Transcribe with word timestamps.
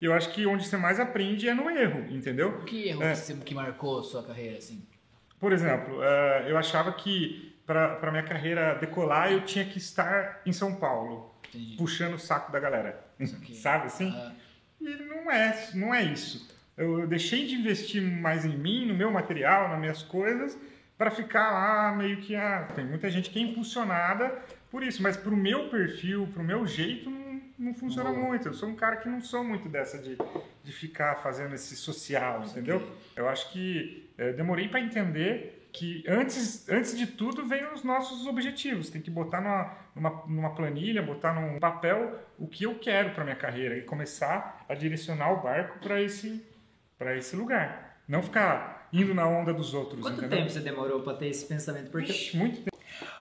Eu 0.00 0.12
acho 0.14 0.32
que 0.32 0.46
onde 0.46 0.66
você 0.66 0.76
mais 0.76 0.98
aprende 0.98 1.48
é 1.48 1.54
no 1.54 1.68
erro, 1.70 2.06
entendeu? 2.10 2.48
O 2.50 2.64
que 2.64 2.88
erro 2.88 3.02
É. 3.02 3.14
que, 3.14 3.34
que 3.34 3.54
marcou 3.54 3.98
a 3.98 4.02
sua 4.02 4.22
carreira, 4.22 4.56
assim? 4.58 4.82
Por 5.38 5.52
exemplo, 5.52 6.02
eh, 6.02 6.46
eu 6.48 6.56
achava 6.56 6.92
que 6.92 7.54
para 7.66 8.10
minha 8.10 8.22
carreira 8.22 8.74
decolar 8.74 9.30
eu 9.30 9.42
tinha 9.44 9.64
que 9.64 9.78
estar 9.78 10.40
em 10.44 10.52
São 10.52 10.74
Paulo, 10.74 11.34
Entendi. 11.48 11.76
puxando 11.76 12.14
o 12.14 12.18
saco 12.18 12.50
da 12.50 12.58
galera. 12.58 12.98
Sabe 13.54 13.86
assim? 13.86 14.10
Ah, 14.16 14.32
E 14.80 14.88
não 15.04 15.30
é, 15.30 15.68
não 15.74 15.94
é 15.94 16.02
isso. 16.02 16.48
Eu, 16.76 17.06
deixei 17.06 17.46
de 17.46 17.54
investir 17.56 18.00
mais 18.02 18.44
em 18.46 18.56
mim, 18.56 18.86
no 18.86 18.94
meu 18.94 19.10
material, 19.10 19.68
nas 19.68 19.78
minhas 19.78 20.02
coisas, 20.02 20.56
para 20.96 21.10
ficar 21.10 21.50
lá 21.50 21.94
meio 21.96 22.16
que. 22.22 22.34
Ah, 22.34 22.68
tem 22.74 22.86
muita 22.86 23.10
gente 23.10 23.28
que 23.30 23.38
é 23.38 23.42
impulsionada 23.42 24.30
por 24.70 24.82
isso, 24.82 25.02
mas 25.02 25.16
pro 25.16 25.36
meu 25.36 25.68
perfil, 25.68 26.26
pro 26.32 26.42
meu 26.42 26.66
jeito, 26.66 27.10
não, 27.60 27.74
funciona 27.74 28.10
Boa. 28.10 28.28
muito. 28.28 28.48
Eu 28.48 28.54
sou 28.54 28.68
um 28.68 28.74
cara 28.74 28.96
que 28.96 29.08
não 29.08 29.20
sou 29.20 29.44
muito 29.44 29.68
dessa 29.68 29.98
de, 29.98 30.16
de 30.64 30.72
ficar 30.72 31.16
fazendo 31.16 31.54
esse 31.54 31.76
social, 31.76 32.42
entendeu? 32.44 32.82
Eu 33.14 33.28
acho 33.28 33.52
que 33.52 34.10
eh, 34.16 34.32
demorei 34.32 34.68
para 34.68 34.80
entender 34.80 35.68
que 35.72 36.02
antes, 36.08 36.68
antes 36.68 36.96
de 36.96 37.06
tudo 37.06 37.46
vem 37.46 37.64
os 37.72 37.84
nossos 37.84 38.26
objetivos. 38.26 38.90
Tem 38.90 39.00
que 39.00 39.10
botar 39.10 39.40
numa, 39.40 39.76
numa, 39.94 40.24
numa 40.26 40.54
planilha, 40.54 41.02
botar 41.02 41.32
num 41.32 41.58
papel 41.58 42.18
o 42.38 42.46
que 42.46 42.64
eu 42.64 42.78
quero 42.78 43.10
para 43.10 43.24
minha 43.24 43.36
carreira 43.36 43.76
e 43.76 43.82
começar 43.82 44.64
a 44.68 44.74
direcionar 44.74 45.32
o 45.32 45.42
barco 45.42 45.78
para 45.80 46.00
esse, 46.00 46.44
para 46.98 47.16
esse 47.16 47.36
lugar. 47.36 48.00
Não 48.08 48.22
ficar 48.22 48.88
indo 48.92 49.14
na 49.14 49.26
onda 49.26 49.52
dos 49.52 49.72
outros. 49.74 50.00
Quanto 50.00 50.18
entendeu? 50.18 50.38
tempo 50.38 50.50
você 50.50 50.60
demorou 50.60 51.02
pra 51.02 51.14
ter 51.14 51.28
esse 51.28 51.46
pensamento? 51.46 51.90
Porque 51.90 52.10
Ixi, 52.10 52.36
muito 52.36 52.56
tempo. 52.56 52.69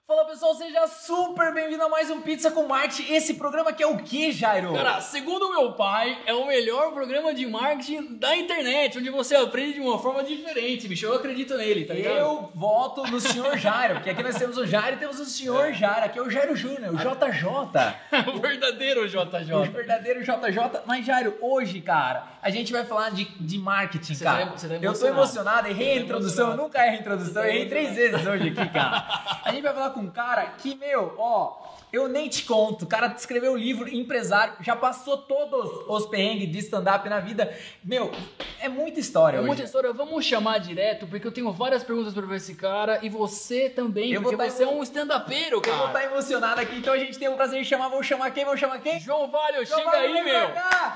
Fala 0.09 0.25
pessoal, 0.25 0.55
seja 0.55 0.87
super 0.87 1.53
bem-vindo 1.53 1.83
a 1.83 1.87
mais 1.87 2.09
um 2.09 2.19
Pizza 2.19 2.49
com 2.49 2.65
Marketing. 2.65 3.13
Esse 3.13 3.35
programa 3.35 3.69
aqui 3.69 3.83
é 3.83 3.85
o 3.85 3.95
que, 3.95 4.31
Jairo? 4.31 4.73
Cara, 4.73 4.99
segundo 5.01 5.51
meu 5.51 5.73
pai, 5.73 6.17
é 6.25 6.33
o 6.33 6.47
melhor 6.47 6.91
programa 6.93 7.31
de 7.31 7.45
marketing 7.45 8.15
da 8.15 8.35
internet, 8.35 8.97
onde 8.97 9.11
você 9.11 9.35
aprende 9.35 9.73
de 9.73 9.79
uma 9.81 9.99
forma 9.99 10.23
diferente, 10.23 10.87
bicho. 10.87 11.05
Eu 11.05 11.13
acredito 11.13 11.55
nele, 11.55 11.85
tá 11.85 11.93
ligado? 11.93 12.17
eu 12.17 12.49
voto 12.55 13.03
no 13.03 13.19
senhor 13.19 13.55
Jairo, 13.55 13.97
porque 13.97 14.09
aqui 14.09 14.23
nós 14.23 14.35
temos 14.35 14.57
o 14.57 14.65
Jairo 14.65 14.95
e 14.95 14.99
temos 14.99 15.19
o 15.19 15.25
senhor 15.25 15.73
Jairo. 15.73 16.05
Aqui 16.05 16.17
é 16.17 16.23
o 16.23 16.29
Jairo 16.31 16.55
Júnior, 16.55 16.91
o 16.91 16.97
JJ. 16.97 18.33
o 18.33 18.39
verdadeiro 18.39 19.03
O 19.03 19.07
JJ. 19.07 19.69
verdadeiro 19.71 20.23
JJ. 20.23 20.81
Mas, 20.87 21.05
Jairo, 21.05 21.37
hoje, 21.39 21.81
cara, 21.81 22.23
a 22.41 22.49
gente 22.49 22.73
vai 22.73 22.83
falar 22.83 23.11
de, 23.11 23.25
de 23.25 23.59
marketing, 23.59 24.15
Você 24.15 24.23
cara. 24.23 24.47
tá- 24.47 24.51
você 24.53 24.67
tá 24.67 24.73
eu 24.81 24.91
tô 24.91 25.05
emocionado. 25.05 25.67
errei 25.67 25.91
a 25.91 25.95
tá 25.97 26.01
introdução, 26.01 26.49
eu 26.49 26.57
nunca 26.57 26.83
erro 26.83 26.97
a 26.97 26.99
introdução, 26.99 27.43
eu 27.43 27.49
errei 27.49 27.69
três 27.69 27.95
vezes 27.95 28.25
hoje 28.25 28.49
aqui, 28.49 28.73
cara. 28.73 29.37
A 29.49 29.51
gente 29.51 29.63
vai 29.63 29.73
falar 29.73 29.89
com 29.89 29.98
um 29.99 30.09
cara 30.09 30.45
que, 30.57 30.75
meu, 30.75 31.13
ó, 31.17 31.57
eu 31.91 32.07
nem 32.07 32.27
te 32.29 32.43
conto. 32.43 32.83
O 32.85 32.87
cara 32.87 33.07
escreveu 33.17 33.53
o 33.53 33.57
livro 33.57 33.87
Empresário, 33.87 34.53
já 34.61 34.75
passou 34.75 35.17
todos 35.17 35.85
os 35.87 36.05
perrengues 36.07 36.51
de 36.51 36.59
stand-up 36.59 37.07
na 37.09 37.19
vida. 37.19 37.55
Meu, 37.83 38.11
é 38.59 38.69
muita 38.69 38.99
história 38.99 39.37
É 39.37 39.39
hoje. 39.39 39.47
muita 39.47 39.63
história, 39.63 39.91
vamos 39.93 40.23
chamar 40.25 40.59
direto, 40.59 41.07
porque 41.07 41.25
eu 41.27 41.31
tenho 41.31 41.51
várias 41.51 41.83
perguntas 41.83 42.13
pra 42.13 42.35
esse 42.35 42.55
cara 42.55 42.99
e 43.01 43.09
você 43.09 43.69
também, 43.69 44.11
Eu 44.11 44.21
vou 44.21 44.31
porque 44.31 44.43
tá 44.43 44.49
você 44.49 44.63
é 44.63 44.67
emo- 44.67 44.79
um 44.79 44.83
stand-upeiro, 44.83 45.57
Eu 45.57 45.61
vou 45.61 45.73
cara. 45.73 45.85
estar 45.87 46.03
emocionado 46.05 46.61
aqui, 46.61 46.75
então 46.77 46.93
a 46.93 46.97
gente 46.97 47.17
tem 47.17 47.27
o 47.27 47.35
prazer 47.35 47.61
de 47.61 47.67
chamar. 47.67 47.89
Vamos 47.89 48.05
chamar 48.07 48.31
quem? 48.31 48.45
Vamos 48.45 48.59
chamar 48.59 48.79
quem? 48.79 48.99
João 48.99 49.29
Valho, 49.29 49.65
João 49.65 49.79
chega 49.79 49.91
Valho, 49.91 50.13
aí, 50.15 50.23
meu. 50.23 50.53
cá. 50.53 50.95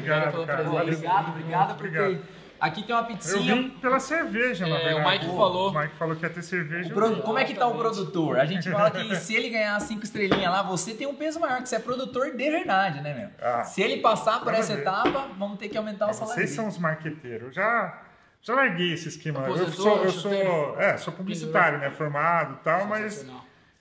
Obrigado, 0.00 0.32
pela 0.32 0.46
cara. 0.46 0.58
presença. 0.62 0.78
Valeu. 0.78 0.94
Obrigado, 0.94 1.28
obrigado 1.30 1.66
por 1.76 1.86
Obrigado. 1.86 2.08
ter. 2.16 2.40
Aqui 2.60 2.82
tem 2.82 2.94
uma 2.94 3.00
Eu 3.02 3.06
pizzinha. 3.06 3.54
vim 3.54 3.70
pela 3.70 3.98
cerveja, 3.98 4.66
na 4.66 4.76
É, 4.76 4.84
verdade. 4.92 5.06
o 5.06 5.10
Mike 5.10 5.26
falou. 5.34 5.70
O 5.70 5.78
Mike 5.80 5.94
falou 5.96 6.14
que 6.14 6.22
ia 6.26 6.28
ter 6.30 6.42
cerveja. 6.42 6.92
Pro- 6.92 7.06
eu- 7.06 7.22
Como 7.22 7.38
é 7.38 7.44
que 7.46 7.54
tá 7.54 7.66
o 7.66 7.74
produtor? 7.78 8.38
A 8.38 8.44
gente 8.44 8.70
fala 8.70 8.90
que 8.90 9.16
se 9.16 9.34
ele 9.34 9.48
ganhar 9.48 9.80
cinco 9.80 10.04
estrelinhas 10.04 10.52
lá, 10.52 10.62
você 10.62 10.92
tem 10.92 11.06
um 11.06 11.14
peso 11.14 11.40
maior, 11.40 11.62
que 11.62 11.68
você 11.70 11.76
é 11.76 11.78
produtor 11.78 12.30
de 12.30 12.50
verdade, 12.50 13.00
né, 13.00 13.14
meu? 13.14 13.30
Ah, 13.40 13.64
se 13.64 13.80
ele 13.80 14.02
passar 14.02 14.40
por 14.40 14.46
nada 14.46 14.58
essa 14.58 14.74
ver. 14.74 14.82
etapa, 14.82 15.28
vamos 15.38 15.58
ter 15.58 15.70
que 15.70 15.78
aumentar 15.78 16.10
o 16.10 16.12
salário. 16.12 16.34
Vocês 16.34 16.50
são 16.50 16.68
os 16.68 16.76
marqueteiros. 16.76 17.46
Eu 17.46 17.52
já, 17.54 17.98
já 18.42 18.54
larguei 18.54 18.92
esse 18.92 19.08
esquema. 19.08 19.40
Eu 19.48 19.66
sou, 19.70 20.04
eu 20.04 20.10
sou, 20.10 20.78
é, 20.78 20.98
sou 20.98 21.14
publicitário, 21.14 21.78
né? 21.78 21.88
Formado 21.90 22.58
e 22.60 22.62
tal, 22.62 22.84
mas 22.84 23.24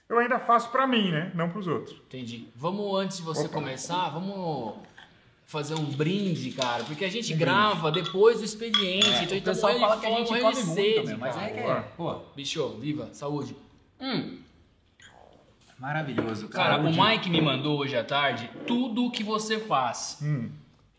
eu 0.08 0.20
ainda 0.20 0.40
faço 0.40 0.70
pra 0.72 0.88
mim, 0.88 1.12
né? 1.12 1.32
Não 1.36 1.50
pros 1.50 1.68
outros. 1.68 2.02
Entendi. 2.08 2.48
Vamos, 2.56 2.98
antes 2.98 3.18
de 3.18 3.24
você 3.24 3.42
Opa. 3.42 3.56
começar, 3.56 4.08
vamos 4.10 4.78
fazer 5.50 5.74
um 5.74 5.84
brinde, 5.86 6.52
cara. 6.52 6.84
Porque 6.84 7.04
a 7.04 7.10
gente 7.10 7.34
Um 7.34 7.38
grava 7.38 7.92
depois 7.92 8.38
do 8.38 8.46
expediente. 8.46 9.08
então, 9.24 9.34
o 9.36 9.38
então 9.40 9.54
pessoal 9.54 9.72
ele 9.74 9.80
fala 9.82 10.00
que 10.00 10.06
a 10.06 10.10
gente 10.12 10.28
come 10.28 10.56
sede, 10.56 10.96
muito, 10.96 11.08
meu, 11.08 11.18
mas 11.18 11.36
cara. 11.36 11.48
é 11.48 11.50
que 11.54 11.60
é, 11.60 11.82
pô, 11.98 12.14
Bicho, 12.36 12.70
viva, 12.80 13.10
saúde. 13.14 13.56
Hum, 14.00 14.38
maravilhoso. 15.78 16.48
cara, 16.50 16.80
o 16.82 16.94
Saúde. 16.94 17.00
Mike 17.02 17.30
me 17.30 17.42
mandou 17.42 17.80
hoje 17.80 17.96
à 17.98 18.04
tarde 18.04 18.50
tudo 18.68 19.06
o 19.06 19.12
que 19.12 19.24
você 19.24 19.60
faz. 19.60 20.20
Hum, 20.22 20.50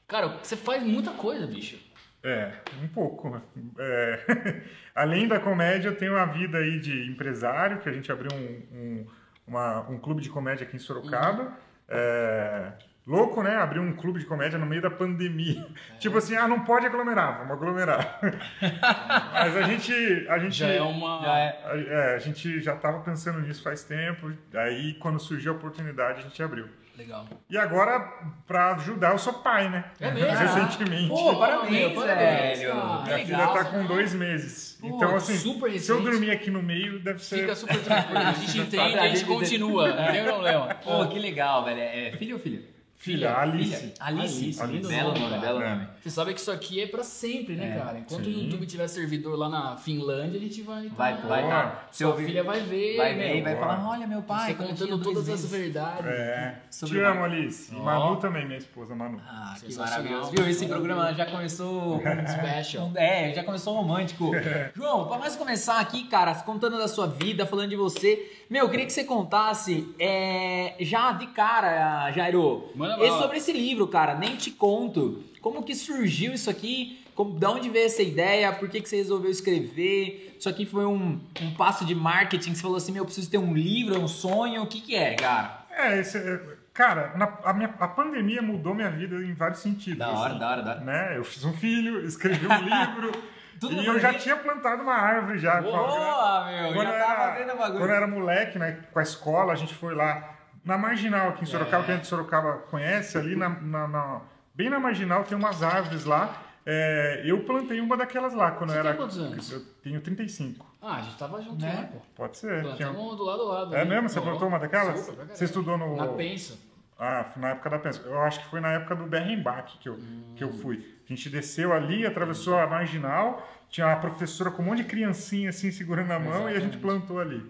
Cara, 0.09 0.27
você 0.43 0.57
faz 0.57 0.83
muita 0.83 1.13
coisa, 1.13 1.47
bicho. 1.47 1.79
é, 2.25 2.53
um 2.83 2.89
pouco. 2.89 3.41
É, 3.79 4.63
além 4.93 5.29
da 5.29 5.39
comédia, 5.39 5.89
eu 5.89 5.97
tenho 5.97 6.15
uma 6.15 6.27
vida 6.27 6.59
aí 6.59 6.81
de 6.81 7.07
empresário, 7.09 7.79
que 7.81 7.89
a 7.89 7.93
gente 7.93 8.11
abriu 8.11 8.31
um, 8.37 8.77
um, 8.77 9.07
uma- 9.47 9.89
um 9.89 9.99
clube 9.99 10.21
de 10.21 10.29
comédia 10.29 10.67
aqui 10.67 10.75
em 10.75 10.81
Sorocaba. 10.81 11.57
É, 11.89 12.73
louco, 13.11 13.43
né? 13.43 13.57
Abrir 13.57 13.81
um 13.81 13.93
clube 13.93 14.21
de 14.21 14.27
comédia 14.27 14.59
no 14.59 14.65
meio 14.65 14.81
da 14.81 14.91
pandemia. 14.91 15.67
Tipo 15.99 16.19
assim, 16.19 16.37
ah, 16.37 16.47
não 16.47 16.61
pode 16.61 16.87
aglomerar, 16.87 17.39
vamos 17.39 17.53
aglomerar. 17.53 18.21
Mas 19.33 19.57
a 19.57 19.63
gente... 19.63 20.27
A 20.29 20.39
gente 20.39 20.57
Já 20.57 20.69
é 20.69 20.81
uma. 20.81 21.21
Já 21.23 21.39
é. 21.39 21.61
A, 21.65 21.77
é, 21.77 22.15
a 22.15 22.19
gente 22.19 22.61
já 22.61 22.75
estava 22.75 23.01
pensando 23.01 23.41
nisso 23.41 23.63
faz 23.63 23.83
tempo, 23.83 24.33
aí 24.55 24.95
quando 24.95 25.19
surgiu 25.19 25.53
a 25.53 25.57
oportunidade 25.57 26.21
a 26.21 26.23
gente 26.23 26.41
abriu. 26.43 26.69
Legal. 26.97 27.27
E 27.49 27.57
agora, 27.57 27.99
para 28.47 28.75
ajudar, 28.75 29.13
eu 29.13 29.19
sou 29.19 29.33
pai, 29.33 29.71
né? 29.71 29.87
É 29.99 30.11
mesmo? 30.11 30.31
Recentemente. 30.37 31.09
Pô, 31.09 31.37
parabéns, 31.39 31.99
velho. 31.99 32.75
cara. 32.75 33.03
Minha 33.05 33.19
filha 33.19 33.47
tá 33.47 33.65
com 33.65 33.87
dois 33.87 34.13
meses. 34.13 34.79
Pô, 34.81 34.87
então, 34.87 35.17
assim, 35.17 35.37
super 35.37 35.81
se 35.81 35.91
eu 35.91 36.03
dormir 36.03 36.31
aqui 36.31 36.51
no 36.51 36.63
meio, 36.63 37.01
deve 37.01 37.25
ser. 37.25 37.41
Fica 37.41 37.57
super 37.57 37.81
tranquilo. 37.83 38.19
A 38.19 38.33
gente 38.33 38.59
entende, 38.61 38.99
a 38.99 39.09
gente 39.09 39.25
continua. 39.25 39.89
Não 39.95 40.13
tem 40.13 40.25
problema. 40.25 40.75
Pô, 40.75 41.07
que 41.09 41.19
legal, 41.19 41.65
velho. 41.65 41.81
É 41.81 42.13
filho 42.19 42.37
ou 42.37 42.43
filho? 42.43 42.80
Filha, 43.01 43.35
Alice. 43.39 43.95
Alice. 43.99 44.61
Alice, 44.61 44.67
lindo 44.67 44.89
Belo 44.89 45.15
nome, 45.15 45.39
belo 45.39 45.63
É. 45.63 45.71
nome. 45.71 45.89
Você 46.03 46.09
sabe 46.11 46.33
que 46.33 46.41
isso 46.41 46.51
aqui 46.51 46.81
é 46.81 46.87
pra 46.87 47.03
sempre, 47.05 47.55
né, 47.57 47.77
É, 47.77 47.79
cara? 47.79 47.99
Enquanto 47.99 48.25
sim. 48.25 48.31
o 48.35 48.43
YouTube 48.45 48.67
tiver 48.67 48.89
servidor 48.89 49.39
lá 49.39 49.49
na 49.49 49.77
Finlândia, 49.77 50.39
a 50.39 50.43
gente 50.43 50.63
vai. 50.63 50.89
Vai, 50.89 51.17
tá- 51.21 51.29
vai 51.29 51.43
Boa. 51.43 51.53
dar. 51.55 51.89
Sua 51.93 52.17
filha 52.17 52.43
vai 52.43 52.61
ver. 52.61 52.97
vai 52.97 53.15
ver 53.15 53.37
e 53.37 53.43
vai 53.43 53.57
falar, 53.57 53.87
olha 53.89 54.07
meu 54.07 54.23
pai, 54.23 54.49
Você 54.49 54.55
contando 54.55 54.99
todas 55.03 55.29
as 55.29 55.43
meses. 55.43 55.51
verdades. 55.51 56.07
É. 56.07 56.61
Sobre 56.71 56.99
Te 56.99 57.05
amo, 57.05 57.25
Alice. 57.25 57.75
E. 57.75 57.79
Manu 57.79 58.17
também, 58.17 58.47
minha 58.47 58.59
esposa, 58.59 58.95
Manu. 58.95 59.21
Ah, 59.29 59.55
que 59.61 59.75
maravilhoso. 59.75 60.31
Viu? 60.31 60.49
Esse 60.49 60.67
programa 60.67 61.13
já 61.13 61.27
começou 61.27 62.01
com 62.01 62.05
Special. 62.27 62.91
É, 62.97 63.35
já 63.35 63.45
começou 63.45 63.75
romântico. 63.75 64.31
João, 64.75 65.07
pra 65.07 65.19
nós 65.19 65.37
começar 65.37 65.81
aqui, 65.81 66.05
cara, 66.05 66.35
contando 66.37 66.79
da 66.79 66.89
sua 66.89 67.07
vida, 67.07 67.45
falando 67.45 67.69
de 67.71 67.77
você, 67.77 68.31
meu, 68.49 68.65
eu 68.65 68.71
queria 68.71 68.87
que 68.87 68.93
você 68.93 69.05
contasse 69.05 69.87
é, 69.99 70.77
já 70.81 71.13
de 71.13 71.27
cara, 71.29 72.11
Jairo, 72.13 72.71
Manda 72.75 72.95
e 73.05 73.09
bala. 73.09 73.21
sobre 73.23 73.37
esse 73.39 73.53
livro, 73.53 73.87
cara, 73.87 74.15
nem 74.15 74.37
te 74.37 74.51
conto. 74.51 75.23
Como 75.41 75.63
que 75.63 75.75
surgiu 75.75 76.33
isso 76.35 76.51
aqui? 76.51 77.05
Como, 77.15 77.39
da 77.39 77.51
onde 77.51 77.69
veio 77.69 77.87
essa 77.87 78.03
ideia? 78.03 78.53
Por 78.53 78.69
que, 78.69 78.81
que 78.81 78.89
você 78.89 78.97
resolveu 78.97 79.31
escrever? 79.31 80.37
Isso 80.39 80.49
aqui 80.49 80.65
foi 80.67 80.85
um, 80.87 81.21
um 81.41 81.55
passo 81.55 81.85
de 81.85 81.95
marketing? 81.95 82.55
Você 82.55 82.63
falou 82.63 82.77
assim, 82.77 82.93
meu, 82.93 83.03
eu 83.03 83.07
preciso 83.07 83.31
ter 83.31 83.39
um 83.39 83.53
livro, 83.55 83.99
um 84.01 84.09
sonho? 84.09 84.63
O 84.63 84.67
que 84.67 84.81
que 84.81 84.95
é, 84.95 85.15
cara? 85.15 85.61
É, 85.71 85.99
esse, 85.99 86.17
é, 86.19 86.41
cara, 86.73 87.13
na- 87.17 87.39
a, 87.45 87.53
minha, 87.53 87.75
a 87.79 87.89
pandemia 87.89 88.41
mudou 88.43 88.75
minha 88.75 88.91
vida 88.91 89.17
em 89.17 89.35
vários 89.35 89.61
sentidos. 89.61 90.01
assim, 90.01 90.15
da 90.15 90.21
hora, 90.21 90.63
da 90.63 90.73
hora. 90.73 90.81
Né? 90.81 91.17
Eu 91.17 91.25
fiz 91.25 91.45
um 91.45 91.53
filho, 91.53 92.05
escrevi 92.07 92.47
um 92.47 92.51
livro. 92.63 93.13
Tudo 93.61 93.75
e 93.83 93.85
eu 93.87 93.99
já 94.01 94.15
tinha 94.15 94.37
plantado 94.37 94.83
uma 94.83 94.95
árvore 94.95 95.39
já. 95.39 95.61
Boa, 95.61 96.47
meu, 96.51 96.73
Quando 96.73 96.89
já 96.89 96.95
eu 96.99 97.05
tá 97.07 97.37
era- 97.39 97.55
bagulho. 97.55 97.79
Quando 97.79 97.91
eu 97.91 97.97
era 97.97 98.07
moleque, 98.07 98.59
né, 98.59 98.79
com 98.91 98.99
a 98.99 99.03
escola, 99.03 99.53
a 99.53 99.57
gente 99.57 99.75
foi 99.75 99.95
lá 99.95 100.35
na 100.65 100.79
Marginal 100.79 101.29
aqui 101.31 101.43
em 101.43 101.47
Sorocaba, 101.47 101.83
É. 101.83 101.87
que 101.87 101.91
a 101.93 101.95
gente 101.97 102.03
de 102.05 102.09
Sorocaba 102.09 102.53
conhece, 102.71 103.19
ali 103.19 103.37
na, 103.37 103.51
na- 103.51 103.87
na- 103.89 104.21
bem 104.61 104.69
na 104.69 104.79
Marginal 104.79 105.25
tem 105.25 105.37
umas 105.39 105.63
árvores 105.63 106.05
lá. 106.05 106.43
É, 106.67 107.23
eu 107.25 107.41
plantei 107.45 107.81
uma 107.81 107.97
daquelas 107.97 108.35
lá 108.35 108.51
quando 108.51 108.71
Você 108.71 108.79
eu 108.79 108.83
tem 108.83 108.89
era. 108.91 108.99
quantos 108.99 109.19
anos? 109.19 109.51
Eu 109.53 109.61
tenho 109.83 110.01
35. 110.03 110.67
Ah, 110.83 110.97
a 110.97 111.01
gente 111.01 111.17
tava 111.17 111.41
junto, 111.43 111.61
Né? 111.63 111.73
né, 111.73 111.89
pô? 111.91 111.99
Pode 112.15 112.37
ser. 112.37 112.61
Tinha- 112.75 112.89
Plantamos 112.89 113.17
do 113.17 113.25
lado 113.25 113.43
a 113.43 113.45
lado. 113.47 113.75
É 113.75 113.81
ali. 113.81 113.89
mesmo? 113.89 114.09
Você 114.11 114.21
plantou 114.21 114.47
uma 114.49 114.59
daquelas? 114.59 115.01
super. 115.01 115.27
Você 115.27 115.45
estudou 115.47 115.79
no. 115.79 115.97
Na 115.97 116.09
Pensa. 116.09 116.59
Ah, 116.99 117.25
na 117.37 117.49
época 117.51 117.71
da 117.71 117.79
Pensa. 117.79 118.03
Eu 118.05 118.21
acho 118.21 118.41
que 118.41 118.47
foi 118.51 118.61
na 118.61 118.73
época 118.73 118.95
do 118.95 119.07
Berrenbach 119.07 119.79
que 119.79 119.89
eu, 119.89 119.99
que 120.37 120.45
eu 120.45 120.53
fui. 120.53 120.85
A 121.07 121.09
gente 121.09 121.31
desceu 121.31 121.73
ali, 121.73 122.05
atravessou 122.07 122.59
a 122.59 122.67
marginal, 122.67 123.49
tinha 123.71 123.87
uma 123.87 123.97
professora 123.97 124.51
com 124.51 124.63
um 124.63 124.67
monte 124.67 124.79
de 124.83 124.85
criancinha 124.85 125.49
assim 125.49 125.71
segurando 125.73 126.09
na 126.09 126.19
mão 126.19 126.43
e 126.43 126.53
a 126.53 126.61
gente 126.61 126.77
Exatamente. 126.77 126.79
plantou 126.79 127.19
ali. 127.19 127.43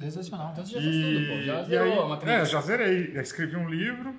Sensacional. 0.00 0.50
Então 0.52 0.64
você 0.66 0.72
já 0.74 0.80
fez 0.80 0.96
tudo, 1.04 1.26
pô. 1.28 1.42
Já 1.42 1.60
e 1.60 1.64
zerou 1.66 1.92
aí, 1.92 1.98
uma 1.98 2.16
é, 2.16 2.18
criança. 2.18 2.46
já 2.50 2.60
zerei. 2.62 3.12
Eu 3.14 3.20
escrevi 3.22 3.56
um 3.56 3.68
livro, 3.68 4.14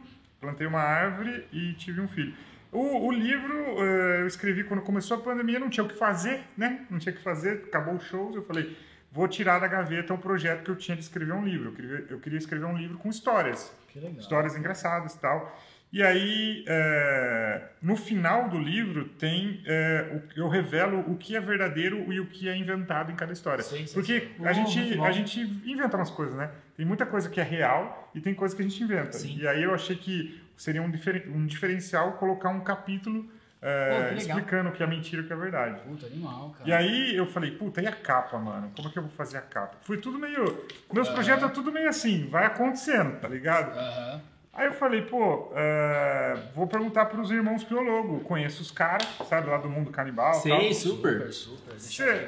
plantei 0.45 0.67
uma 0.67 0.79
árvore 0.81 1.45
e 1.51 1.73
tive 1.73 1.99
um 1.99 2.07
filho. 2.07 2.33
O, 2.71 3.07
o 3.07 3.11
livro 3.11 3.53
eh, 3.83 4.21
eu 4.21 4.27
escrevi 4.27 4.63
quando 4.63 4.81
começou 4.81 5.17
a 5.17 5.21
pandemia, 5.21 5.59
não 5.59 5.69
tinha 5.69 5.83
o 5.83 5.87
que 5.87 5.97
fazer, 5.97 6.41
né? 6.57 6.85
Não 6.89 6.99
tinha 6.99 7.13
o 7.13 7.17
que 7.17 7.23
fazer, 7.23 7.63
acabou 7.67 7.95
os 7.95 8.03
shows, 8.03 8.35
eu 8.35 8.43
falei, 8.43 8.77
vou 9.11 9.27
tirar 9.27 9.59
da 9.59 9.67
gaveta 9.67 10.13
o 10.13 10.17
projeto 10.17 10.63
que 10.63 10.69
eu 10.71 10.75
tinha 10.75 10.95
de 10.95 11.03
escrever 11.03 11.33
um 11.33 11.43
livro. 11.45 11.69
Eu 11.69 11.73
queria, 11.73 12.05
eu 12.09 12.19
queria 12.19 12.37
escrever 12.37 12.65
um 12.65 12.77
livro 12.77 12.97
com 12.97 13.09
histórias. 13.09 13.73
Histórias 14.19 14.55
engraçadas 14.57 15.13
e 15.15 15.19
tal. 15.19 15.57
E 15.93 16.03
aí, 16.03 16.65
é, 16.67 17.61
no 17.81 17.95
final 17.95 18.49
do 18.49 18.59
livro, 18.59 19.05
tem 19.17 19.63
é, 19.65 20.11
o- 20.35 20.39
eu 20.41 20.49
revelo 20.49 20.99
o 21.09 21.15
que 21.15 21.35
é 21.37 21.39
verdadeiro 21.39 22.11
e 22.11 22.19
o 22.19 22.25
que 22.25 22.49
é 22.49 22.57
inventado 22.57 23.09
em 23.11 23.15
cada 23.15 23.31
história. 23.31 23.63
Sim, 23.63 23.87
sim, 23.87 23.93
Porque 23.93 24.19
sim. 24.19 24.45
a, 24.45 24.49
Oh, 24.49 24.53
gente, 24.53 24.99
a 25.01 25.11
gente 25.11 25.39
inventa 25.65 25.95
umas 25.95 26.09
coisas, 26.09 26.35
né? 26.35 26.49
Tem 26.75 26.85
muita 26.85 27.05
coisa 27.05 27.29
que 27.29 27.39
é 27.39 27.43
real 27.43 28.11
e 28.13 28.19
tem 28.21 28.33
coisa 28.33 28.55
que 28.55 28.61
a 28.61 28.67
gente 28.67 28.81
inventa. 28.83 29.13
Sim. 29.13 29.37
E 29.37 29.47
aí 29.47 29.63
eu 29.63 29.73
achei 29.73 29.95
que 29.95 30.41
seria 30.57 30.81
um, 30.81 30.89
diferen- 30.91 31.23
um 31.29 31.45
diferencial 31.45 32.13
colocar 32.13 32.49
um 32.49 32.61
capítulo 32.61 33.29
é, 33.61 34.03
Pô, 34.03 34.09
que 34.09 34.21
explicando 34.21 34.69
o 34.69 34.71
que 34.73 34.83
é 34.83 34.87
mentira 34.87 35.21
e 35.21 35.25
o 35.25 35.27
que 35.27 35.33
é 35.33 35.35
verdade. 35.35 35.81
Puta, 35.81 36.05
animal, 36.05 36.51
cara. 36.57 36.69
E 36.69 36.73
aí 36.73 37.15
eu 37.15 37.25
falei, 37.25 37.51
puta, 37.51 37.81
e 37.81 37.87
a 37.87 37.91
capa, 37.91 38.37
mano? 38.37 38.71
Como 38.75 38.87
é 38.87 38.91
que 38.91 38.99
eu 38.99 39.03
vou 39.03 39.11
fazer 39.11 39.37
a 39.37 39.41
capa? 39.41 39.77
Foi 39.81 39.97
tudo 39.97 40.19
meio. 40.19 40.65
Meus 40.93 41.09
projetos 41.09 41.45
é 41.45 41.49
tudo 41.49 41.71
meio 41.71 41.89
assim, 41.89 42.27
vai 42.29 42.45
acontecendo, 42.45 43.19
tá 43.19 43.27
ligado? 43.27 43.71
Aham. 43.77 44.21
Aí 44.55 44.67
eu 44.67 44.73
falei, 44.73 45.01
pô, 45.01 45.51
é, 45.53 46.37
vou 46.55 46.65
perguntar 46.65 47.07
pros 47.07 47.29
irmãos 47.29 47.61
biólogos. 47.65 48.23
Conheço 48.23 48.61
os 48.61 48.71
caras, 48.71 49.05
sabe, 49.27 49.49
lá 49.49 49.57
do 49.57 49.69
mundo 49.69 49.91
canibal. 49.91 50.31
e 50.45 50.49
tal. 50.49 50.73
Super. 50.73 50.73
Super, 50.73 51.33
super. 51.33 51.73
Você, 51.77 52.27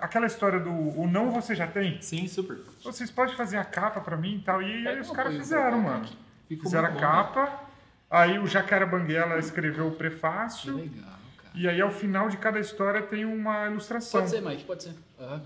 aquela 0.00 0.26
história 0.26 0.58
do 0.58 0.70
o 0.72 1.08
não 1.08 1.30
você 1.30 1.54
já 1.54 1.68
tem? 1.68 2.02
Sim, 2.02 2.26
super. 2.26 2.58
Vocês 2.82 3.12
podem 3.12 3.36
fazer 3.36 3.58
a 3.58 3.64
capa 3.64 4.00
pra 4.00 4.16
mim 4.16 4.36
e 4.36 4.40
tal. 4.40 4.60
E 4.60 4.88
aí 4.88 4.98
os 4.98 5.10
caras 5.12 5.36
fizeram, 5.36 5.80
né? 5.80 5.88
mano. 5.88 6.08
Ficou 6.48 6.64
Fizeram 6.64 6.88
a 6.88 6.90
bom, 6.90 6.98
capa. 6.98 7.60
Aí 8.10 8.38
o 8.40 8.46
Jacara 8.46 8.84
Banguela 8.86 9.38
escreveu 9.38 9.86
o 9.86 9.90
Que 9.92 9.98
prefácio. 9.98 10.74
legal, 10.74 11.04
cara. 11.36 11.52
E 11.54 11.68
aí 11.68 11.80
ao 11.80 11.90
final 11.92 12.28
de 12.28 12.38
cada 12.38 12.58
história 12.58 13.02
tem 13.02 13.24
uma 13.24 13.66
ilustração. 13.66 14.22
Pode 14.22 14.30
ser, 14.32 14.40
Mike, 14.42 14.64
pode 14.64 14.82
ser. 14.82 14.94
Aham. 15.20 15.42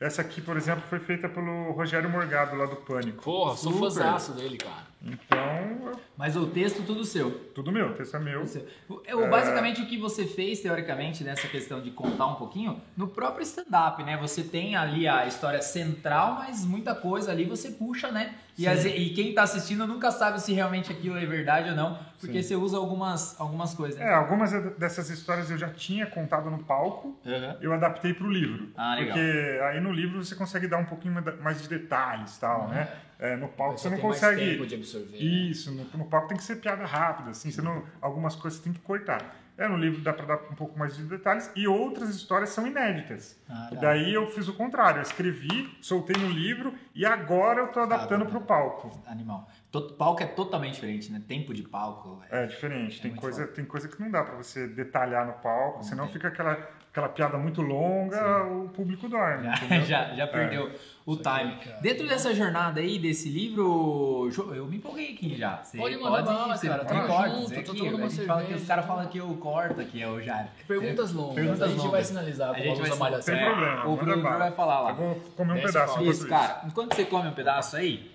Essa 0.00 0.20
aqui, 0.20 0.40
por 0.42 0.56
exemplo, 0.56 0.82
foi 0.90 0.98
feita 0.98 1.28
pelo 1.28 1.70
Rogério 1.70 2.10
Morgado, 2.10 2.56
lá 2.56 2.66
do 2.66 2.76
Pânico. 2.76 3.22
Porra, 3.22 3.56
sou 3.56 3.72
fãzaço 3.78 4.32
dele, 4.32 4.58
cara. 4.58 4.82
Então, 5.06 5.92
Mas 6.16 6.36
o 6.36 6.46
texto 6.46 6.82
tudo 6.86 7.04
seu. 7.04 7.30
tudo 7.54 7.70
meu, 7.70 7.94
texto 7.94 8.16
é 8.16 8.20
meu. 8.20 8.42
O. 8.88 8.92
O- 8.94 9.24
o- 9.24 9.28
Basicamente 9.30 9.82
o 9.82 9.86
que 9.86 9.98
você 9.98 10.24
fez, 10.26 10.60
teoricamente, 10.60 11.22
nessa 11.24 11.46
questão 11.48 11.80
de 11.80 11.90
contar 11.90 12.26
um 12.26 12.34
pouquinho, 12.36 12.80
no 12.96 13.08
próprio 13.08 13.42
stand-up, 13.42 14.02
né? 14.04 14.16
Você 14.18 14.42
tem 14.42 14.76
ali 14.76 15.06
a 15.08 15.26
história 15.26 15.60
central, 15.60 16.34
mas 16.38 16.64
muita 16.64 16.94
coisa 16.94 17.30
ali 17.32 17.44
você 17.44 17.70
puxa, 17.70 18.10
né? 18.10 18.34
E, 18.56 18.68
ve- 18.68 18.94
e 18.96 19.10
quem 19.14 19.34
tá 19.34 19.42
assistindo 19.42 19.84
nunca 19.86 20.12
sabe 20.12 20.40
se 20.40 20.52
realmente 20.52 20.90
aquilo 20.92 21.18
é 21.18 21.26
verdade 21.26 21.70
ou 21.70 21.74
não, 21.76 21.98
porque 22.20 22.40
você 22.40 22.54
usa 22.54 22.76
algumas, 22.76 23.38
algumas 23.40 23.74
coisas. 23.74 24.00
É, 24.00 24.04
Né? 24.04 24.12
algumas 24.14 24.52
dessas 24.78 25.10
histórias 25.10 25.50
eu 25.50 25.58
já 25.58 25.68
tinha 25.68 26.06
contado 26.06 26.48
no 26.48 26.58
palco, 26.62 27.18
Aham. 27.26 27.56
eu 27.60 27.72
adaptei 27.72 28.14
para 28.14 28.26
o 28.26 28.30
livro. 28.30 28.68
Ah, 28.76 28.94
legal. 28.94 29.16
Porque 29.18 29.60
aí 29.64 29.80
no 29.80 29.90
livro 29.92 30.24
você 30.24 30.36
consegue 30.36 30.68
dar 30.68 30.78
um 30.78 30.84
pouquinho 30.84 31.14
mais 31.42 31.60
de 31.60 31.68
detalhes 31.68 32.36
e 32.36 32.40
tal, 32.40 32.68
né? 32.68 32.88
É, 33.18 33.36
no 33.36 33.48
palco 33.48 33.78
você 33.78 33.88
não 33.88 33.98
consegue. 33.98 34.52
tempo 34.52 34.66
de 34.66 34.74
absorver. 34.74 35.18
Isso, 35.18 35.72
no, 35.72 35.84
no 35.98 36.04
palco 36.06 36.28
tem 36.28 36.36
que 36.36 36.42
ser 36.42 36.56
piada 36.56 36.84
rápida, 36.84 37.30
assim, 37.30 37.50
você 37.50 37.62
não, 37.62 37.84
algumas 38.00 38.34
coisas 38.34 38.58
você 38.58 38.64
tem 38.64 38.72
que 38.72 38.80
cortar. 38.80 39.36
É, 39.56 39.68
no 39.68 39.76
livro 39.76 40.02
dá 40.02 40.12
para 40.12 40.26
dar 40.26 40.34
um 40.50 40.54
pouco 40.56 40.76
mais 40.76 40.96
de 40.96 41.04
detalhes 41.04 41.48
e 41.54 41.68
outras 41.68 42.10
histórias 42.10 42.50
são 42.50 42.66
inéditas. 42.66 43.40
Ah, 43.48 43.68
e 43.70 43.74
tá. 43.76 43.82
daí 43.82 44.12
eu 44.12 44.26
fiz 44.26 44.48
o 44.48 44.54
contrário, 44.54 44.98
eu 44.98 45.02
escrevi, 45.02 45.78
soltei 45.80 46.20
no 46.20 46.28
livro 46.28 46.74
e 46.92 47.06
agora 47.06 47.60
eu 47.60 47.68
tô 47.68 47.80
adaptando 47.80 48.26
para 48.26 48.38
o 48.38 48.40
palco. 48.40 48.90
Animal. 49.06 49.48
Palco 49.82 50.22
é 50.22 50.26
totalmente 50.26 50.74
diferente, 50.74 51.10
né? 51.12 51.20
Tempo 51.26 51.52
de 51.54 51.62
palco. 51.62 52.20
É 52.30 52.46
diferente, 52.46 53.00
tem, 53.00 53.10
muito 53.10 53.20
coisa, 53.20 53.46
tem 53.46 53.64
coisa 53.64 53.88
que 53.88 54.00
não 54.00 54.10
dá 54.10 54.22
para 54.22 54.36
você 54.36 54.66
detalhar 54.68 55.26
no 55.26 55.34
palco, 55.34 55.82
senão 55.84 56.04
tem. 56.04 56.14
fica 56.14 56.28
aquela, 56.28 56.52
aquela 56.90 57.08
piada 57.08 57.36
muito 57.38 57.60
longa, 57.62 58.44
o 58.44 58.68
público 58.68 59.08
dorme. 59.08 59.48
entendeu? 59.48 59.82
já, 59.86 60.14
já 60.14 60.26
perdeu 60.26 60.70
o 61.06 61.16
time. 61.16 61.56
cara. 61.56 61.78
Dentro 61.82 62.08
dessa 62.08 62.34
jornada 62.34 62.80
aí, 62.80 62.98
desse 62.98 63.28
livro, 63.28 64.30
eu 64.54 64.66
me 64.66 64.76
empolguei 64.78 65.12
aqui 65.12 65.36
já. 65.36 65.62
Você 65.62 65.76
Pode 65.76 65.96
mandar 65.98 66.22
bala, 66.22 66.56
você 66.56 66.68
cara, 66.68 66.84
tamo 66.84 67.06
corta, 67.06 67.30
junto, 67.30 67.58
aqui, 67.58 67.76
tomando 67.76 67.96
uma 67.96 68.10
fala 68.10 68.44
que 68.44 68.54
os 68.54 68.66
caras 68.66 68.86
falam 68.86 69.06
que 69.08 69.18
eu 69.18 69.34
corto 69.36 69.80
aqui, 69.80 70.02
é 70.02 70.08
o 70.08 70.20
Jair. 70.20 70.48
Perguntas 70.66 71.12
longas. 71.12 71.34
Perguntas 71.34 71.62
a 71.62 71.66
gente 71.68 71.76
longas. 71.76 71.92
vai 71.92 72.04
sinalizar 72.04 72.50
A 72.54 72.58
gente 72.58 72.80
a 72.80 72.84
vai 72.84 72.98
malhação. 72.98 73.34
Sem 73.34 73.42
É, 73.42 73.50
problema, 73.50 73.88
o 73.88 73.96
produtor 73.98 74.38
vai 74.38 74.50
falar 74.52 74.80
lá. 74.80 74.90
Eu 74.90 74.96
vou 74.96 75.14
comer 75.36 75.52
um 75.52 75.62
pedaço 75.62 76.02
Isso, 76.04 76.26
cara. 76.28 76.62
Enquanto 76.66 76.94
você 76.94 77.04
come 77.04 77.28
um 77.28 77.32
pedaço 77.34 77.76
aí, 77.76 78.13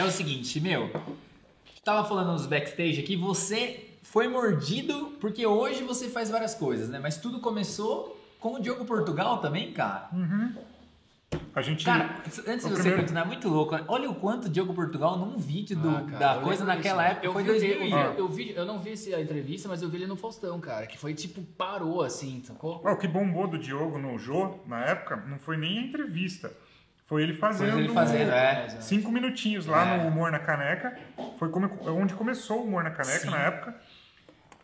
é 0.00 0.04
o 0.04 0.10
seguinte, 0.10 0.60
meu. 0.60 0.90
Tava 1.84 2.06
falando 2.08 2.32
nos 2.32 2.46
backstage 2.46 3.00
aqui, 3.00 3.16
você 3.16 3.86
foi 4.02 4.28
mordido 4.28 5.12
porque 5.20 5.46
hoje 5.46 5.82
você 5.82 6.08
faz 6.08 6.30
várias 6.30 6.54
coisas, 6.54 6.88
né? 6.88 6.98
Mas 6.98 7.16
tudo 7.18 7.40
começou 7.40 8.16
com 8.38 8.54
o 8.54 8.60
Diogo 8.60 8.84
Portugal 8.84 9.38
também, 9.38 9.72
cara. 9.72 10.08
A 11.54 11.62
gente. 11.62 11.84
Cara, 11.84 12.16
antes 12.26 12.42
de 12.42 12.50
você 12.60 12.72
primeiro- 12.74 13.00
continuar, 13.02 13.22
é 13.22 13.24
muito 13.24 13.48
louco. 13.48 13.76
Olha 13.86 14.10
o 14.10 14.14
quanto 14.16 14.46
o 14.46 14.48
Diogo 14.48 14.74
Portugal 14.74 15.16
num 15.16 15.38
vídeo 15.38 15.76
do- 15.76 15.88
Ah, 15.88 16.02
cara, 16.02 16.18
da 16.18 16.34
eu 16.36 16.40
coisa 16.42 16.64
naquela 16.64 17.02
disso. 17.04 17.12
época 17.12 17.26
eu 17.26 17.32
foi 17.32 17.42
vi, 17.44 17.48
2000. 17.50 17.70
Eu, 17.70 17.84
e- 17.84 17.88
vi, 17.88 18.18
eu, 18.18 18.28
vi, 18.28 18.50
eu 18.56 18.66
não 18.66 18.78
vi 18.80 18.90
esse- 18.90 19.14
a 19.14 19.20
entrevista, 19.20 19.68
mas 19.68 19.80
eu 19.80 19.88
vi 19.88 19.98
ele 19.98 20.06
no 20.08 20.16
Faustão, 20.16 20.58
cara. 20.60 20.86
Que 20.88 20.98
foi 20.98 21.14
tipo, 21.14 21.40
parou 21.56 22.02
assim, 22.02 22.42
sacou? 22.44 22.80
Ah, 22.84 22.92
o 22.92 22.96
que 22.98 23.06
bombou 23.06 23.46
do 23.46 23.58
Diogo 23.58 23.96
no 23.98 24.18
Jô, 24.18 24.56
na 24.66 24.84
época, 24.84 25.16
não 25.28 25.38
foi 25.38 25.56
nem 25.56 25.78
a 25.78 25.82
entrevista. 25.82 26.52
Foi 27.10 27.24
ele 27.24 27.34
fazendo. 27.34 27.76
ele 27.80 27.88
fazendo, 27.88 28.30
é. 28.30 28.68
Cinco 28.68 29.10
minutinhos 29.10 29.66
lá 29.66 29.84
É. 29.84 29.96
no 29.98 30.06
Humor 30.08 30.30
na 30.30 30.38
Caneca. 30.38 30.96
Foi 31.40 31.48
como- 31.50 31.68
onde 31.90 32.14
começou 32.14 32.60
o 32.60 32.64
Humor 32.68 32.84
na 32.84 32.92
Caneca 32.92 33.18
Sim. 33.18 33.30
na 33.30 33.38
época. 33.38 33.74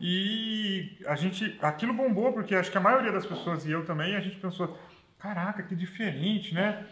E 0.00 0.96
a 1.08 1.16
gente. 1.16 1.58
Aquilo 1.60 1.92
bombou, 1.92 2.32
porque 2.32 2.54
acho 2.54 2.70
que 2.70 2.78
a 2.78 2.80
maioria 2.80 3.10
das 3.10 3.26
pessoas 3.26 3.66
e 3.66 3.72
eu 3.72 3.84
também, 3.84 4.14
a 4.14 4.20
gente 4.20 4.36
pensou: 4.36 4.78
caraca, 5.18 5.60
que 5.64 5.74
diferente, 5.74 6.54
né? 6.54 6.84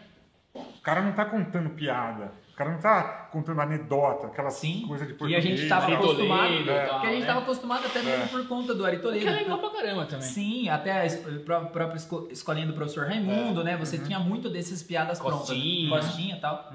O 0.53 0.81
cara 0.83 1.01
não 1.01 1.13
tá 1.13 1.23
contando 1.23 1.69
piada. 1.69 2.33
O 2.55 2.57
cara 2.57 2.71
não 2.71 2.79
tá 2.79 3.27
contando 3.33 3.59
anedota, 3.59 4.27
aquelas 4.27 4.53
Sim. 4.53 4.85
coisas 4.87 5.05
de 5.05 5.11
E 5.11 5.15
a 5.15 5.19
português. 5.19 5.43
gente 5.43 5.67
tava 5.67 5.87
Ari 5.87 5.95
acostumado. 5.95 6.53
E 6.53 6.65
tal, 6.65 6.89
porque 6.89 7.07
a 7.07 7.09
gente 7.11 7.19
né? 7.19 7.25
tava 7.27 7.39
acostumado 7.41 7.85
até 7.85 8.01
mesmo 8.01 8.23
É. 8.23 8.27
por 8.27 8.47
conta 8.47 8.73
do 8.73 8.85
Ari 8.85 8.99
Toledo. 8.99 9.21
Que 9.25 9.27
é 9.27 9.31
legal 9.35 9.59
pra 9.59 9.69
caramba 9.71 10.05
também. 10.05 10.21
Sim, 10.25 10.69
até 10.69 11.05
a 11.05 11.09
própria 11.43 11.95
esco- 11.97 12.29
escolinha 12.31 12.65
do 12.65 12.71
professor 12.71 13.07
Raimundo, 13.07 13.61
né? 13.61 13.75
Você 13.75 13.97
tinha 13.97 14.19
muito 14.19 14.49
desses 14.49 14.81
piadas 14.81 15.19
Costinha. 15.19 15.89
prontas. 15.89 16.05
Costinha 16.07 16.37
e 16.37 16.39
tal. 16.39 16.73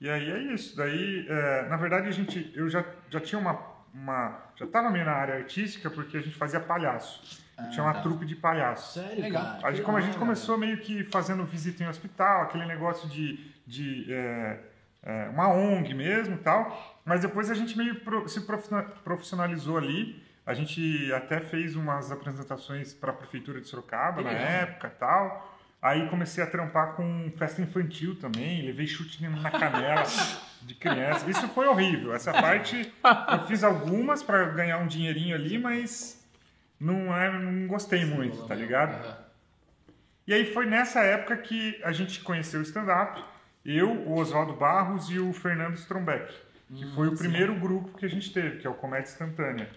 E 0.00 0.08
aí 0.08 0.30
é 0.30 0.54
isso. 0.54 0.74
Daí, 0.74 1.26
é, 1.28 1.66
na 1.68 1.76
verdade, 1.76 2.08
a 2.08 2.10
gente, 2.10 2.50
eu 2.56 2.66
já, 2.70 2.82
já 3.10 3.20
tinha 3.20 3.38
uma, 3.38 3.60
uma. 3.92 4.40
Já 4.56 4.64
estava 4.64 4.88
meio 4.90 5.04
na 5.04 5.12
área 5.12 5.34
artística 5.34 5.90
porque 5.90 6.16
a 6.16 6.20
gente 6.22 6.34
fazia 6.34 6.60
palhaço. 6.60 7.44
Eu 7.58 7.68
tinha 7.68 7.82
uma 7.84 7.92
tá. 7.92 8.00
trupe 8.00 8.24
de 8.24 8.36
palhaço. 8.36 9.00
Sério, 9.00 9.20
Legal. 9.20 9.42
cara. 9.42 9.58
A 9.66 9.70
gente, 9.70 9.80
Que 9.80 9.82
como 9.84 9.98
a 9.98 10.00
gente 10.00 10.16
começou 10.16 10.56
meio 10.56 10.78
que 10.78 11.04
fazendo 11.04 11.44
visita 11.44 11.82
em 11.84 11.88
hospital, 11.88 12.44
aquele 12.44 12.64
negócio 12.64 13.06
de, 13.08 13.38
de 13.66 14.06
é, 15.02 15.28
uma 15.28 15.48
ONG 15.48 15.94
mesmo 15.94 16.34
e 16.34 16.38
tal, 16.38 17.00
mas 17.04 17.20
depois 17.22 17.50
a 17.50 17.54
gente 17.54 17.76
meio 17.76 18.00
pro- 18.00 18.28
se 18.28 18.40
profissional- 18.42 18.84
profissionalizou 19.04 19.76
ali. 19.78 20.22
A 20.46 20.54
gente 20.54 21.12
até 21.12 21.40
fez 21.40 21.76
umas 21.76 22.10
apresentações 22.10 22.94
para 22.94 23.10
a 23.10 23.14
prefeitura 23.14 23.60
de 23.60 23.68
Sorocaba 23.68 24.22
na 24.22 24.30
época 24.30 24.88
tal. 24.98 25.54
Aí 25.80 26.08
comecei 26.08 26.42
a 26.42 26.46
trampar 26.46 26.94
com 26.94 27.30
festa 27.36 27.62
infantil 27.62 28.16
também, 28.18 28.62
levei 28.62 28.86
chute 28.86 29.22
na 29.28 29.50
canela 29.50 30.02
de 30.62 30.74
criança. 30.74 31.28
Isso 31.30 31.46
foi 31.48 31.66
horrível. 31.66 32.14
Essa 32.14 32.32
parte 32.32 32.92
eu 33.32 33.46
fiz 33.46 33.62
algumas 33.62 34.22
para 34.22 34.44
ganhar 34.46 34.78
um 34.78 34.86
dinheirinho 34.88 35.34
ali, 35.36 35.56
mas 35.58 36.26
não, 36.80 37.14
é, 37.16 37.30
não 37.38 37.66
gostei 37.68 38.04
muito, 38.04 38.44
tá 38.46 38.54
ligado? 38.54 39.16
E 40.26 40.34
aí 40.34 40.52
foi 40.52 40.66
nessa 40.66 41.00
época 41.00 41.36
que 41.36 41.78
a 41.84 41.92
gente 41.92 42.20
conheceu 42.22 42.60
o 42.60 42.62
stand-up, 42.62 43.22
eu, 43.76 43.90
o 43.90 44.18
Oswaldo 44.18 44.54
Barros 44.54 45.10
e 45.10 45.18
o 45.18 45.32
Fernando 45.32 45.76
Strombeck, 45.76 46.32
que 46.74 46.84
Hum, 46.84 46.92
foi 46.94 47.08
o 47.08 47.16
primeiro 47.16 47.54
grupo 47.54 47.96
que 47.98 48.06
a 48.06 48.08
gente 48.08 48.32
teve, 48.32 48.58
que 48.58 48.66
é 48.66 48.70
o 48.70 48.74
Comédia 48.74 49.10
Instantânea. 49.10 49.68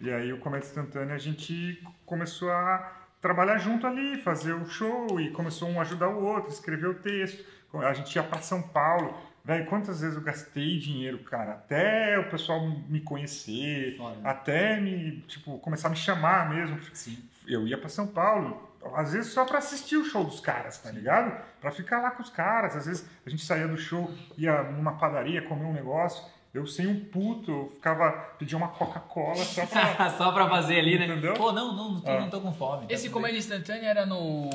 E 0.00 0.10
aí 0.10 0.32
o 0.32 0.38
Comédia 0.38 0.66
Instantânea 0.66 1.14
a 1.14 1.18
gente 1.18 1.82
começou 2.06 2.50
a 2.50 3.00
trabalhar 3.20 3.58
junto 3.58 3.86
ali, 3.86 4.16
fazer 4.20 4.52
o 4.52 4.66
show 4.66 5.20
e 5.20 5.30
começou 5.30 5.68
um 5.68 5.80
ajudar 5.80 6.08
o 6.08 6.24
outro, 6.24 6.50
escrever 6.50 6.88
o 6.88 6.94
texto. 6.94 7.44
A 7.74 7.92
gente 7.92 8.14
ia 8.14 8.22
para 8.22 8.40
São 8.40 8.60
Paulo. 8.60 9.14
Velho, 9.44 9.66
quantas 9.66 10.00
vezes 10.00 10.16
eu 10.16 10.22
gastei 10.22 10.78
dinheiro, 10.78 11.18
cara, 11.18 11.52
até 11.52 12.16
o 12.18 12.30
pessoal 12.30 12.64
me 12.88 13.00
conhecer, 13.00 13.98
até 14.22 14.80
me, 14.80 15.20
tipo, 15.22 15.58
começar 15.58 15.88
a 15.88 15.90
me 15.90 15.96
chamar 15.96 16.48
mesmo 16.48 16.78
Sim. 16.92 17.18
eu 17.48 17.66
ia 17.66 17.76
pra 17.76 17.88
São 17.88 18.06
Paulo, 18.06 18.71
às 18.94 19.12
vezes 19.12 19.32
só 19.32 19.44
pra 19.44 19.58
assistir 19.58 19.96
o 19.96 20.04
show 20.04 20.24
dos 20.24 20.40
caras, 20.40 20.78
tá 20.78 20.90
ligado? 20.90 21.40
Pra 21.60 21.70
ficar 21.70 22.00
lá 22.00 22.10
com 22.10 22.22
os 22.22 22.30
caras. 22.30 22.76
Às 22.76 22.86
vezes 22.86 23.08
a 23.24 23.30
gente 23.30 23.44
saía 23.44 23.68
do 23.68 23.76
show, 23.76 24.10
ia 24.36 24.62
numa 24.64 24.92
padaria 24.98 25.42
comer 25.42 25.64
um 25.64 25.72
negócio. 25.72 26.24
Eu 26.52 26.66
sem 26.66 26.86
um 26.86 27.00
puto, 27.06 27.50
eu 27.50 27.70
ficava 27.70 28.10
pedia 28.38 28.58
uma 28.58 28.68
Coca-Cola 28.68 29.36
só 29.36 29.64
pra. 29.66 30.10
Só 30.18 30.32
pra 30.32 30.46
fazer 30.50 30.78
ali, 30.80 30.98
né? 30.98 31.06
Entendeu? 31.06 31.32
Pô, 31.32 31.50
não, 31.50 31.74
não, 31.74 31.92
não 31.92 32.00
tô, 32.02 32.10
Ah. 32.10 32.20
não 32.20 32.28
tô 32.30 32.40
com 32.42 32.52
fome. 32.52 32.86
tá 32.86 32.92
Esse 32.92 33.08
comédia 33.08 33.38
instantânea 33.38 33.86
era 33.88 34.04
no. 34.04 34.50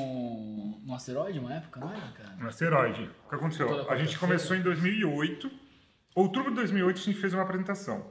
no 0.84 0.94
asteroide 0.94 1.40
uma 1.40 1.52
época, 1.54 1.80
não 1.80 1.90
era, 1.90 2.00
cara? 2.16 2.36
No 2.38 2.46
asteroide. 2.48 3.10
O 3.26 3.28
que 3.30 3.34
aconteceu? 3.34 3.90
A 3.90 3.96
gente 3.96 4.16
começou 4.16 4.54
em 4.56 4.62
2008. 4.62 5.50
Outubro 6.14 6.50
de 6.50 6.56
2008 6.56 6.96
a 6.96 7.02
gente 7.02 7.20
fez 7.20 7.34
uma 7.34 7.42
apresentação. 7.42 8.06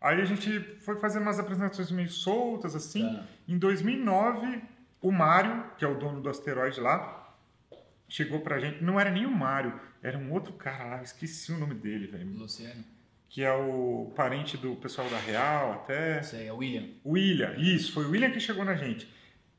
Aí 0.00 0.20
a 0.20 0.24
gente 0.24 0.60
foi 0.84 0.96
fazendo 0.96 1.22
umas 1.22 1.38
apresentações 1.38 1.90
meio 1.92 2.08
soltas, 2.10 2.74
assim. 2.74 3.14
Tá. 3.14 3.22
Em 3.48 3.56
2009, 3.58 4.60
o 5.04 5.12
Mário, 5.12 5.62
que 5.76 5.84
é 5.84 5.88
o 5.88 5.98
dono 5.98 6.18
do 6.22 6.30
asteroide 6.30 6.80
lá, 6.80 7.36
chegou 8.08 8.40
pra 8.40 8.58
gente, 8.58 8.82
não 8.82 8.98
era 8.98 9.10
nem 9.10 9.26
o 9.26 9.30
Mário, 9.30 9.78
era 10.02 10.16
um 10.16 10.32
outro 10.32 10.54
cara 10.54 10.84
lá, 10.84 11.02
esqueci 11.02 11.52
o 11.52 11.58
nome 11.58 11.74
dele, 11.74 12.06
velho. 12.06 12.26
Luciano. 12.30 12.82
Que 13.28 13.44
é 13.44 13.52
o 13.52 14.10
parente 14.16 14.56
do 14.56 14.74
pessoal 14.76 15.06
da 15.10 15.18
Real, 15.18 15.74
até. 15.74 16.20
Isso 16.20 16.36
aí, 16.36 16.46
é 16.46 16.52
o 16.52 16.56
William. 16.56 16.88
William, 17.04 17.54
isso, 17.58 17.92
foi 17.92 18.06
o 18.06 18.12
William 18.12 18.30
que 18.30 18.40
chegou 18.40 18.64
na 18.64 18.76
gente. 18.76 19.06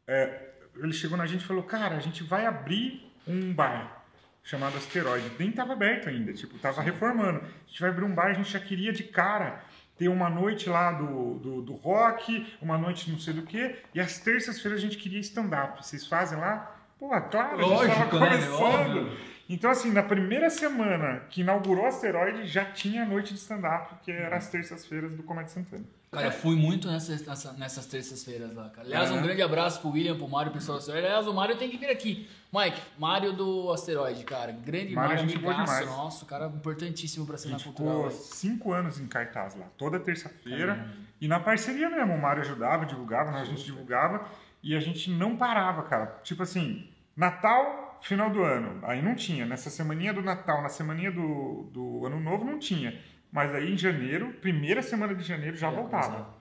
É, 0.08 0.50
ele 0.78 0.94
chegou 0.94 1.16
na 1.16 1.28
gente 1.28 1.42
e 1.42 1.46
falou, 1.46 1.62
cara, 1.62 1.96
a 1.96 2.00
gente 2.00 2.24
vai 2.24 2.48
abrir 2.48 3.08
um 3.28 3.54
bar 3.54 4.04
chamado 4.44 4.78
Asteroide. 4.78 5.32
Nem 5.38 5.52
tava 5.52 5.74
aberto 5.74 6.10
ainda, 6.10 6.34
tipo, 6.34 6.58
tava 6.58 6.82
reformando. 6.82 7.42
A 7.42 7.68
gente 7.68 7.82
vai 7.82 7.92
abrir 7.92 8.06
um 8.06 8.16
bar, 8.16 8.32
a 8.32 8.34
gente 8.34 8.52
já 8.52 8.60
queria 8.60 8.92
de 8.92 9.04
cara 9.04 9.64
ter 9.98 10.10
uma 10.10 10.30
noite 10.30 10.70
lá 10.70 10.92
do, 10.92 11.36
do, 11.36 11.62
do 11.62 11.74
rock, 11.74 12.46
uma 12.62 12.78
noite 12.78 13.10
não 13.12 13.20
sei 13.20 13.34
do 13.34 13.44
que, 13.44 13.76
e 13.94 14.00
às 14.00 14.20
terças-feiras 14.20 14.80
a 14.80 14.82
gente 14.82 14.98
queria 14.98 15.20
stand-up. 15.20 15.84
Vocês 15.86 16.06
fazem 16.06 16.38
lá? 16.38 16.76
Pô, 17.00 17.10
claro, 17.22 17.60
a 17.60 17.62
gente 17.62 17.70
Lógico, 17.70 17.96
tava 17.96 18.20
né? 18.20 18.30
começando. 18.30 19.18
Então, 19.48 19.70
assim, 19.70 19.92
na 19.92 20.02
primeira 20.02 20.50
semana 20.50 21.22
que 21.30 21.42
inaugurou 21.42 21.86
o 21.86 21.88
Asteroide, 21.88 22.48
já 22.48 22.66
tinha 22.66 23.04
a 23.04 23.06
noite 23.06 23.34
de 23.34 23.40
stand-up, 23.40 23.96
que 24.04 24.12
era 24.12 24.38
às 24.38 24.50
terças-feiras 24.50 25.14
do 25.14 25.24
Comédia 25.24 25.50
Santana. 25.54 25.86
Cara, 26.16 26.28
eu 26.28 26.32
fui 26.40 26.56
muito 26.56 26.90
nessas, 26.90 27.26
nessa- 27.26 27.54
nessas 27.54 27.86
terças-feiras 27.86 28.54
lá, 28.54 28.70
cara. 28.70 28.88
Aliás, 28.88 29.12
um 29.12 29.20
É. 29.20 29.22
grande 29.22 29.42
abraço 29.42 29.80
pro 29.82 29.90
William, 29.92 30.18
pro 30.18 30.28
Mário, 30.28 30.52
pro 30.52 30.60
pessoal. 30.60 30.80
Aliás, 30.96 31.28
o 31.28 31.34
Mário 31.34 31.58
tem 31.58 31.70
que 31.70 31.78
vir 31.78 31.90
aqui. 31.90 32.28
Mike, 32.54 32.80
Mário 32.98 33.34
do 33.34 33.72
Asteroide, 33.72 34.24
cara. 34.24 34.52
Grande 34.52 34.94
Mário 34.94 35.18
é 35.20 35.24
Mário, 35.24 35.36
amigaço 35.50 35.86
nosso, 35.88 36.26
cara 36.26 36.48
importantíssimo 36.48 37.26
pra 37.26 37.38
cena 37.38 37.60
cultural. 37.60 38.10
ficou 38.10 38.12
cinco 38.12 38.72
anos 38.72 39.00
em 39.00 39.08
cartaz 39.08 39.56
lá, 39.56 39.66
toda 39.78 40.00
terça-feira. 40.00 40.88
E 41.20 41.28
na 41.28 41.40
parceria 41.40 41.90
mesmo, 41.90 42.14
o 42.14 42.22
Mário 42.22 42.42
ajudava, 42.42 42.86
divulgava, 42.86 43.32
né? 43.32 43.42
a 43.42 43.46
gente 43.46 43.64
divulgava. 43.64 44.26
E 44.64 44.76
a 44.76 44.80
gente 44.80 45.10
não 45.12 45.36
parava, 45.38 45.84
cara. 45.84 46.20
Tipo 46.24 46.44
assim, 46.44 46.90
Natal, 47.16 48.00
final 48.02 48.30
do 48.30 48.44
ano. 48.44 48.80
Aí 48.84 49.02
não 49.02 49.16
tinha. 49.16 49.46
Nessa 49.46 49.70
semaninha 49.70 50.14
do 50.14 50.22
Natal, 50.22 50.62
na 50.62 50.70
semaninha 50.70 51.12
do, 51.12 51.70
do 51.72 52.06
Ano 52.06 52.20
Novo, 52.20 52.44
não 52.46 52.60
tinha. 52.60 53.00
Mas 53.36 53.54
aí 53.54 53.74
em 53.74 53.78
janeiro, 53.78 54.34
primeira 54.40 54.82
semana 54.82 55.14
de 55.14 55.22
janeiro, 55.22 55.58
já 55.58 55.70
Já 55.70 55.76
voltava. 55.76 56.04
começava. 56.04 56.36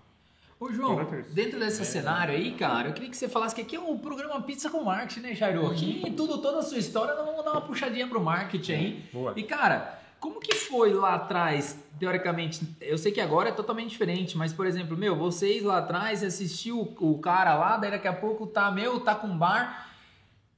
Ô, 0.60 0.72
João, 0.72 1.04
dentro 1.32 1.58
desse 1.58 1.84
cenário 1.84 2.32
aí, 2.32 2.52
cara, 2.52 2.88
eu 2.88 2.92
queria 2.92 3.10
que 3.10 3.16
você 3.16 3.28
falasse 3.28 3.52
que 3.52 3.62
aqui 3.62 3.74
é 3.74 3.80
um 3.80 3.98
programa 3.98 4.40
Pizza 4.42 4.70
com 4.70 4.84
Marketing, 4.84 5.20
né, 5.20 5.34
Jairo? 5.34 5.66
Aqui, 5.66 6.14
tudo, 6.16 6.38
toda 6.38 6.60
a 6.60 6.62
sua 6.62 6.78
história, 6.78 7.12
nós 7.16 7.26
vamos 7.26 7.44
dar 7.44 7.50
uma 7.50 7.60
puxadinha 7.62 8.06
pro 8.06 8.20
marketing 8.20 8.72
aí. 8.72 9.04
Boa. 9.12 9.32
E, 9.34 9.42
cara, 9.42 9.98
como 10.20 10.38
que 10.38 10.54
foi 10.54 10.94
lá 10.94 11.16
atrás, 11.16 11.76
teoricamente? 11.98 12.64
Eu 12.80 12.96
sei 12.96 13.10
que 13.10 13.20
agora 13.20 13.48
é 13.48 13.52
totalmente 13.52 13.90
diferente, 13.90 14.38
mas, 14.38 14.52
por 14.52 14.64
exemplo, 14.64 14.96
meu, 14.96 15.16
vocês 15.16 15.64
lá 15.64 15.78
atrás 15.78 16.22
assistiu 16.22 16.94
o 17.00 17.18
cara 17.18 17.56
lá, 17.56 17.76
daí 17.76 17.90
daqui 17.90 18.06
a 18.06 18.12
pouco 18.12 18.46
tá, 18.46 18.70
meu, 18.70 19.00
tá 19.00 19.16
com 19.16 19.36
bar. 19.36 19.90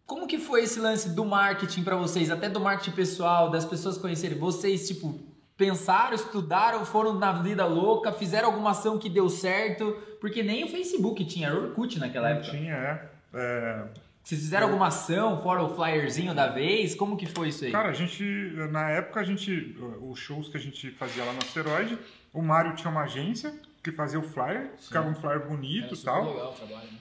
Como 0.05 0.26
que 0.26 0.37
foi 0.38 0.64
esse 0.64 0.78
lance 0.78 1.09
do 1.14 1.25
marketing 1.25 1.83
pra 1.83 1.97
vocês, 1.97 2.31
até 2.31 2.50
do 2.50 2.61
marketing 2.61 2.95
pessoal, 2.95 3.50
das 3.50 3.64
pessoas 3.64 3.97
conhecerem? 3.97 4.37
Vocês, 4.38 4.87
tipo, 4.87 5.19
pensaram, 5.57 6.15
estudaram, 6.15 6.85
foram 6.85 7.15
na 7.15 7.33
vida 7.33 7.65
louca, 7.65 8.13
fizeram 8.13 8.49
alguma 8.49 8.71
ação 8.73 8.99
que 8.99 9.09
deu 9.09 9.29
certo? 9.29 9.93
Porque 10.21 10.43
nem 10.43 10.65
o 10.65 10.69
Facebook 10.69 11.25
tinha, 11.25 11.49
era 11.49 11.59
o 11.59 11.65
Orkut 11.69 11.99
naquela 11.99 12.31
Não 12.31 12.37
época. 12.37 12.51
tinha, 12.57 12.75
é. 12.75 13.09
É, 13.35 13.85
Vocês 14.23 14.41
fizeram 14.41 14.67
alguma 14.67 14.89
ação, 14.89 15.41
fora 15.43 15.63
o 15.63 15.75
flyerzinho 15.75 16.35
da 16.35 16.49
vez? 16.49 16.95
Como 16.95 17.17
que 17.17 17.27
foi 17.27 17.49
isso 17.49 17.65
aí? 17.65 17.73
Cara, 17.73 17.89
a 17.91 17.93
gente, 17.95 18.23
na 18.71 18.91
época, 18.91 19.21
a 19.21 19.25
gente, 19.25 19.77
os 20.03 20.19
shows 20.19 20.49
que 20.49 20.57
a 20.57 20.61
gente 20.61 20.91
fazia 20.93 21.25
lá 21.25 21.33
no 21.33 21.39
Asteroide, 21.39 21.99
o 22.33 22.43
Mário 22.43 22.75
tinha 22.75 22.91
uma 22.91 23.03
agência 23.03 23.55
que 23.83 23.93
fazia 23.93 24.19
o 24.19 24.23
flyer, 24.23 24.71
ficava 24.79 25.09
um 25.09 25.15
flyer 25.15 25.47
bonito 25.47 25.95
e 25.95 25.99
tal. 25.99 26.33
legal 26.33 26.51
o 26.51 26.55
trabalho, 26.55 26.91
né? 26.93 26.99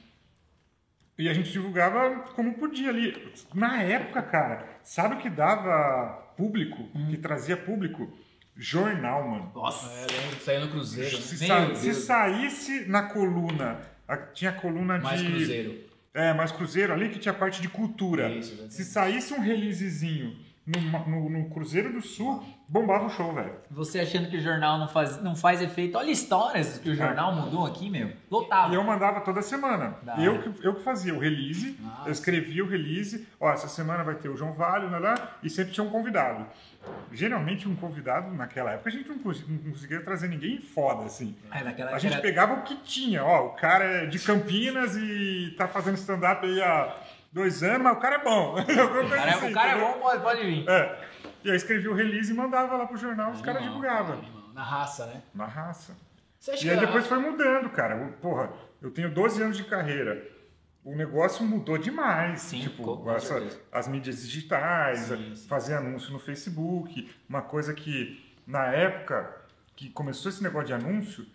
E 1.17 1.29
a 1.29 1.33
gente 1.33 1.49
divulgava 1.51 2.19
como 2.35 2.53
podia 2.55 2.89
ali. 2.89 3.33
Na 3.53 3.81
época, 3.81 4.21
cara, 4.21 4.67
sabe 4.83 5.15
o 5.15 5.17
que 5.17 5.29
dava 5.29 6.21
público, 6.35 6.83
Hum. 6.93 7.07
que 7.09 7.17
trazia 7.17 7.55
público? 7.55 8.11
Jornal, 8.57 9.27
mano. 9.29 9.51
Nossa! 9.53 9.87
É, 9.91 10.35
saiu 10.43 10.61
no 10.61 10.67
Cruzeiro, 10.71 11.15
né? 11.17 11.21
Se, 11.23 11.47
Meu 11.47 11.47
sa- 11.47 11.75
se 11.75 11.93
saísse 11.93 12.85
na 12.87 13.03
coluna, 13.03 13.79
a- 14.07 14.17
tinha 14.17 14.51
a 14.51 14.53
coluna 14.53 14.97
Mais 14.99 15.19
de. 15.21 15.27
Cruzeiro. 15.27 15.79
É, 16.13 16.33
mais 16.33 16.51
Cruzeiro 16.51 16.93
ali 16.93 17.09
que 17.09 17.19
tinha 17.19 17.33
a 17.33 17.37
parte 17.37 17.61
de 17.61 17.67
cultura. 17.67 18.29
Isso, 18.29 18.65
se 18.69 18.85
saísse 18.85 19.33
um 19.33 19.41
releasezinho 19.41 20.35
no, 20.65 21.07
no, 21.07 21.29
no 21.29 21.49
Cruzeiro 21.49 21.93
do 21.93 22.01
Sul, 22.01 22.43
bombava 22.67 23.05
o 23.05 23.09
show, 23.09 23.31
velho. 23.33 23.53
Você 23.69 23.99
achando 23.99 24.29
que 24.29 24.37
o 24.37 24.41
jornal 24.41 24.79
não 24.79 24.87
faz, 24.87 25.21
não 25.21 25.35
faz 25.35 25.61
efeito. 25.61 25.97
Olha 25.97 26.09
histórias 26.09 26.79
que 26.79 26.89
o 26.89 26.95
jornal 26.95 27.35
mudou 27.35 27.65
aqui, 27.67 27.89
meu. 27.89 28.11
Lotava. 28.31 28.71
E 28.73 28.75
eu 28.75 28.83
mandava 28.83 29.21
toda 29.21 29.41
semana. 29.43 29.95
Da 30.01 30.17
Eu 30.17 30.33
hora. 30.33 30.41
que, 30.51 30.65
eu 30.67 30.73
que 30.75 30.81
fazia 30.83 31.13
o 31.13 31.19
release, 31.19 31.77
Nossa. 31.79 32.07
eu 32.09 32.11
escrevia 32.11 32.63
o 32.63 32.67
release. 32.67 33.27
Ó, 33.39 33.51
essa 33.51 33.67
semana 33.67 34.03
vai 34.03 34.15
ter 34.15 34.27
o 34.29 34.35
João 34.35 34.53
Vale, 34.53 34.87
né, 34.87 34.97
lá, 34.97 35.37
e 35.43 35.49
sempre 35.49 35.71
tinha 35.71 35.83
um 35.85 35.89
convidado. 35.91 36.45
Geralmente 37.11 37.67
um 37.67 37.75
convidado, 37.75 38.31
naquela 38.33 38.71
época, 38.71 38.89
a 38.89 38.91
gente 38.91 39.09
não, 39.09 39.17
cons- 39.19 39.47
não 39.47 39.57
conseguia 39.71 40.01
trazer 40.01 40.27
ninguém 40.27 40.59
foda, 40.59 41.05
assim. 41.05 41.35
É, 41.51 41.59
A 41.59 41.97
gente 41.99 42.13
era- 42.13 42.21
pegava 42.21 42.53
o 42.55 42.61
que 42.63 42.75
tinha. 42.77 43.23
Ó, 43.23 43.47
o 43.47 43.49
cara 43.51 43.83
é 43.83 44.05
de 44.05 44.19
Campinas 44.19 44.95
e 44.97 45.53
tá 45.57 45.67
fazendo 45.67 45.95
stand-up 45.95 46.45
aí 46.45 46.61
há 46.61 46.95
dois 47.35 47.61
anos, 47.61 47.81
mas 47.83 47.97
o 47.97 47.99
cara 47.99 48.15
é 48.15 48.23
bom. 48.23 48.55
O 48.57 49.09
cara, 49.09 49.31
é- 49.31 49.49
o 49.49 49.53
cara 49.53 49.71
é 49.71 49.79
bom, 49.79 49.99
pode, 49.99 50.21
pode 50.23 50.41
vir. 50.45 50.67
É. 50.69 51.07
E 51.43 51.51
aí 51.51 51.57
escrevia 51.57 51.91
o 51.91 51.93
release 51.93 52.31
e 52.31 52.35
mandava 52.35 52.75
lá 52.77 52.87
pro 52.87 52.97
jornal, 52.97 53.31
os 53.31 53.41
caras 53.41 53.61
divulgavam. 53.61 54.23
Na 54.53 54.63
raça, 54.63 55.05
né? 55.07 55.21
Na 55.33 55.45
raça. 55.45 55.95
Você 56.39 56.51
acha 56.51 56.65
E 56.65 56.69
aí 56.69 56.79
depois 56.79 57.05
foi 57.05 57.19
mudando, 57.19 57.69
cara. 57.69 57.95
Porra, 58.21 58.51
eu 58.81 58.89
tenho 58.89 59.13
12 59.13 59.43
anos 59.43 59.57
de 59.57 59.65
carreira. 59.65 60.25
O 60.83 60.95
negócio 60.95 61.43
mudou 61.45 61.77
demais. 61.77 62.39
Sim, 62.41 62.61
tipo, 62.61 63.09
essa- 63.11 63.43
as 63.71 63.87
mídias 63.87 64.21
digitais, 64.21 64.99
Sim, 64.99 65.35
sim. 65.35 65.47
fazer 65.47 65.73
anúncio 65.73 66.13
no 66.13 66.19
Facebook. 66.19 67.11
Uma 67.27 67.41
coisa 67.41 67.73
que, 67.73 68.23
na 68.47 68.67
época 68.67 69.35
que 69.75 69.89
começou 69.89 70.29
esse 70.29 70.41
negócio 70.41 70.67
de 70.67 70.73
anúncio, 70.73 71.25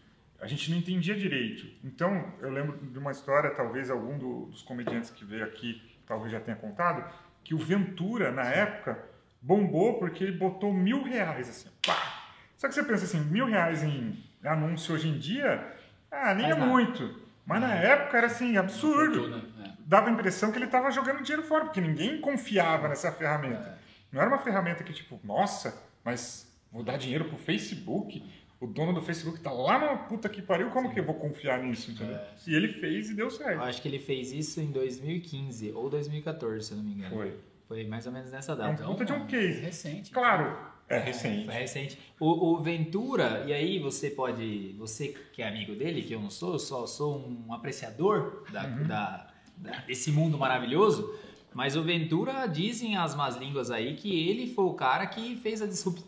a 0.40 0.46
gente 0.46 0.70
não 0.70 0.78
entendia 0.78 1.14
direito. 1.14 1.66
Então, 1.84 2.32
eu 2.40 2.50
lembro 2.50 2.78
de 2.78 2.98
uma 2.98 3.10
história, 3.10 3.50
talvez 3.50 3.90
algum 3.90 4.16
do- 4.16 4.46
dos 4.46 4.62
comediantes 4.62 5.10
que 5.10 5.24
veio 5.24 5.44
aqui 5.44 5.82
talvez 6.10 6.32
já 6.32 6.40
tenha 6.40 6.56
contado, 6.56 7.04
que 7.44 7.54
o 7.54 7.58
Ventura, 7.58 8.32
na 8.32 8.42
época, 8.42 8.98
bombou 9.40 10.00
porque 10.00 10.24
ele 10.24 10.36
botou 10.36 10.72
mil 10.74 11.04
reais, 11.04 11.48
assim, 11.48 11.68
pá! 11.86 12.24
Só 12.58 12.66
que 12.66 12.74
você 12.74 12.82
pensa 12.82 13.04
assim, 13.04 13.20
mil 13.20 13.46
reais 13.46 13.84
em 13.84 14.22
anúncio 14.44 14.92
hoje 14.92 15.08
em 15.08 15.16
dia, 15.16 15.64
ah, 16.10 16.34
nem 16.34 16.46
Faz 16.46 16.56
é 16.56 16.58
nada. 16.58 16.70
muito. 16.70 17.22
Mas 17.46 17.60
na 17.60 17.74
época 17.74 18.18
era 18.18 18.26
assim, 18.26 18.56
absurdo. 18.56 19.20
Fortuna, 19.20 19.44
é. 19.64 19.70
Dava 19.86 20.08
a 20.08 20.12
impressão 20.12 20.50
que 20.50 20.58
ele 20.58 20.64
estava 20.64 20.90
jogando 20.90 21.22
dinheiro 21.22 21.46
fora, 21.46 21.64
porque 21.64 21.80
ninguém 21.80 22.20
confiava 22.20 22.88
nessa 22.88 23.12
ferramenta. 23.12 23.78
Não 24.10 24.20
era 24.20 24.28
uma 24.28 24.38
ferramenta 24.38 24.82
que, 24.82 24.92
tipo, 24.92 25.20
nossa, 25.22 25.80
mas 26.04 26.52
vou 26.72 26.82
dar 26.82 26.96
dinheiro 26.98 27.24
pro 27.26 27.38
Facebook? 27.38 28.20
O 28.60 28.66
dono 28.66 28.92
do 28.92 29.00
Facebook 29.00 29.40
tá 29.40 29.50
lá 29.50 29.78
na 29.78 29.96
puta 29.96 30.28
que 30.28 30.42
pariu, 30.42 30.68
como 30.70 30.92
que 30.92 31.00
eu 31.00 31.04
vou 31.04 31.14
confiar 31.14 31.62
nisso, 31.62 31.90
entendeu? 31.92 32.16
É, 32.16 32.28
E 32.46 32.54
ele 32.54 32.68
fez 32.68 33.08
e 33.08 33.14
deu 33.14 33.26
Eu 33.26 33.30
certo. 33.30 33.62
acho 33.62 33.80
que 33.80 33.88
ele 33.88 33.98
fez 33.98 34.32
isso 34.32 34.60
em 34.60 34.70
2015 34.70 35.72
ou 35.72 35.88
2014, 35.88 36.66
se 36.66 36.72
eu 36.72 36.76
não 36.76 36.84
me 36.84 36.92
engano. 36.92 37.14
Foi. 37.16 37.34
Foi 37.66 37.84
mais 37.86 38.06
ou 38.06 38.12
menos 38.12 38.30
nessa 38.30 38.52
É 38.52 38.54
um 38.54 38.58
data. 38.58 38.84
puta 38.84 39.04
de 39.06 39.12
um 39.12 39.26
case. 39.26 39.60
Recente. 39.60 40.10
Claro, 40.10 40.58
é 40.88 40.98
recente. 40.98 41.46
Foi 41.46 41.54
recente. 41.54 41.98
O, 42.18 42.52
o 42.54 42.62
Ventura, 42.62 43.44
e 43.46 43.52
aí 43.52 43.78
você 43.78 44.10
pode. 44.10 44.74
Você 44.78 45.08
que 45.32 45.40
é 45.40 45.48
amigo 45.48 45.74
dele, 45.74 46.02
que 46.02 46.12
eu 46.12 46.20
não 46.20 46.28
sou, 46.30 46.52
eu 46.54 46.58
só 46.58 46.86
sou 46.86 47.16
um 47.18 47.54
apreciador 47.54 48.44
da, 48.52 48.66
Uhum. 48.66 48.86
da- 48.86 49.30
da- 49.56 49.78
desse 49.86 50.10
mundo 50.12 50.36
maravilhoso. 50.36 51.14
Mas 51.54 51.76
o 51.76 51.82
Ventura, 51.82 52.46
dizem 52.46 52.96
as 52.96 53.14
más 53.14 53.36
línguas 53.36 53.70
aí, 53.70 53.94
que 53.96 54.28
ele 54.28 54.52
foi 54.52 54.64
o 54.66 54.74
cara 54.74 55.06
que 55.06 55.34
fez 55.36 55.62
a 55.62 55.66
disrupt, 55.66 56.04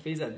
fez 0.00 0.20
a 0.20 0.30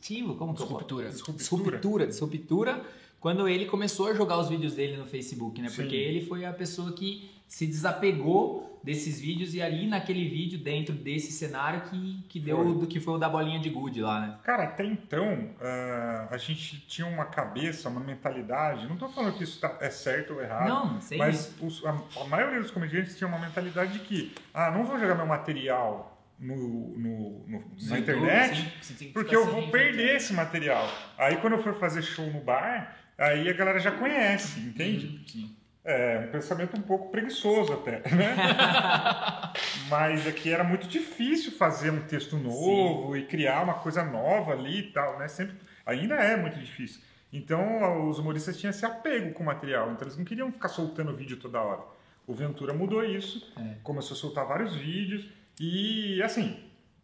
disruptivo, 0.00 0.34
como 0.36 0.52
Disruptura. 0.54 1.08
disruptura, 1.10 2.06
disruptura, 2.06 2.82
quando 3.20 3.48
ele 3.48 3.66
começou 3.66 4.08
a 4.08 4.14
jogar 4.14 4.38
os 4.38 4.48
vídeos 4.48 4.74
dele 4.74 4.96
no 4.96 5.04
Facebook, 5.06 5.60
né? 5.60 5.68
Sim. 5.68 5.76
Porque 5.82 5.96
ele 5.96 6.24
foi 6.24 6.44
a 6.44 6.52
pessoa 6.52 6.92
que 6.92 7.30
se 7.46 7.66
desapegou 7.66 8.66
desses 8.84 9.18
vídeos 9.20 9.54
e 9.54 9.60
ali 9.60 9.86
naquele 9.88 10.28
vídeo, 10.28 10.56
dentro 10.58 10.94
desse 10.94 11.32
cenário, 11.32 11.80
que, 11.90 12.22
que 12.28 12.38
deu 12.38 12.74
do 12.74 12.86
que 12.86 13.00
foi 13.00 13.14
o 13.14 13.18
da 13.18 13.28
bolinha 13.28 13.58
de 13.58 13.68
gude 13.68 14.00
lá, 14.00 14.20
né? 14.20 14.38
Cara, 14.44 14.64
até 14.64 14.84
então, 14.84 15.50
ah, 15.60 16.28
a 16.30 16.36
gente 16.38 16.78
tinha 16.86 17.06
uma 17.06 17.24
cabeça, 17.24 17.88
uma 17.88 18.00
mentalidade. 18.00 18.86
Não 18.86 18.96
tô 18.96 19.08
falando 19.08 19.36
que 19.36 19.42
isso 19.44 19.58
tá- 19.60 19.76
é 19.80 19.90
certo 19.90 20.34
ou 20.34 20.40
errado. 20.42 20.68
Não, 20.68 21.00
sei 21.00 21.18
Mas 21.18 21.52
os- 21.60 21.84
a, 21.84 21.90
a 22.20 22.24
maioria 22.26 22.60
dos 22.60 22.70
comediantes 22.70 23.16
tinha 23.18 23.26
uma 23.26 23.38
mentalidade 23.38 23.94
de 23.94 23.98
que, 24.00 24.32
ah, 24.54 24.70
não 24.70 24.84
vou 24.84 24.98
jogar 24.98 25.16
meu 25.16 25.26
material 25.26 26.17
no, 26.38 26.96
no- 26.96 27.44
no- 27.48 27.64
na 27.88 27.98
internet, 27.98 28.72
porque 29.12 29.34
eu 29.34 29.44
vou 29.46 29.70
perder 29.70 30.16
esse 30.16 30.32
material. 30.32 30.88
Aí 31.16 31.36
quando 31.38 31.54
eu 31.54 31.62
for 31.62 31.74
fazer 31.74 32.02
show 32.02 32.26
no 32.30 32.40
bar, 32.40 32.96
aí 33.16 33.48
a 33.48 33.52
galera 33.52 33.78
já 33.80 33.90
conhece, 33.92 34.60
entende? 34.60 35.20
Sim. 35.30 35.54
É 35.84 36.24
um 36.28 36.30
pensamento 36.30 36.76
um 36.76 36.82
pouco 36.82 37.10
preguiçoso 37.10 37.72
até, 37.72 38.02
né? 38.14 38.34
Mas 39.88 40.26
aqui 40.26 40.52
era 40.52 40.62
muito 40.64 40.86
difícil 40.86 41.52
fazer 41.52 41.90
um 41.90 42.00
texto 42.02 42.36
novo 42.36 43.16
e 43.16 43.24
criar 43.24 43.62
uma 43.62 43.74
coisa 43.74 44.04
nova 44.04 44.52
ali 44.52 44.80
e 44.80 44.92
tal, 44.92 45.18
né? 45.18 45.28
Sempre, 45.28 45.56
ainda 45.86 46.14
é 46.16 46.36
muito 46.36 46.58
difícil. 46.58 47.00
Então 47.32 48.08
os 48.08 48.18
humoristas 48.18 48.58
tinham 48.58 48.70
esse 48.70 48.84
apego 48.84 49.32
com 49.32 49.42
o 49.42 49.46
material, 49.46 49.90
então 49.92 50.06
eles 50.06 50.16
não 50.16 50.24
queriam 50.24 50.50
ficar 50.52 50.68
soltando 50.68 51.14
vídeo 51.16 51.36
toda 51.38 51.60
hora. 51.60 51.82
O 52.26 52.34
Ventura 52.34 52.74
mudou 52.74 53.02
isso, 53.04 53.50
É. 53.58 53.76
começou 53.82 54.14
a 54.14 54.20
soltar 54.20 54.46
vários 54.46 54.74
vídeos 54.76 55.26
e 55.60 56.22
assim, 56.22 56.56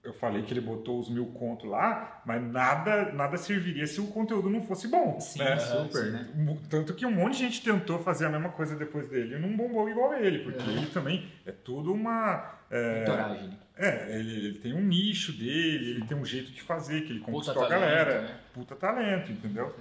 eu 0.04 0.12
falei 0.12 0.42
que 0.42 0.52
ele 0.52 0.60
botou 0.60 1.00
os 1.00 1.08
mil 1.08 1.24
contos 1.26 1.68
lá, 1.68 2.22
mas 2.26 2.42
nada, 2.42 3.10
nada 3.12 3.38
serviria 3.38 3.86
se 3.86 4.02
o 4.02 4.06
conteúdo 4.08 4.50
não 4.50 4.62
fosse 4.62 4.86
bom. 4.86 5.18
Sim, 5.18 5.38
né? 5.38 5.56
super, 5.58 6.12
né? 6.12 6.28
Tanto 6.68 6.92
que 6.92 7.06
um 7.06 7.10
monte 7.10 7.38
de 7.38 7.44
gente 7.44 7.62
tentou 7.62 7.98
fazer 7.98 8.26
a 8.26 8.28
mesma 8.28 8.50
coisa 8.50 8.76
depois 8.76 9.08
dele 9.08 9.36
e 9.36 9.38
não 9.38 9.56
bombou 9.56 9.88
igual 9.88 10.12
ele, 10.14 10.40
porque 10.40 10.62
ele 10.68 10.86
também 10.86 11.26
é 11.46 11.52
tudo 11.52 11.92
uma. 11.94 12.54
É, 12.70 13.04
né? 13.08 13.58
é, 13.78 14.18
ele, 14.18 14.46
ele 14.46 14.58
tem 14.58 14.74
um 14.74 14.82
nicho 14.82 15.32
dele, 15.32 15.92
ele 15.92 16.04
tem 16.04 16.16
um 16.16 16.24
jeito 16.24 16.52
de 16.52 16.60
fazer, 16.60 17.02
que 17.02 17.12
ele 17.12 17.20
conquistou 17.20 17.64
a 17.64 17.68
talento, 17.68 17.80
galera. 17.80 18.22
né? 18.22 18.40
Puta 18.52 18.76
talento, 18.76 19.32
entendeu? 19.32 19.74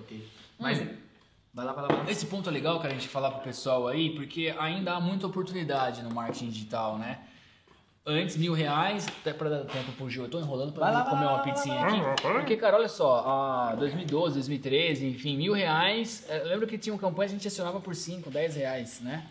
Mas. 0.57 0.77
Vai 1.53 1.65
lá, 1.65 1.73
vai 1.73 1.83
lá, 1.83 1.87
vai 1.89 2.05
lá. 2.05 2.11
Esse 2.11 2.25
ponto 2.25 2.49
é 2.49 2.51
legal, 2.51 2.79
cara, 2.79 2.93
a 2.93 2.97
gente 2.97 3.09
falar 3.09 3.29
pro 3.29 3.43
pessoal 3.43 3.87
aí, 3.87 4.15
porque 4.15 4.55
ainda 4.57 4.93
há 4.93 4.99
muita 4.99 5.27
oportunidade 5.27 6.01
no 6.01 6.11
marketing 6.11 6.49
digital, 6.49 6.97
né? 6.97 7.19
Antes, 8.05 8.35
mil 8.35 8.51
reais, 8.51 9.07
até 9.07 9.31
pra 9.31 9.49
dar 9.49 9.59
tempo 9.63 9.93
pro 9.93 10.09
Gil. 10.09 10.23
Eu 10.23 10.29
tô 10.29 10.37
enrolando 10.37 10.73
pra 10.73 10.89
lá, 10.91 11.05
comer 11.05 11.25
uma 11.25 11.39
pizzinha 11.39 11.79
aqui. 11.85 12.01
Lá. 12.01 12.15
Porque, 12.15 12.57
cara, 12.57 12.75
olha 12.75 12.89
só, 12.89 13.23
a 13.25 13.75
2012, 13.75 14.33
2013, 14.35 15.07
enfim, 15.07 15.37
mil 15.37 15.53
reais. 15.53 16.25
Eu 16.29 16.47
lembro 16.49 16.67
que 16.67 16.77
tinha 16.77 16.93
uma 16.93 16.99
campanha 16.99 17.29
que 17.29 17.35
a 17.35 17.37
gente 17.37 17.47
acionava 17.47 17.79
por 17.79 17.95
5, 17.95 18.29
10 18.29 18.57
reais, 18.57 18.99
né? 18.99 19.25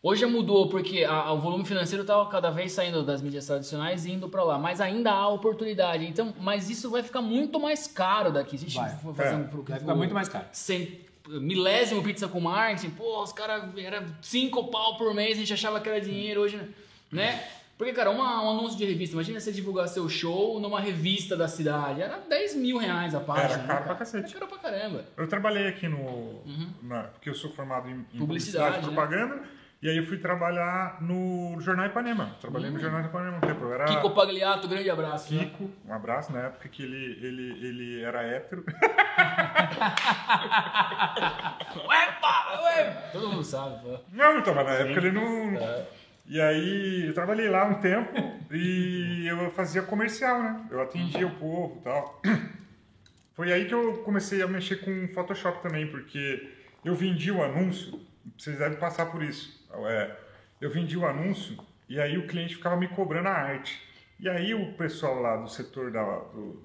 Hoje 0.00 0.20
já 0.20 0.28
mudou, 0.28 0.68
porque 0.68 1.02
a- 1.02 1.32
o 1.32 1.40
volume 1.40 1.64
financeiro 1.64 2.04
tá 2.04 2.24
cada 2.26 2.48
vez 2.50 2.70
saindo 2.70 3.02
das 3.02 3.20
mídias 3.20 3.44
tradicionais 3.44 4.06
e 4.06 4.12
indo 4.12 4.28
pra 4.28 4.44
lá. 4.44 4.56
Mas 4.56 4.80
ainda 4.80 5.10
há 5.10 5.26
oportunidade. 5.26 6.06
Então, 6.06 6.32
mas 6.38 6.70
isso 6.70 6.88
vai 6.88 7.02
ficar 7.02 7.20
muito 7.22 7.58
mais 7.58 7.88
caro 7.88 8.30
daqui. 8.30 8.56
Se 8.56 8.66
a 8.66 8.68
gente 8.68 8.78
Vai. 8.78 8.96
for 9.00 9.14
fazer 9.16 9.34
É. 9.34 9.36
um 9.36 9.48
pro- 9.48 9.64
Vai 9.64 9.80
ficar 9.80 9.94
muito 9.96 10.14
mais 10.14 10.28
caro. 10.28 10.44
cent... 10.52 10.90
milésimo 11.28 12.04
pizza 12.04 12.28
com 12.28 12.38
marketing, 12.38 12.90
pô, 12.90 13.20
os 13.20 13.32
caras 13.32 13.64
era 13.76 14.06
cinco 14.22 14.68
pau 14.68 14.96
por 14.96 15.12
mês, 15.12 15.32
a 15.36 15.40
gente 15.40 15.52
achava 15.52 15.80
que 15.80 15.88
era 15.88 16.00
dinheiro, 16.00 16.40
hoje, 16.42 16.60
né? 17.10 17.42
Porque, 17.78 17.92
cara, 17.92 18.10
uma- 18.10 18.42
um 18.42 18.50
anúncio 18.58 18.78
de 18.78 18.84
revista, 18.86 19.14
imagina 19.14 19.38
você 19.38 19.52
divulgar 19.52 19.86
seu 19.88 20.08
show 20.08 20.58
numa 20.58 20.80
revista 20.80 21.36
da 21.36 21.46
cidade, 21.46 22.00
era 22.00 22.18
10 22.18 22.54
mil 22.56 22.78
reais 22.78 23.14
a 23.14 23.20
página. 23.20 23.44
Era 23.48 23.56
né, 23.58 23.66
caro 23.66 23.68
cara? 23.78 23.84
pra 23.84 23.94
cacete. 23.96 24.34
Era 24.34 24.46
caro 24.46 24.60
pra 24.60 24.70
caramba. 24.70 25.04
Eu 25.16 25.28
trabalhei 25.28 25.66
aqui 25.68 25.86
no. 25.86 26.42
na- 26.82 27.02
porque 27.04 27.28
eu 27.28 27.34
sou 27.34 27.50
formado 27.52 27.88
em, 27.88 27.92
em 27.92 27.96
Uhum. 27.96 28.04
Publicidade, 28.18 28.78
publicidade, 28.78 28.78
e 28.78 28.80
né? 28.80 28.94
propaganda. 28.94 29.56
E 29.82 29.90
aí 29.90 29.96
eu 29.98 30.06
fui 30.06 30.16
trabalhar 30.16 30.96
no 31.02 31.60
Jornal 31.60 31.84
Ipanema. 31.86 32.34
Trabalhei 32.40 32.70
no 32.70 32.78
Jornal 32.80 33.02
Ipanema 33.02 33.36
um 33.36 33.40
tempo. 33.40 33.70
Era 33.70 33.86
Uhum. 33.90 33.96
Kiko 33.96 34.10
Pagliato, 34.14 34.66
grande 34.68 34.88
abraço. 34.88 35.34
né? 35.34 35.44
Kiko, 35.44 35.70
um 35.86 35.92
abraço 35.92 36.32
na 36.32 36.40
época 36.46 36.66
que 36.70 36.82
ele, 36.82 37.18
ele, 37.22 37.66
ele 37.66 38.02
era 38.02 38.22
hétero. 38.22 38.64
Uepa! 41.76 42.62
Ué! 42.64 43.10
Todo 43.12 43.28
mundo 43.28 43.44
sabe, 43.44 43.80
pô. 43.82 43.98
Não, 44.12 44.38
então, 44.38 44.54
mas 44.54 44.64
na 44.66 44.72
época 44.72 44.98
ele 44.98 45.12
não. 45.12 45.56
É. 45.58 45.84
E 46.28 46.40
aí 46.40 47.06
eu 47.06 47.14
trabalhei 47.14 47.48
lá 47.48 47.64
um 47.66 47.74
tempo 47.80 48.12
e 48.50 49.26
eu 49.28 49.50
fazia 49.52 49.82
comercial, 49.82 50.42
né? 50.42 50.66
Eu 50.70 50.80
atendia 50.80 51.26
o 51.26 51.36
povo 51.38 51.78
e 51.80 51.84
tal. 51.84 52.20
Foi 53.34 53.52
aí 53.52 53.66
que 53.66 53.74
eu 53.74 53.98
comecei 53.98 54.42
a 54.42 54.48
mexer 54.48 54.76
com 54.76 55.08
Photoshop 55.14 55.62
também, 55.62 55.86
porque 55.90 56.50
eu 56.84 56.94
vendi 56.94 57.30
o 57.30 57.42
anúncio, 57.42 58.00
vocês 58.36 58.58
devem 58.58 58.78
passar 58.78 59.06
por 59.06 59.22
isso. 59.22 59.64
É, 59.86 60.16
eu 60.60 60.70
vendi 60.70 60.96
o 60.96 61.06
anúncio 61.06 61.56
e 61.88 62.00
aí 62.00 62.16
o 62.18 62.26
cliente 62.26 62.56
ficava 62.56 62.76
me 62.76 62.88
cobrando 62.88 63.28
a 63.28 63.32
arte. 63.32 63.80
E 64.18 64.28
aí 64.28 64.54
o 64.54 64.72
pessoal 64.72 65.20
lá 65.20 65.36
do 65.36 65.48
setor 65.48 65.92
da, 65.92 66.02
do, 66.02 66.62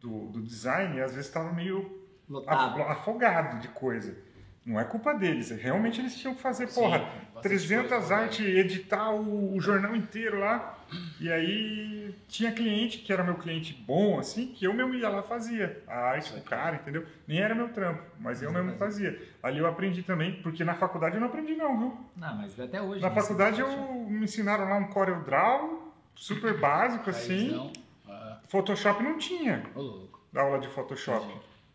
do, 0.00 0.26
do 0.28 0.42
design 0.42 1.00
às 1.00 1.10
vezes 1.10 1.26
estava 1.26 1.52
meio 1.52 2.00
Lotado. 2.28 2.80
af- 2.82 2.90
afogado 2.92 3.60
de 3.60 3.68
coisa. 3.68 4.16
Não 4.66 4.80
é 4.80 4.84
culpa 4.84 5.14
deles, 5.14 5.50
realmente 5.50 6.00
eles 6.00 6.18
tinham 6.18 6.34
que 6.34 6.42
fazer, 6.42 6.66
Sim, 6.66 6.80
porra, 6.80 6.98
bastante 7.32 7.42
300 7.42 7.88
coisa, 7.88 8.16
né? 8.16 8.22
artes, 8.22 8.40
editar 8.44 9.10
o, 9.12 9.54
o 9.54 9.60
jornal 9.60 9.94
inteiro 9.94 10.40
lá. 10.40 10.76
E 11.20 11.30
aí 11.30 12.12
tinha 12.26 12.50
cliente, 12.50 12.98
que 12.98 13.12
era 13.12 13.22
meu 13.22 13.36
cliente 13.36 13.72
bom, 13.86 14.18
assim, 14.18 14.48
que 14.48 14.64
eu 14.64 14.74
mesmo 14.74 14.92
ia 14.96 15.08
lá 15.08 15.20
e 15.20 15.22
fazia 15.22 15.82
a 15.86 15.96
arte 15.96 16.32
do 16.32 16.40
cara, 16.40 16.76
entendeu? 16.76 17.06
Nem 17.28 17.38
era 17.38 17.54
meu 17.54 17.68
trampo, 17.68 18.02
mas 18.18 18.42
eu 18.42 18.52
mesmo 18.52 18.76
fazia. 18.76 19.16
Ali 19.40 19.58
eu 19.58 19.68
aprendi 19.68 20.02
também, 20.02 20.42
porque 20.42 20.64
na 20.64 20.74
faculdade 20.74 21.14
eu 21.14 21.20
não 21.20 21.28
aprendi 21.28 21.54
não, 21.54 21.78
viu? 21.78 22.00
Não, 22.16 22.36
mas 22.36 22.58
até 22.58 22.82
hoje. 22.82 23.00
Na 23.00 23.08
né? 23.08 23.14
faculdade 23.14 23.60
eu 23.60 23.68
me 24.08 24.24
ensinaram 24.24 24.68
lá 24.68 24.78
um 24.78 24.88
CorelDRAW, 24.88 25.94
super 26.16 26.58
básico, 26.58 27.08
assim. 27.08 27.72
Ah, 28.08 28.40
Photoshop 28.48 29.00
não 29.00 29.16
tinha 29.16 29.62
ô 29.76 29.80
louco. 29.80 30.20
aula 30.34 30.58
de 30.58 30.66
Photoshop. 30.66 31.32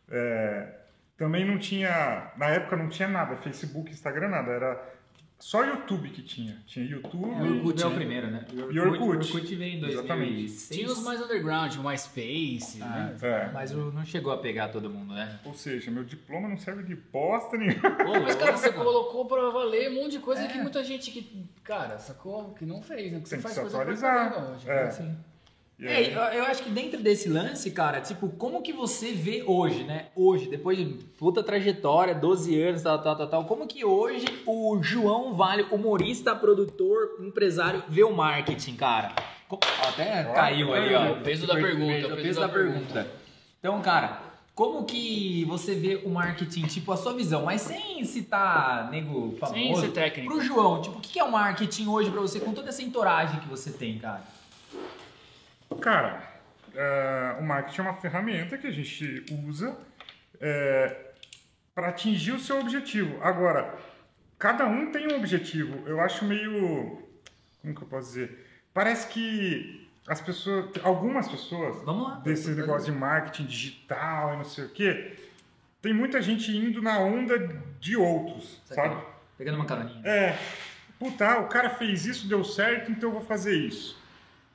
É, 0.10 0.81
também 1.22 1.46
não 1.46 1.60
tinha, 1.60 2.32
na 2.36 2.48
época 2.50 2.76
não 2.76 2.90
tinha 2.90 3.08
nada, 3.08 3.36
Facebook, 3.38 3.92
Instagram, 3.92 4.30
nada, 4.30 4.52
era 4.52 4.92
só 5.38 5.64
YouTube 5.64 6.10
que 6.10 6.22
tinha. 6.24 6.58
Tinha 6.66 6.84
YouTube, 6.86 7.30
É, 7.30 7.42
O 7.44 7.58
Orkut 7.58 7.82
é 7.84 7.86
o 7.86 7.90
né? 7.90 7.96
primeiro, 7.96 8.28
né? 8.32 8.46
E 8.52 8.80
Orkut. 8.80 9.00
O 9.04 9.08
Orkut 9.38 9.56
veio 9.56 9.74
em 9.76 9.90
Exatamente. 9.90 10.32
2006. 10.34 10.70
Tinha 10.80 10.88
os 10.92 11.04
mais 11.04 11.22
underground, 11.22 11.76
o 11.76 11.84
MySpace, 11.84 12.82
Ah, 12.82 12.86
né? 12.88 13.18
É. 13.22 13.50
Mas 13.54 13.72
o- 13.72 13.92
não 13.92 14.04
chegou 14.04 14.34
a 14.34 14.38
pegar 14.38 14.70
todo 14.70 14.90
mundo, 14.90 15.14
né? 15.14 15.40
ou 15.46 15.54
seja, 15.54 15.92
meu 15.92 16.04
diploma 16.04 16.48
não 16.50 16.58
serve 16.58 16.82
de 16.84 16.96
bosta 16.96 17.56
nenhuma. 17.58 17.88
Ô, 18.08 18.20
Mas, 18.22 18.36
cara, 18.36 18.58
você 18.58 18.72
colocou 18.72 19.26
pra 19.26 19.50
valer 19.52 19.92
um 19.92 19.96
monte 20.02 20.12
de 20.12 20.18
É. 20.18 20.22
coisa 20.22 20.48
que 20.48 20.58
muita 20.60 20.84
gente 20.84 21.12
que, 21.12 21.46
cara, 21.64 21.98
sacou? 22.00 22.54
Que 22.56 22.66
não 22.66 22.82
fez, 22.82 23.12
né? 23.12 23.20
Que 23.20 23.30
você 23.30 23.36
Tem 23.36 23.40
que 23.40 23.44
faz 23.44 23.54
se 23.56 23.62
coisa 23.62 23.76
pra 23.78 23.84
atualizar. 23.84 24.32
caramba 24.32 24.52
hoje. 24.56 24.70
É. 24.70 24.84
Assim. 24.84 25.18
É, 25.84 25.96
aí, 25.96 26.14
eu, 26.14 26.44
acho 26.46 26.62
que 26.62 26.70
dentro 26.70 27.02
desse 27.02 27.28
lance, 27.28 27.72
cara, 27.72 28.00
tipo, 28.02 28.30
como 28.30 28.62
que 28.62 28.72
você 28.72 29.14
vê 29.14 29.44
hoje, 29.46 29.84
né? 29.84 30.08
Hoje, 30.16 30.48
depois 30.48 30.78
de 30.78 30.86
puta 31.18 31.42
trajetória, 31.42 32.14
12 32.14 32.62
anos, 32.62 32.84
tal, 32.84 33.02
tal, 33.02 33.16
tal, 33.16 33.28
tal, 33.28 33.46
como 33.46 33.66
que 33.66 33.84
hoje 33.84 34.28
o 34.46 34.80
João 34.84 35.34
Vale, 35.34 35.66
humorista, 35.72 36.36
produtor, 36.36 37.18
empresário, 37.20 37.84
vê 37.90 38.04
o 38.04 38.14
marketing, 38.14 38.76
cara? 38.76 39.16
Até 39.88 40.24
caiu 40.26 40.74
ali, 40.74 40.94
ó. 40.94 41.14
o 41.14 41.22
peso 41.22 41.48
da 41.48 41.56
pergunta, 41.56 42.14
O 42.14 42.16
peso, 42.16 42.40
da, 42.40 42.48
pergunta. 42.48 43.08
Então, 43.60 43.82
cara, 43.82 44.22
como 44.54 44.86
que 44.86 45.46
você 45.46 45.74
vê 45.74 45.96
o 46.06 46.10
marketing, 46.10 46.68
tipo, 46.68 46.92
a 46.92 46.98
sua 46.98 47.14
visão, 47.14 47.44
mas 47.44 47.62
sem 47.62 48.06
citar 48.06 48.90
nego 48.92 49.36
famoso. 49.40 49.56
Sem 49.56 49.76
ser 49.76 49.92
técnico. 49.92 50.32
Pro 50.32 50.42
João, 50.42 50.82
tipo, 50.82 51.00
o 51.00 51.02
que 51.02 51.20
é 51.20 51.24
o 51.24 51.32
marketing 51.32 51.88
hoje 51.88 52.12
pra 52.12 52.22
você, 52.22 52.40
com 52.40 52.54
toda 52.54 52.70
essa 52.70 52.84
entoragem 52.84 53.40
que 53.40 53.48
você 53.48 53.72
tem, 53.72 53.98
cara? 53.98 54.22
Cara, 55.76 56.24
é, 56.74 57.38
o 57.40 57.44
marketing 57.44 57.82
é 57.82 57.84
uma 57.84 57.94
ferramenta 57.94 58.58
que 58.58 58.68
a 58.68 58.72
gente 58.72 59.26
usa 59.46 59.78
para 61.76 61.90
atingir 61.90 62.32
o 62.32 62.40
seu 62.40 62.60
objetivo. 62.60 63.22
Agora, 63.22 63.78
cada 64.40 64.66
um 64.66 64.92
tem 64.92 65.12
um 65.12 65.18
objetivo. 65.18 65.88
Eu 65.88 66.02
acho 66.02 66.26
meio. 66.26 67.08
Como 67.62 67.76
que 67.76 67.84
eu 67.84 67.88
posso 67.88 68.08
dizer? 68.08 68.48
Parece 68.74 69.08
que 69.08 69.88
as 70.08 70.20
pessoas. 70.20 70.72
Algumas 70.84 71.28
pessoas 71.30 71.84
lá. 71.84 72.16
desse 72.24 72.50
negócio 72.52 72.92
de 72.92 72.98
marketing 72.98 73.46
digital 73.46 74.34
e 74.34 74.38
não 74.38 74.44
sei 74.44 74.66
o 74.66 74.70
quê, 74.70 75.16
tem 75.82 75.94
muita 75.94 76.22
gente 76.22 76.52
indo 76.52 76.82
na 76.82 77.00
onda 77.00 77.38
de 77.80 77.96
outros, 77.96 78.62
Isso 78.66 78.74
sabe? 78.74 78.98
Pegando 79.38 79.56
uma 79.56 79.66
caroninha. 79.66 80.02
É, 80.06 80.38
puta, 81.00 81.40
o 81.40 81.48
cara 81.48 81.70
fez 81.70 82.06
isso, 82.06 82.28
deu 82.28 82.44
certo, 82.44 82.92
então 82.92 83.10
eu 83.10 83.14
vou 83.14 83.24
fazer 83.24 83.56
isso. 83.56 84.01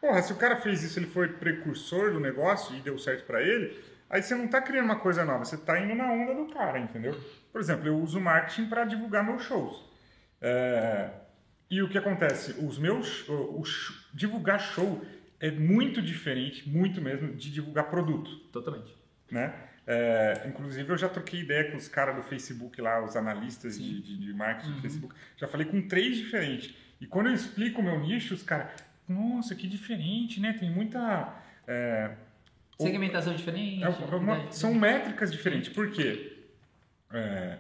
Porra, 0.06 0.22
se 0.22 0.32
o 0.32 0.36
cara 0.36 0.54
fez 0.54 0.84
isso, 0.84 1.00
ele 1.00 1.08
foi 1.08 1.26
precursor 1.26 2.12
do 2.12 2.20
negócio 2.20 2.76
e 2.76 2.80
deu 2.80 2.96
certo 2.96 3.26
pra 3.26 3.42
ele, 3.42 3.76
aí 4.08 4.22
você 4.22 4.36
não 4.36 4.46
tá 4.46 4.62
criando 4.62 4.84
uma 4.84 5.00
coisa 5.00 5.24
nova, 5.24 5.44
você 5.44 5.56
tá 5.56 5.80
indo 5.80 5.96
na 5.96 6.12
onda 6.12 6.32
do 6.32 6.46
cara, 6.54 6.78
entendeu? 6.78 7.20
Por 7.50 7.60
exemplo, 7.60 7.88
eu 7.88 7.98
uso 7.98 8.20
marketing 8.20 8.68
para 8.68 8.84
divulgar 8.84 9.24
meus 9.24 9.42
shows. 9.42 9.84
É, 10.40 11.10
e 11.68 11.82
o 11.82 11.88
que 11.88 11.98
acontece? 11.98 12.52
Os 12.64 12.78
meus. 12.78 13.28
O, 13.28 13.64
divulgar 14.14 14.60
show 14.60 15.04
é 15.40 15.50
muito 15.50 16.00
diferente, 16.00 16.68
muito 16.68 17.02
mesmo, 17.02 17.34
de 17.34 17.50
divulgar 17.50 17.90
produto 17.90 18.30
Totalmente. 18.52 18.96
né? 19.28 19.54
É, 19.88 20.44
inclusive 20.46 20.88
eu 20.88 20.96
já 20.96 21.08
troquei 21.08 21.40
ideia 21.40 21.72
com 21.72 21.76
os 21.76 21.88
caras 21.88 22.14
do 22.14 22.22
Facebook 22.22 22.80
lá, 22.80 23.04
os 23.04 23.16
analistas 23.16 23.76
de, 23.76 24.00
de, 24.00 24.18
de 24.18 24.32
marketing 24.32 24.70
do 24.70 24.80
Facebook. 24.82 25.16
Já 25.36 25.48
falei 25.48 25.66
com 25.66 25.82
três 25.88 26.16
diferentes. 26.16 26.76
E 27.00 27.06
quando 27.06 27.26
eu 27.26 27.34
explico 27.34 27.80
o 27.80 27.84
meu 27.84 27.98
nicho, 27.98 28.34
os 28.34 28.42
caras, 28.44 28.70
nossa, 29.08 29.54
que 29.54 29.66
diferente, 29.66 30.40
né? 30.40 30.52
Tem 30.58 30.70
muita. 30.70 31.34
é, 31.66 32.10
Segmentação 32.78 33.34
diferente. 33.34 33.82
é 33.82 33.88
uma- 33.88 34.50
são 34.52 34.74
métricas 34.74 35.32
diferentes. 35.32 35.70
Por 35.72 35.90
quê? 35.90 36.32
É, 37.12 37.56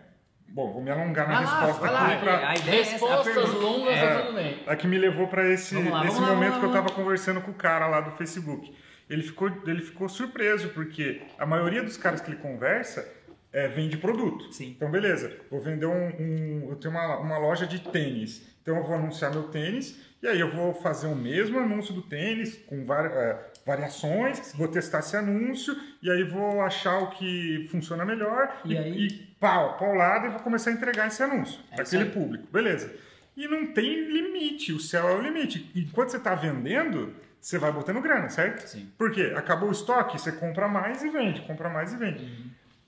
bom, 0.48 0.72
vou 0.72 0.82
me 0.82 0.90
alongar 0.90 1.26
na 1.28 1.40
lá, 1.40 1.60
resposta 1.66 1.90
lá, 1.90 2.06
aqui 2.12 2.22
pra, 2.24 2.48
a 2.50 2.54
ideia 2.56 2.76
é 2.76 2.80
essa, 2.80 2.90
a 2.90 2.92
Respostas 2.92 3.34
pergunta- 3.34 3.58
longas, 3.58 3.94
É. 3.96 4.14
tá 4.14 4.20
tudo 4.22 4.34
bem. 4.34 4.62
a 4.66 4.76
que 4.76 4.86
me 4.86 4.98
levou 4.98 5.28
para 5.28 5.48
esse, 5.50 5.74
lá, 5.88 6.04
esse 6.06 6.20
lá, 6.20 6.34
momento 6.34 6.58
que 6.58 6.64
eu 6.64 6.68
lá. 6.68 6.74
tava 6.74 6.90
conversando 6.92 7.40
com 7.40 7.50
o 7.50 7.54
cara 7.54 7.86
lá 7.86 8.00
do 8.00 8.10
Facebook. 8.12 8.74
Ele 9.08 9.22
ficou, 9.22 9.48
ele 9.66 9.80
ficou 9.82 10.08
surpreso, 10.08 10.68
porque 10.70 11.22
a 11.38 11.46
maioria 11.46 11.82
dos 11.82 11.96
caras 11.96 12.20
que 12.20 12.30
ele 12.30 12.38
conversa 12.38 13.10
é, 13.52 13.68
vende 13.68 13.96
produto. 13.96 14.52
Sim. 14.52 14.74
Então, 14.76 14.90
beleza, 14.90 15.34
vou 15.50 15.60
vender 15.62 15.86
um. 15.86 16.08
um- 16.08 16.66
eu 16.70 16.76
tenho 16.76 16.92
uma, 16.92 17.16
uma 17.18 17.38
loja 17.38 17.66
de 17.66 17.78
tênis. 17.78 18.46
Então, 18.60 18.76
eu 18.76 18.84
vou 18.84 18.96
anunciar 18.96 19.30
meu 19.30 19.44
tênis 19.44 19.98
e 20.26 20.28
aí 20.30 20.40
eu 20.40 20.50
vou 20.50 20.74
fazer 20.74 21.06
o 21.06 21.14
mesmo 21.14 21.58
anúncio 21.58 21.94
do 21.94 22.02
tênis 22.02 22.56
com 22.66 22.84
é, 22.92 23.38
variações, 23.64 24.52
vou 24.54 24.68
testar 24.68 24.98
esse 25.00 25.16
anúncio 25.16 25.76
e 26.02 26.10
aí 26.10 26.22
vou 26.24 26.60
achar 26.62 26.98
o 26.98 27.10
que 27.10 27.66
funciona 27.70 28.04
melhor 28.04 28.60
E 28.64 28.72
e, 28.72 28.78
aí? 28.78 29.06
e 29.06 29.12
pau, 29.40 29.76
paulada 29.78 30.26
e 30.26 30.30
vou 30.30 30.40
começar 30.40 30.70
a 30.70 30.72
entregar 30.72 31.06
esse 31.08 31.22
anúncio 31.22 31.60
É 31.70 31.76
para 31.76 31.84
aquele 31.84 32.06
público. 32.06 32.46
Beleza. 32.52 32.92
e 33.36 33.46
não 33.46 33.72
tem 33.72 34.08
limite. 34.10 34.72
O 34.72 34.80
céu 34.80 35.08
é 35.08 35.14
o 35.14 35.20
limite. 35.22 35.70
Enquanto 35.74 36.08
você 36.10 36.16
está 36.16 36.34
vendendo, 36.34 37.14
você 37.40 37.58
vai 37.58 37.70
botando 37.70 38.00
grana, 38.00 38.28
certo? 38.28 38.66
Sim. 38.66 38.90
Por 38.98 39.12
quê? 39.12 39.32
Acabou 39.36 39.68
o 39.68 39.72
estoque, 39.72 40.18
você 40.18 40.32
compra 40.32 40.66
mais 40.68 41.02
e 41.04 41.08
vende, 41.10 41.42
compra 41.42 41.68
mais 41.68 41.92
e 41.92 41.96
vende. 41.96 42.24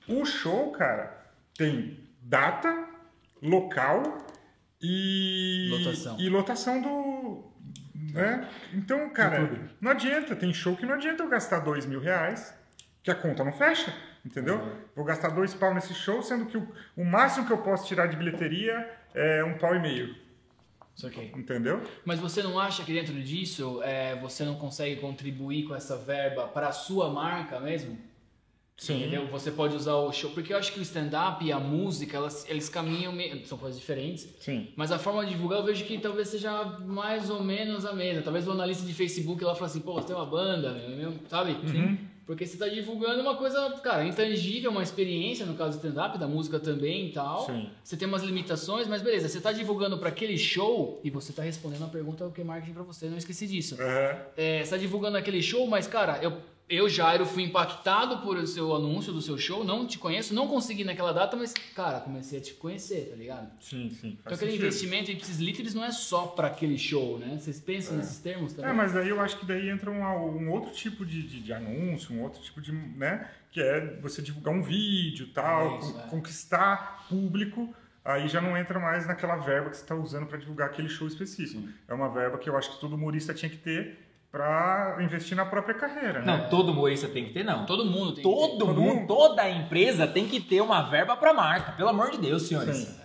Uhum. 0.08 0.20
O 0.22 0.24
show, 0.24 0.72
cara, 0.72 1.16
tem 1.56 2.00
data, 2.22 2.86
local 3.42 4.26
e 4.80 5.68
Lotação. 5.70 6.16
e 6.20 6.28
lotação 6.28 6.80
do 6.80 7.17
né? 8.12 8.48
Então, 8.72 9.08
cara, 9.10 9.50
não 9.80 9.90
adianta. 9.90 10.34
Tem 10.36 10.52
show 10.52 10.76
que 10.76 10.86
não 10.86 10.94
adianta 10.94 11.22
eu 11.22 11.28
gastar 11.28 11.60
dois 11.60 11.86
mil 11.86 12.00
reais, 12.00 12.54
que 13.02 13.10
a 13.10 13.14
conta 13.14 13.44
não 13.44 13.52
fecha, 13.52 13.92
entendeu? 14.24 14.56
Uhum. 14.58 14.76
Vou 14.96 15.04
gastar 15.04 15.28
dois 15.28 15.54
pau 15.54 15.74
nesse 15.74 15.94
show, 15.94 16.22
sendo 16.22 16.46
que 16.46 16.56
o, 16.56 16.68
o 16.96 17.04
máximo 17.04 17.46
que 17.46 17.52
eu 17.52 17.58
posso 17.58 17.86
tirar 17.86 18.06
de 18.06 18.16
bilheteria 18.16 18.88
é 19.14 19.42
um 19.44 19.56
pau 19.58 19.74
e 19.74 19.80
meio, 19.80 20.14
Isso 20.94 21.06
aqui. 21.06 21.32
entendeu? 21.36 21.82
Mas 22.04 22.18
você 22.20 22.42
não 22.42 22.58
acha 22.58 22.84
que 22.84 22.92
dentro 22.92 23.14
disso 23.14 23.80
é, 23.82 24.14
você 24.16 24.44
não 24.44 24.56
consegue 24.56 25.00
contribuir 25.00 25.64
com 25.64 25.74
essa 25.74 25.96
verba 25.96 26.46
para 26.48 26.68
a 26.68 26.72
sua 26.72 27.10
marca 27.10 27.58
mesmo? 27.60 27.98
Entendeu? 28.80 29.26
Você 29.26 29.50
pode 29.50 29.74
usar 29.74 29.94
o 29.96 30.12
show. 30.12 30.30
Porque 30.30 30.52
eu 30.52 30.56
acho 30.56 30.72
que 30.72 30.78
o 30.78 30.82
stand-up 30.82 31.44
e 31.44 31.50
a 31.50 31.58
música, 31.58 32.16
elas, 32.16 32.46
eles 32.48 32.68
caminham. 32.68 33.12
me- 33.12 33.44
São 33.44 33.58
coisas 33.58 33.78
diferentes. 33.78 34.28
Sim. 34.38 34.68
Mas 34.76 34.92
a 34.92 34.98
forma 34.98 35.24
de 35.24 35.32
divulgar 35.32 35.58
eu 35.58 35.64
vejo 35.64 35.84
que 35.84 35.98
talvez 35.98 36.28
seja 36.28 36.64
mais 36.86 37.28
ou 37.28 37.42
menos 37.42 37.84
a 37.84 37.92
mesma. 37.92 38.22
Talvez 38.22 38.46
o 38.46 38.52
analista 38.52 38.86
de 38.86 38.94
Facebook 38.94 39.42
lá 39.44 39.54
fale 39.54 39.66
assim, 39.70 39.80
pô, 39.80 39.94
você 39.94 40.06
tem 40.06 40.16
uma 40.16 40.26
banda, 40.26 40.72
meu, 40.72 41.12
sabe? 41.28 41.52
Uhum. 41.52 41.98
Porque 42.24 42.44
você 42.46 42.54
está 42.54 42.68
divulgando 42.68 43.22
uma 43.22 43.36
coisa, 43.36 43.70
cara, 43.82 44.04
intangível, 44.06 44.70
uma 44.70 44.82
experiência, 44.82 45.46
no 45.46 45.54
caso 45.54 45.72
do 45.72 45.76
stand-up, 45.86 46.18
da 46.18 46.28
música 46.28 46.60
também 46.60 47.06
e 47.08 47.12
tal. 47.12 47.46
Sim. 47.46 47.70
Você 47.82 47.96
tem 47.96 48.06
umas 48.06 48.22
limitações, 48.22 48.86
mas 48.86 49.00
beleza, 49.02 49.28
você 49.28 49.38
está 49.38 49.50
divulgando 49.50 49.96
para 49.98 50.10
aquele 50.10 50.36
show 50.36 51.00
e 51.02 51.08
você 51.10 51.32
está 51.32 51.42
respondendo 51.42 51.84
a 51.84 51.88
pergunta 51.88 52.26
do 52.26 52.30
que 52.30 52.44
marketing 52.44 52.74
para 52.74 52.82
você, 52.82 53.06
não 53.08 53.16
esqueci 53.16 53.46
disso. 53.46 53.76
Aham. 53.80 54.18
É, 54.36 54.62
você 54.62 54.70
tá 54.70 54.76
divulgando 54.76 55.16
aquele 55.16 55.40
show, 55.42 55.66
mas, 55.66 55.86
cara, 55.88 56.18
eu, 56.22 56.36
eu, 56.68 56.88
Jairo, 56.88 57.24
fui 57.24 57.42
impactado 57.44 58.18
por 58.18 58.36
o 58.36 58.46
seu 58.46 58.74
anúncio 58.74 59.12
do 59.12 59.22
seu 59.22 59.38
show, 59.38 59.64
não 59.64 59.86
te 59.86 59.98
conheço, 59.98 60.34
não 60.34 60.46
consegui 60.48 60.84
naquela 60.84 61.12
data, 61.12 61.36
mas, 61.36 61.52
cara, 61.74 62.00
comecei 62.00 62.38
a 62.38 62.42
te 62.42 62.52
conhecer, 62.54 63.08
tá 63.10 63.16
ligado? 63.16 63.50
Sim, 63.60 63.88
sim. 63.90 64.18
Então 64.20 64.34
aquele 64.34 64.50
sentido. 64.52 64.66
investimento 64.66 65.10
em 65.10 65.14
Ipsis 65.14 65.38
Literis 65.38 65.74
não 65.74 65.84
é 65.84 65.90
só 65.90 66.26
para 66.26 66.48
aquele 66.48 66.76
show, 66.76 67.18
né? 67.18 67.38
Vocês 67.40 67.58
pensam 67.60 67.96
nesses 67.96 68.18
termos 68.18 68.52
também? 68.52 68.70
É, 68.70 68.74
mas 68.74 68.92
daí 68.92 69.08
eu 69.08 69.20
acho 69.20 69.38
que 69.38 69.46
daí 69.46 69.70
entra 69.70 69.90
um, 69.90 70.02
um 70.02 70.50
outro 70.50 70.70
tipo 70.72 71.06
de, 71.06 71.22
de, 71.22 71.40
de 71.40 71.52
anúncio, 71.52 72.14
um 72.14 72.22
outro 72.22 72.40
tipo 72.42 72.60
de, 72.60 72.70
né, 72.72 73.28
que 73.50 73.60
é 73.60 73.96
você 74.02 74.20
divulgar 74.20 74.52
um 74.54 74.62
vídeo 74.62 75.28
tal, 75.32 75.76
É 75.76 75.78
isso, 75.78 75.92
con- 75.94 76.00
é. 76.00 76.02
conquistar 76.08 77.06
público, 77.08 77.74
aí 78.04 78.28
já 78.28 78.40
não 78.40 78.56
entra 78.56 78.78
mais 78.78 79.06
naquela 79.06 79.36
verba 79.36 79.70
que 79.70 79.76
você 79.76 79.82
está 79.82 79.94
usando 79.94 80.26
para 80.26 80.36
divulgar 80.38 80.68
aquele 80.68 80.88
show 80.88 81.08
específico. 81.08 81.66
É 81.88 81.94
uma 81.94 82.08
verba 82.10 82.36
que 82.38 82.48
eu 82.48 82.56
acho 82.56 82.72
que 82.74 82.80
todo 82.80 82.94
humorista 82.94 83.32
tinha 83.32 83.48
que 83.50 83.56
ter 83.56 83.98
para 84.30 84.98
investir 85.00 85.36
na 85.36 85.46
própria 85.46 85.74
carreira, 85.74 86.20
né? 86.20 86.26
Não, 86.26 86.48
todo 86.50 86.72
humorista 86.72 87.08
tem 87.08 87.24
que 87.26 87.32
ter, 87.32 87.44
não. 87.44 87.64
Todo 87.64 87.84
mundo 87.84 88.12
tem 88.14 88.22
Todo, 88.22 88.34
que 88.34 88.52
ter. 88.52 88.58
Todo 88.58 88.66
mundo, 88.66 88.94
mundo. 88.94 89.06
toda 89.06 89.48
empresa 89.48 90.06
tem 90.06 90.28
que 90.28 90.38
ter 90.40 90.60
uma 90.60 90.82
verba 90.82 91.16
pra 91.16 91.32
marca. 91.32 91.72
Pelo 91.72 91.88
amor 91.88 92.10
de 92.10 92.18
Deus, 92.18 92.42
senhores. 92.46 92.76
Sim. 92.76 93.00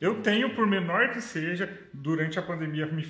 Eu 0.00 0.22
tenho, 0.22 0.54
por 0.54 0.66
menor 0.66 1.10
que 1.10 1.20
seja, 1.20 1.68
durante 1.92 2.38
a 2.38 2.42
pandemia 2.42 2.86
me 2.86 3.06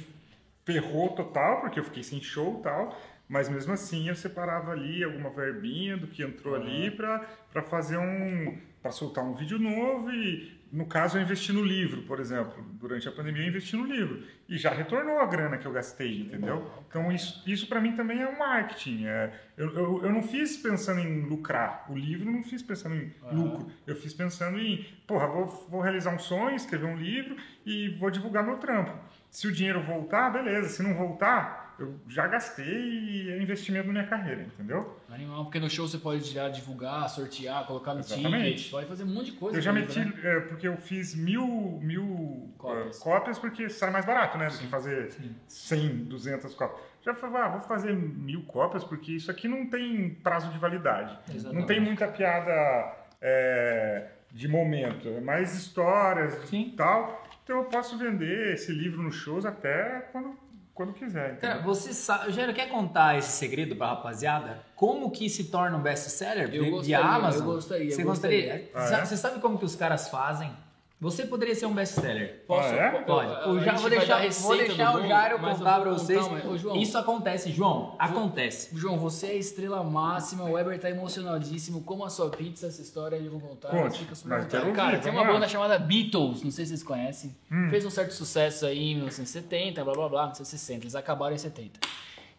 ferrou 0.65 1.11
total, 1.11 1.61
porque 1.61 1.81
eu 1.81 1.85
fiquei 1.85 2.03
sem 2.03 2.21
show 2.21 2.59
e 2.61 2.63
tal, 2.63 2.99
mas 3.29 3.49
mesmo 3.49 3.73
assim 3.73 4.09
eu 4.09 4.15
separava 4.15 4.71
ali 4.73 5.03
alguma 5.03 5.31
verbinha 5.31 5.97
do 5.97 6.07
que 6.07 6.23
entrou 6.23 6.55
ali 6.55 6.91
pra 6.91 7.27
para 7.53 7.63
fazer 7.63 7.99
um. 7.99 8.57
para 8.81 8.91
soltar 8.93 9.25
um 9.25 9.35
vídeo 9.35 9.59
novo 9.59 10.11
e. 10.11 10.58
No 10.71 10.85
caso, 10.87 11.17
eu 11.17 11.23
investi 11.23 11.51
no 11.53 11.65
livro, 11.65 12.03
por 12.03 12.21
exemplo. 12.21 12.63
Durante 12.73 13.09
a 13.09 13.13
pandemia, 13.13 13.43
eu 13.43 13.49
investi 13.49 13.75
no 13.75 13.87
livro. 13.87 14.23
E 14.47 14.59
já 14.59 14.71
retornou 14.71 15.19
a 15.19 15.27
grana 15.27 15.57
que 15.57 15.67
eu 15.67 15.73
gastei, 15.73 16.21
entendeu? 16.21 16.71
Então, 16.89 17.11
isso, 17.11 17.43
isso 17.47 17.67
para 17.67 17.81
mim 17.81 17.97
também 17.97 18.21
é 18.21 18.29
um 18.29 18.39
marketing. 18.39 19.07
É, 19.07 19.33
eu, 19.57 19.75
eu, 19.75 20.05
eu 20.05 20.13
não 20.13 20.23
fiz 20.23 20.59
pensando 20.59 21.01
em 21.01 21.23
lucrar. 21.23 21.87
O 21.89 21.95
livro 21.95 22.29
eu 22.29 22.33
não 22.33 22.43
fiz 22.43 22.63
pensando 22.63 22.97
em 22.97 23.13
lucro. 23.33 23.71
Eu 23.87 23.97
fiz 23.97 24.13
pensando 24.13 24.59
em, 24.59 24.87
porra, 25.07 25.27
vou, 25.27 25.47
vou 25.71 25.81
realizar 25.81 26.15
um 26.15 26.19
sonho, 26.19 26.55
escrever 26.55 26.87
um 26.87 26.97
livro 26.97 27.37
e 27.65 27.89
vou 27.99 28.11
divulgar 28.11 28.45
meu 28.45 28.59
trampo. 28.59 28.93
Se 29.31 29.47
o 29.47 29.53
dinheiro 29.53 29.83
voltar, 29.83 30.31
beleza. 30.31 30.69
Se 30.69 30.83
não 30.83 30.95
voltar, 30.95 31.68
eu 31.79 31.95
já 32.09 32.27
gastei 32.27 32.67
e 32.67 33.31
é 33.31 33.43
investimento 33.43 33.87
na 33.87 33.93
minha 33.93 34.07
carreira, 34.07 34.43
entendeu? 34.43 34.99
Animal, 35.09 35.45
porque 35.45 35.61
no 35.61 35.71
show 35.71 35.87
você 35.87 35.99
pode 35.99 36.29
tirar, 36.29 36.49
divulgar, 36.49 37.09
sortear, 37.09 37.67
colocar 37.67 37.95
no 37.95 38.01
Exatamente. 38.01 38.57
ticket, 38.57 38.71
pode 38.71 38.87
fazer 38.87 39.05
um 39.05 39.15
monte 39.15 39.33
de 39.33 39.39
coisa. 39.39 39.59
Eu 39.59 39.63
já 39.63 39.73
meti, 39.73 40.01
né? 40.01 40.13
é, 40.23 40.41
porque 40.41 40.67
eu 40.67 40.77
fiz 40.77 41.15
mil, 41.15 41.47
mil 41.83 42.53
Cópias. 42.59 43.01
eh, 43.01 43.05
cópias, 43.05 43.39
porque 43.39 43.69
sai 43.69 43.91
mais 43.91 44.05
barato, 44.05 44.37
né? 44.39 44.49
Do 44.49 44.59
que 44.59 44.67
fazer 44.67 45.13
100, 45.47 46.05
200 46.05 46.55
cópias. 46.55 46.81
Já 47.05 47.15
falei, 47.15 47.41
ah, 47.41 47.49
vou 47.49 47.61
fazer 47.61 47.95
mil 47.95 48.43
cópias, 48.43 48.83
porque 48.85 49.13
isso 49.13 49.31
aqui 49.31 49.47
não 49.47 49.67
tem 49.67 50.11
prazo 50.23 50.51
de 50.51 50.59
validade. 50.59 51.17
Não 51.29 51.35
Exatamente. 51.37 51.67
tem 51.67 51.81
muita 51.81 52.09
piada 52.09 52.97
é, 53.21 54.09
de 54.33 54.49
momento, 54.49 55.09
é 55.09 55.21
mais 55.21 55.55
histórias 55.55 56.35
Sim. 56.49 56.71
e 56.73 56.77
tal. 56.77 57.25
Então 57.45 57.59
eu 57.59 57.65
posso 57.65 57.97
vender 57.97 58.53
esse 58.53 58.73
livro 58.73 59.03
nos 59.03 59.15
shows 59.15 59.47
até 59.47 60.01
quando, 60.13 60.37
quando 60.79 60.93
quiser. 60.95 61.39
Cara, 61.41 61.55
entendeu? 61.57 61.75
você 61.75 61.93
sabe, 61.93 62.33
Jairo, 62.33 62.55
quer 62.55 62.69
contar 62.69 63.19
esse 63.19 63.33
segredo 63.33 63.75
pra 63.77 63.89
rapaziada? 63.89 64.61
Como 64.77 65.11
que 65.11 65.29
se 65.29 65.45
torna 65.51 65.77
um 65.77 65.83
best-seller 65.83 66.49
Eu 66.55 66.81
de- 66.81 66.87
de 66.87 66.95
Amazon? 66.95 67.41
eu 67.41 67.47
gostaria, 67.55 67.87
eu 67.87 67.91
Você 67.97 68.05
gostaria. 68.05 68.43
gostaria? 68.71 68.97
Ah, 68.97 69.01
é? 69.03 69.05
Você 69.05 69.17
sabe 69.17 69.41
como 69.41 69.59
que 69.59 69.65
os 69.65 69.75
caras 69.75 70.09
fazem? 70.09 70.51
Você 71.01 71.25
poderia 71.27 71.55
ser 71.55 71.67
um 71.67 71.73
best-seller. 71.73 72.43
Posso? 72.45 72.71
Ah, 72.71 72.77
é? 72.77 72.91
Pode. 73.03 73.31
Ja- 73.31 73.73
gente 73.73 73.81
vou 73.83 73.89
deixar, 73.91 74.15
vou 74.17 74.23
receita 74.25 74.65
deixar 74.65 74.93
do 74.93 74.99
o 74.99 75.07
Jairo 75.07 75.39
mas 75.41 75.53
eu 75.53 75.59
contar 75.59 75.75
vou 75.77 75.83
pra 75.83 75.93
contar 75.93 76.05
vocês. 76.05 76.27
uma- 76.27 76.47
Ô, 76.53 76.59
João. 76.59 76.77
Isso 76.77 76.99
acontece, 76.99 77.53
João. 77.53 77.95
Acontece. 78.01 78.77
João, 78.77 78.99
você 78.99 79.27
é 79.29 79.31
a 79.31 79.35
estrela 79.35 79.85
máxima, 79.85 80.43
o 80.45 80.53
Weber 80.55 80.77
tá 80.81 80.91
emocionadíssimo. 80.91 81.83
Como 81.83 82.05
a 82.05 82.11
sua 82.11 82.31
pizza, 82.31 82.67
essa 82.67 82.83
história 82.83 83.15
eu 83.15 83.31
vou 83.31 83.41
contar. 83.41 83.69
Conte, 83.69 84.01
fica 84.01 84.15
super 84.17 84.39
mas 84.39 84.47
quero 84.47 84.73
Cara, 84.73 84.97
ouvir, 84.97 85.03
tem 85.05 85.13
uma 85.13 85.25
banda 85.25 85.47
chamada 85.47 85.79
Beatles, 85.79 86.43
não 86.43 86.51
sei 86.51 86.65
se 86.65 86.71
vocês 86.71 86.83
conhecem. 86.83 87.37
Hum. 87.51 87.69
Fez 87.71 87.85
um 87.87 87.91
certo 87.91 88.11
sucesso 88.13 88.67
aí 88.67 88.91
em 88.91 88.95
1970, 88.97 89.85
blá 89.85 89.95
blá 89.95 90.09
blá, 90.09 90.21
1960. 90.23 90.83
Eles 90.83 90.97
acabaram 90.97 91.33
em 91.35 91.39
70. 91.39 91.79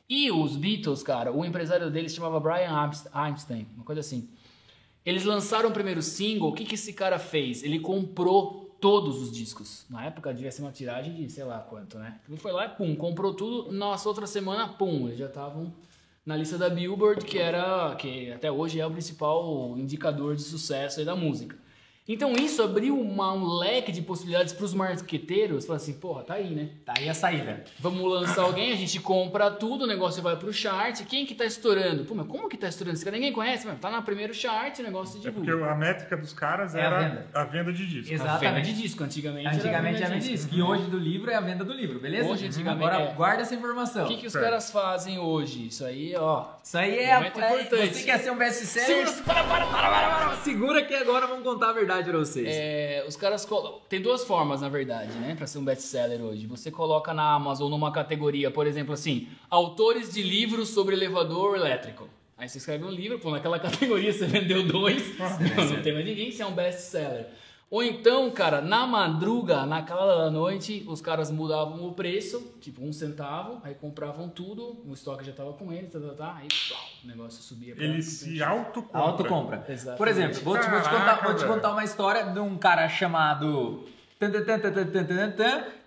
E 0.10 0.30
os 0.32 0.58
Beatles, 0.58 1.02
cara, 1.02 1.32
o 1.32 1.46
empresário 1.46 1.90
deles 1.90 2.14
chamava 2.14 2.40
Brian 2.42 2.76
Einst- 2.84 3.08
Einstein, 3.14 3.68
uma 3.76 3.86
coisa 3.86 4.02
assim. 4.02 4.28
Eles 5.10 5.26
lançaram 5.26 5.70
o 5.70 5.74
primeiro 5.74 6.04
single, 6.04 6.50
o 6.50 6.54
que, 6.54 6.64
que 6.64 6.76
esse 6.76 6.94
cara 6.94 7.18
fez? 7.18 7.64
Ele 7.64 7.80
comprou 7.80 8.78
todos 8.80 9.20
os 9.20 9.32
discos. 9.32 9.86
Na 9.90 10.06
época 10.06 10.32
devia 10.32 10.52
ser 10.52 10.62
uma 10.62 10.72
tiragem 10.72 11.16
de 11.16 11.28
sei 11.32 11.44
lá 11.44 11.58
quanto, 11.60 11.98
né? 11.98 12.20
Ele 12.30 12.38
foi 12.38 12.52
lá 12.52 12.68
e 12.68 12.70
pum, 12.70 12.96
comprou 12.96 13.34
tudo. 13.34 13.72
Nossa, 13.72 14.08
outra 14.08 14.28
semana, 14.28 14.68
pum, 14.68 15.08
eles 15.08 15.18
já 15.18 15.26
estavam 15.26 15.74
na 16.24 16.38
lista 16.38 16.60
da 16.60 16.70
Billboard, 16.70 17.26
que 17.26 17.40
era 17.40 17.96
que 17.96 18.32
até 18.32 18.52
hoje 18.52 18.80
é 18.80 18.86
o 18.86 18.92
principal 18.92 19.76
indicador 19.80 20.36
de 20.36 20.44
sucesso 20.44 21.04
da 21.04 21.16
música. 21.16 21.58
Então 22.12 22.34
isso 22.34 22.64
abriu 22.64 23.00
uma- 23.00 23.32
um 23.34 23.46
leque 23.60 23.92
de 23.92 24.02
possibilidades 24.02 24.52
para 24.52 24.66
os 24.66 24.74
marqueteiros, 24.74 25.66
falar 25.68 25.78
assim, 25.78 25.94
porra, 25.94 26.24
tá 26.24 26.34
aí, 26.34 26.50
né? 26.56 26.70
Tá 26.84 26.94
aí 26.98 27.08
a 27.08 27.14
saída. 27.14 27.64
Vamos 27.80 28.02
lançar 28.12 28.42
alguém, 28.42 28.74
a 28.74 28.76
gente 28.76 29.00
compra 29.00 29.52
tudo, 29.52 29.84
o 29.84 29.88
negócio 29.88 30.22
vai 30.24 30.36
pro 30.36 30.52
chart. 30.52 31.06
Quem 31.06 31.24
que 31.26 31.36
tá 31.36 31.46
estourando? 31.46 32.06
Pô, 32.06 32.16
mas 32.16 32.26
como 32.28 32.50
que 32.50 32.58
tá 32.58 32.68
estourando? 32.68 32.96
Esse 32.96 33.06
cara 33.06 33.16
ninguém 33.16 33.32
conhece, 33.32 33.68
mas 33.68 33.80
tá 33.80 33.92
no 33.92 34.02
primeiro 34.02 34.34
chart, 34.34 34.80
o 34.80 34.82
negócio 34.84 35.20
de 35.20 35.28
É 35.28 35.32
porque 35.32 35.52
a 35.52 35.76
métrica 35.76 36.18
dos 36.18 36.34
caras 36.34 36.74
É 36.74 36.82
a 36.82 36.84
era 36.86 37.00
venda. 37.00 37.28
a 37.32 37.44
venda 37.44 37.72
de 37.72 37.86
discos. 37.86 38.12
Exato. 38.12 38.30
A 38.30 38.34
venda 38.34 38.46
Exatamente. 38.48 38.74
de 38.74 38.82
disco, 38.82 39.04
antigamente. 39.04 39.48
Antigamente 39.48 39.96
era 39.98 40.06
era 40.06 40.14
venda 40.16 40.26
de 40.26 40.32
disco. 40.32 40.56
E 40.56 40.62
hoje 40.64 40.84
do 40.86 40.98
livro 40.98 41.30
é 41.30 41.36
a 41.36 41.42
venda 41.42 41.64
do 41.64 41.74
livro, 41.74 42.00
beleza? 42.00 42.28
Hoje, 42.28 42.48
antigamente, 42.48 42.84
Agora 42.88 43.04
é. 43.04 43.14
guarda 43.14 43.44
essa 43.44 43.54
informação. 43.54 44.06
O 44.06 44.08
que, 44.08 44.18
que 44.18 44.26
os 44.26 44.34
Certo. 44.34 44.46
caras 44.46 44.72
fazem 44.72 45.20
hoje? 45.20 45.68
Isso 45.68 45.86
aí, 45.86 46.16
ó. 46.16 46.46
Isso 46.64 46.76
aí 46.76 46.98
é, 46.98 47.14
a, 47.14 47.24
é 47.24 47.28
importante. 47.28 47.94
Você 47.94 48.04
quer 48.04 48.18
ser 48.20 48.32
um 48.32 48.38
best-seller? 48.38 49.08
Segura- 49.08 49.24
Para, 49.26 49.44
para, 49.44 49.66
para, 49.68 49.90
para, 49.90 50.10
para. 50.30 50.36
Segura 50.38 50.84
que 50.84 50.96
agora 50.96 51.28
vamos 51.28 51.44
contar 51.44 51.70
a 51.70 51.74
verdade 51.74 51.99
pra 52.08 52.18
vocês. 52.18 52.48
É, 52.50 53.04
os 53.08 53.16
caras 53.16 53.46
colo- 53.46 53.82
tem 53.90 54.02
duas 54.02 54.24
formas, 54.24 54.62
na 54.62 54.70
verdade, 54.70 55.12
né, 55.20 55.36
para 55.36 55.46
ser 55.48 55.58
um 55.60 55.64
best-seller 55.66 56.22
hoje. 56.22 56.46
Você 56.48 56.70
coloca 56.72 57.14
na 57.14 57.34
Amazon 57.34 57.70
numa 57.70 57.92
categoria, 57.92 58.50
por 58.52 58.66
exemplo, 58.68 58.94
assim, 58.94 59.28
autores 59.50 60.14
de 60.14 60.22
livros 60.22 60.70
sobre 60.70 60.96
elevador 60.96 61.56
elétrico. 61.56 62.08
Aí 62.38 62.48
você 62.48 62.58
escreve 62.58 62.86
um 62.86 62.90
livro, 62.90 63.20
pô, 63.20 63.32
naquela 63.32 63.60
categoria 63.60 64.14
você 64.14 64.26
vendeu 64.26 64.64
dois, 64.64 65.18
não, 65.20 65.66
não 65.76 65.82
tem 65.82 65.94
mais 65.94 66.06
ninguém, 66.06 66.32
você 66.32 66.42
é 66.42 66.46
um 66.46 66.54
best-seller. 66.54 67.28
Ou 67.72 67.84
então, 67.84 68.32
cara, 68.32 68.62
na 68.62 68.88
madruga, 68.88 69.64
naquela 69.64 70.24
da 70.26 70.32
noite, 70.32 70.84
os 70.88 71.02
caras 71.02 71.30
mudavam 71.30 71.86
o 71.88 71.94
preço, 71.94 72.56
tipo 72.60 72.84
um 72.84 72.92
centavo, 72.92 73.62
aí 73.64 73.76
compravam 73.76 74.28
tudo, 74.28 74.82
o 74.88 74.92
estoque 74.94 75.24
já 75.24 75.32
tava 75.34 75.54
com 75.54 75.72
eles, 75.72 75.92
tá, 75.92 76.00
tá, 76.00 76.14
tá, 76.16 76.36
aí 76.40 76.48
plau, 76.68 76.82
o 77.04 77.08
negócio 77.08 77.44
subia. 77.44 77.76
pra- 77.76 77.84
Ele 77.84 78.02
se 78.02 78.42
autocompra. 78.42 79.00
Autocompra. 79.00 79.66
Exatamente. 79.70 79.98
Por 80.00 80.08
exemplo, 80.08 80.42
vou 80.42 80.58
te, 80.60 80.68
vou 80.68 80.82
te 80.82 80.90
contar, 80.90 81.22
vou 81.24 81.36
te 81.36 81.46
contar 81.46 81.72
uma 81.72 81.84
história 81.84 82.24
de 82.26 82.40
um 82.40 82.58
cara 82.58 82.90
chamado. 82.90 83.84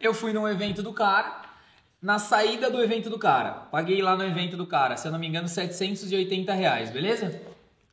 Eu 0.01 0.14
fui 0.14 0.33
num 0.33 0.47
evento 0.49 0.83
do 0.85 0.92
cara. 0.92 1.42
Na 2.01 2.18
saída 2.18 2.71
do 2.71 2.81
evento 2.83 3.09
do 3.11 3.18
cara, 3.18 3.51
paguei 3.71 4.01
lá 4.03 4.16
no 4.16 4.25
evento 4.25 4.57
do 4.57 4.66
cara, 4.66 4.97
se 4.97 5.07
eu 5.07 5.12
não 5.12 5.18
me 5.18 5.27
engano, 5.29 5.47
780 5.49 6.53
reais, 6.53 6.90
beleza? 6.90 7.40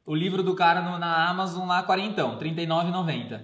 O 0.05 0.15
livro 0.15 0.41
do 0.41 0.55
cara 0.55 0.81
no- 0.81 0.97
na 0.97 1.27
Amazon 1.29 1.67
lá, 1.67 1.83
quarentão, 1.83 2.31
R$ 2.31 2.37
39,90. 2.37 3.39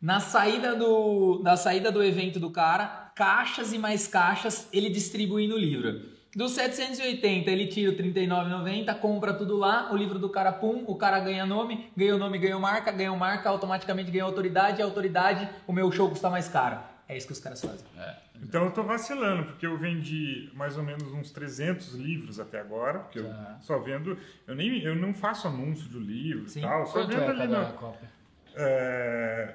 Na 0.00 0.20
saída 0.20 0.76
do, 0.76 1.40
na 1.42 1.56
saída 1.56 1.90
do 1.90 2.02
evento 2.02 2.38
do 2.38 2.50
cara, 2.50 3.10
caixas 3.16 3.72
e 3.72 3.78
mais 3.78 4.06
caixas 4.06 4.68
ele 4.72 4.88
distribuindo 4.90 5.54
o 5.56 5.58
livro. 5.58 6.16
Dos 6.36 6.52
780, 6.52 7.50
ele 7.50 7.66
tira 7.66 7.90
o 7.90 7.96
39,90, 7.96 8.94
compra 9.00 9.34
tudo 9.34 9.56
lá, 9.56 9.92
o 9.92 9.96
livro 9.96 10.18
do 10.18 10.28
cara, 10.28 10.52
pum, 10.52 10.84
o 10.86 10.94
cara 10.94 11.18
ganha 11.18 11.44
nome, 11.44 11.90
ganha 11.96 12.14
o 12.14 12.18
nome, 12.18 12.38
ganha 12.38 12.58
marca, 12.58 12.92
ganha 12.92 13.10
marca, 13.16 13.48
automaticamente 13.48 14.10
ganha 14.10 14.22
autoridade, 14.24 14.78
e 14.78 14.82
autoridade, 14.82 15.48
o 15.66 15.72
meu 15.72 15.90
show 15.90 16.08
custa 16.08 16.30
mais 16.30 16.46
caro. 16.46 16.78
É 17.08 17.16
isso 17.16 17.26
que 17.26 17.32
os 17.32 17.40
caras 17.40 17.60
fazem. 17.60 17.84
É. 17.98 18.14
Então 18.40 18.66
eu 18.66 18.70
tô 18.70 18.84
vacilando, 18.84 19.46
porque 19.46 19.66
eu 19.66 19.76
vendi 19.78 20.50
mais 20.54 20.76
ou 20.76 20.84
menos 20.84 21.10
uns 21.12 21.32
300 21.32 21.94
livros 21.94 22.38
até 22.38 22.60
agora, 22.60 23.00
porque 23.00 23.20
Tá. 23.20 23.56
eu 23.58 23.62
só 23.62 23.78
vendo, 23.78 24.16
eu 24.46 24.54
nem 24.54 24.80
eu 24.84 24.94
não 24.94 25.12
faço 25.12 25.48
anúncio 25.48 25.88
de 25.88 25.98
livro 25.98 26.48
Sim. 26.48 26.60
e 26.60 26.62
tal, 26.62 26.86
só 26.86 26.92
Quanto 26.92 27.08
vendo 27.16 27.22
é 27.22 27.42
ali 27.42 27.72
cópia? 27.72 28.08
é, 28.54 29.54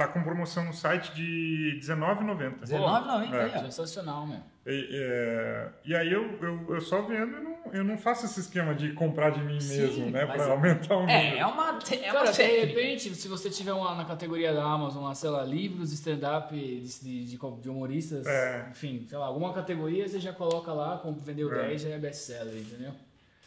tá 0.00 0.08
com 0.08 0.22
promoção 0.22 0.64
no 0.64 0.72
site 0.72 1.12
de 1.14 1.78
R$19,90. 1.82 2.60
19,90 2.62 3.34
aí, 3.34 3.52
ó. 3.54 3.58
Sensacional, 3.64 4.26
meu. 4.26 4.38
E, 4.66 4.88
é, 4.92 5.68
e 5.84 5.94
aí 5.94 6.12
eu, 6.12 6.38
eu, 6.40 6.74
eu 6.74 6.80
só 6.80 7.02
vendo, 7.02 7.34
eu 7.36 7.42
não, 7.42 7.56
eu 7.72 7.84
não 7.84 7.98
faço 7.98 8.24
esse 8.26 8.40
esquema 8.40 8.74
de 8.74 8.92
comprar 8.92 9.30
de 9.30 9.42
mim 9.42 9.58
Sim, 9.60 9.78
mesmo, 9.78 10.10
né, 10.10 10.24
para 10.26 10.44
é- 10.44 10.50
aumentar 10.50 10.96
o 10.96 11.00
número. 11.00 11.18
É, 11.18 11.38
é 11.38 11.46
uma, 11.46 11.68
é 11.68 12.12
uma 12.12 12.22
Cara, 12.24 12.30
de 12.32 12.42
repente, 12.42 13.14
se 13.14 13.28
você 13.28 13.50
tiver 13.50 13.72
uma, 13.72 13.94
na 13.94 14.04
categoria 14.04 14.52
da 14.54 14.62
Amazon, 14.62 15.04
lá, 15.04 15.14
sei 15.14 15.30
lá, 15.30 15.42
livros 15.44 15.92
stand-up 15.92 16.54
de, 16.54 17.26
de, 17.26 17.36
de, 17.36 17.68
humoristas, 17.68 18.26
É. 18.26 18.68
enfim, 18.70 19.06
sei 19.08 19.18
lá, 19.18 19.26
alguma 19.26 19.52
categoria, 19.52 20.08
você 20.08 20.20
já 20.20 20.32
coloca 20.32 20.72
lá, 20.72 20.98
como 20.98 21.18
vendeu 21.18 21.52
É. 21.54 21.68
10, 21.68 21.82
já 21.82 21.88
é 21.90 21.98
best-seller, 21.98 22.56
entendeu? 22.56 22.92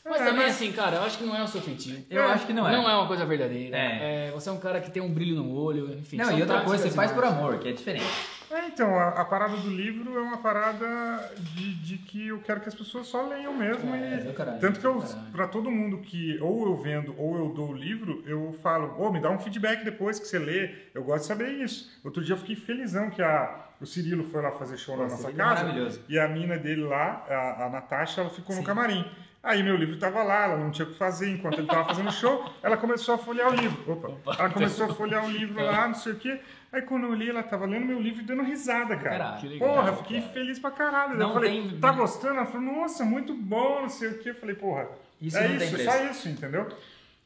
Mas 0.05 0.21
É, 0.21 0.25
também, 0.25 0.43
mas- 0.43 0.55
assim, 0.55 0.71
cara, 0.73 0.97
eu 0.97 1.03
acho 1.03 1.17
que 1.17 1.23
não 1.23 1.35
é 1.35 1.41
o 1.41 1.47
seu 1.47 1.61
feitio. 1.61 2.05
Eu 2.09 2.23
acho 2.27 2.45
que 2.45 2.51
não 2.53 2.67
é. 2.67 2.71
Não 2.73 2.89
é 2.89 2.95
uma 2.95 3.07
coisa 3.07 3.25
verdadeira. 3.25 3.77
É. 3.77 4.27
É, 4.27 4.31
você 4.31 4.49
é 4.49 4.51
um 4.51 4.59
cara 4.59 4.81
que 4.81 4.91
tem 4.91 5.01
um 5.01 5.13
brilho 5.13 5.35
no 5.37 5.53
olho, 5.55 5.93
enfim. 5.97 6.17
Não, 6.17 6.37
e 6.37 6.41
outra 6.41 6.61
coisa, 6.61 6.83
você 6.83 6.93
faz 6.93 7.11
por 7.13 7.23
amor, 7.23 7.57
que 7.59 7.69
é 7.69 7.71
diferente. 7.71 8.05
É, 8.51 8.67
então, 8.67 8.99
a, 8.99 9.07
a 9.21 9.25
parada 9.25 9.55
do 9.57 9.69
livro 9.69 10.15
é 10.15 10.21
uma 10.21 10.37
parada 10.37 10.85
de, 11.39 11.73
de 11.75 11.97
que 11.97 12.27
eu 12.27 12.39
quero 12.41 12.59
que 12.59 12.67
as 12.69 12.75
pessoas 12.75 13.07
só 13.07 13.25
leiam 13.27 13.53
mesmo. 13.53 13.95
É, 13.95 14.19
e, 14.19 14.23
do 14.25 14.33
caralho, 14.33 14.59
tanto 14.59 14.79
que 14.79 14.85
eu, 14.85 14.99
caralho. 14.99 15.31
pra 15.31 15.47
todo 15.47 15.71
mundo 15.71 15.97
que 15.99 16.37
ou 16.39 16.67
eu 16.67 16.75
vendo 16.77 17.15
ou 17.17 17.35
eu 17.37 17.47
dou 17.49 17.69
o 17.69 17.73
livro, 17.73 18.21
eu 18.27 18.53
falo, 18.61 18.93
ô, 18.99 19.09
me 19.11 19.19
dá 19.19 19.29
um 19.31 19.39
feedback 19.39 19.83
depois 19.83 20.19
que 20.19 20.27
você 20.27 20.37
lê. 20.37 20.69
Eu 20.93 21.03
gosto 21.03 21.21
de 21.21 21.27
saber 21.29 21.49
isso. 21.53 21.89
Outro 22.03 22.23
dia 22.23 22.33
eu 22.35 22.37
fiquei 22.39 22.55
felizão 22.55 23.09
que 23.09 23.23
a, 23.23 23.57
o 23.81 23.85
Cirilo 23.87 24.23
foi 24.25 24.41
lá 24.43 24.51
fazer 24.51 24.77
show 24.77 24.95
na 24.97 25.05
Pô, 25.05 25.09
nossa 25.09 25.23
Cirilo 25.23 25.41
é 25.41 25.43
casa. 25.43 25.63
maravilhoso. 25.63 26.01
E 26.07 26.19
a 26.19 26.27
mina 26.27 26.57
dele 26.57 26.83
lá, 26.83 27.25
a, 27.27 27.65
a 27.65 27.69
Natasha, 27.69 28.21
ela 28.21 28.29
ficou 28.29 28.53
Sim. 28.53 28.61
no 28.61 28.67
camarim. 28.67 29.03
Aí 29.43 29.61
meu 29.61 29.75
livro 29.75 29.97
tava 29.97 30.23
lá, 30.23 30.45
ela 30.45 30.57
não 30.57 30.71
tinha 30.71 30.87
o 30.87 30.91
que 30.91 30.97
fazer 30.97 31.29
enquanto 31.29 31.57
ele 31.59 31.67
tava 31.67 31.83
fazendo 31.83 32.09
show, 32.13 32.49
ela 32.63 32.77
começou 32.77 33.15
a 33.15 33.17
folhear 33.17 33.51
o 33.51 33.55
livro. 33.55 33.91
Opa. 33.91 34.33
Ela 34.39 34.49
começou 34.49 34.85
a 34.89 34.95
folhear 34.95 35.25
o 35.25 35.29
livro 35.29 35.61
lá, 35.61 35.85
não 35.87 35.95
sei 35.95 36.13
o 36.13 36.15
quê. 36.15 36.39
Aí 36.71 36.81
quando 36.83 37.03
eu 37.03 37.09
olhei, 37.11 37.29
ela 37.29 37.43
tava 37.43 37.65
lendo 37.65 37.85
meu 37.85 37.99
livro 38.01 38.21
e 38.21 38.25
dando 38.25 38.41
risada, 38.41 38.95
cara. 38.95 39.17
Caralho. 39.17 39.49
Legal, 39.49 39.69
Porra, 39.75 39.97
fiquei 39.97 40.21
cara. 40.21 40.33
feliz 40.33 40.59
pra 40.59 40.71
caralho. 40.71 41.17
Não 41.17 41.27
eu 41.27 41.33
falei, 41.33 41.51
tem- 41.69 41.79
tá 41.79 41.91
gostando? 41.91 42.37
Ela 42.37 42.45
falou, 42.45 42.61
nossa, 42.73 43.03
muito 43.03 43.33
bom, 43.35 43.81
não 43.81 43.89
sei 43.89 44.09
o 44.11 44.19
quê. 44.19 44.29
Eu 44.29 44.35
falei, 44.35 44.55
porra, 44.55 44.87
Isso 45.21 45.37
é 45.37 45.47
isso, 45.47 45.77
só 45.83 46.03
isso, 46.05 46.29
entendeu? 46.29 46.67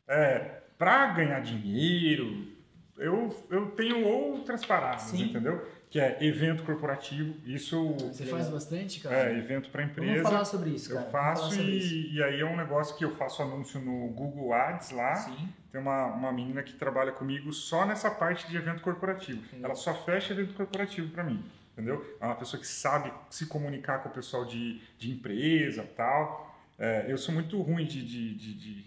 É, 0.07 0.61
pra 0.77 1.05
ganhar 1.07 1.39
dinheiro, 1.41 2.47
eu, 2.97 3.45
eu 3.51 3.67
tenho 3.67 4.03
outras 4.05 4.65
paradas, 4.65 5.03
Sim. 5.03 5.25
entendeu? 5.25 5.63
Que 5.89 5.99
é 5.99 6.17
evento 6.21 6.63
corporativo, 6.63 7.33
isso 7.45 7.93
Você 7.93 8.25
faz 8.25 8.49
bastante, 8.49 8.99
cara. 8.99 9.29
é 9.29 9.37
evento 9.37 9.69
pra 9.69 9.83
empresa. 9.83 10.15
Vamos 10.15 10.29
falar 10.29 10.45
sobre 10.45 10.69
isso, 10.71 10.93
cara. 10.93 11.05
Eu 11.05 11.11
faço 11.11 11.61
e, 11.61 12.15
e 12.15 12.21
aí 12.23 12.41
é 12.41 12.45
um 12.45 12.57
negócio 12.57 12.97
que 12.97 13.05
eu 13.05 13.15
faço 13.15 13.41
anúncio 13.41 13.79
no 13.79 14.09
Google 14.09 14.53
Ads 14.53 14.91
lá. 14.91 15.15
Sim. 15.15 15.47
Tem 15.71 15.79
uma, 15.79 16.07
uma 16.07 16.31
menina 16.31 16.61
que 16.61 16.73
trabalha 16.73 17.11
comigo 17.13 17.53
só 17.53 17.85
nessa 17.85 18.11
parte 18.11 18.47
de 18.49 18.57
evento 18.57 18.81
corporativo. 18.81 19.41
Ela 19.63 19.75
só 19.75 19.93
fecha 19.93 20.33
evento 20.33 20.53
corporativo 20.55 21.09
para 21.09 21.23
mim, 21.23 21.43
entendeu? 21.73 22.17
É 22.19 22.25
uma 22.25 22.35
pessoa 22.35 22.59
que 22.59 22.67
sabe 22.67 23.13
se 23.29 23.45
comunicar 23.45 23.99
com 23.99 24.09
o 24.09 24.11
pessoal 24.11 24.43
de, 24.45 24.81
de 24.97 25.09
empresa 25.09 25.83
e 25.83 25.87
tal. 25.95 26.53
É, 26.77 27.05
eu 27.07 27.17
sou 27.17 27.33
muito 27.33 27.61
ruim 27.61 27.85
de, 27.85 28.05
de, 28.05 28.33
de 28.35 28.85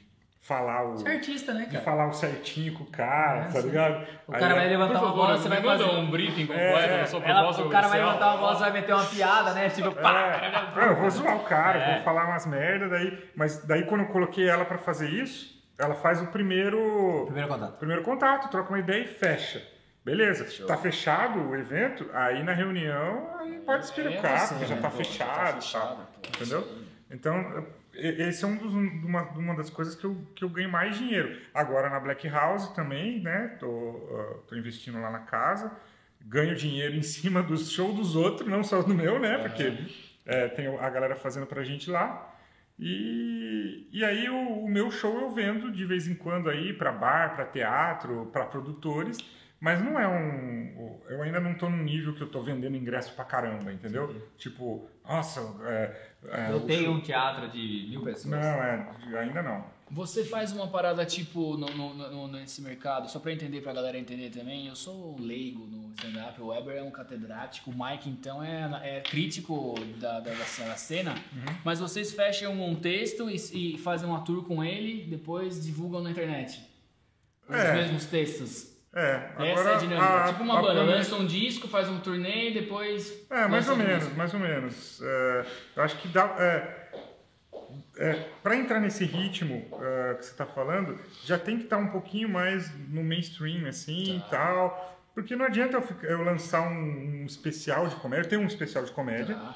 falar 0.50 0.82
o... 0.84 0.90
Você 0.98 1.08
é 1.08 1.12
artista, 1.12 1.54
né, 1.54 1.60
De 1.66 1.70
cara? 1.72 1.84
falar 1.84 2.06
o 2.08 2.12
certinho 2.12 2.74
com 2.74 2.82
o 2.82 2.86
cara, 2.88 3.42
É, 3.42 3.52
tá 3.52 3.60
ligado? 3.60 4.06
O 4.26 4.32
cara 4.32 4.52
é- 4.52 4.54
vai 4.56 4.68
levantar 4.68 5.00
uma 5.02 5.12
bola, 5.12 5.36
você 5.38 5.48
vai 5.48 5.62
fazer... 5.62 5.84
um 5.84 6.10
briefing 6.10 6.46
completo 6.46 7.08
sua 7.08 7.20
Ela, 7.24 7.50
o 7.50 7.70
cara 7.70 7.86
vai 7.88 8.00
levantar 8.00 8.26
uma 8.30 8.36
bola, 8.38 8.54
você 8.56 8.60
vai 8.62 8.72
meter 8.72 8.92
uma 8.92 9.04
piada, 9.04 9.52
né? 9.54 9.68
Tipo, 9.70 9.92
pá! 9.92 10.40
É, 10.76 10.88
eu 10.88 10.96
vou 10.96 11.08
zoar 11.08 11.36
o 11.36 11.44
cara, 11.44 11.78
É. 11.78 11.94
vou 11.94 12.02
falar 12.02 12.26
umas 12.26 12.46
merda, 12.46 12.88
daí, 12.88 13.30
mas 13.36 13.64
daí 13.64 13.84
quando 13.84 14.00
eu 14.02 14.08
coloquei 14.08 14.48
ela 14.48 14.64
pra 14.64 14.76
fazer 14.78 15.08
isso, 15.08 15.56
ela 15.78 15.94
faz 15.94 16.20
o 16.20 16.26
primeiro 16.26 17.22
Primeiro 17.26 17.48
contato. 17.48 17.78
primeiro 17.78 18.02
contato, 18.02 18.50
troca 18.50 18.68
uma 18.70 18.78
ideia 18.80 19.04
e 19.04 19.06
fecha. 19.06 19.62
Beleza, 20.04 20.46
tá 20.66 20.76
fechado 20.76 21.38
o 21.48 21.54
evento, 21.54 22.08
aí 22.12 22.42
na 22.42 22.52
reunião 22.52 23.28
aí 23.38 23.60
pode 23.60 23.84
espirocar, 23.84 24.32
É, 24.32 24.38
você, 24.38 24.54
porque 24.54 24.66
já 24.66 24.74
né, 24.76 24.80
tá 24.82 24.90
fechado, 24.90 25.28
tá 25.28 25.44
tá, 25.44 25.52
fechado, 25.60 25.96
pô, 25.96 26.28
entendeu? 26.28 26.66
Então, 27.10 27.66
esse 27.92 28.44
é 28.44 28.46
um 28.46 28.56
dos, 28.56 28.72
uma, 28.72 29.22
uma 29.32 29.54
das 29.54 29.68
coisas 29.68 29.94
que 29.94 30.04
eu, 30.04 30.16
que 30.34 30.44
eu 30.44 30.48
ganho 30.48 30.70
mais 30.70 30.96
dinheiro. 30.96 31.40
Agora 31.52 31.90
na 31.90 31.98
Black 31.98 32.28
House 32.28 32.68
também, 32.68 33.20
né? 33.20 33.56
Tô, 33.58 34.08
ah, 34.12 34.38
tô 34.46 34.54
investindo 34.54 35.00
lá 35.00 35.10
na 35.10 35.20
casa, 35.20 35.72
ganho 36.20 36.54
dinheiro 36.54 36.94
em 36.94 37.02
cima 37.02 37.42
do 37.42 37.56
show 37.58 37.92
dos 37.92 38.14
outros, 38.14 38.48
não 38.48 38.62
só 38.62 38.82
do 38.82 38.94
meu, 38.94 39.18
né? 39.18 39.38
Porque 39.38 39.72
é, 40.24 40.48
tem 40.48 40.66
a 40.66 40.90
galera 40.90 41.16
fazendo 41.16 41.46
pra 41.46 41.64
gente 41.64 41.90
lá. 41.90 42.28
E, 42.78 43.88
e 43.92 44.04
aí 44.04 44.30
o, 44.30 44.64
o 44.64 44.68
meu 44.68 44.90
show 44.90 45.20
eu 45.20 45.30
vendo 45.30 45.70
de 45.70 45.84
vez 45.84 46.06
em 46.06 46.14
quando 46.14 46.48
aí 46.48 46.72
para 46.72 46.92
bar, 46.92 47.34
para 47.34 47.44
teatro, 47.44 48.30
para 48.32 48.46
produtores, 48.46 49.18
mas 49.60 49.82
não 49.84 49.98
é 50.00 50.08
um. 50.08 50.98
Eu 51.08 51.22
ainda 51.22 51.40
não 51.40 51.54
tô 51.54 51.68
num 51.68 51.82
nível 51.82 52.14
que 52.14 52.20
eu 52.22 52.28
tô 52.30 52.40
vendendo 52.40 52.76
ingresso 52.76 53.12
pra 53.14 53.24
caramba, 53.24 53.72
entendeu? 53.72 54.30
Tipo, 54.38 54.88
nossa, 55.04 55.40
é, 55.64 56.10
é, 56.28 56.52
Eu 56.52 56.60
tenho 56.60 56.84
show- 56.84 56.94
um 56.94 57.00
teatro 57.00 57.48
de 57.50 57.86
mil 57.90 58.02
pessoas. 58.02 58.26
Não, 58.26 58.38
é, 58.38 58.86
ainda 59.18 59.42
não. 59.42 59.64
Você 59.90 60.24
faz 60.24 60.52
uma 60.52 60.68
parada 60.68 61.04
tipo 61.04 61.56
no, 61.56 61.66
no- 61.66 61.94
no- 61.94 62.28
nesse 62.28 62.62
mercado, 62.62 63.10
só 63.10 63.18
pra 63.18 63.32
entender, 63.32 63.60
pra 63.60 63.72
galera 63.72 63.98
entender 63.98 64.30
também. 64.30 64.68
Eu 64.68 64.76
sou 64.76 65.16
leigo 65.18 65.66
no 65.66 65.92
stand-up, 65.94 66.40
o 66.40 66.46
Weber 66.46 66.76
é 66.76 66.82
um 66.82 66.92
catedrático, 66.92 67.72
o 67.72 67.74
Mike 67.76 68.08
então 68.08 68.40
é, 68.40 68.98
é 68.98 69.00
crítico 69.00 69.74
da, 69.98 70.20
da, 70.20 70.30
da 70.30 70.76
cena. 70.76 71.16
Mas 71.64 71.80
vocês 71.80 72.12
fecham 72.12 72.52
um 72.62 72.76
texto 72.76 73.28
e, 73.28 73.74
e 73.74 73.78
fazem 73.78 74.08
uma 74.08 74.20
tour 74.20 74.44
com 74.46 74.62
ele, 74.62 75.06
depois 75.10 75.64
divulgam 75.64 76.00
na 76.00 76.12
internet. 76.12 76.62
Os 77.48 77.56
É. 77.56 77.74
mesmos 77.74 78.06
textos. 78.06 78.69
É, 78.92 79.14
Essa 79.14 79.60
agora. 79.60 79.70
é 79.70 79.74
a 79.74 79.78
dinâmica. 79.78 80.06
a- 80.24 80.28
tipo 80.28 80.42
uma 80.42 80.58
a 80.58 80.62
banda, 80.62 80.82
lança 80.82 81.14
um 81.14 81.24
disco, 81.26 81.68
faz 81.68 81.88
um 81.88 82.00
turnê 82.00 82.50
e 82.50 82.54
depois. 82.54 83.24
É, 83.30 83.46
mais 83.46 83.68
ou 83.68 83.76
menos, 83.76 83.98
disco. 84.02 84.16
mais 84.16 84.34
ou 84.34 84.40
menos. 84.40 85.00
É, 85.02 85.46
eu 85.76 85.82
acho 85.82 85.96
que 85.98 86.08
dá. 86.08 86.24
É, 86.38 86.80
é, 87.98 88.12
para 88.42 88.56
entrar 88.56 88.80
nesse 88.80 89.04
ritmo 89.04 89.64
é, 89.80 90.14
que 90.14 90.24
você 90.24 90.32
está 90.32 90.46
falando, 90.46 90.98
já 91.24 91.38
tem 91.38 91.56
que 91.58 91.64
estar 91.64 91.76
um 91.76 91.88
pouquinho 91.88 92.28
mais 92.28 92.72
no 92.88 93.04
mainstream, 93.04 93.66
assim 93.68 94.16
e 94.16 94.30
tal. 94.30 94.88
Porque 95.14 95.36
não 95.36 95.44
adianta 95.44 95.76
eu, 95.76 96.10
eu 96.10 96.22
lançar 96.24 96.62
um, 96.62 97.22
um 97.22 97.26
especial 97.26 97.86
de 97.88 97.96
comédia. 97.96 98.24
Eu 98.24 98.28
tenho 98.28 98.42
um 98.42 98.46
especial 98.46 98.84
de 98.84 98.92
comédia. 98.92 99.34
Tá. 99.34 99.54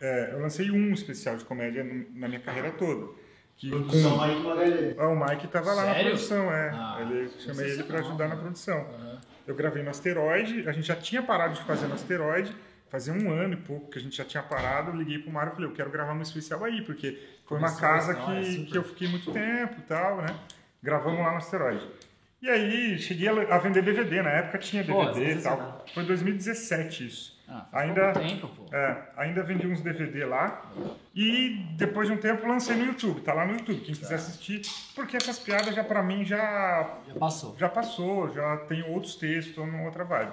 É, 0.00 0.30
eu 0.32 0.40
lancei 0.40 0.70
um 0.70 0.92
especial 0.92 1.36
de 1.36 1.44
comédia 1.44 1.82
na 2.12 2.28
minha 2.28 2.40
carreira 2.40 2.70
toda. 2.72 3.08
Que 3.56 3.70
Produção 3.70 4.18
com- 4.18 4.26
Mike 4.26 4.40
Magalhães. 4.42 4.98
Ah, 4.98 5.08
o 5.08 5.16
Mike 5.18 5.46
estava 5.46 5.72
lá 5.72 5.86
na 5.86 5.92
Sério? 5.94 6.10
produção, 6.10 6.52
é. 6.52 6.70
Ah, 6.74 6.98
ele 7.00 7.30
chamei 7.40 7.64
ele 7.66 7.82
para 7.84 7.98
sensacional, 7.98 8.00
ajudar 8.08 8.28
na 8.28 8.34
né? 8.34 8.40
produção. 8.42 8.78
Aham. 8.78 9.20
Eu 9.46 9.54
gravei 9.54 9.82
no 9.82 9.90
Asteroide, 9.90 10.68
a 10.68 10.72
gente 10.72 10.86
já 10.86 10.96
tinha 10.96 11.22
parado 11.22 11.54
de 11.54 11.62
fazer 11.62 11.86
no 11.86 11.94
Asteroide, 11.94 12.54
fazia 12.90 13.14
um 13.14 13.30
ano 13.30 13.54
e 13.54 13.56
pouco 13.56 13.90
que 13.90 13.98
a 13.98 14.02
gente 14.02 14.16
já 14.16 14.24
tinha 14.24 14.42
parado. 14.42 14.90
Eu 14.90 14.96
liguei 14.96 15.18
pro 15.20 15.30
Mário 15.32 15.52
e 15.52 15.54
falei, 15.54 15.70
eu 15.70 15.74
quero 15.74 15.88
gravar 15.90 16.12
um 16.12 16.20
especial 16.20 16.64
aí, 16.64 16.82
porque 16.82 17.18
foi 17.46 17.56
uma 17.58 17.74
casa 17.74 18.14
que, 18.14 18.44
super. 18.44 18.70
que 18.72 18.78
eu 18.78 18.82
fiquei 18.84 19.08
muito 19.08 19.32
tempo 19.32 19.76
e 19.78 19.82
tal, 19.82 20.18
né? 20.18 20.34
Gravamos 20.82 21.20
lá 21.20 21.30
no 21.30 21.36
Asteroide. 21.38 21.86
E 22.42 22.50
aí, 22.50 22.98
cheguei 22.98 23.28
a 23.28 23.54
a 23.54 23.58
vender 23.58 23.82
DVD, 23.82 24.20
na 24.22 24.30
época 24.30 24.58
tinha 24.58 24.84
Pô, 24.84 25.04
DVD 25.06 25.34
e 25.38 25.42
tal. 25.42 25.84
Foi 25.94 26.02
em 26.02 26.06
2017 26.06 27.06
isso. 27.06 27.35
Ah, 27.48 27.66
Ainda- 27.72 28.12
tempo, 28.12 28.48
pô. 28.48 28.66
É, 28.74 29.02
ainda 29.16 29.42
vendi 29.42 29.66
uns 29.68 29.80
DVD 29.80 30.24
lá 30.24 30.62
e 31.14 31.64
depois 31.76 32.08
de 32.08 32.14
um 32.14 32.16
tempo 32.18 32.46
lancei 32.46 32.74
no 32.74 32.84
YouTube, 32.86 33.20
tá 33.20 33.32
lá 33.32 33.46
no 33.46 33.52
YouTube, 33.52 33.80
quem 33.82 33.94
quiser 33.94 34.16
assistir, 34.16 34.62
porque 34.96 35.16
essas 35.16 35.38
piadas 35.38 35.72
já 35.74 35.84
pra 35.84 36.02
mim 36.02 36.24
já 36.24 36.96
Já 37.06 37.14
passou. 37.14 37.56
já 37.56 37.68
passou, 37.68 38.32
já 38.34 38.56
tem 38.68 38.82
outros 38.90 39.14
textos, 39.14 39.54
tô 39.54 39.64
numa 39.64 39.84
outra 39.84 40.02
vibe. 40.04 40.32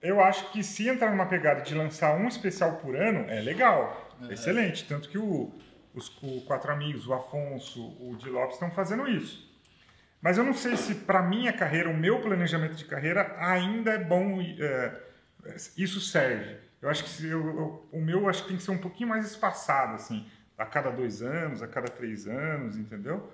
Eu 0.00 0.20
acho 0.22 0.52
que 0.52 0.62
se 0.62 0.88
entrar 0.88 1.10
numa 1.10 1.26
pegada 1.26 1.62
de 1.62 1.74
lançar 1.74 2.14
um 2.16 2.28
especial 2.28 2.76
por 2.76 2.94
ano, 2.94 3.28
é 3.28 3.40
legal, 3.40 4.08
excelente. 4.30 4.84
Tanto 4.86 5.08
que 5.08 5.18
o, 5.18 5.52
os 5.92 6.16
o 6.22 6.42
Quatro 6.46 6.70
Amigos, 6.70 7.08
o 7.08 7.12
Afonso, 7.12 7.80
o 8.00 8.14
Di 8.16 8.28
Lopes 8.30 8.54
estão 8.54 8.70
fazendo 8.70 9.08
isso. 9.08 9.48
Mas 10.22 10.38
eu 10.38 10.44
não 10.44 10.54
sei 10.54 10.76
se 10.76 10.94
para 10.94 11.22
minha 11.22 11.52
carreira, 11.52 11.88
o 11.90 11.96
meu 11.96 12.20
planejamento 12.20 12.74
de 12.76 12.84
carreira 12.84 13.34
ainda 13.40 13.90
é 13.92 13.98
bom, 13.98 14.40
é, 14.40 15.07
isso 15.76 16.00
serve. 16.00 16.56
Eu 16.80 16.88
acho 16.88 17.04
que 17.04 17.26
eu- 17.26 17.46
eu- 17.46 17.88
o 17.92 18.00
meu 18.00 18.28
acho 18.28 18.42
que 18.42 18.48
tem 18.48 18.56
que 18.56 18.62
ser 18.62 18.70
um 18.70 18.78
pouquinho 18.78 19.08
mais 19.08 19.26
espaçado, 19.26 19.94
assim, 19.94 20.26
a 20.56 20.64
cada 20.64 20.90
dois 20.90 21.22
anos, 21.22 21.62
a 21.62 21.66
cada 21.66 21.88
três 21.88 22.26
anos, 22.28 22.76
entendeu? 22.76 23.28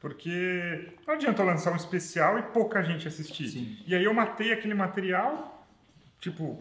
Porque 0.00 0.92
não 1.06 1.14
adianta 1.14 1.42
eu 1.42 1.46
lançar 1.46 1.72
um 1.72 1.76
especial 1.76 2.38
e 2.38 2.42
pouca 2.42 2.82
gente 2.82 3.06
assistir. 3.06 3.48
Sim. 3.48 3.78
E 3.86 3.94
aí 3.94 4.04
eu 4.04 4.14
matei 4.14 4.52
aquele 4.52 4.74
material, 4.74 5.66
tipo, 6.18 6.60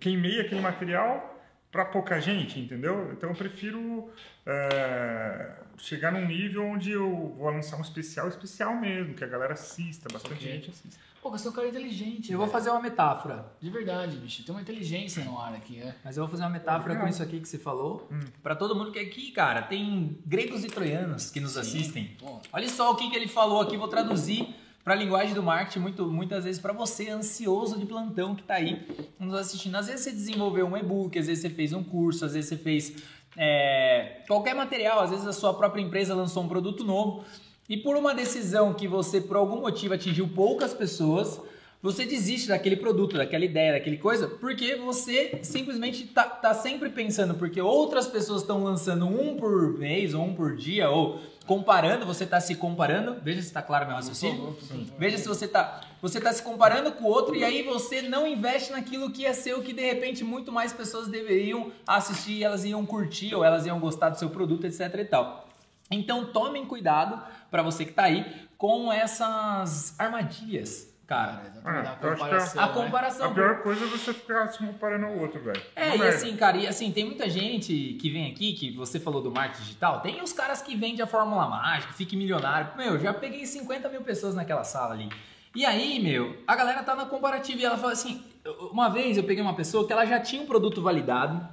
queimei 0.00 0.40
aquele 0.40 0.60
material 0.60 1.31
para 1.72 1.86
pouca 1.86 2.20
gente, 2.20 2.60
entendeu? 2.60 3.10
Então 3.12 3.30
eu 3.30 3.34
prefiro 3.34 4.10
é, 4.46 5.52
chegar 5.78 6.12
num 6.12 6.26
nível 6.26 6.64
onde 6.66 6.90
eu 6.92 7.34
vou 7.36 7.50
lançar 7.50 7.78
um 7.78 7.80
especial 7.80 8.28
especial 8.28 8.76
mesmo, 8.76 9.14
que 9.14 9.24
a 9.24 9.26
galera 9.26 9.54
assista, 9.54 10.08
bastante 10.12 10.34
Ok. 10.34 10.52
gente 10.52 10.70
assista. 10.70 11.00
Pô, 11.22 11.30
você 11.30 11.46
é 11.46 11.50
um 11.50 11.54
cara 11.54 11.68
inteligente. 11.68 12.32
Eu 12.32 12.36
vou 12.38 12.46
velho. 12.48 12.52
fazer 12.52 12.70
uma 12.70 12.80
metáfora. 12.82 13.46
De 13.60 13.70
verdade, 13.70 14.16
bicho. 14.16 14.44
Tem 14.44 14.52
uma 14.52 14.60
inteligência 14.60 15.24
no 15.24 15.38
ar 15.38 15.54
aqui, 15.54 15.80
é. 15.80 15.94
Mas 16.04 16.16
eu 16.16 16.24
vou 16.24 16.30
fazer 16.30 16.42
uma 16.42 16.50
metáfora 16.50 16.94
Legal. 16.94 17.04
com 17.06 17.10
isso 17.12 17.22
aqui 17.22 17.38
que 17.40 17.48
você 17.48 17.58
falou. 17.58 18.08
Pra 18.42 18.56
todo 18.56 18.74
mundo 18.74 18.90
que 18.90 18.98
é 18.98 19.02
aqui, 19.02 19.30
cara, 19.30 19.62
tem 19.62 20.18
gregos 20.26 20.64
e 20.64 20.66
troianos 20.66 21.30
que 21.30 21.38
nos 21.38 21.56
assistem. 21.56 22.16
Pô, 22.18 22.40
Olha 22.52 22.68
só 22.68 22.90
o 22.90 22.96
que, 22.96 23.08
que 23.08 23.14
ele 23.16 23.28
falou 23.28 23.60
aqui, 23.62 23.76
vou 23.76 23.86
traduzir 23.86 24.52
para 24.84 24.94
a 24.94 24.96
linguagem 24.96 25.34
do 25.34 25.42
marketing, 25.42 25.78
muito, 25.78 26.06
muitas 26.06 26.44
vezes 26.44 26.60
para 26.60 26.72
você, 26.72 27.08
ansioso 27.08 27.78
de 27.78 27.86
plantão 27.86 28.34
que 28.34 28.42
está 28.42 28.54
aí 28.54 28.86
nos 29.18 29.34
assistindo. 29.34 29.76
Às 29.76 29.86
vezes 29.86 30.02
você 30.02 30.10
desenvolveu 30.10 30.66
um 30.66 30.76
e-book, 30.76 31.16
às 31.18 31.26
vezes 31.26 31.42
você 31.42 31.50
fez 31.50 31.72
um 31.72 31.84
curso, 31.84 32.24
às 32.24 32.32
vezes 32.34 32.48
você 32.48 32.56
fez 32.56 33.02
é, 33.36 34.22
qualquer 34.26 34.54
material, 34.54 35.00
às 35.00 35.10
vezes 35.10 35.26
a 35.26 35.32
sua 35.32 35.54
própria 35.54 35.80
empresa 35.80 36.14
lançou 36.14 36.42
um 36.42 36.48
produto 36.48 36.84
novo 36.84 37.24
e 37.68 37.76
por 37.76 37.96
uma 37.96 38.14
decisão 38.14 38.74
que 38.74 38.88
você, 38.88 39.20
por 39.20 39.36
algum 39.36 39.60
motivo, 39.60 39.94
atingiu 39.94 40.28
poucas 40.28 40.74
pessoas, 40.74 41.40
você 41.80 42.04
desiste 42.04 42.48
daquele 42.48 42.76
produto, 42.76 43.16
daquela 43.16 43.44
ideia, 43.44 43.72
daquele 43.72 43.98
coisa, 43.98 44.28
porque 44.28 44.76
você 44.76 45.40
simplesmente 45.42 46.06
tá, 46.06 46.24
tá 46.24 46.54
sempre 46.54 46.90
pensando, 46.90 47.34
porque 47.34 47.60
outras 47.60 48.06
pessoas 48.06 48.42
estão 48.42 48.62
lançando 48.62 49.06
um 49.06 49.36
por 49.36 49.78
mês 49.78 50.12
ou 50.12 50.24
um 50.24 50.34
por 50.34 50.54
dia, 50.54 50.90
ou 50.90 51.20
comparando, 51.46 52.06
você 52.06 52.24
tá 52.24 52.40
se 52.40 52.54
comparando, 52.54 53.16
veja 53.22 53.40
se 53.40 53.48
está 53.48 53.60
claro 53.62 53.86
meu 53.86 53.96
raciocínio. 53.96 54.56
Veja 54.98 55.18
se 55.18 55.26
você 55.26 55.48
tá, 55.48 55.80
você 56.00 56.20
tá 56.20 56.32
se 56.32 56.42
comparando 56.42 56.92
com 56.92 57.04
o 57.04 57.08
outro 57.08 57.34
e 57.34 57.44
aí 57.44 57.62
você 57.62 58.02
não 58.02 58.26
investe 58.26 58.72
naquilo 58.72 59.10
que 59.10 59.26
é 59.26 59.32
seu, 59.32 59.62
que 59.62 59.72
de 59.72 59.82
repente 59.82 60.22
muito 60.22 60.52
mais 60.52 60.72
pessoas 60.72 61.08
deveriam 61.08 61.72
assistir, 61.86 62.32
e 62.32 62.44
elas 62.44 62.64
iam 62.64 62.84
curtir 62.86 63.34
ou 63.34 63.44
elas 63.44 63.66
iam 63.66 63.80
gostar 63.80 64.10
do 64.10 64.18
seu 64.18 64.30
produto, 64.30 64.66
etc 64.66 64.94
e 64.98 65.04
tal. 65.04 65.48
Então 65.90 66.26
tomem 66.26 66.64
cuidado 66.64 67.22
para 67.50 67.62
você 67.62 67.84
que 67.84 67.92
tá 67.92 68.04
aí 68.04 68.48
com 68.56 68.92
essas 68.92 69.98
armadilhas, 69.98 70.91
cara. 71.14 71.32
Cara, 71.32 71.46
exatamente. 71.46 71.82
Ah, 71.92 71.92
a- 71.92 72.16
comparação, 72.16 72.62
A 72.62 72.66
né? 72.66 72.72
comparação. 72.72 73.30
A 73.30 73.34
pior 73.34 73.62
coisa 73.62 73.84
é 73.84 73.88
você 73.88 74.12
ficar 74.14 74.48
se 74.48 74.58
comparando 74.58 75.06
ao 75.06 75.18
outro, 75.18 75.40
velho. 75.40 75.62
É, 75.76 75.86
Uma 75.88 75.94
e 75.94 75.98
merda. 75.98 76.16
assim, 76.16 76.36
cara, 76.36 76.56
e 76.56 76.66
assim, 76.66 76.90
tem 76.90 77.04
muita 77.04 77.28
gente 77.30 77.96
que 78.00 78.10
vem 78.10 78.30
aqui, 78.30 78.52
que 78.54 78.70
você 78.76 78.98
falou 78.98 79.22
do 79.22 79.30
marketing 79.30 79.62
digital, 79.62 80.00
tem 80.00 80.22
os 80.22 80.32
caras 80.32 80.60
que 80.62 80.74
vendem 80.74 81.02
a 81.02 81.06
fórmula 81.06 81.46
mágica, 81.48 81.92
fique 81.92 82.16
milionário. 82.16 82.70
Meu, 82.76 82.98
já 82.98 83.12
peguei 83.14 83.44
50 83.46 83.88
mil 83.88 84.02
pessoas 84.02 84.34
naquela 84.34 84.64
sala 84.64 84.94
ali. 84.94 85.08
E 85.54 85.66
aí, 85.66 86.00
meu, 86.00 86.36
a 86.46 86.56
galera 86.56 86.82
tá 86.82 86.94
na 86.94 87.04
comparativa 87.04 87.60
e 87.60 87.64
ela 87.64 87.76
fala 87.76 87.92
assim: 87.92 88.22
uma 88.70 88.88
vez 88.88 89.16
eu 89.16 89.24
peguei 89.24 89.42
uma 89.42 89.54
pessoa 89.54 89.86
que 89.86 89.92
ela 89.92 90.04
já 90.04 90.18
tinha 90.18 90.42
um 90.42 90.46
produto 90.46 90.80
validado, 90.82 91.46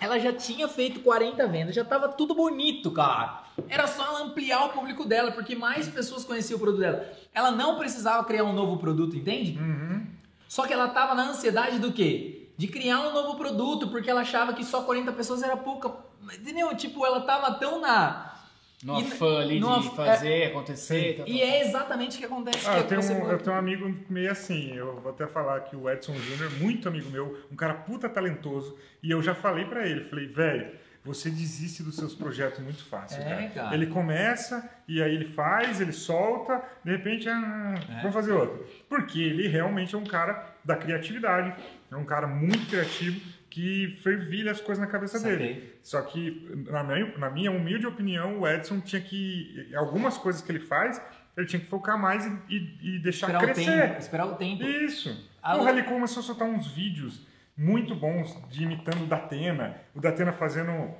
ela 0.00 0.18
já 0.18 0.32
tinha 0.32 0.66
feito 0.66 1.00
40 1.00 1.46
vendas, 1.46 1.74
já 1.74 1.84
tava 1.84 2.08
tudo 2.08 2.34
bonito, 2.34 2.90
cara. 2.90 3.44
Era 3.68 3.86
só 3.86 4.04
ela 4.04 4.22
ampliar 4.22 4.64
o 4.64 4.70
público 4.70 5.04
dela, 5.04 5.30
porque 5.30 5.54
mais 5.54 5.88
pessoas 5.88 6.24
conheciam 6.24 6.56
o 6.56 6.60
produto 6.60 6.80
dela. 6.80 7.08
Ela 7.32 7.50
não 7.50 7.78
precisava 7.78 8.24
criar 8.24 8.44
um 8.44 8.52
novo 8.52 8.78
produto, 8.78 9.16
entende? 9.16 9.58
Uhum. 9.58 10.06
Só 10.48 10.66
que 10.66 10.72
ela 10.72 10.88
tava 10.88 11.14
na 11.14 11.28
ansiedade 11.30 11.78
do 11.78 11.92
quê? 11.92 12.48
De 12.56 12.66
criar 12.66 13.00
um 13.00 13.12
novo 13.12 13.36
produto, 13.36 13.88
porque 13.88 14.10
ela 14.10 14.22
achava 14.22 14.52
que 14.52 14.64
só 14.64 14.82
40 14.82 15.12
pessoas 15.12 15.42
era 15.42 15.56
pouca. 15.56 15.92
Entendeu? 16.32 16.74
Tipo, 16.76 17.04
ela 17.04 17.20
tava 17.20 17.52
tão 17.54 17.80
na. 17.80 18.34
Numa 18.84 19.00
E- 19.00 19.04
fã 19.04 19.40
ali 19.40 19.58
numa- 19.58 19.80
de 19.80 19.88
fazer, 19.96 20.44
acontecer. 20.48 21.14
tal, 21.16 21.26
E 21.26 21.38
tal, 21.38 21.48
é 21.48 21.60
exatamente 21.62 22.16
o 22.16 22.18
que 22.18 22.26
acontece. 22.26 22.66
Ah, 22.68 22.74
que 22.74 22.78
eu 22.80 23.00
tenho, 23.00 23.00
um, 23.00 23.30
eu 23.30 23.38
tenho 23.38 23.56
um 23.56 23.58
amigo 23.58 23.94
meio 24.10 24.30
assim, 24.30 24.74
eu 24.76 25.00
vou 25.00 25.10
até 25.10 25.26
falar 25.26 25.60
que 25.60 25.74
o 25.74 25.88
Edson 25.88 26.14
Júnior, 26.14 26.52
muito 26.60 26.86
amigo 26.86 27.10
meu, 27.10 27.38
um 27.50 27.56
cara 27.56 27.72
puta 27.72 28.10
talentoso, 28.10 28.76
e 29.02 29.10
eu 29.10 29.22
já 29.22 29.34
falei 29.34 29.64
pra 29.64 29.86
ele, 29.88 30.04
falei, 30.04 30.26
velho, 30.26 30.70
você 31.02 31.30
desiste 31.30 31.82
dos 31.82 31.96
seus 31.96 32.14
projetos 32.14 32.60
muito 32.60 32.84
fácil, 32.84 33.22
É, 33.22 33.24
cara. 33.24 33.48
cara. 33.48 33.74
Ele 33.74 33.86
começa, 33.86 34.68
e 34.86 35.02
aí 35.02 35.14
ele 35.14 35.26
faz, 35.26 35.80
ele 35.80 35.92
solta, 35.92 36.62
de 36.84 36.90
repente, 36.92 37.26
ah, 37.28 37.74
É. 37.90 37.96
vamos 38.00 38.12
fazer 38.14 38.32
outro. 38.32 38.66
Porque 38.88 39.18
ele 39.20 39.48
realmente 39.48 39.94
é 39.94 39.98
um 39.98 40.04
cara 40.04 40.46
da 40.64 40.76
criatividade, 40.76 41.54
é 41.90 41.96
um 41.96 42.04
cara 42.04 42.26
muito 42.26 42.66
criativo, 42.68 43.20
que 43.54 43.96
fervilha 44.02 44.50
as 44.50 44.60
coisas 44.60 44.84
na 44.84 44.90
cabeça 44.90 45.18
Saquei. 45.18 45.36
dele. 45.38 45.74
Só 45.82 46.02
que, 46.02 46.50
na 46.68 46.82
minha, 46.82 47.18
na 47.18 47.30
minha 47.30 47.52
humilde 47.52 47.86
opinião, 47.86 48.40
o 48.40 48.48
Edson 48.48 48.80
tinha 48.80 49.00
que. 49.00 49.70
Algumas 49.76 50.18
coisas 50.18 50.42
que 50.42 50.50
ele 50.50 50.58
faz, 50.58 51.00
ele 51.36 51.46
tinha 51.46 51.60
que 51.60 51.66
focar 51.66 51.96
mais 51.96 52.26
e, 52.26 52.38
e- 52.56 52.96
e 52.96 52.98
deixar 52.98 53.28
Esperar 53.28 53.42
o 53.42 53.46
crescer. 53.54 53.88
tempo. 53.88 53.98
Esperar 54.00 54.26
o 54.26 54.34
tempo. 54.34 54.64
Isso. 54.64 55.30
A- 55.40 55.56
O 55.56 55.62
Rally 55.64 55.84
começou 55.84 56.20
a 56.20 56.24
soltar 56.24 56.48
uns 56.48 56.66
vídeos 56.74 57.24
muito 57.56 57.94
bons 57.94 58.36
de 58.50 58.64
imitando 58.64 59.04
o 59.04 59.06
Datena. 59.06 59.76
O 59.94 60.00
Datena 60.00 60.32
fazendo 60.32 60.92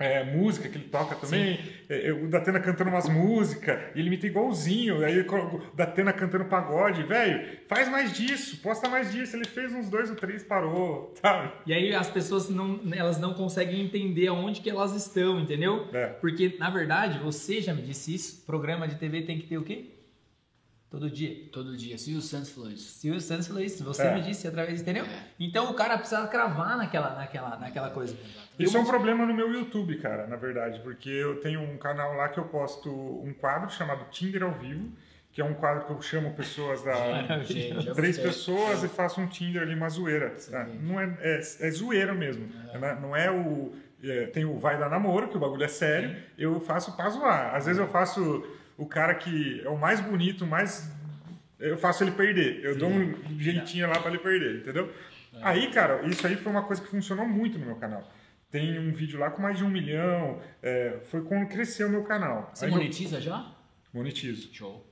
é, 0.00 0.24
música 0.24 0.66
que 0.66 0.78
ele 0.78 0.88
toca 0.88 1.14
também. 1.14 1.60
É, 1.88 2.08
é, 2.08 2.12
o 2.12 2.26
Datena 2.26 2.58
cantando 2.58 2.88
umas 2.88 3.06
músicas. 3.06 3.78
e 3.94 3.98
Ele 3.98 4.08
imita 4.08 4.26
igualzinho. 4.26 5.04
Aí 5.04 5.20
o 5.20 5.62
Datena 5.74 6.10
cantando 6.10 6.46
pagode. 6.46 7.02
Velho, 7.02 7.58
faz 7.68 7.86
mais 7.88 8.12
disso. 8.12 8.56
Posta 8.62 8.88
mais 8.88 9.12
disso. 9.12 9.36
Ele 9.36 9.44
fez 9.44 9.72
uns 9.74 9.90
dois 9.90 10.08
ou 10.08 10.16
três, 10.16 10.42
parou. 10.42 11.12
Sabe? 11.20 11.52
E 11.66 11.74
aí 11.74 11.94
as 11.94 12.08
pessoas 12.08 12.48
não, 12.48 12.80
elas 12.92 13.20
não 13.20 13.34
conseguem 13.34 13.82
entender 13.82 14.28
aonde 14.28 14.62
que 14.62 14.70
elas 14.70 14.94
estão, 14.94 15.38
entendeu? 15.38 15.86
É. 15.92 16.06
Porque, 16.06 16.56
na 16.58 16.70
verdade, 16.70 17.18
você 17.18 17.60
já 17.60 17.74
me 17.74 17.82
disse 17.82 18.14
isso, 18.14 18.42
programa 18.46 18.88
de 18.88 18.94
TV 18.94 19.22
tem 19.22 19.38
que 19.38 19.46
ter 19.46 19.58
o 19.58 19.62
quê? 19.62 19.90
Todo 20.90 21.08
dia. 21.08 21.48
Todo 21.52 21.76
dia. 21.76 21.96
Silvio 21.96 22.20
Santos 22.20 22.50
falou 22.50 22.68
isso. 22.70 22.98
Silvio 22.98 23.20
Santos 23.20 23.46
falou 23.46 23.62
isso, 23.62 23.84
você 23.84 24.02
É. 24.02 24.14
me 24.14 24.22
disse 24.22 24.48
através, 24.48 24.80
entendeu? 24.80 25.04
É. 25.04 25.22
Então 25.38 25.70
o 25.70 25.74
cara 25.74 25.96
precisa 25.96 26.26
cravar 26.26 26.76
naquela, 26.76 27.14
naquela, 27.14 27.56
naquela 27.56 27.90
coisa. 27.90 28.16
Isso 28.58 28.76
é 28.76 28.80
um 28.80 28.84
problema 28.84 29.24
no 29.24 29.32
meu 29.32 29.52
YouTube, 29.52 29.96
cara, 29.98 30.26
na 30.26 30.34
verdade, 30.36 30.80
porque 30.80 31.08
eu 31.08 31.40
tenho 31.40 31.60
um 31.62 31.76
canal 31.78 32.14
lá 32.14 32.28
que 32.28 32.40
eu 32.40 32.44
posto 32.44 32.90
um 32.90 33.32
quadro 33.32 33.70
chamado 33.70 34.04
Tinder 34.10 34.42
ao 34.42 34.52
vivo, 34.52 34.90
que 35.32 35.40
é 35.40 35.44
um 35.44 35.54
quadro 35.54 35.86
que 35.86 35.92
eu 35.92 36.02
chamo 36.02 36.34
pessoas 36.34 36.82
da 36.82 36.92
Gênio, 37.44 37.80
já 37.80 37.94
três 37.94 38.16
gostei. 38.16 38.24
pessoas 38.24 38.82
e 38.82 38.88
faço 38.88 39.20
um 39.20 39.28
Tinder 39.28 39.62
ali, 39.62 39.74
uma 39.76 39.88
zoeira. 39.88 40.34
Tá? 40.50 40.64
Não 40.82 40.98
é, 40.98 41.16
é, 41.20 41.36
é 41.38 41.70
zoeira 41.70 42.12
mesmo. 42.12 42.48
né? 42.48 42.98
Não 43.00 43.14
é 43.14 43.30
o. 43.30 43.72
é, 44.02 44.26
tem 44.26 44.44
o 44.44 44.58
vai 44.58 44.76
dar 44.76 44.90
namoro, 44.90 45.28
que 45.28 45.36
o 45.36 45.40
bagulho 45.40 45.62
é 45.62 45.68
sério. 45.68 46.16
Eu 46.36 46.58
faço 46.58 46.96
pra 46.96 47.08
zoar. 47.10 47.54
Às 47.54 47.66
vezes 47.66 47.78
eu 47.80 47.86
faço 47.86 48.44
o 48.80 48.86
cara 48.86 49.14
que 49.14 49.60
é 49.62 49.68
o 49.68 49.76
mais 49.76 50.00
bonito, 50.00 50.44
o 50.44 50.46
mais. 50.46 50.90
Eu 51.58 51.76
faço 51.76 52.02
ele 52.02 52.12
perder. 52.12 52.64
Eu 52.64 52.78
dou 52.78 52.88
um 52.88 53.38
jeitinho 53.38 53.86
lá 53.86 54.00
pra 54.00 54.08
ele 54.10 54.18
perder, 54.18 54.62
entendeu? 54.62 54.90
É. 55.34 55.38
Aí, 55.42 55.70
cara, 55.70 56.00
isso 56.06 56.26
aí 56.26 56.34
foi 56.34 56.50
uma 56.50 56.62
coisa 56.62 56.80
que 56.80 56.88
funcionou 56.88 57.28
muito 57.28 57.58
no 57.58 57.66
meu 57.66 57.76
canal. 57.76 58.10
Tem 58.50 58.78
um 58.78 58.90
vídeo 58.90 59.20
lá 59.20 59.30
com 59.30 59.42
mais 59.42 59.58
de 59.58 59.64
um 59.64 59.68
milhão. 59.68 60.40
é, 60.62 60.98
foi 61.04 61.22
quando 61.22 61.46
cresceu 61.46 61.88
o 61.88 61.90
meu 61.90 62.02
canal. 62.04 62.50
Você 62.54 62.64
Aí 62.64 62.70
eu 62.70 62.76
monetiza 62.78 63.20
já? 63.20 63.54
monetizo. 63.92 64.48
Show. 64.52 64.86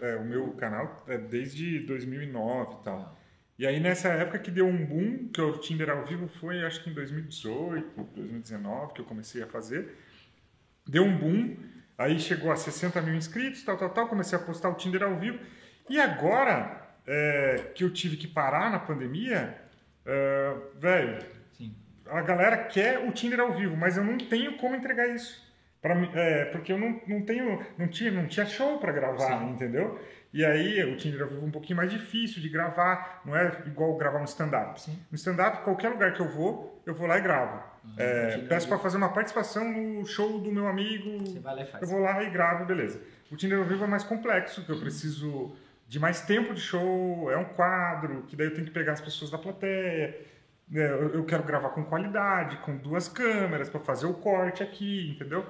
É, 0.00 0.16
o 0.16 0.24
meu 0.24 0.52
canal 0.52 1.04
é 1.06 1.18
desde 1.18 1.80
2009 1.80 2.76
e 2.80 2.84
tal. 2.84 3.18
E 3.58 3.66
aí 3.66 3.78
nessa 3.78 4.08
época 4.08 4.38
que 4.38 4.50
deu 4.50 4.66
um 4.66 4.86
boom, 4.86 5.28
que 5.28 5.40
o 5.42 5.58
Tinder 5.58 5.90
ao 5.90 6.06
vivo 6.06 6.26
foi 6.26 6.64
acho 6.64 6.82
que 6.82 6.88
em 6.88 6.94
2018, 6.94 8.08
2019 8.14 8.94
que 8.94 9.02
eu 9.02 9.04
comecei 9.04 9.42
a 9.42 9.46
fazer. 9.46 9.94
Deu 10.88 11.04
um 11.04 11.16
boom, 11.16 11.56
aí 12.00 12.18
chegou 12.18 12.50
a 12.50 12.56
60 12.56 13.00
mil 13.02 13.14
inscritos, 13.14 13.62
tal, 13.62 13.76
tal, 13.76 13.90
tal. 13.90 14.08
Comecei 14.08 14.36
a 14.38 14.40
postar 14.42 14.68
o 14.70 14.74
Tinder 14.74 15.02
ao 15.02 15.16
vivo. 15.16 15.38
E 15.88 16.00
agora 16.00 16.80
é, 17.06 17.70
que 17.74 17.84
eu 17.84 17.92
tive 17.92 18.16
que 18.16 18.26
parar 18.26 18.70
na 18.70 18.78
pandemia, 18.78 19.56
é, 20.06 20.54
velho, 20.76 21.18
a 22.06 22.22
galera 22.22 22.56
quer 22.64 22.98
o 22.98 23.12
Tinder 23.12 23.40
ao 23.40 23.52
vivo, 23.54 23.76
mas 23.76 23.96
eu 23.96 24.04
não 24.04 24.16
tenho 24.18 24.56
como 24.56 24.74
entregar 24.74 25.08
isso. 25.08 25.48
Pra, 25.80 25.94
mim- 25.94 26.10
é, 26.14 26.46
porque 26.46 26.72
eu 26.72 26.78
não, 26.78 27.00
não 27.06 27.22
tenho, 27.22 27.64
não 27.78 27.88
tinha, 27.88 28.10
não 28.10 28.26
tinha 28.26 28.44
show 28.46 28.78
para 28.78 28.92
gravar, 28.92 29.38
Sim. 29.38 29.50
entendeu? 29.50 29.98
E 30.32 30.44
aí 30.44 30.84
o 30.84 30.96
Tinder 30.96 31.22
é 31.22 31.24
um 31.24 31.50
pouquinho 31.50 31.76
mais 31.76 31.90
difícil 31.90 32.40
de 32.40 32.48
gravar, 32.48 33.20
não 33.24 33.34
é 33.34 33.62
igual 33.66 33.96
gravar 33.96 34.20
um 34.20 34.24
stand-up. 34.24 34.80
Sim. 34.80 34.96
No 35.10 35.16
stand-up, 35.16 35.64
qualquer 35.64 35.88
lugar 35.88 36.12
que 36.14 36.20
eu 36.20 36.28
vou, 36.28 36.80
eu 36.86 36.94
vou 36.94 37.06
lá 37.08 37.18
e 37.18 37.20
gravo. 37.20 37.60
É, 37.96 38.30
Tinder 38.34 38.48
peço 38.48 38.68
para 38.68 38.78
fazer 38.78 38.96
uma 38.96 39.12
participação 39.12 39.64
no 39.70 40.06
show 40.06 40.38
do 40.40 40.52
meu 40.52 40.68
amigo, 40.68 41.18
Você 41.26 41.40
vai 41.40 41.54
lá 41.56 41.62
e 41.62 41.66
faz. 41.66 41.82
eu 41.82 41.88
vou 41.88 41.98
lá 42.00 42.22
e 42.22 42.30
gravo, 42.30 42.64
beleza. 42.64 43.00
O 43.30 43.36
Tinder 43.36 43.58
ao 43.58 43.64
vivo 43.64 43.82
é 43.84 43.86
mais 43.88 44.04
complexo, 44.04 44.64
que 44.64 44.70
eu 44.70 44.78
preciso 44.78 45.56
de 45.88 45.98
mais 45.98 46.20
tempo 46.20 46.54
de 46.54 46.60
show, 46.60 47.28
é 47.32 47.36
um 47.36 47.44
quadro, 47.46 48.22
que 48.28 48.36
daí 48.36 48.46
eu 48.46 48.54
tenho 48.54 48.66
que 48.66 48.72
pegar 48.72 48.92
as 48.92 49.00
pessoas 49.00 49.30
da 49.32 49.38
plateia. 49.38 50.16
né, 50.68 50.88
Eu 51.12 51.24
quero 51.24 51.42
gravar 51.42 51.70
com 51.70 51.82
qualidade, 51.84 52.58
com 52.58 52.76
duas 52.76 53.08
câmeras, 53.08 53.68
para 53.68 53.80
fazer 53.80 54.06
o 54.06 54.14
corte 54.14 54.62
aqui, 54.62 55.10
entendeu? 55.10 55.44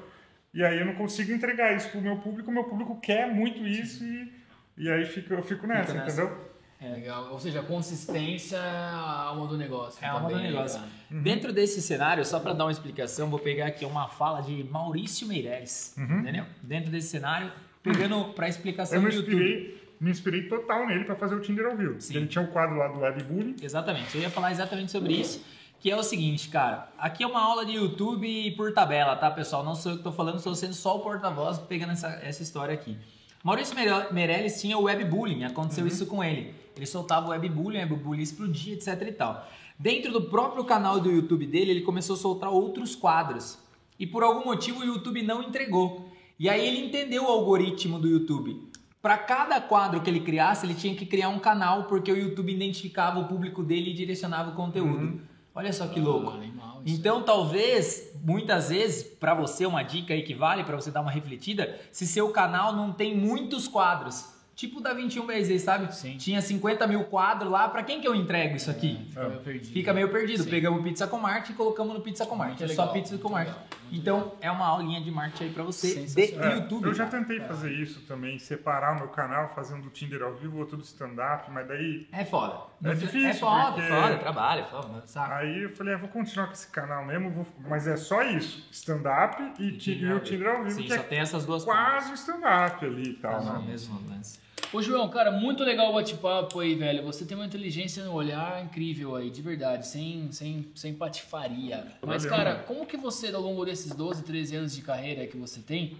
E 0.54 0.64
aí 0.64 0.78
eu 0.80 0.86
não 0.86 0.94
consigo 0.94 1.30
entregar 1.32 1.76
isso 1.76 1.90
pro 1.90 2.00
meu 2.00 2.16
público, 2.16 2.50
o 2.50 2.54
meu 2.54 2.64
público 2.64 2.98
quer 3.00 3.26
muito 3.30 3.66
isso 3.66 4.02
e, 4.02 4.32
e 4.80 4.90
aí 4.90 5.04
fico, 5.04 5.32
eu 5.34 5.42
fico 5.42 5.66
nessa, 5.66 5.92
nessa. 5.94 6.22
entendeu? 6.22 6.50
Legal. 6.82 7.30
Ou 7.32 7.38
seja, 7.38 7.62
consistência 7.62 8.56
é 8.56 8.60
a 8.60 9.24
alma 9.28 9.46
do 9.46 9.56
negócio. 9.58 10.02
É 10.02 10.08
a 10.08 10.12
alma 10.12 10.28
do 10.30 10.34
também, 10.34 10.50
negócio. 10.50 10.78
cara. 10.80 10.90
Dentro 11.22 11.52
desse 11.52 11.82
cenário, 11.82 12.24
só 12.24 12.40
para 12.40 12.54
dar 12.54 12.64
uma 12.64 12.72
explicação, 12.72 13.28
vou 13.28 13.38
pegar 13.38 13.66
aqui 13.66 13.84
uma 13.84 14.08
fala 14.08 14.40
de 14.40 14.64
Maurício 14.64 15.26
Meirelles, 15.28 15.94
Uhum. 15.98 16.20
entendeu? 16.20 16.46
Dentro 16.62 16.90
desse 16.90 17.08
cenário, 17.08 17.52
pegando 17.82 18.32
para 18.32 18.48
explicação 18.48 18.96
Eu 18.96 19.02
me 19.02 19.10
do 19.10 19.16
YouTube. 19.16 19.34
inspirei, 19.34 19.80
me 20.00 20.10
inspirei 20.10 20.42
total 20.48 20.86
nele 20.86 21.04
para 21.04 21.14
fazer 21.16 21.34
o 21.34 21.40
Tinder 21.40 21.66
ao 21.66 21.76
vivo. 21.76 22.00
Sim. 22.00 22.16
Ele 22.16 22.26
tinha 22.26 22.42
um 22.42 22.46
quadro 22.46 22.76
lá 22.76 22.88
do 22.88 23.00
Webbullying. 23.00 23.56
Exatamente, 23.62 24.16
eu 24.16 24.22
ia 24.22 24.30
falar 24.30 24.50
exatamente 24.50 24.90
sobre 24.90 25.12
isso. 25.12 25.44
Que 25.80 25.90
é 25.90 25.96
o 25.96 26.02
seguinte, 26.02 26.48
cara. 26.48 26.88
Aqui 26.98 27.22
é 27.24 27.26
uma 27.26 27.40
aula 27.42 27.64
de 27.66 27.72
YouTube 27.72 28.50
por 28.56 28.72
tabela, 28.72 29.16
tá, 29.16 29.30
pessoal? 29.30 29.62
Não 29.64 29.74
sou 29.74 29.92
eu 29.92 29.98
que 29.98 30.04
tô 30.04 30.12
falando, 30.12 30.36
estou 30.36 30.54
sendo 30.54 30.74
só 30.74 30.96
o 30.96 31.00
porta-voz 31.00 31.58
pegando 31.58 31.92
essa, 31.92 32.08
essa 32.22 32.42
história 32.42 32.72
aqui. 32.74 32.98
Maurício 33.42 33.74
Meirelles 34.12 34.60
tinha 34.60 34.76
o 34.76 34.82
webbullying, 34.82 35.44
aconteceu 35.44 35.86
isso 35.86 36.04
com 36.06 36.22
ele. 36.22 36.54
Ele 36.76 36.86
soltava 36.86 37.28
o 37.28 37.30
webbullying, 37.30 37.84
o 37.84 37.94
webbullying 37.94 38.22
explodia, 38.22 38.74
etc 38.74 39.00
e 39.08 39.12
tal. 39.12 39.48
Dentro 39.78 40.12
do 40.12 40.22
próprio 40.22 40.62
canal 40.64 41.00
do 41.00 41.10
YouTube 41.10 41.46
dele, 41.46 41.70
ele 41.70 41.80
começou 41.80 42.16
a 42.16 42.18
soltar 42.18 42.50
outros 42.50 42.94
quadros. 42.94 43.58
E 43.98 44.06
por 44.06 44.22
algum 44.22 44.44
motivo 44.44 44.80
o 44.80 44.84
YouTube 44.84 45.22
não 45.22 45.42
entregou. 45.42 46.10
E 46.38 46.48
aí 46.50 46.66
ele 46.66 46.86
entendeu 46.86 47.24
o 47.24 47.28
algoritmo 47.28 47.98
do 47.98 48.08
YouTube. 48.08 48.70
Para 49.00 49.16
cada 49.16 49.58
quadro 49.58 50.02
que 50.02 50.10
ele 50.10 50.20
criasse, 50.20 50.66
ele 50.66 50.74
tinha 50.74 50.94
que 50.94 51.06
criar 51.06 51.30
um 51.30 51.38
canal, 51.38 51.84
porque 51.84 52.12
o 52.12 52.16
YouTube 52.16 52.52
identificava 52.52 53.18
o 53.18 53.26
público 53.26 53.62
dele 53.62 53.90
e 53.90 53.94
direcionava 53.94 54.50
o 54.50 54.54
conteúdo. 54.54 55.22
Olha 55.60 55.74
só 55.74 55.86
que 55.86 56.00
louco. 56.00 56.30
Animal, 56.30 56.80
Então, 56.86 57.22
talvez, 57.22 58.14
muitas 58.24 58.70
vezes, 58.70 59.02
para 59.02 59.34
você, 59.34 59.66
uma 59.66 59.82
dica 59.82 60.14
aí 60.14 60.22
que 60.22 60.32
vale 60.32 60.64
para 60.64 60.74
você 60.74 60.90
dar 60.90 61.02
uma 61.02 61.10
refletida, 61.10 61.78
se 61.92 62.06
seu 62.06 62.30
canal 62.30 62.74
não 62.74 62.92
tem 62.92 63.14
muitos 63.14 63.68
quadros. 63.68 64.24
Tipo 64.60 64.78
o 64.78 64.82
da 64.82 64.92
21 64.92 65.26
vezes, 65.26 65.62
sabe? 65.62 65.90
Sim. 65.94 66.18
Tinha 66.18 66.42
50 66.42 66.86
mil 66.86 67.04
quadros 67.04 67.50
lá, 67.50 67.66
para 67.66 67.82
quem 67.82 67.98
que 67.98 68.06
eu 68.06 68.14
entrego 68.14 68.56
isso 68.56 68.70
aqui? 68.70 69.06
Fica 69.08 69.22
meio 69.24 69.40
perdido. 69.40 69.72
Fica 69.72 69.94
meio 69.94 70.08
perdido. 70.12 70.42
Sim. 70.42 70.50
Pegamos 70.50 70.82
Pizza 70.82 71.06
com 71.06 71.18
Marte 71.18 71.52
e 71.52 71.54
colocamos 71.54 71.94
no 71.94 72.02
Pizza 72.02 72.26
com 72.26 72.36
Marte. 72.36 72.62
É 72.64 72.68
só 72.68 72.82
legal, 72.82 72.92
Pizza 72.92 73.16
com 73.16 73.30
Marte. 73.30 73.48
legal, 73.52 73.64
Então, 73.90 74.34
é 74.38 74.50
uma 74.50 74.66
aulinha 74.66 75.00
de 75.00 75.10
Marte 75.10 75.42
aí 75.44 75.50
para 75.50 75.62
você 75.62 76.04
de. 76.04 76.34
É, 76.34 76.56
YouTube. 76.56 76.84
eu 76.88 76.92
já 76.94 77.06
cara. 77.06 77.24
tentei 77.24 77.40
fazer 77.40 77.72
isso 77.72 78.00
também, 78.02 78.38
separar 78.38 78.92
o 78.96 78.98
meu 78.98 79.08
canal 79.08 79.48
fazendo 79.54 79.86
o 79.86 79.90
Tinder 79.90 80.22
ao 80.22 80.34
vivo, 80.34 80.58
outro 80.58 80.76
do 80.76 80.84
stand-up, 80.84 81.50
mas 81.50 81.66
daí 81.66 82.06
É 82.12 82.22
foda. 82.26 82.58
É 82.84 82.92
difícil, 82.92 83.28
É 83.30 83.32
foda, 83.34 83.72
porque- 83.72 83.88
foda, 83.88 84.18
trabalho, 84.18 84.64
foda, 84.66 85.02
saco. 85.06 85.32
Aí 85.32 85.62
eu 85.62 85.70
falei, 85.74 85.94
ah, 85.94 85.96
vou 85.96 86.08
continuar 86.10 86.48
com 86.48 86.52
esse 86.52 86.68
canal 86.68 87.02
mesmo, 87.06 87.30
vou- 87.30 87.46
mas 87.66 87.86
é 87.86 87.96
só 87.96 88.22
isso, 88.22 88.68
stand-up 88.70 89.42
e, 89.58 89.72
ti- 89.72 89.98
e 90.02 90.12
o 90.12 90.20
Tinder 90.20 90.48
ao 90.54 90.64
vivo, 90.64 90.76
Sim, 90.76 90.82
que 90.82 90.88
só 90.88 90.94
é 90.96 90.98
tem 90.98 91.18
essas 91.18 91.46
duas 91.46 91.64
quase 91.64 92.10
o 92.10 92.14
stand-up 92.14 92.84
ali 92.84 93.08
e 93.10 93.14
tal, 93.14 93.36
coisas. 93.38 93.54
né? 93.54 93.64
mesmo 93.66 94.00
lance. 94.10 94.38
Ô, 94.72 94.80
João, 94.80 95.08
cara, 95.08 95.30
muito 95.32 95.64
legal 95.64 95.90
o 95.90 95.94
bate-papo 95.94 96.60
aí, 96.60 96.74
velho. 96.74 97.02
Você 97.04 97.24
tem 97.24 97.36
uma 97.36 97.46
inteligência 97.46 98.04
no 98.04 98.12
olhar 98.12 98.64
incrível 98.64 99.16
aí, 99.16 99.28
de 99.28 99.42
verdade, 99.42 99.86
sem, 99.86 100.30
sem, 100.30 100.70
sem 100.74 100.94
patifaria. 100.94 101.92
Mas, 102.06 102.24
cara, 102.24 102.56
como 102.66 102.86
que 102.86 102.96
você, 102.96 103.34
ao 103.34 103.42
longo 103.42 103.64
desses 103.64 103.94
12, 103.94 104.22
13 104.22 104.56
anos 104.56 104.74
de 104.74 104.82
carreira 104.82 105.26
que 105.26 105.36
você 105.36 105.60
tem, 105.60 105.96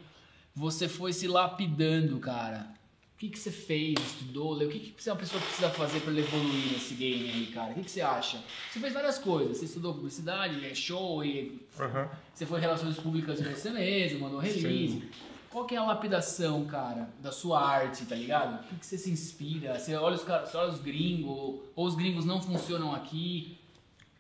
você 0.55 0.89
foi 0.89 1.13
se 1.13 1.27
lapidando, 1.27 2.19
cara? 2.21 2.69
O 3.15 3.19
que, 3.21 3.29
que 3.29 3.39
você 3.39 3.51
fez, 3.51 3.99
estudou, 3.99 4.55
leu? 4.55 4.69
O 4.69 4.71
que, 4.71 4.79
que 4.79 5.11
uma 5.11 5.17
pessoa 5.17 5.43
precisa 5.43 5.69
fazer 5.71 6.01
pra 6.01 6.11
ele 6.11 6.21
evoluir 6.21 6.73
nesse 6.73 6.95
game 6.95 7.29
aí, 7.29 7.47
cara? 7.53 7.73
O 7.73 7.75
que, 7.75 7.83
que 7.83 7.91
você 7.91 8.01
acha? 8.01 8.43
Você 8.71 8.81
fez 8.81 8.95
várias 8.95 9.19
coisas. 9.19 9.59
Você 9.59 9.65
estudou 9.67 9.95
publicidade, 9.95 10.65
é 10.65 10.75
show, 10.75 11.25
e 11.25 11.61
Aham. 11.79 12.09
você 12.33 12.47
foi 12.47 12.59
em 12.59 12.63
relações 12.63 12.97
públicas 12.97 13.39
de 13.39 13.49
você 13.49 13.71
mesmo, 13.71 14.21
mandou 14.21 14.39
release. 14.39 15.03
Qual 15.51 15.67
que 15.67 15.75
é 15.75 15.79
a 15.79 15.85
lapidação, 15.85 16.65
cara, 16.67 17.09
da 17.21 17.33
sua 17.33 17.61
arte, 17.61 18.07
tá 18.07 18.15
ligado? 18.15 18.61
O 18.61 18.69
que, 18.69 18.77
que 18.77 18.87
você 18.87 18.97
se 18.97 19.11
inspira? 19.11 19.77
Você 19.79 19.95
olha 19.97 20.15
os, 20.15 20.23
caras, 20.23 20.55
olha 20.55 20.71
os 20.71 20.81
gringos, 20.81 21.61
ou 21.75 21.87
os 21.87 21.95
gringos 21.97 22.25
não 22.25 22.41
funcionam 22.41 22.95
aqui. 22.95 23.59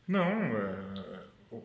Não, 0.08 0.24
é, 0.24 1.20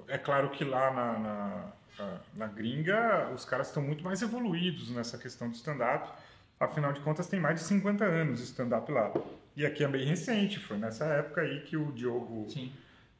é 0.09 0.17
claro 0.19 0.51
que 0.51 0.63
lá 0.63 0.91
na, 0.93 1.19
na, 1.19 2.17
na- 2.35 2.47
gringa 2.47 3.31
os 3.33 3.43
caras 3.43 3.67
estão 3.69 3.81
muito 3.81 4.03
mais 4.03 4.21
evoluídos 4.21 4.91
nessa 4.91 5.17
questão 5.17 5.49
do 5.49 5.55
stand-up. 5.55 6.11
Afinal 6.59 6.93
de 6.93 6.99
contas, 6.99 7.27
tem 7.27 7.39
mais 7.39 7.59
de 7.59 7.65
50 7.65 8.05
anos 8.05 8.37
de 8.37 8.45
stand-up 8.45 8.89
lá. 8.91 9.11
E 9.57 9.65
aqui 9.65 9.83
é 9.83 9.87
bem 9.87 10.05
recente, 10.05 10.59
foi 10.59 10.77
nessa 10.77 11.05
época 11.05 11.41
aí 11.41 11.61
que 11.61 11.75
o 11.75 11.91
Diogo, 11.91 12.47
Sim. 12.49 12.71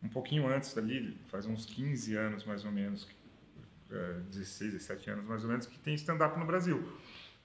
um 0.04 0.08
pouquinho 0.10 0.48
antes 0.48 0.78
ali, 0.78 1.18
faz 1.30 1.46
uns 1.48 1.66
15 1.66 2.16
anos 2.16 2.44
mais 2.44 2.64
ou 2.64 2.72
menos, 2.72 3.08
16, 4.30 4.74
17 4.74 5.10
anos 5.12 5.26
mais 5.26 5.44
ou 5.44 5.50
menos, 5.50 5.66
que 5.68 5.78
tem 5.80 5.94
stand-up 5.96 6.38
no 6.40 6.46
Brasil. 6.46 6.84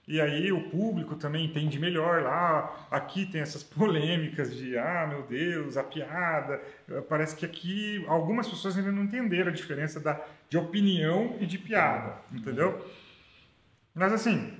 E 0.09 0.21
aí 0.21 0.51
o 0.51 0.71
público 0.71 1.15
também 1.15 1.45
entende 1.45 1.79
melhor 1.79 2.23
lá. 2.23 2.89
Aqui 2.91 3.27
tem 3.27 3.41
essas 3.43 3.63
polêmicas 3.63 4.57
de, 4.57 4.77
ah, 4.77 5.07
meu 5.09 5.23
Deus, 5.23 5.77
a 5.77 5.85
piada. 5.85 6.61
Parece 7.09 7.37
que 7.37 7.45
aqui 7.47 8.05
algumas 8.09 8.49
pessoas 8.49 8.77
ainda 8.77 8.91
não 8.91 9.05
entenderam 9.05 9.51
a 9.51 9.55
diferença 9.55 10.01
da, 10.01 10.21
de 10.49 10.57
opinião 10.59 11.37
e 11.41 11.47
de 11.47 11.59
piada, 11.59 12.17
entendeu? 12.33 12.85
Mas 13.95 14.13
assim, 14.13 14.53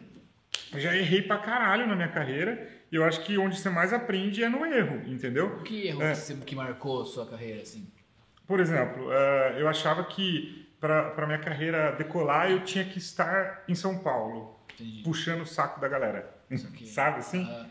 eu 0.73 0.79
já 0.79 0.95
errei 0.97 1.23
pra 1.23 1.39
caralho 1.39 1.87
na 1.87 1.97
minha 1.97 2.09
carreira. 2.09 2.69
E 2.93 2.97
eu 2.97 3.05
acho 3.05 3.25
que 3.25 3.39
onde 3.39 3.59
você 3.59 3.71
mais 3.71 3.93
aprende 3.93 4.43
é 4.45 4.49
no 4.49 4.65
erro, 4.67 5.03
entendeu? 5.07 5.61
Que 5.61 5.87
erro 5.89 6.03
É. 6.03 6.11
que, 6.13 6.19
você- 6.19 6.35
que 6.35 6.55
marcou 6.57 7.03
a 7.03 7.05
sua 7.05 7.25
carreira, 7.27 7.63
assim? 7.63 7.89
Por 8.47 8.59
exemplo, 8.61 9.13
eh, 9.13 9.57
eu 9.61 9.69
achava 9.69 10.05
que 10.05 10.69
para 10.81 11.27
minha 11.27 11.39
carreira 11.39 11.93
decolar 11.93 12.51
eu 12.51 12.65
tinha 12.65 12.85
que 12.85 12.99
estar 12.99 13.63
em 13.69 13.75
São 13.75 13.99
Paulo, 13.99 14.59
Entendi. 14.75 15.03
puxando 15.03 15.43
o 15.43 15.47
saco 15.47 15.81
da 15.81 15.89
galera. 15.89 16.29
Sabe 16.87 17.19
assim? 17.19 17.47
Ah, 17.51 17.67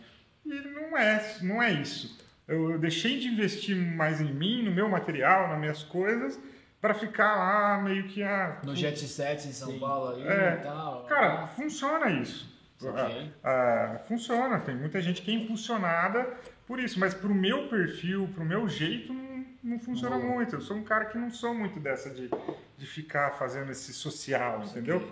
E 0.45 0.53
não 0.61 0.97
é, 0.97 1.37
não 1.41 1.61
é 1.61 1.71
isso. 1.71 2.17
Eu, 2.47 2.71
eu 2.71 2.79
deixei 2.79 3.19
de 3.19 3.27
investir 3.27 3.75
mais 3.75 4.21
em 4.21 4.33
mim, 4.33 4.63
no 4.63 4.71
meu 4.71 4.87
material, 4.89 5.47
nas 5.49 5.59
minhas 5.59 5.83
coisas, 5.83 6.39
para 6.81 6.93
ficar 6.93 7.35
lá 7.35 7.81
meio 7.81 8.07
que 8.07 8.23
a. 8.23 8.59
no 8.63 8.75
Jet 8.75 8.97
Set 9.05 9.47
em 9.47 9.51
São 9.51 9.77
Paulo 9.79 10.15
aí 10.15 10.27
É. 10.27 10.57
e 10.59 10.63
tal. 10.63 11.03
Cara, 11.05 11.47
funciona 11.47 12.09
isso. 12.09 12.57
Ah, 12.81 13.27
ah, 13.43 13.99
funciona. 14.07 14.57
Tem 14.61 14.73
muita 14.73 15.01
gente 15.01 15.21
que 15.21 15.29
é 15.29 15.33
impulsionada 15.33 16.25
por 16.65 16.79
isso, 16.79 16.97
mas 16.99 17.13
pro 17.13 17.35
meu 17.35 17.67
perfil, 17.67 18.29
pro 18.33 18.45
meu 18.45 18.67
jeito, 18.69 19.11
não, 19.13 19.28
não 19.69 19.79
funciona 19.79 20.17
Boa. 20.17 20.33
muito. 20.33 20.55
Eu 20.55 20.61
sou 20.61 20.75
um 20.75 20.83
cara 20.83 21.05
que 21.05 21.17
não 21.17 21.29
sou 21.31 21.53
muito 21.53 21.79
dessa 21.79 22.09
de, 22.09 22.29
de 22.77 22.85
ficar 22.85 23.31
fazendo 23.31 23.71
esse 23.71 23.93
social, 23.93 24.63
entendeu? 24.63 25.07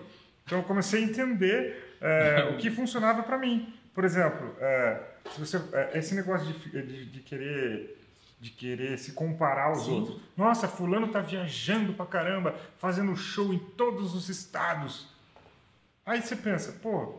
Então 0.46 0.60
eu 0.60 0.64
comecei 0.64 1.04
a 1.04 1.06
entender 1.06 1.98
é, 2.02 2.50
o 2.52 2.58
que 2.58 2.70
funcionava 2.72 3.24
para 3.24 3.38
mim. 3.38 3.74
Por 3.94 4.04
exemplo, 4.04 4.56
é, 4.60 5.02
se 5.32 5.40
você, 5.40 5.58
é, 5.74 5.98
esse 5.98 6.16
negócio 6.16 6.48
de, 6.48 6.82
de, 6.82 7.06
de 7.06 7.20
querer 7.22 7.96
de 8.40 8.52
querer 8.52 9.00
se 9.00 9.14
comparar 9.14 9.66
aos 9.66 9.86
Sim. 9.86 9.96
outros. 9.96 10.22
Nossa, 10.36 10.68
fulano 10.68 11.08
tá 11.08 11.20
viajando 11.20 11.94
pra 11.94 12.06
caramba, 12.06 12.56
fazendo 12.78 13.16
show 13.16 13.52
em 13.52 13.58
todos 13.58 14.14
os 14.14 14.30
estados. 14.30 15.08
Aí 16.06 16.22
você 16.22 16.36
pensa, 16.36 16.74
pô, 16.74 17.18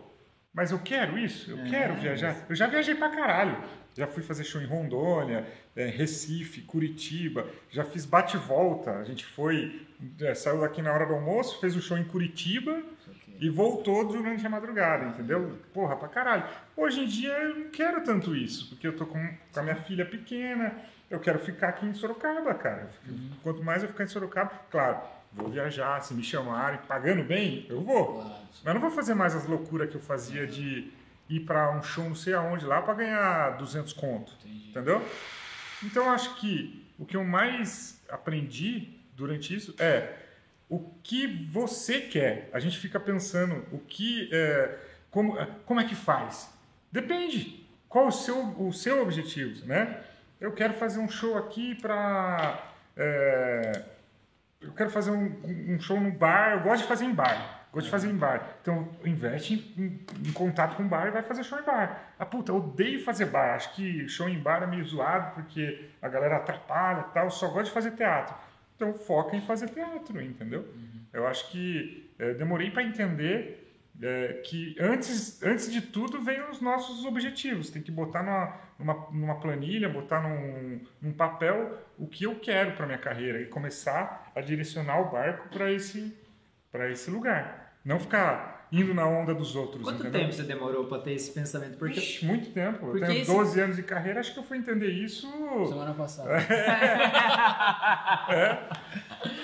mas 0.59 0.73
eu 0.73 0.79
quero 0.81 1.17
isso? 1.17 1.49
Eu 1.53 1.59
É, 1.61 1.71
quero 1.71 1.95
viajar. 1.95 2.37
Eu 2.49 2.57
já 2.57 2.67
viajei 2.67 2.97
pra 2.97 3.09
caralho. 3.11 3.57
Já 3.97 4.09
fui 4.09 4.25
fazer 4.25 4.43
show 4.43 4.61
em 4.61 4.67
Rondônia, 4.67 5.47
é, 5.77 5.87
Recife, 5.87 6.63
Curitiba. 6.63 7.47
Já 7.71 7.85
fiz 7.85 8.05
bate-volta. 8.05 8.91
A 8.99 9.05
gente 9.05 9.25
foi, 9.25 9.87
é, 10.21 10.35
saiu 10.35 10.61
daqui 10.61 10.83
na 10.83 10.93
hora 10.93 11.07
do 11.07 11.15
almoço, 11.15 11.61
fez 11.61 11.77
o 11.77 11.81
show 11.81 11.97
em 11.97 12.03
Curitiba 12.05 12.83
e 13.41 13.49
voltou 13.49 14.05
durante 14.05 14.45
a 14.45 14.51
madrugada, 14.51 15.05
entendeu? 15.07 15.59
Porra, 15.73 15.95
pra 15.97 16.09
caralho. 16.09 16.43
Hoje 16.77 17.01
em 17.05 17.07
dia 17.07 17.33
eu 17.33 17.55
não 17.57 17.71
quero 17.71 18.03
tanto 18.03 18.35
isso, 18.35 18.69
porque 18.69 18.87
eu 18.89 18.97
tô 18.97 19.07
com, 19.07 19.21
com 19.53 19.61
a 19.61 19.63
minha 19.63 19.77
filha 19.77 20.05
pequena, 20.05 20.77
eu 21.09 21.21
quero 21.21 21.39
ficar 21.39 21.69
aqui 21.69 21.87
em 21.87 21.95
Sorocaba, 21.95 22.53
cara. 22.55 22.89
Quanto 23.45 23.63
mais 23.63 23.83
eu 23.85 23.89
ficar 23.89 24.03
em 24.05 24.09
Sorocaba, 24.09 24.51
claro, 24.71 24.99
vou 25.39 25.49
viajar, 25.51 26.01
se 26.03 26.13
me 26.15 26.23
chamarem, 26.23 26.81
pagando 26.87 27.23
bem, 27.25 27.67
eu 27.69 27.81
vou. 27.81 28.15
Claro. 28.23 28.35
Mas 28.65 28.75
não 28.75 28.81
vou 28.81 28.91
fazer 28.91 29.15
mais 29.15 29.35
as 29.35 29.47
loucuras 29.47 29.89
que 29.89 29.97
eu 29.97 30.01
fazia 30.01 30.47
de 30.47 30.91
ir 31.29 31.41
pra 31.41 31.71
um 31.77 31.83
show 31.83 32.05
não 32.05 32.15
sei 32.15 32.35
aonde 32.35 32.65
lá 32.65 32.83
pra 32.83 32.95
ganhar 32.95 33.57
200 33.59 33.93
conto, 33.93 34.33
Entendi. 34.41 34.71
entendeu? 34.71 35.03
Então 35.85 36.11
acho 36.11 36.37
que 36.37 36.87
o 36.99 37.05
que 37.05 37.17
eu 37.17 37.25
mais 37.25 38.03
aprendi 38.09 38.99
durante 39.15 39.55
isso 39.55 39.75
é 39.79 40.17
o 40.69 40.81
que 41.03 41.27
você 41.51 42.01
quer. 42.01 42.51
A 42.53 42.59
gente 42.59 42.79
fica 42.79 42.99
pensando 42.99 43.65
o 43.73 43.79
que 43.79 44.29
é, 44.33 44.79
como, 45.11 45.39
é, 45.39 45.47
como 45.65 45.81
é 45.81 45.85
que 45.85 45.95
faz. 45.95 46.53
Depende. 46.91 47.67
Qual 47.89 48.09
o 48.09 48.13
seu, 48.13 48.39
o 48.61 48.73
seu 48.73 49.03
objetivo, 49.03 49.65
né? 49.67 50.03
Eu 50.41 50.53
quero 50.53 50.75
fazer 50.75 50.99
um 50.99 51.09
show 51.09 51.37
aqui 51.39 51.75
para 51.75 52.63
eu 54.61 54.73
quero 54.73 54.91
fazer 54.91 55.11
um, 55.11 55.75
um 55.75 55.81
show 55.81 56.01
no 56.01 56.11
bar, 56.11 56.53
eu 56.55 56.61
gosto 56.61 56.83
de 56.83 56.89
fazer 56.89 57.05
em 57.05 57.15
bar. 57.15 57.57
Gosto 57.73 57.85
de 57.87 57.91
fazer 57.91 58.09
em 58.11 58.17
bar. 58.17 58.57
Então, 58.63 58.89
investe 59.05 59.55
em, 59.77 59.83
em- 59.85 60.07
em 60.29 60.33
contato 60.33 60.75
com 60.77 60.89
bar 60.89 61.07
e 61.07 61.11
vai 61.11 61.23
fazer 61.23 61.45
show 61.45 61.59
em 61.59 61.63
bar. 61.65 62.13
Ah, 62.19 62.25
puta, 62.27 62.51
eu 62.51 62.57
odeio 62.57 63.05
fazer 63.05 63.27
bar. 63.27 63.55
Acho 63.55 63.75
que 63.75 64.09
show 64.09 64.29
em 64.29 64.39
bar 64.39 64.63
é 64.63 64.67
meio 64.67 64.85
zoado 64.85 65.35
porque 65.35 65.91
a 66.01 66.09
galera 66.09 66.37
atrapalha 66.37 67.05
e 67.09 67.13
tal. 67.13 67.25
Eu 67.27 67.31
só 67.31 67.49
gosto 67.49 67.67
de 67.67 67.71
fazer 67.73 67.91
teatro. 67.93 68.35
Então, 68.75 68.95
foca 68.95 69.37
em 69.37 69.41
fazer 69.43 69.69
teatro, 69.69 70.21
entendeu? 70.23 70.67
Eu 71.13 71.27
acho 71.27 71.51
que 71.51 72.11
eh, 72.19 72.35
demorei 72.35 72.71
para 72.71 72.83
entender 72.83 73.68
eh, 74.01 74.43
que 74.45 74.77
antes, 74.79 75.43
antes 75.43 75.71
de 75.73 75.81
tudo 75.81 76.23
vem 76.23 76.41
os 76.49 76.61
nossos 76.61 77.05
objetivos. 77.05 77.71
Tem 77.71 77.83
que 77.83 77.91
botar 77.91 78.23
numa, 78.23 78.57
numa, 78.79 79.11
numa 79.11 79.41
planilha, 79.41 79.89
botar 79.89 80.21
num, 80.21 80.81
num 81.01 81.13
papel 81.13 81.79
o 81.99 82.07
que 82.07 82.25
eu 82.25 82.39
quero 82.39 82.73
para 82.73 82.87
minha 82.87 82.99
carreira 82.99 83.41
e 83.41 83.47
começar 83.47 84.31
a 84.35 84.41
direcionar 84.41 85.01
o 85.01 85.11
barco 85.11 85.49
para 85.49 85.73
esse, 85.73 86.17
para 86.71 86.91
esse 86.91 87.11
lugar. 87.11 87.77
Não 87.85 87.99
ficar 87.99 88.58
indo 88.71 88.93
na 88.95 89.07
onda 89.07 89.35
dos 89.35 89.57
outros. 89.57 89.83
Quanto 89.83 90.01
entendeu? 90.01 90.21
tempo 90.21 90.33
você 90.33 90.43
demorou 90.43 90.85
pra 90.87 90.99
ter 90.99 91.13
esse 91.13 91.33
pensamento? 91.33 91.79
Porque 91.79 91.99
Ixi, 91.99 92.27
muito 92.27 92.51
tempo. 92.51 92.87
Eu 92.87 92.91
Porque 92.93 93.07
tenho 93.07 93.23
esse- 93.23 93.33
12 93.33 93.61
anos 93.61 93.77
de 93.77 93.83
carreira, 93.83 94.21
acho 94.21 94.33
que 94.35 94.39
eu 94.41 94.45
fui 94.45 94.59
entender 94.59 94.89
isso. 94.91 95.27
Semana 95.69 95.95
passada. 95.95 96.31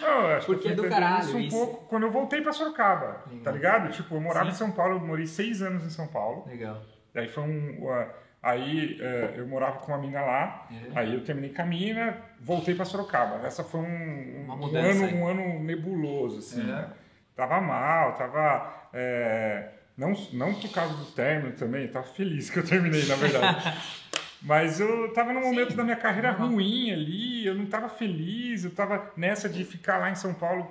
Eu 0.03 0.27
acho 0.37 0.47
Porque 0.47 0.63
que 0.63 0.69
é 0.69 0.73
eu 0.73 0.77
do 0.77 0.83
fui 0.83 0.91
entender 0.91 1.03
caralho 1.03 1.25
isso 1.25 1.37
um 1.37 1.41
isso. 1.41 1.57
pouco 1.57 1.87
quando 1.89 2.05
eu 2.05 2.11
voltei 2.11 2.41
pra 2.41 2.53
Sorocaba, 2.53 3.23
Legal. 3.27 3.43
tá 3.43 3.51
ligado? 3.51 3.93
Tipo, 3.93 4.15
eu 4.15 4.21
morava 4.21 4.47
Sim. 4.47 4.53
em 4.53 4.55
São 4.55 4.71
Paulo, 4.71 4.97
eu 4.97 5.01
morei 5.01 5.27
seis 5.27 5.63
anos 5.63 5.85
em 5.85 5.91
São 5.91 6.07
Paulo. 6.07 6.45
Legal. 6.47 6.81
Daí 7.13 7.29
foi 7.29 7.43
um. 7.43 7.85
uh, 7.85 8.07
aí 8.43 8.99
uh, 9.01 9.37
eu 9.39 9.49
morava 9.49 9.79
com 9.79 9.91
uma 9.93 9.99
mina 9.99 10.21
lá, 10.21 10.69
É. 10.71 10.99
aí 11.01 11.15
eu 11.15 11.25
terminei 11.25 11.53
com 11.53 11.63
a 11.63 11.67
mina, 11.67 12.17
voltei 12.41 12.75
pra 12.75 12.85
Sorocaba. 12.85 13.45
Essa 13.47 13.65
foi 13.65 13.81
um, 13.81 14.45
Uma 14.45 14.55
um, 14.55 14.59
mudança 14.59 14.89
ano, 14.91 15.05
aí. 15.07 15.15
um 15.15 15.27
ano 15.27 15.65
nebuloso, 15.65 16.39
assim. 16.39 16.61
É. 16.61 16.65
né? 16.65 16.89
Tava 17.37 17.61
mal, 17.61 18.15
tava. 18.15 18.89
é, 18.93 19.71
não, 19.97 20.13
não 20.33 20.55
por 20.55 20.71
causa 20.73 20.95
do 20.95 21.07
término 21.13 21.55
também, 21.57 21.89
tava 21.89 22.07
feliz 22.07 22.51
que 22.51 22.59
eu 22.59 22.65
terminei, 22.65 23.05
na 23.07 23.17
verdade. 23.17 23.79
Mas 24.43 24.79
eu 24.79 25.11
tava 25.15 25.33
num 25.33 25.41
momento 25.41 25.71
Sim, 25.71 25.77
da 25.77 25.85
minha 25.85 25.97
carreira 25.97 26.31
ruim 26.31 26.93
ali, 26.93 27.47
eu 27.47 27.55
não 27.55 27.65
tava 27.65 27.89
feliz, 27.89 28.63
eu 28.65 28.71
tava 28.73 29.11
nessa 29.17 29.49
de 29.49 29.65
ficar 29.65 29.97
lá 29.99 30.11
em 30.11 30.15
São 30.15 30.35
Paulo 30.35 30.71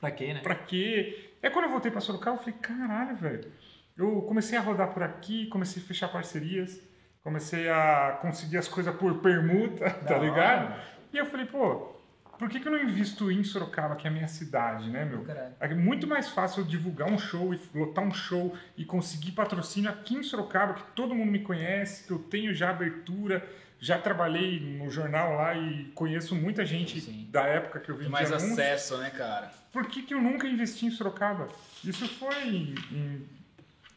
Pra 0.00 0.10
quê, 0.10 0.34
né? 0.34 0.40
Pra 0.40 0.54
quê? 0.54 1.30
É 1.42 1.48
quando 1.48 1.64
eu 1.66 1.70
voltei 1.70 1.90
pra 1.90 2.00
Sorocaba, 2.00 2.36
eu 2.36 2.40
falei, 2.40 2.54
caralho, 2.60 3.16
velho. 3.16 3.50
Eu 3.96 4.20
comecei 4.22 4.58
a 4.58 4.60
rodar 4.60 4.88
por 4.88 5.02
aqui, 5.02 5.46
comecei 5.46 5.82
a 5.82 5.86
fechar 5.86 6.08
parcerias, 6.08 6.78
comecei 7.22 7.70
a 7.70 8.18
conseguir 8.20 8.58
as 8.58 8.68
coisas 8.68 8.94
por 8.96 9.14
permuta, 9.20 9.88
tá 10.06 10.16
hora. 10.16 10.24
ligado? 10.24 10.74
E 11.12 11.16
eu 11.16 11.24
falei, 11.26 11.46
pô, 11.46 11.93
por 12.38 12.48
que, 12.48 12.60
que 12.60 12.68
eu 12.68 12.72
não 12.72 12.82
invisto 12.82 13.30
em 13.30 13.42
Sorocaba, 13.42 13.96
que 13.96 14.06
é 14.06 14.10
a 14.10 14.12
minha 14.12 14.28
cidade, 14.28 14.88
né, 14.90 15.04
meu? 15.04 15.22
Caralho. 15.22 15.54
É 15.60 15.74
muito 15.74 16.06
mais 16.06 16.28
fácil 16.28 16.62
eu 16.62 16.66
divulgar 16.66 17.10
um 17.10 17.18
show 17.18 17.54
e 17.54 17.60
lotar 17.74 18.04
um 18.04 18.12
show 18.12 18.56
e 18.76 18.84
conseguir 18.84 19.32
patrocínio 19.32 19.90
aqui 19.90 20.14
em 20.14 20.22
Sorocaba, 20.22 20.74
que 20.74 20.82
todo 20.94 21.14
mundo 21.14 21.30
me 21.30 21.40
conhece, 21.40 22.06
que 22.06 22.12
eu 22.12 22.18
tenho 22.18 22.54
já 22.54 22.70
abertura, 22.70 23.46
já 23.78 23.98
trabalhei 23.98 24.60
no 24.60 24.90
jornal 24.90 25.34
lá 25.34 25.54
e 25.54 25.92
conheço 25.94 26.34
muita 26.34 26.64
gente 26.64 27.00
Sim. 27.00 27.28
da 27.30 27.42
época 27.44 27.80
que 27.80 27.90
eu 27.90 27.96
vi 27.96 28.08
mais 28.08 28.32
acesso, 28.32 28.96
né, 28.98 29.10
cara? 29.10 29.50
por 29.74 29.88
que, 29.88 30.02
que 30.02 30.14
eu 30.14 30.22
nunca 30.22 30.46
investi 30.46 30.86
em 30.86 30.90
Sorocaba? 30.90 31.48
Isso 31.82 32.06
foi 32.06 32.46
em, 32.46 32.74
em 32.92 33.28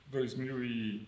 2000 0.07 0.63
e 0.65 1.07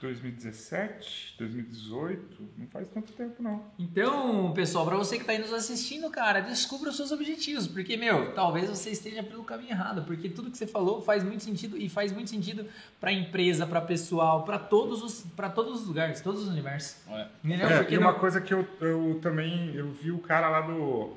2017, 0.00 1.34
2018, 1.38 2.48
não 2.56 2.66
faz 2.68 2.88
tanto 2.88 3.12
tempo 3.12 3.42
não. 3.42 3.64
Então, 3.78 4.52
pessoal, 4.52 4.86
pra 4.86 4.96
você 4.96 5.18
que 5.18 5.24
tá 5.24 5.32
aí 5.32 5.38
nos 5.38 5.52
assistindo, 5.52 6.08
cara, 6.10 6.40
descubra 6.40 6.90
os 6.90 6.96
seus 6.96 7.10
objetivos. 7.12 7.66
Porque, 7.66 7.96
meu, 7.96 8.32
talvez 8.32 8.68
você 8.68 8.90
esteja 8.90 9.22
pelo 9.22 9.44
caminho 9.44 9.70
errado. 9.70 10.04
Porque 10.04 10.28
tudo 10.28 10.50
que 10.50 10.58
você 10.58 10.66
falou 10.66 11.02
faz 11.02 11.22
muito 11.24 11.42
sentido 11.42 11.76
e 11.76 11.88
faz 11.88 12.12
muito 12.12 12.30
sentido 12.30 12.66
pra 13.00 13.12
empresa, 13.12 13.66
pra 13.66 13.80
pessoal, 13.80 14.44
pra 14.44 14.58
todos 14.58 15.02
os, 15.02 15.22
pra 15.36 15.48
todos 15.50 15.82
os 15.82 15.86
lugares, 15.88 16.20
todos 16.20 16.42
os 16.42 16.48
universos. 16.48 16.96
É. 17.08 17.26
Entendeu? 17.44 17.68
É, 17.68 17.86
e 17.90 17.98
uma 17.98 18.12
não- 18.12 18.18
coisa 18.18 18.40
que 18.40 18.52
eu, 18.54 18.66
eu 18.80 19.18
também, 19.22 19.74
eu 19.74 19.90
vi 19.92 20.10
o 20.10 20.18
cara 20.18 20.48
lá 20.48 20.60
do... 20.60 21.16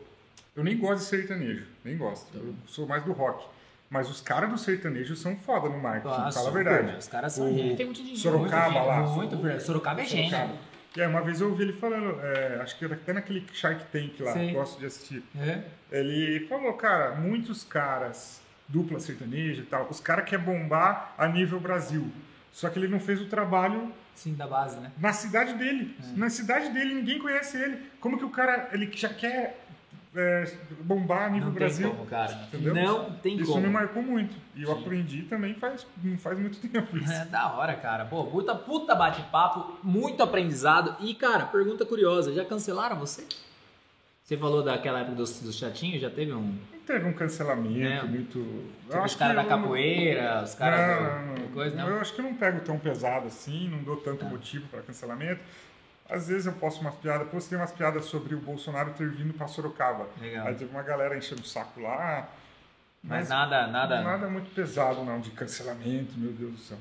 Eu 0.56 0.64
nem 0.64 0.78
gosto 0.78 1.04
de 1.04 1.10
sertanejo, 1.10 1.66
nem 1.84 1.98
gosto. 1.98 2.28
Eu 2.38 2.54
sou 2.68 2.86
mais 2.86 3.04
do 3.06 3.14
rock. 3.14 3.46
Mas 3.92 4.10
os 4.10 4.22
caras 4.22 4.50
do 4.50 4.58
sertanejo 4.58 5.18
são 5.18 5.36
foda 5.36 5.68
no 5.68 5.78
marketing, 5.78 6.16
Ah, 6.18 6.32
fala 6.32 6.48
a 6.48 6.52
verdade. 6.52 6.98
Os 6.98 7.10
caras 7.10 7.34
são 7.34 7.52
O- 7.52 7.54
gente. 7.58 7.76
Tem 7.76 7.86
muito 7.86 7.98
dinheiro. 7.98 8.18
Sorocaba 8.22 8.72
muito, 8.72 8.86
lá. 8.88 9.02
Muito, 9.02 9.36
muito, 9.36 9.60
Sorocaba 9.62 10.02
é 10.02 10.06
gênio. 10.06 10.50
E 10.96 11.02
aí 11.02 11.08
uma 11.08 11.22
vez 11.22 11.42
eu 11.42 11.50
ouvi 11.50 11.64
ele 11.64 11.74
falando, 11.74 12.18
é, 12.22 12.60
acho 12.62 12.78
que 12.80 12.86
era 12.86 12.94
até 12.96 13.12
naquele 13.12 13.46
Shark 13.52 13.84
Tank 13.92 14.18
lá, 14.22 14.32
Sim. 14.34 14.54
gosto 14.54 14.80
de 14.80 14.86
assistir. 14.86 15.22
É. 15.38 15.62
Ele 15.92 16.46
falou, 16.48 16.72
cara, 16.74 17.16
muitos 17.16 17.66
caras, 17.66 18.42
dupla 18.68 18.98
sertaneja 19.02 19.62
e 19.62 19.66
tal, 19.66 19.88
os 19.89 20.00
caras 20.00 20.24
querem 20.24 20.44
bombar 20.46 21.14
a 21.18 21.28
nível 21.28 21.60
Brasil. 21.60 22.08
Só 22.50 22.70
que 22.70 22.80
ele 22.80 22.88
não 22.88 23.00
fez 23.00 23.20
o 23.22 23.26
trabalho 23.26 23.92
Sim, 24.16 24.36
da 24.36 24.48
base, 24.48 24.80
né? 24.80 24.92
na 24.98 25.12
cidade 25.12 25.54
dele. 25.56 25.98
É. 26.02 26.18
Na 26.18 26.30
cidade 26.30 26.70
dele, 26.70 26.94
ninguém 26.94 27.20
conhece 27.20 27.58
ele. 27.58 27.78
Como 28.00 28.18
que 28.18 28.24
o 28.26 28.30
cara, 28.30 28.70
ele 28.72 28.89
já 28.94 29.10
quer 29.10 29.60
é, 30.16 30.51
bombar 30.82 31.32
nível 31.32 31.47
Não 31.47 31.53
Brasil? 31.53 31.88
tem 31.88 31.95
como, 31.97 32.09
cara. 32.09 32.34
Entendeu? 32.53 32.74
Não 32.76 33.12
tem 33.14 33.38
Isso 33.38 33.51
como. 33.51 33.62
me 33.66 33.70
marcou 33.74 34.03
muito. 34.03 34.36
E 34.55 34.64
eu 34.64 34.74
Sim. 34.76 34.82
aprendi 34.82 35.22
também 35.24 35.53
faz, 35.53 35.86
não 36.03 36.18
faz 36.18 36.38
muito 36.39 36.59
tempo 36.68 36.97
isso. 36.97 37.12
É 37.12 37.26
da 37.26 37.53
hora, 37.53 37.76
cara. 37.76 38.05
Pô, 38.05 38.24
puta, 38.26 38.53
puta 38.55 38.93
bate-papo, 38.95 39.78
muito 39.84 40.22
aprendizado. 40.22 40.95
E, 40.99 41.14
cara, 41.16 41.45
pergunta 41.45 41.86
curiosa: 41.86 42.34
já 42.34 42.43
cancelaram 42.43 42.97
você? 42.97 43.26
Você 44.24 44.38
falou 44.38 44.64
daquela 44.64 44.99
época 44.99 45.16
dos, 45.16 45.39
dos 45.41 45.57
chatinhos, 45.57 46.01
já 46.01 46.09
teve 46.09 46.32
um. 46.34 46.57
Não 46.72 46.80
teve 46.86 47.05
um 47.05 47.14
cancelamento 47.14 47.80
É. 47.80 48.03
muito... 48.03 48.39
Tipo, 48.89 49.03
os 49.03 49.16
caras 49.16 49.36
da 49.36 49.43
eu- 49.43 49.47
capoeira, 49.47 50.41
os 50.43 50.55
caras 50.55 50.80
não, 51.01 51.26
não, 51.28 51.36
não. 51.36 51.47
coisa, 51.53 51.76
não? 51.76 51.88
Eu 51.89 51.99
acho 52.01 52.14
que 52.14 52.22
eu 52.22 52.26
não 52.26 52.34
pego 52.36 52.59
tão 52.62 52.78
pesado 52.80 53.28
assim, 53.28 53.70
não 53.70 53.84
dou 53.84 53.97
tanto 53.97 54.20
Tá. 54.26 54.30
motivo 54.30 54.68
para 54.68 54.82
cancelamento. 54.82 55.39
Às 56.12 56.28
vezes 56.28 56.45
eu 56.45 56.53
posto 56.53 56.82
umas 56.82 56.95
piadas, 56.95 57.28
postei 57.30 57.57
umas 57.57 57.72
piadas 57.72 58.05
sobre 58.05 58.36
o 58.36 58.39
Bolsonaro 58.39 58.91
ter 58.93 59.09
vindo 59.09 59.34
para 59.34 59.47
Sorocaba. 59.47 60.07
Legal. 60.20 60.45
Aí 60.47 60.55
teve 60.55 60.70
uma 60.70 60.84
galera 60.84 61.18
enchendo 61.18 61.41
o 61.41 61.45
saco 61.45 61.80
lá. 61.80 62.28
Mas 63.03 63.30
nada, 63.30 63.66
nada. 63.68 64.01
Nada 64.01 64.28
muito 64.28 64.53
pesado 64.53 65.03
não, 65.03 65.20
de 65.20 65.32
cancelamento, 65.32 66.14
meu 66.18 66.32
Deus 66.34 66.51
do 66.51 66.57
céu. 66.59 66.78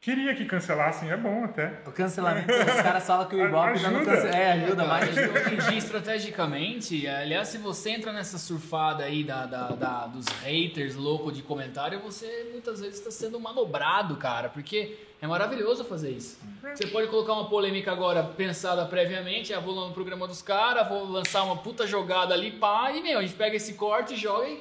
Queria 0.00 0.34
que 0.34 0.44
cancelassem, 0.44 1.10
é 1.10 1.16
bom 1.16 1.44
até. 1.44 1.80
O 1.86 1.90
cancelamento, 1.90 2.52
os 2.52 2.82
caras 2.82 3.06
falam 3.06 3.26
que 3.26 3.34
o 3.36 3.40
Ibope 3.48 3.78
já 3.78 3.90
não 3.90 4.00
Ajuda. 4.00 4.16
cancela. 4.16 4.36
É, 4.36 4.52
ajuda, 4.52 4.84
mas 4.84 5.14
Mas 5.14 5.16
hoje 5.30 5.54
em 5.54 5.58
dia, 5.70 5.78
estrategicamente, 5.78 7.06
aliás, 7.08 7.48
se 7.48 7.56
você 7.56 7.90
entra 7.90 8.12
nessa 8.12 8.36
surfada 8.36 9.02
aí 9.04 9.24
da, 9.24 9.46
da- 9.46 9.68
da- 9.70 10.06
dos 10.06 10.26
haters 10.42 10.94
loucos 10.94 11.34
de 11.34 11.42
comentário, 11.42 12.00
você 12.00 12.50
muitas 12.52 12.80
vezes 12.80 12.98
está 12.98 13.10
sendo 13.10 13.40
manobrado, 13.40 14.16
cara, 14.16 14.50
porque 14.50 14.94
é 15.24 15.26
maravilhoso 15.26 15.84
fazer 15.84 16.10
isso. 16.10 16.38
Você 16.74 16.86
pode 16.86 17.08
colocar 17.08 17.32
uma 17.32 17.48
polêmica 17.48 17.90
agora 17.90 18.22
pensada 18.22 18.84
previamente, 18.84 19.54
ah, 19.54 19.60
vou 19.60 19.74
lá 19.74 19.88
no 19.88 19.94
programa 19.94 20.26
dos 20.28 20.42
caras, 20.42 20.86
vou 20.88 21.04
lançar 21.04 21.42
uma 21.44 21.56
puta 21.56 21.86
jogada 21.86 22.34
ali, 22.34 22.52
pá, 22.52 22.92
e 22.92 23.02
meu, 23.02 23.18
a 23.18 23.22
gente 23.22 23.34
pega 23.34 23.56
esse 23.56 23.74
corte 23.74 24.14
e 24.14 24.16
joga 24.16 24.46
e. 24.48 24.60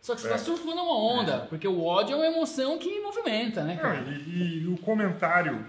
Só 0.00 0.14
que 0.14 0.20
você 0.20 0.28
É. 0.28 0.30
tá 0.32 0.38
surfando 0.38 0.82
uma 0.82 0.96
onda, 0.98 1.46
porque 1.48 1.66
o 1.66 1.82
ódio 1.84 2.12
é 2.12 2.16
uma 2.16 2.26
emoção 2.26 2.78
que 2.78 3.00
movimenta, 3.00 3.62
né, 3.64 3.74
Não, 3.74 3.82
cara? 3.82 4.04
e, 4.26 4.58
e 4.62 4.66
o 4.68 4.76
comentário, 4.78 5.66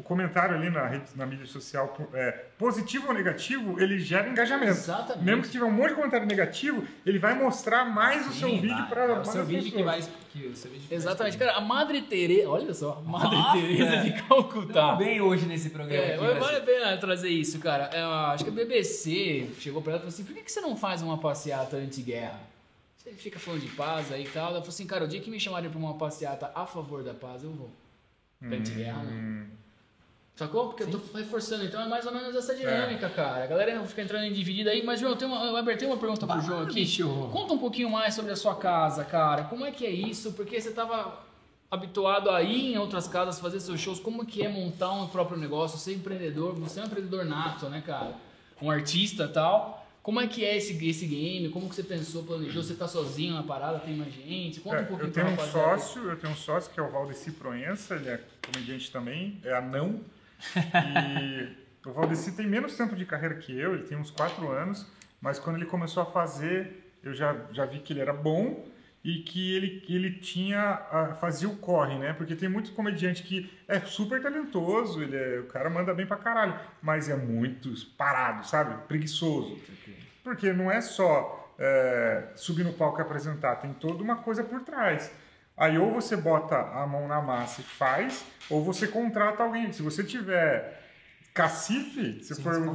o 0.00 0.02
comentário 0.02 0.56
ali 0.56 0.70
na, 0.70 0.86
rede, 0.86 1.04
na 1.14 1.26
mídia 1.26 1.44
social, 1.44 1.94
é, 2.14 2.30
positivo 2.56 3.08
ou 3.08 3.14
negativo, 3.14 3.78
ele 3.78 3.98
gera 4.00 4.30
engajamento. 4.30 4.72
Exatamente. 4.72 5.24
Mesmo 5.24 5.42
que 5.42 5.50
tiver 5.50 5.66
um 5.66 5.70
monte 5.70 5.90
de 5.90 5.94
comentário 5.96 6.26
negativo, 6.26 6.82
ele 7.04 7.18
vai 7.18 7.34
mostrar 7.38 7.84
mais 7.84 8.26
o 8.26 8.32
seu 8.32 8.48
Sim, 8.48 8.60
vídeo 8.62 8.76
vai. 8.78 8.88
para 8.88 9.04
É 9.04 9.08
mais 9.08 9.28
o 9.28 9.32
seu 9.32 9.44
vídeo 9.44 9.70
que 9.70 9.82
vai. 9.82 10.00
Que 10.32 10.46
o 10.46 10.56
seu 10.56 10.70
vídeo 10.70 10.84
que 10.84 10.88
vai 10.88 10.96
Exatamente, 10.96 11.36
cara. 11.36 11.52
A 11.52 11.60
Madre 11.60 12.00
Teresa, 12.00 12.48
olha 12.48 12.72
só, 12.72 13.02
Madre 13.02 13.36
Nossa! 13.36 13.52
Teresa 13.60 13.96
de 13.98 14.22
Calcutá. 14.22 14.72
Tamo 14.72 14.96
bem 14.96 15.20
hoje 15.20 15.44
nesse 15.44 15.68
programa 15.68 16.02
É, 16.02 16.14
aqui, 16.14 16.24
mas 16.24 16.38
vale 16.38 16.56
a 16.56 16.62
pena 16.62 16.96
trazer 16.96 17.28
isso, 17.28 17.58
cara. 17.58 17.90
É, 17.92 18.02
acho 18.32 18.44
que 18.44 18.50
a 18.50 18.54
BBC 18.54 19.50
chegou 19.58 19.82
pra 19.82 19.92
ela 19.92 19.98
e 19.98 20.00
falou 20.00 20.14
assim: 20.14 20.24
por 20.24 20.34
que, 20.34 20.42
que 20.42 20.50
você 20.50 20.62
não 20.62 20.74
faz 20.76 21.02
uma 21.02 21.18
passeata 21.18 21.76
anti-guerra? 21.76 22.40
Você 22.96 23.10
fica 23.10 23.38
falando 23.38 23.60
de 23.60 23.68
paz 23.68 24.10
aí 24.10 24.24
e 24.24 24.28
tal. 24.28 24.44
Ela 24.48 24.60
falou 24.60 24.68
assim: 24.70 24.86
cara, 24.86 25.04
o 25.04 25.08
dia 25.08 25.20
que 25.20 25.30
me 25.30 25.38
chamarem 25.38 25.68
pra 25.68 25.78
uma 25.78 25.98
passeata 25.98 26.50
a 26.54 26.64
favor 26.64 27.02
da 27.02 27.12
paz, 27.12 27.44
eu 27.44 27.50
vou. 27.50 27.70
Pra 28.38 28.56
anti-guerra, 28.56 29.02
não. 29.02 29.60
Sacou? 30.40 30.68
Porque 30.68 30.84
eu 30.84 30.90
tô 30.90 30.98
reforçando. 31.18 31.66
Então 31.66 31.82
é 31.82 31.86
mais 31.86 32.06
ou 32.06 32.12
menos 32.12 32.34
essa 32.34 32.54
dinâmica, 32.54 33.10
cara. 33.10 33.44
A 33.44 33.46
galera 33.46 33.84
fica 33.84 34.00
entrando 34.00 34.24
em 34.24 34.32
dividida 34.32 34.70
aí. 34.70 34.82
Mas, 34.82 34.98
João, 34.98 35.14
tem 35.14 35.28
uma, 35.28 35.44
eu 35.44 35.54
abertei 35.54 35.86
uma 35.86 35.98
pergunta 35.98 36.26
pro 36.26 36.40
João 36.40 36.62
aqui. 36.62 36.76
bicho. 36.76 37.06
Conta 37.30 37.52
um 37.52 37.58
pouquinho 37.58 37.90
mais 37.90 38.14
sobre 38.14 38.32
a 38.32 38.36
sua 38.36 38.54
casa, 38.54 39.04
cara. 39.04 39.44
Como 39.44 39.66
é 39.66 39.70
que 39.70 39.84
é 39.84 39.90
isso? 39.90 40.32
Porque 40.32 40.58
você 40.58 40.70
tava 40.70 41.18
habituado 41.70 42.30
a 42.30 42.42
ir 42.42 42.72
em 42.72 42.78
outras 42.78 43.06
casas 43.06 43.38
fazer 43.38 43.60
seus 43.60 43.78
shows. 43.78 44.00
Como 44.00 44.24
que 44.24 44.42
é 44.42 44.48
montar 44.48 44.90
um 44.92 45.08
próprio 45.08 45.38
negócio? 45.38 45.78
Ser 45.78 45.92
empreendedor. 45.92 46.54
Você 46.54 46.80
é 46.80 46.84
um 46.84 46.86
empreendedor 46.86 47.26
nato, 47.26 47.68
né, 47.68 47.82
cara? 47.86 48.14
Um 48.62 48.70
artista 48.70 49.24
e 49.24 49.28
tal. 49.28 49.86
Como 50.02 50.22
é 50.22 50.26
que 50.26 50.42
é 50.42 50.56
esse, 50.56 50.72
esse 50.88 51.06
game? 51.06 51.50
Como 51.50 51.68
que 51.68 51.74
você 51.74 51.82
pensou, 51.82 52.22
planejou? 52.22 52.62
Você 52.62 52.72
tá 52.72 52.88
sozinho 52.88 53.34
na 53.34 53.42
parada? 53.42 53.78
Tem 53.78 53.94
mais 53.94 54.10
gente? 54.14 54.58
Conta 54.60 54.76
é, 54.76 54.80
um 54.80 54.86
pouquinho 54.86 55.08
eu 55.10 55.12
tenho 55.12 55.26
um 55.28 55.38
sócio, 55.38 56.02
eu 56.08 56.16
tenho 56.16 56.32
um 56.32 56.36
sócio 56.36 56.72
que 56.72 56.80
é 56.80 56.82
o 56.82 56.90
Valdeci 56.90 57.30
Proença, 57.32 57.96
ele 57.96 58.08
é 58.08 58.20
comediante 58.42 58.90
também, 58.90 59.38
é 59.44 59.52
anão. 59.52 60.00
E 61.84 61.88
o 61.88 61.92
Valdeci 61.92 62.32
tem 62.32 62.46
menos 62.46 62.76
tempo 62.76 62.94
de 62.94 63.04
carreira 63.04 63.36
que 63.36 63.58
eu, 63.58 63.74
ele 63.74 63.84
tem 63.84 63.96
uns 63.96 64.10
4 64.10 64.50
anos, 64.50 64.86
mas 65.20 65.38
quando 65.38 65.56
ele 65.56 65.66
começou 65.66 66.02
a 66.02 66.06
fazer, 66.06 66.92
eu 67.02 67.14
já, 67.14 67.36
já 67.52 67.64
vi 67.64 67.78
que 67.78 67.92
ele 67.92 68.00
era 68.00 68.12
bom 68.12 68.66
e 69.02 69.22
que 69.22 69.54
ele, 69.54 69.82
ele 69.88 70.12
tinha 70.12 71.16
fazia 71.20 71.48
o 71.48 71.56
corre, 71.56 71.98
né? 71.98 72.12
Porque 72.12 72.36
tem 72.36 72.48
muitos 72.48 72.70
comediantes 72.70 73.22
que 73.22 73.50
é 73.66 73.80
super 73.80 74.20
talentoso, 74.20 75.02
ele 75.02 75.16
é, 75.16 75.40
o 75.40 75.46
cara 75.46 75.70
manda 75.70 75.94
bem 75.94 76.06
pra 76.06 76.16
caralho, 76.16 76.58
mas 76.82 77.08
é 77.08 77.16
muito 77.16 77.72
parado, 77.96 78.46
sabe? 78.46 78.86
Preguiçoso. 78.86 79.58
Porque 80.22 80.52
não 80.52 80.70
é 80.70 80.82
só 80.82 81.54
é, 81.58 82.28
subir 82.34 82.64
no 82.64 82.74
palco 82.74 82.98
e 82.98 83.02
apresentar, 83.02 83.56
tem 83.56 83.72
toda 83.72 84.02
uma 84.02 84.16
coisa 84.16 84.44
por 84.44 84.60
trás. 84.60 85.10
Aí 85.60 85.76
ou 85.76 85.92
você 85.92 86.16
bota 86.16 86.56
a 86.56 86.86
mão 86.86 87.06
na 87.06 87.20
massa 87.20 87.60
e 87.60 87.64
faz, 87.64 88.24
ou 88.48 88.64
você 88.64 88.88
contrata 88.88 89.42
alguém. 89.42 89.70
Se 89.74 89.82
você 89.82 90.02
tiver 90.02 90.82
cacife, 91.34 92.24
se 92.24 92.42
for 92.42 92.56
um, 92.56 92.74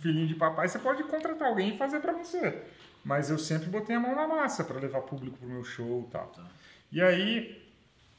filhinho 0.00 0.26
de 0.26 0.34
papai, 0.34 0.66
você 0.66 0.78
pode 0.78 1.04
contratar 1.04 1.48
alguém 1.48 1.74
e 1.74 1.76
fazer 1.76 2.00
pra 2.00 2.14
você. 2.14 2.62
Mas 3.04 3.28
eu 3.28 3.38
sempre 3.38 3.68
botei 3.68 3.94
a 3.94 4.00
mão 4.00 4.14
na 4.14 4.26
massa 4.26 4.64
pra 4.64 4.80
levar 4.80 5.02
público 5.02 5.36
pro 5.36 5.46
meu 5.46 5.62
show 5.62 6.06
e 6.08 6.10
tal. 6.10 6.32
E 6.90 7.02
aí, 7.02 7.62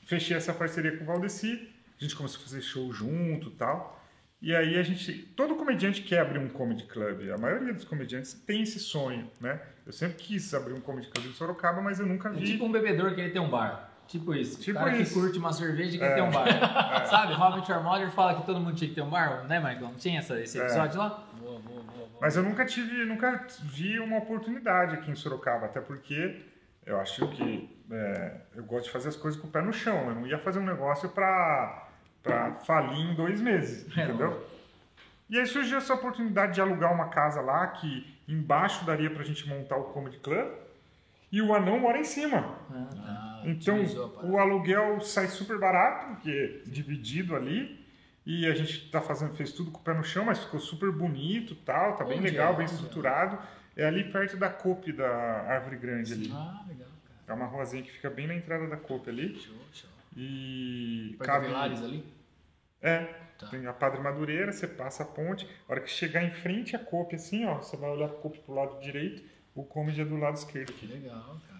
fechei 0.05 0.37
essa 0.37 0.53
parceria 0.53 0.95
com 0.95 1.03
o 1.03 1.07
Valdeci, 1.07 1.67
a 1.99 2.03
gente 2.03 2.15
começou 2.15 2.41
a 2.41 2.43
fazer 2.43 2.61
show 2.61 2.93
junto 2.93 3.49
e 3.49 3.53
tal. 3.53 3.99
E 4.39 4.55
aí 4.55 4.77
a 4.77 4.83
gente, 4.83 5.13
todo 5.35 5.55
comediante 5.55 6.03
quer 6.03 6.19
abrir 6.19 6.37
um 6.37 6.49
comedy 6.49 6.83
club. 6.83 7.31
A 7.33 7.37
maioria 7.39 7.73
dos 7.73 7.85
comediantes 7.85 8.33
tem 8.33 8.61
esse 8.61 8.79
sonho, 8.79 9.31
né? 9.41 9.59
Eu 9.83 9.91
sempre 9.91 10.17
quis 10.17 10.53
abrir 10.53 10.73
um 10.73 10.81
comedy 10.81 11.07
club 11.07 11.25
em 11.25 11.33
Sorocaba, 11.33 11.81
mas 11.81 11.99
eu 11.99 12.05
nunca 12.05 12.29
É 12.29 12.33
vi. 12.33 12.45
tipo 12.51 12.65
um 12.65 12.71
bebedor 12.71 13.15
que 13.15 13.21
ele 13.21 13.31
tem 13.31 13.41
um 13.41 13.49
bar. 13.49 13.94
Tipo 14.07 14.33
isso. 14.35 14.59
Tipo 14.59 14.77
o 14.79 14.83
cara 14.83 14.95
isso. 14.97 15.13
que 15.13 15.19
curte 15.19 15.37
uma 15.39 15.51
cerveja 15.51 15.95
e 15.95 15.99
quer 15.99 16.11
É. 16.11 16.15
ter 16.15 16.21
um 16.21 16.31
bar. 16.31 16.45
Sabe? 17.09 17.33
Robert 17.33 17.69
Armoller 17.71 18.09
fala 18.11 18.35
que 18.35 18.45
todo 18.45 18.59
mundo 18.59 18.75
tinha 18.75 18.89
que 18.89 18.95
ter 18.95 19.01
um 19.01 19.09
bar, 19.09 19.45
né, 19.47 19.59
Michael? 19.59 19.81
Não 19.81 19.95
tinha 19.95 20.19
essa, 20.19 20.39
esse 20.39 20.59
É. 20.59 20.63
episódio 20.63 20.99
lá? 20.99 21.09
Boa, 21.39 21.59
boa, 21.59 21.61
boa, 21.61 21.83
boa. 21.83 22.07
Mas 22.21 22.35
eu 22.35 22.43
nunca 22.43 22.65
tive, 22.65 23.03
nunca 23.05 23.45
vi 23.63 23.99
uma 23.99 24.17
oportunidade 24.17 24.95
aqui 24.95 25.11
em 25.11 25.15
Sorocaba, 25.15 25.65
até 25.65 25.81
porque 25.81 26.41
eu 26.85 26.99
acho 26.99 27.27
que 27.29 27.69
é, 27.91 28.41
eu 28.55 28.63
gosto 28.63 28.85
de 28.85 28.91
fazer 28.91 29.09
as 29.09 29.15
coisas 29.15 29.39
com 29.39 29.47
o 29.47 29.51
pé 29.51 29.61
no 29.61 29.73
chão. 29.73 30.09
Eu 30.09 30.15
não 30.15 30.27
ia 30.27 30.37
fazer 30.37 30.59
um 30.59 30.65
negócio 30.65 31.09
pra, 31.09 31.87
pra 32.23 32.53
falir 32.65 32.99
em 32.99 33.15
dois 33.15 33.41
meses, 33.41 33.85
É, 33.97 34.03
entendeu? 34.03 34.47
E 35.29 35.39
aí 35.39 35.45
surgiu 35.47 35.79
essa 35.79 35.93
oportunidade 35.95 36.53
de 36.53 36.61
alugar 36.61 36.93
uma 36.93 37.07
casa 37.09 37.41
lá, 37.41 37.65
que 37.67 38.15
embaixo 38.27 38.85
daria 38.85 39.09
pra 39.09 39.23
gente 39.23 39.47
montar 39.49 39.75
o 39.77 39.85
Comedy 39.85 40.17
Club, 40.19 40.47
e 41.31 41.41
o 41.41 41.53
anão 41.53 41.79
mora 41.79 41.97
em 41.97 42.03
cima. 42.03 42.45
Ah, 42.71 43.24
Então, 43.45 43.77
o 44.23 44.37
aluguel 44.39 44.99
sai 45.01 45.27
super 45.27 45.59
barato, 45.59 46.07
porque 46.15 46.61
é 46.65 46.69
dividido 46.69 47.35
ali. 47.35 47.83
E 48.25 48.47
a 48.47 48.55
gente 48.55 48.89
tá 48.89 48.99
fazendo, 49.01 49.35
fez 49.35 49.51
tudo 49.51 49.69
com 49.69 49.79
o 49.79 49.83
pé 49.83 49.93
no 49.93 50.03
chão, 50.03 50.25
mas 50.25 50.39
ficou 50.43 50.59
super 50.59 50.91
bonito 50.91 51.53
tal, 51.57 51.95
tá 51.95 52.03
bem 52.03 52.17
Onde 52.17 52.27
legal, 52.31 52.53
é? 52.53 52.57
bem 52.57 52.63
Onde 52.65 52.71
é? 52.73 52.75
estruturado. 52.75 53.37
É 53.77 53.85
ali 53.85 54.03
perto 54.11 54.35
da 54.37 54.49
COP 54.49 54.91
da 54.93 55.07
Árvore 55.07 55.77
Grande 55.77 56.13
ali. 56.13 56.31
Ah, 56.33 56.63
legal, 56.67 56.87
cara. 57.05 57.19
É 57.27 57.33
uma 57.33 57.45
ruazinha 57.45 57.83
que 57.83 57.91
fica 57.91 58.09
bem 58.09 58.25
na 58.25 58.33
entrada 58.33 58.67
da 58.67 58.77
COP 58.77 59.09
ali. 59.09 59.35
Show, 59.39 59.55
show. 59.71 59.89
E 60.17 61.13
Perto 61.19 61.27
da 61.31 61.39
Vilares 61.39 61.83
ali? 61.83 62.03
É, 62.81 62.99
Tá. 63.37 63.47
tem 63.47 63.67
a 63.67 63.73
Padre 63.73 63.99
Madureira, 64.01 64.51
você 64.53 64.65
passa 64.65 65.03
a 65.03 65.05
ponte. 65.05 65.45
A 65.67 65.73
hora 65.73 65.81
que 65.81 65.89
chegar 65.89 66.23
em 66.23 66.31
frente 66.31 66.73
à 66.73 66.79
COP, 66.79 67.15
assim, 67.15 67.45
ó, 67.45 67.57
você 67.57 67.75
vai 67.75 67.89
olhar 67.89 68.05
a 68.05 68.09
COP 68.09 68.39
pro 68.39 68.53
lado 68.55 68.79
direito, 68.79 69.23
o 69.53 69.63
Comedy 69.63 69.99
é 70.01 70.05
do 70.05 70.15
lado 70.15 70.35
esquerdo 70.37 70.71
Que 70.71 70.85
legal, 70.87 71.37
cara. 71.47 71.54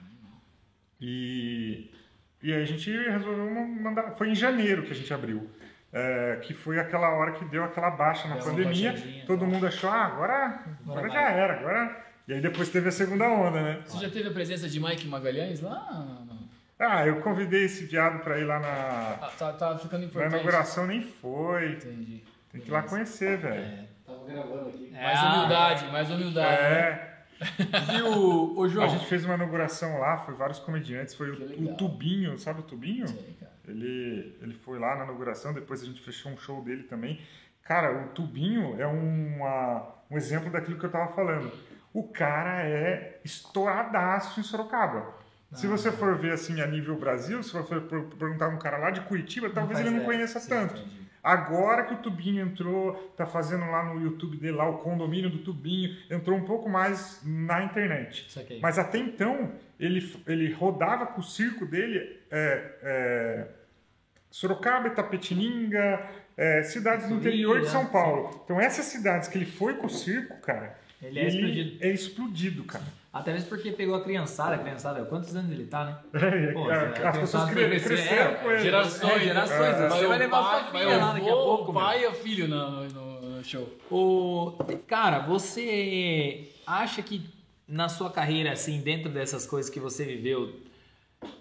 E, 1.01 1.91
e 2.41 2.53
aí 2.53 2.61
a 2.61 2.65
gente 2.65 2.89
resolveu 2.91 3.49
ma- 3.51 3.89
mandar. 3.89 4.11
Foi 4.17 4.29
em 4.29 4.35
janeiro 4.35 4.83
que 4.83 4.91
a 4.91 4.95
gente 4.95 5.13
abriu. 5.13 5.49
É, 5.93 6.39
que 6.41 6.53
foi 6.53 6.77
aquela 6.77 7.09
hora 7.15 7.31
que 7.31 7.45
deu 7.45 7.63
aquela 7.63 7.89
baixa 7.91 8.27
na 8.27 8.35
Deu 8.35 8.43
pandemia. 8.45 8.93
Todo 9.25 9.39
tá. 9.39 9.45
mundo 9.45 9.65
achou, 9.65 9.89
ah, 9.89 10.05
agora, 10.05 10.35
agora, 10.45 10.67
Agora 10.87 11.09
já 11.09 11.21
era, 11.29 11.53
agora. 11.59 12.05
E 12.27 12.33
aí 12.33 12.41
depois 12.41 12.67
teve 12.69 12.89
a 12.89 12.91
segunda 12.91 13.29
onda, 13.29 13.61
né? 13.61 13.81
Você 13.85 14.03
já 14.05 14.09
teve 14.11 14.27
a 14.27 14.31
presença 14.33 14.67
de 14.67 14.77
Mike 14.79 15.07
Magalhães 15.07 15.61
lá? 15.61 16.25
Ah, 16.77 17.05
eu 17.07 17.21
convidei 17.21 17.63
esse 17.63 17.85
viado 17.85 18.19
pra 18.23 18.37
ir 18.37 18.43
lá 18.43 18.59
na, 18.59 18.67
Ah, 19.21 19.31
tá, 19.39 19.53
tá 19.53 19.77
ficando 19.77 20.01
na 20.01 20.07
importante. 20.07 20.33
inauguração, 20.33 20.85
nem 20.85 21.01
foi. 21.01 21.73
Entendi. 21.73 22.23
Tem 22.51 22.59
que 22.59 22.67
ir 22.67 22.71
lá 22.71 22.81
conhecer, 22.83 23.37
velho. 23.37 23.55
É. 23.63 23.85
Tava 24.05 24.25
gravando 24.25 24.67
aqui. 24.69 24.91
É, 24.93 25.01
mais 25.01 25.19
ah, 25.19 25.33
humildade, 25.33 25.85
mais 25.91 26.09
humildade. 26.11 26.61
né? 26.61 27.14
Viu, 27.91 28.57
ô 28.57 28.67
João? 28.67 28.85
a 28.85 28.89
gente 28.89 29.05
fez 29.07 29.25
uma 29.25 29.35
inauguração 29.35 29.99
lá, 29.99 30.17
foi 30.17 30.33
vários 30.35 30.59
comediantes, 30.59 31.13
foi 31.13 31.31
o, 31.31 31.71
o 31.71 31.75
Tubinho, 31.75 32.37
sabe 32.37 32.61
o 32.61 32.63
Tubinho? 32.63 33.07
Sei, 33.07 33.35
cara. 33.39 33.53
Ele, 33.67 34.37
ele 34.41 34.53
foi 34.53 34.79
lá 34.79 34.95
na 34.95 35.03
inauguração, 35.05 35.53
depois 35.53 35.81
a 35.81 35.85
gente 35.85 36.01
fechou 36.01 36.31
um 36.31 36.37
show 36.37 36.61
dele 36.63 36.83
também. 36.83 37.19
Cara, 37.63 38.05
o 38.05 38.09
Tubinho 38.09 38.79
é 38.79 38.85
uma, 38.85 39.95
um 40.09 40.17
exemplo 40.17 40.51
daquilo 40.51 40.77
que 40.77 40.85
eu 40.85 40.91
tava 40.91 41.13
falando. 41.13 41.51
O 41.93 42.03
cara 42.03 42.63
é 42.63 43.19
estouradaço 43.23 44.39
em 44.39 44.43
Sorocaba. 44.43 45.15
Se 45.53 45.67
você 45.67 45.91
for 45.91 46.17
ver 46.17 46.33
assim 46.33 46.59
a 46.61 46.67
nível 46.67 46.97
Brasil, 46.97 47.41
se 47.41 47.53
você 47.53 47.79
for 47.79 47.81
perguntar 47.81 48.49
um 48.49 48.59
cara 48.59 48.77
lá 48.77 48.91
de 48.91 49.01
Curitiba, 49.01 49.49
talvez 49.49 49.79
ele 49.79 49.89
não 49.89 50.03
conheça 50.03 50.39
Sim, 50.39 50.49
tanto. 50.49 50.75
entendi. 50.75 50.94
Agora 51.25 51.85
que 51.85 51.95
o 51.95 51.97
Tubinho 51.97 52.45
entrou, 52.45 52.93
tá 53.17 53.25
fazendo 53.25 53.65
lá 53.65 53.83
no 53.83 53.99
YouTube 53.99 54.37
dele, 54.37 54.55
lá 54.55 54.69
o 54.69 54.77
condomínio 54.77 55.27
do 55.27 55.39
Tubinho, 55.39 55.97
entrou 56.07 56.37
um 56.37 56.45
pouco 56.45 56.69
mais 56.69 57.19
na 57.25 57.63
internet. 57.63 58.27
Mas 58.61 58.77
até 58.77 58.99
então, 58.99 59.51
ele, 59.79 60.07
ele 60.27 60.53
rodava 60.53 61.07
com 61.07 61.21
o 61.21 61.23
circo 61.23 61.65
dele 61.65 62.19
é, 62.29 62.75
é, 62.83 63.47
Sorocaba, 64.29 64.89
Itapetininga, 64.89 66.07
é, 66.37 66.61
cidades 66.61 67.09
do 67.09 67.15
interior 67.15 67.59
de 67.59 67.69
São 67.69 67.85
sim. 67.85 67.91
Paulo. 67.91 68.41
Então 68.45 68.61
essas 68.61 68.85
cidades 68.85 69.27
que 69.27 69.39
ele 69.39 69.45
foi 69.45 69.73
com 69.77 69.87
o 69.87 69.89
circo, 69.89 70.39
cara, 70.41 70.77
Ele 71.01 71.19
é 71.19 71.27
explodido. 71.27 71.77
é 71.83 71.89
explodido, 71.89 72.63
cara. 72.65 72.85
Até 73.15 73.31
mesmo 73.31 73.47
porque 73.47 73.71
pegou 73.71 73.95
a 73.95 74.03
criançada, 74.03 74.55
a 74.55 74.57
criançada, 74.57 75.05
quantos 75.05 75.33
anos 75.33 75.49
ele 75.49 75.65
tá, 75.67 75.85
né? 75.85 75.97
Pô, 76.53 76.69
É, 76.69 76.75
a 76.75 76.83
as 76.89 76.93
criançada 76.93 77.19
pessoas 77.21 77.43
foi 77.45 77.53
cre- 77.53 77.69
crescer, 77.69 77.87
cresceram 77.87 78.31
é, 78.31 78.35
com 78.35 78.51
ele. 78.51 78.59
gerações, 78.61 79.11
É, 79.13 79.19
gerações. 79.19 79.61
É. 79.75 79.89
Você 79.89 80.07
vai 80.07 80.17
levar 80.17 80.43
sua 80.43 80.63
filha 80.79 80.97
lá 80.97 81.13
daqui 81.13 81.29
a 81.29 81.33
pouco, 81.33 81.71
O 81.71 81.73
pai 81.73 82.03
e 82.03 82.07
o 82.07 82.11
filho 82.13 82.47
no, 82.49 82.89
no- 82.89 83.21
no 83.37 83.43
show. 83.43 83.69
O, 83.89 84.57
cara, 84.85 85.19
você 85.19 86.49
acha 86.67 87.01
que 87.01 87.21
na 87.65 87.87
sua 87.87 88.09
carreira, 88.11 88.51
assim, 88.51 88.81
dentro 88.81 89.09
dessas 89.09 89.45
coisas 89.47 89.71
que 89.71 89.79
você 89.79 90.03
viveu, 90.03 90.53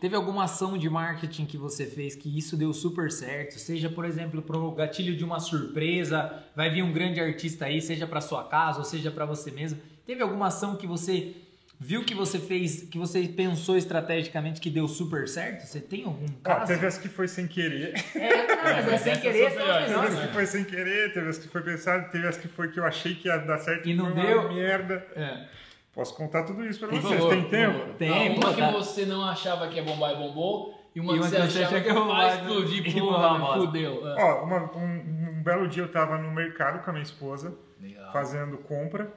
teve 0.00 0.14
alguma 0.14 0.44
ação 0.44 0.78
de 0.78 0.88
marketing 0.88 1.44
que 1.44 1.58
você 1.58 1.86
fez 1.86 2.14
que 2.14 2.38
isso 2.38 2.56
deu 2.56 2.72
super 2.72 3.10
certo? 3.10 3.58
Seja, 3.58 3.88
por 3.90 4.04
exemplo, 4.04 4.40
pro 4.42 4.70
gatilho 4.70 5.16
de 5.16 5.24
uma 5.24 5.40
surpresa, 5.40 6.44
vai 6.54 6.70
vir 6.70 6.82
um 6.84 6.92
grande 6.92 7.20
artista 7.20 7.64
aí, 7.66 7.82
seja 7.82 8.06
para 8.06 8.20
sua 8.20 8.44
casa 8.44 8.78
ou 8.78 8.84
seja 8.84 9.10
para 9.10 9.26
você 9.26 9.50
mesmo. 9.50 9.80
Teve 10.06 10.22
alguma 10.22 10.46
ação 10.46 10.76
que 10.76 10.86
você 10.86 11.34
viu 11.78 12.04
que 12.04 12.14
você 12.14 12.38
fez, 12.38 12.82
que 12.84 12.98
você 12.98 13.22
pensou 13.28 13.76
estrategicamente 13.76 14.60
que 14.60 14.70
deu 14.70 14.86
super 14.88 15.28
certo? 15.28 15.66
Você 15.66 15.80
tem 15.80 16.04
algum 16.04 16.26
caso? 16.42 16.66
teve 16.66 16.86
as 16.86 16.96
que 16.98 17.08
foi 17.08 17.28
sem 17.28 17.46
querer, 17.46 17.94
É, 18.14 18.46
não, 18.46 18.62
mas 18.62 18.86
é 18.88 18.90
mas 18.90 19.00
sem 19.02 19.12
essas 19.12 19.22
querer, 19.22 19.50
são 19.50 19.62
as 19.70 19.88
melhores, 19.88 19.90
teve 19.90 20.04
as 20.22 20.26
que 20.26 20.32
foi 20.34 20.46
sem 20.46 20.64
querer, 20.64 21.12
teve 21.12 21.28
as 21.28 21.38
que 21.38 21.48
foi 21.48 21.62
pensado, 21.62 22.10
teve 22.10 22.26
as 22.28 22.36
que 22.36 22.48
foi 22.48 22.68
que 22.70 22.78
eu 22.80 22.84
achei 22.84 23.14
que 23.14 23.28
ia 23.28 23.36
dar 23.38 23.58
certo 23.58 23.88
E 23.88 23.94
não 23.94 24.12
foi 24.12 24.22
deu? 24.22 24.40
uma 24.40 24.52
merda. 24.52 25.06
É. 25.16 25.46
Posso 25.92 26.14
contar 26.16 26.42
tudo 26.42 26.64
isso 26.66 26.80
pra 26.80 26.88
vocês, 26.88 27.02
favor, 27.04 27.30
tem 27.30 27.44
tempo? 27.48 27.94
Tem, 27.94 28.10
Ah, 28.10 28.32
uma 28.32 28.40
pô, 28.48 28.54
que 28.54 28.60
tá. 28.60 28.70
você 28.72 29.06
não 29.06 29.24
achava 29.24 29.68
que 29.68 29.76
ia 29.76 29.82
bombar 29.84 30.12
e 30.12 30.16
bombou, 30.16 30.74
e 30.94 30.98
uma 31.00 31.12
E 31.12 31.18
que 31.18 31.22
uma 31.22 31.28
você 31.28 31.36
que 31.36 31.42
você 31.52 31.58
achava 31.62 31.74
que 31.76 31.82
que 31.82 31.88
ia 31.88 31.94
vai 31.94 32.02
bombar 32.02 32.36
explodir, 32.40 32.86
e 32.88 32.92
pô, 32.92 33.00
bombar 33.00 33.38
bosta. 33.40 33.60
fudeu. 33.60 34.08
É. 34.08 34.22
Ó, 34.24 34.44
uma- 34.44 34.76
um, 34.76 35.28
um 35.38 35.42
belo 35.44 35.68
dia 35.68 35.82
eu 35.84 35.88
tava 35.92 36.18
no 36.18 36.32
mercado 36.32 36.82
com 36.82 36.90
a 36.90 36.92
minha 36.92 37.02
esposa, 37.04 37.54
Legal. 37.80 38.12
fazendo 38.12 38.58
compra, 38.58 39.08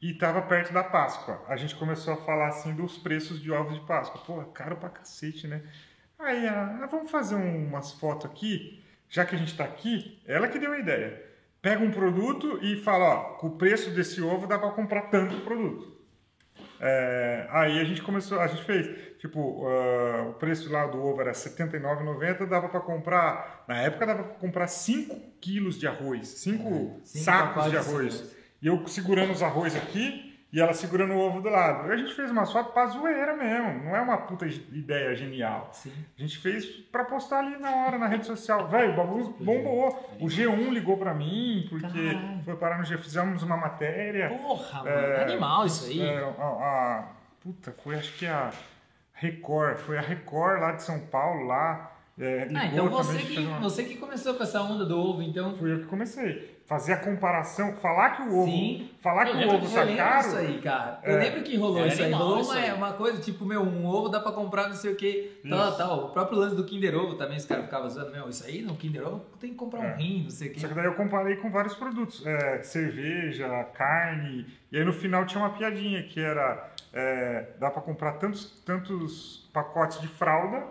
e 0.00 0.14
tava 0.14 0.42
perto 0.42 0.72
da 0.72 0.84
Páscoa. 0.84 1.42
A 1.48 1.56
gente 1.56 1.74
começou 1.76 2.14
a 2.14 2.16
falar 2.16 2.48
assim 2.48 2.74
dos 2.74 2.96
preços 2.98 3.40
de 3.40 3.50
ovos 3.50 3.74
de 3.74 3.86
Páscoa. 3.86 4.20
Pô, 4.24 4.42
caro 4.52 4.76
pra 4.76 4.88
cacete, 4.88 5.46
né? 5.48 5.62
Aí, 6.18 6.46
ah, 6.46 6.86
vamos 6.90 7.10
fazer 7.10 7.34
um- 7.36 7.66
umas 7.68 7.92
fotos 7.92 8.30
aqui, 8.30 8.82
já 9.08 9.24
que 9.24 9.34
a 9.34 9.38
gente 9.38 9.56
tá 9.56 9.64
aqui, 9.64 10.20
ela 10.26 10.48
que 10.48 10.58
deu 10.58 10.72
a 10.72 10.78
ideia. 10.78 11.22
Pega 11.60 11.82
um 11.82 11.90
produto 11.90 12.58
e 12.62 12.76
fala, 12.82 13.04
ó, 13.04 13.20
com 13.34 13.48
o 13.48 13.56
preço 13.58 13.90
desse 13.90 14.20
ovo 14.22 14.46
dá 14.46 14.58
pra 14.58 14.70
comprar 14.70 15.02
tanto 15.10 15.40
produto. 15.40 15.96
É, 16.80 17.46
aí 17.50 17.80
a 17.80 17.84
gente 17.84 18.02
começou, 18.02 18.38
a 18.40 18.46
gente 18.46 18.62
fez, 18.64 19.18
tipo, 19.18 19.66
ah, 19.66 20.28
o 20.30 20.34
preço 20.34 20.70
lá 20.72 20.86
do 20.86 21.02
ovo 21.04 21.20
era 21.20 21.30
R$ 21.30 21.36
79,90, 21.36 22.46
dava 22.46 22.68
para 22.68 22.80
comprar, 22.80 23.64
na 23.66 23.80
época 23.82 24.06
dava 24.06 24.22
para 24.22 24.34
comprar 24.34 24.68
5 24.68 25.16
quilos 25.40 25.78
de 25.78 25.88
arroz, 25.88 26.28
5 26.28 27.00
cinco 27.04 27.24
sacos 27.24 27.70
de 27.70 27.76
arroz. 27.76 28.36
E 28.60 28.66
eu 28.66 28.86
segurando 28.88 29.32
os 29.32 29.42
arroz 29.42 29.76
aqui 29.76 30.26
e 30.52 30.58
ela 30.60 30.72
segurando 30.72 31.12
o 31.12 31.18
ovo 31.18 31.40
do 31.42 31.48
lado. 31.50 31.92
A 31.92 31.96
gente 31.96 32.14
fez 32.14 32.30
uma 32.30 32.46
foto 32.46 32.72
pra 32.72 32.86
zoeira 32.86 33.36
mesmo, 33.36 33.84
não 33.84 33.94
é 33.94 34.00
uma 34.00 34.16
puta 34.16 34.46
ideia 34.46 35.14
genial. 35.14 35.68
Sim. 35.72 35.92
A 36.18 36.20
gente 36.22 36.38
fez 36.38 36.64
pra 36.90 37.04
postar 37.04 37.40
ali 37.40 37.58
na 37.58 37.70
hora, 37.70 37.98
na 37.98 38.06
rede 38.08 38.26
social. 38.26 38.66
Velho, 38.70 38.94
o 38.94 38.96
bagulho 38.96 39.34
bombou. 39.40 40.16
O 40.18 40.24
G1 40.26 40.70
ligou 40.70 40.96
pra 40.96 41.12
mim, 41.14 41.66
porque 41.68 41.86
Caralho. 41.86 42.42
foi 42.44 42.56
parar 42.56 42.78
no 42.78 42.84
G, 42.84 42.96
fizemos 42.98 43.42
uma 43.42 43.56
matéria. 43.56 44.30
Porra, 44.30 44.78
mano. 44.84 44.88
É, 44.96 45.22
Animal 45.24 45.66
isso 45.66 45.84
aí. 45.90 46.00
É, 46.00 46.18
a, 46.18 46.42
a- 46.42 47.08
puta, 47.42 47.74
foi 47.84 47.94
acho 47.96 48.16
que 48.18 48.26
a 48.26 48.50
Record, 49.12 49.78
foi 49.78 49.98
a 49.98 50.00
Record 50.02 50.60
lá 50.60 50.72
de 50.72 50.82
São 50.82 50.98
Paulo, 51.00 51.44
lá. 51.46 51.92
é, 52.18 52.48
Ah, 52.54 52.66
então 52.66 52.88
você 52.88 53.18
que, 53.18 53.38
uma- 53.38 53.60
você 53.60 53.84
que 53.84 53.96
começou 53.96 54.34
com 54.34 54.42
essa 54.42 54.62
onda 54.62 54.84
do 54.86 54.98
ovo, 54.98 55.22
então. 55.22 55.54
Fui 55.56 55.72
eu 55.72 55.80
que 55.80 55.86
comecei. 55.86 56.57
Fazer 56.68 56.92
a 56.92 56.96
comparação, 56.98 57.72
falar 57.76 58.10
que 58.10 58.22
o 58.24 58.40
ovo, 58.40 58.44
Sim. 58.50 58.90
falar 59.00 59.26
Eu 59.26 59.38
que 59.38 59.44
o 59.46 59.48
ovo 59.56 59.66
que 59.66 59.72
tá 59.74 59.80
Eu 59.80 59.86
lembro 59.86 60.04
caro. 60.04 60.22
disso 60.22 60.36
aí, 60.36 60.60
cara. 60.60 61.00
Eu 61.02 61.16
É. 61.16 61.18
lembro 61.18 61.42
que 61.42 61.56
rolou 61.56 61.78
Era 61.78 61.88
isso 61.88 62.02
aí. 62.02 62.12
Rolou 62.12 62.40
isso 62.42 62.50
uma, 62.50 62.60
aí. 62.60 62.72
uma 62.74 62.92
coisa, 62.92 63.22
tipo, 63.22 63.46
meu, 63.46 63.62
um 63.62 63.86
ovo 63.86 64.10
dá 64.10 64.20
pra 64.20 64.32
comprar 64.32 64.68
não 64.68 64.74
sei 64.76 64.92
o 64.92 64.96
que, 64.96 65.40
tal, 65.48 65.68
Isso. 65.70 65.78
tal. 65.78 66.04
O 66.04 66.08
próprio 66.10 66.38
lance 66.38 66.54
do 66.54 66.64
Kinder 66.64 66.94
Ovo 66.94 67.14
também, 67.14 67.38
os 67.38 67.46
caras 67.46 67.64
ficavam 67.64 67.86
usando, 67.86 68.12
meu, 68.12 68.28
isso 68.28 68.44
aí 68.46 68.60
no 68.60 68.76
Kinder 68.76 69.02
Ovo 69.08 69.24
tem 69.40 69.48
que 69.48 69.56
comprar 69.56 69.82
É. 69.82 69.94
um 69.94 69.96
rim, 69.96 70.22
não 70.24 70.30
sei 70.30 70.48
o 70.48 70.52
que. 70.52 70.60
Só 70.60 70.68
que 70.68 70.74
daí 70.74 70.84
eu 70.84 70.94
comparei 70.94 71.36
com 71.36 71.50
vários 71.50 71.74
produtos, 71.74 72.26
é, 72.26 72.60
cerveja, 72.62 73.48
carne, 73.72 74.44
e 74.70 74.76
aí 74.76 74.84
no 74.84 74.92
final 74.92 75.24
tinha 75.24 75.42
uma 75.42 75.48
piadinha 75.56 76.02
que 76.02 76.20
era, 76.20 76.68
é, 76.92 77.46
dá 77.58 77.70
pra 77.70 77.80
comprar 77.80 78.12
tantos, 78.18 78.44
tantos 78.66 79.48
pacotes 79.54 80.02
de 80.02 80.08
fralda, 80.08 80.64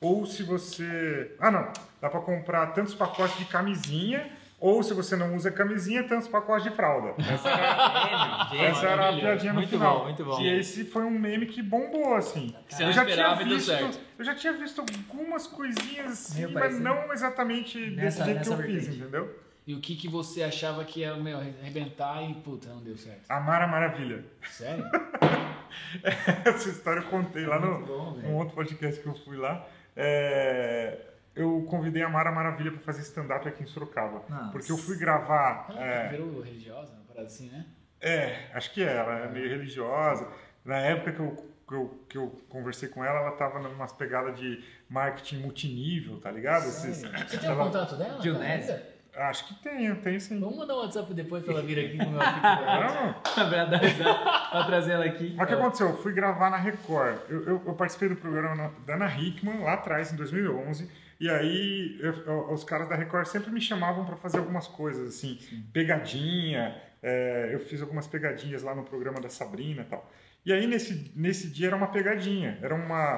ou 0.00 0.24
se 0.24 0.42
você, 0.42 1.36
ah 1.38 1.50
não, 1.50 1.68
dá 2.00 2.08
pra 2.08 2.20
comprar 2.20 2.68
tantos 2.68 2.94
pacotes 2.94 3.36
de 3.36 3.44
camisinha, 3.44 4.26
Ou 4.66 4.82
se 4.82 4.94
você 4.94 5.14
não 5.14 5.34
usa 5.36 5.50
camisinha, 5.50 6.02
tem 6.04 6.16
os 6.16 6.26
pacotes 6.26 6.64
de 6.64 6.70
fralda. 6.74 7.14
Essa 7.22 7.48
era, 7.50 8.48
Gênio, 8.48 8.64
essa 8.64 8.86
era 8.86 9.08
a 9.10 9.12
piadinha 9.12 9.52
no 9.52 9.58
Muito 9.58 9.68
final. 9.70 9.98
bom, 9.98 10.04
muito 10.04 10.24
bom. 10.24 10.40
E 10.40 10.48
esse 10.58 10.84
foi 10.86 11.02
um 11.04 11.10
meme 11.10 11.44
que 11.44 11.62
bombou, 11.62 12.14
assim. 12.14 12.54
Que 12.66 12.74
você 12.74 12.82
não 12.84 12.90
esperava 12.90 13.42
e 13.42 13.48
deu 13.50 13.60
certo. 13.60 14.00
eu 14.18 14.24
já 14.24 14.34
tinha 14.34 14.54
visto 14.54 14.80
algumas 14.80 15.46
coisinhas 15.46 16.12
assim, 16.12 16.44
mas 16.46 16.52
parecido. 16.54 16.82
não 16.82 17.12
exatamente 17.12 17.78
desse 17.90 18.20
Nessa- 18.20 18.24
jeito 18.24 18.40
que 18.42 18.48
eu 18.48 18.56
fiz, 18.56 18.66
vertente. 18.86 18.98
entendeu? 19.00 19.38
E 19.66 19.74
o 19.74 19.80
que, 19.80 19.96
que 19.96 20.08
você 20.08 20.42
achava 20.42 20.82
que 20.84 21.00
ia 21.00 21.14
meu, 21.16 21.38
arrebentar 21.38 22.22
e 22.22 22.32
puta, 22.36 22.68
não 22.70 22.82
deu 22.82 22.96
certo? 22.96 23.30
A 23.30 23.40
Mara 23.40 23.66
Maravilha. 23.66 24.24
Sério? 24.50 24.84
Essa 26.44 26.68
história 26.70 27.00
eu 27.00 27.06
contei 27.08 27.44
lá 27.46 27.58
no, 27.58 27.84
bom, 27.84 28.18
num 28.22 28.36
outro 28.36 28.54
podcast 28.54 29.00
que 29.00 29.06
eu 29.06 29.14
fui 29.14 29.36
lá. 29.36 29.66
É, 29.96 30.98
eu 31.34 31.62
convidei 31.68 32.02
a 32.02 32.08
Mara 32.08 32.30
Maravilha 32.30 32.70
para 32.72 32.80
fazer 32.82 33.02
stand-up 33.02 33.46
aqui 33.48 33.62
em 33.62 33.66
Sorocaba. 33.66 34.22
Nossa. 34.28 34.50
Porque 34.52 34.70
eu 34.70 34.76
fui 34.78 34.96
gravar. 34.96 35.66
Ela 35.70 35.80
é, 35.84 36.08
virou 36.08 36.40
religiosa, 36.40 36.92
uma 36.92 37.04
parada 37.04 37.26
assim, 37.26 37.48
né? 37.50 37.66
É, 38.00 38.50
acho 38.54 38.72
que 38.72 38.82
é, 38.82 38.96
ela 38.96 39.18
é 39.20 39.28
meio 39.28 39.48
religiosa. 39.48 40.28
Na 40.64 40.76
época 40.76 41.12
que 41.12 41.20
eu, 41.20 41.50
que 41.66 41.74
eu, 41.74 42.04
que 42.10 42.18
eu 42.18 42.44
conversei 42.48 42.88
com 42.88 43.04
ela, 43.04 43.20
ela 43.20 43.32
tava 43.32 43.58
numas 43.58 43.92
pegadas 43.92 44.38
de 44.38 44.62
marketing 44.88 45.38
multinível, 45.38 46.20
tá 46.20 46.30
ligado? 46.30 46.66
Esses-? 46.66 47.02
Você 47.02 47.38
tem 47.38 47.48
o 47.48 47.52
ela- 47.52 47.64
contato 47.64 47.96
dela? 47.96 48.20
Dionésio? 48.20 48.74
ainda? 48.74 48.94
Acho 49.16 49.46
que 49.46 49.54
tem, 49.62 49.94
tem 50.00 50.18
sim. 50.18 50.40
Vamos 50.40 50.56
mandar 50.56 50.74
um 50.74 50.78
WhatsApp 50.78 51.14
depois 51.14 51.44
pra 51.44 51.52
ela 51.54 51.62
vir 51.62 51.78
aqui 51.78 51.98
com 51.98 52.04
o 52.04 52.10
meu. 52.10 52.18
Não, 52.18 53.12
pra, 53.22 54.64
trazer 54.66 54.92
ela 54.92 55.04
aqui. 55.04 55.32
mas 55.36 55.44
o 55.44 55.48
que 55.48 55.54
aconteceu? 55.54 55.88
Eu 55.90 55.96
fui 55.98 56.12
gravar 56.12 56.50
na 56.50 56.56
Record. 56.56 57.18
Eu, 57.28 57.42
eu- 57.44 57.62
eu 57.64 57.74
participei 57.74 58.08
do 58.08 58.16
programa 58.16 58.72
da 58.84 58.94
Ana 58.94 59.06
Hickman, 59.16 59.62
lá 59.62 59.74
atrás, 59.74 60.12
em 60.12 60.16
2011. 60.16 60.90
E 61.20 61.30
aí, 61.30 61.96
eu- 62.00 62.12
eu- 62.26 62.52
os 62.52 62.64
caras 62.64 62.88
da 62.88 62.96
Record 62.96 63.26
sempre 63.26 63.50
me 63.50 63.60
chamavam 63.60 64.04
para 64.04 64.16
fazer 64.16 64.38
algumas 64.38 64.66
coisas, 64.66 65.08
assim, 65.08 65.38
pegadinha. 65.72 66.74
é, 67.06 67.50
eu 67.52 67.60
fiz 67.60 67.82
algumas 67.82 68.06
pegadinhas 68.06 68.62
lá 68.62 68.74
no 68.74 68.82
programa 68.82 69.20
da 69.20 69.28
Sabrina 69.28 69.82
e 69.82 69.84
tal. 69.84 70.10
E 70.46 70.50
aí, 70.52 70.66
nesse, 70.66 71.12
nesse 71.14 71.50
dia, 71.50 71.66
era 71.66 71.76
uma 71.76 71.88
pegadinha. 71.88 72.58
Era 72.62 72.74
uma. 72.74 73.14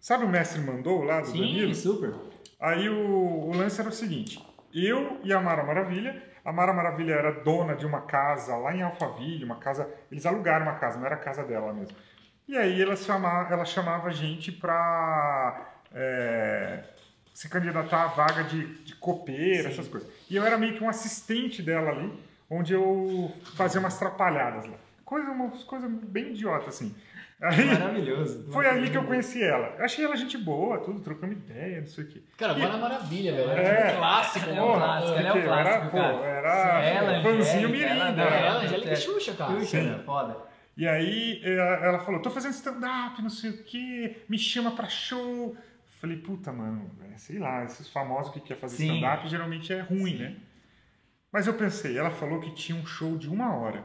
Sabe 0.00 0.24
o 0.24 0.28
Mestre 0.28 0.60
Mandou 0.62 1.02
lá 1.04 1.20
do 1.20 1.26
Sim, 1.26 1.40
Danilo? 1.40 1.74
super. 1.74 2.14
Aí 2.58 2.88
o, 2.88 2.96
o 3.48 3.54
lance 3.54 3.78
era 3.78 3.90
o 3.90 3.92
seguinte: 3.92 4.42
eu 4.72 5.20
e 5.22 5.30
a 5.32 5.38
Mara 5.40 5.62
Maravilha. 5.62 6.22
A 6.42 6.50
Mara 6.52 6.72
Maravilha 6.72 7.12
era 7.12 7.32
dona 7.32 7.74
de 7.76 7.84
uma 7.84 8.02
casa 8.02 8.56
lá 8.56 8.74
em 8.74 8.80
Alphaville, 8.80 9.44
uma 9.44 9.56
casa. 9.56 9.86
Eles 10.10 10.24
alugaram 10.24 10.64
uma 10.64 10.76
casa, 10.76 10.98
não 10.98 11.04
era 11.04 11.16
a 11.16 11.18
casa 11.18 11.44
dela 11.44 11.72
mesmo. 11.74 11.94
E 12.48 12.56
aí 12.56 12.80
ela 12.80 12.96
chamava, 12.96 13.52
ela 13.52 13.64
chamava 13.66 14.08
a 14.08 14.12
gente 14.12 14.52
pra 14.52 15.75
é, 15.94 16.82
se 17.32 17.48
candidatar 17.48 18.04
à 18.04 18.06
vaga 18.08 18.44
de, 18.44 18.66
de 18.84 18.94
copeira, 18.96 19.68
essas 19.68 19.88
coisas. 19.88 20.08
E 20.30 20.36
eu 20.36 20.44
era 20.44 20.56
meio 20.56 20.74
que 20.74 20.82
um 20.84 20.88
assistente 20.88 21.62
dela 21.62 21.90
ali, 21.90 22.12
onde 22.50 22.72
eu 22.72 23.32
fazia 23.56 23.80
umas 23.80 23.98
trapalhadas 23.98 24.66
lá. 24.66 24.76
Coisa, 25.04 25.30
umas 25.30 25.62
coisas 25.64 25.90
bem 25.90 26.30
idiota 26.30 26.68
assim. 26.68 26.94
Aí, 27.40 27.66
Maravilhoso. 27.66 28.48
foi 28.50 28.66
ali 28.66 28.88
que 28.88 28.96
eu 28.96 29.04
conheci 29.04 29.42
ela. 29.42 29.74
Eu 29.78 29.84
achei 29.84 30.02
ela 30.02 30.16
gente 30.16 30.38
boa, 30.38 30.78
tudo, 30.78 31.00
trocamos 31.00 31.36
ideia, 31.36 31.80
não 31.80 31.86
sei 31.86 32.04
o 32.04 32.08
quê. 32.08 32.22
Cara, 32.38 32.56
Mara 32.56 32.78
Maravilha, 32.78 33.32
velho. 33.34 33.50
É. 33.50 33.90
É 33.90 33.92
um 33.92 33.96
clássico, 33.98 34.48
É 34.48 34.52
né? 34.54 34.62
um 34.62 34.72
clássico, 34.72 35.12
ela 35.18 35.28
é 35.28 35.32
um 35.34 35.42
clássico, 35.42 35.96
era, 35.98 36.10
cara. 36.10 36.24
era 36.24 36.82
Ela, 36.84 37.22
fãzinho 37.22 37.68
Angélica, 37.68 37.68
mirim, 37.68 38.00
ela 38.00 38.34
É, 38.34 38.46
ela, 38.46 38.62
Angélica 38.62 38.90
É. 38.90 38.96
Xuxa, 38.96 39.34
cara. 39.34 39.60
Xuxa, 39.60 39.82
né? 39.82 40.02
foda. 40.06 40.36
E 40.78 40.88
aí 40.88 41.42
ela, 41.44 41.86
ela 41.86 41.98
falou, 41.98 42.22
tô 42.22 42.30
fazendo 42.30 42.52
stand-up, 42.52 43.20
não 43.20 43.28
sei 43.30 43.50
o 43.50 43.62
quê, 43.64 44.16
me 44.30 44.38
chama 44.38 44.70
pra 44.70 44.88
show. 44.88 45.54
Falei, 46.06 46.18
puta, 46.22 46.52
mano, 46.52 46.88
é, 47.12 47.18
sei 47.18 47.38
lá, 47.40 47.64
esses 47.64 47.88
famosos 47.88 48.32
que 48.32 48.38
quer 48.40 48.56
fazer 48.56 48.76
Sim. 48.76 48.94
stand-up 48.94 49.28
geralmente 49.28 49.72
é 49.72 49.80
ruim, 49.80 50.16
né? 50.16 50.36
Mas 51.32 51.48
eu 51.48 51.54
pensei, 51.54 51.98
ela 51.98 52.10
falou 52.10 52.38
que 52.40 52.52
tinha 52.54 52.78
um 52.78 52.86
show 52.86 53.16
de 53.18 53.28
uma 53.28 53.56
hora. 53.56 53.82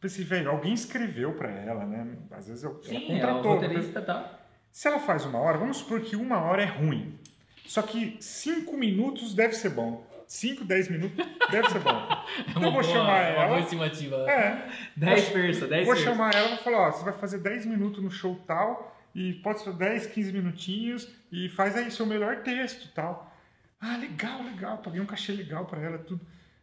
Pensei, 0.00 0.24
velho, 0.24 0.50
alguém 0.50 0.72
escreveu 0.72 1.34
pra 1.34 1.50
ela, 1.50 1.84
né? 1.84 2.16
Às 2.30 2.48
vezes 2.48 2.64
eu, 2.64 2.70
ela 2.70 2.82
Sim, 2.82 2.94
é 2.96 2.98
o 2.98 3.06
contratou. 3.20 3.52
roteirista 3.56 4.00
tá. 4.00 4.38
Se 4.70 4.88
ela 4.88 4.98
faz 5.00 5.26
uma 5.26 5.38
hora, 5.38 5.58
vamos 5.58 5.76
supor 5.76 6.00
que 6.00 6.16
uma 6.16 6.38
hora 6.38 6.62
é 6.62 6.66
ruim. 6.66 7.18
Só 7.66 7.82
que 7.82 8.16
cinco 8.20 8.74
minutos 8.78 9.34
deve 9.34 9.52
ser 9.52 9.68
bom. 9.68 10.06
Cinco, 10.26 10.64
dez 10.64 10.88
minutos 10.88 11.26
deve 11.50 11.68
ser 11.68 11.80
bom. 11.80 11.90
Então 12.48 12.62
eu 12.62 12.72
vou 12.72 12.82
chamar 12.82 13.32
Uma 13.32 13.46
boa 13.46 13.56
ela. 13.56 13.60
estimativa. 13.60 14.16
É, 14.30 14.68
10 14.96 15.28
persa, 15.30 15.66
10 15.66 15.84
vou 15.86 15.94
persa. 15.94 16.10
chamar 16.10 16.34
ela 16.34 16.46
e 16.46 16.48
vou 16.54 16.58
falar, 16.58 16.88
ó, 16.88 16.92
você 16.92 17.04
vai 17.04 17.12
fazer 17.12 17.38
10 17.38 17.66
minutos 17.66 18.02
no 18.02 18.10
show 18.10 18.38
tal, 18.46 18.96
e 19.14 19.34
pode 19.34 19.60
ser 19.60 19.72
10, 19.72 20.06
15 20.08 20.32
minutinhos, 20.32 21.08
e 21.30 21.48
faz 21.48 21.76
aí 21.76 21.90
seu 21.90 22.06
melhor 22.06 22.42
texto 22.42 22.92
tal. 22.94 23.32
Ah, 23.80 23.96
legal, 23.96 24.42
legal, 24.42 24.78
paguei 24.78 25.00
um 25.00 25.06
cachê 25.06 25.32
legal 25.32 25.64
pra 25.66 25.80
ela, 25.80 25.98
tudo. 25.98 26.20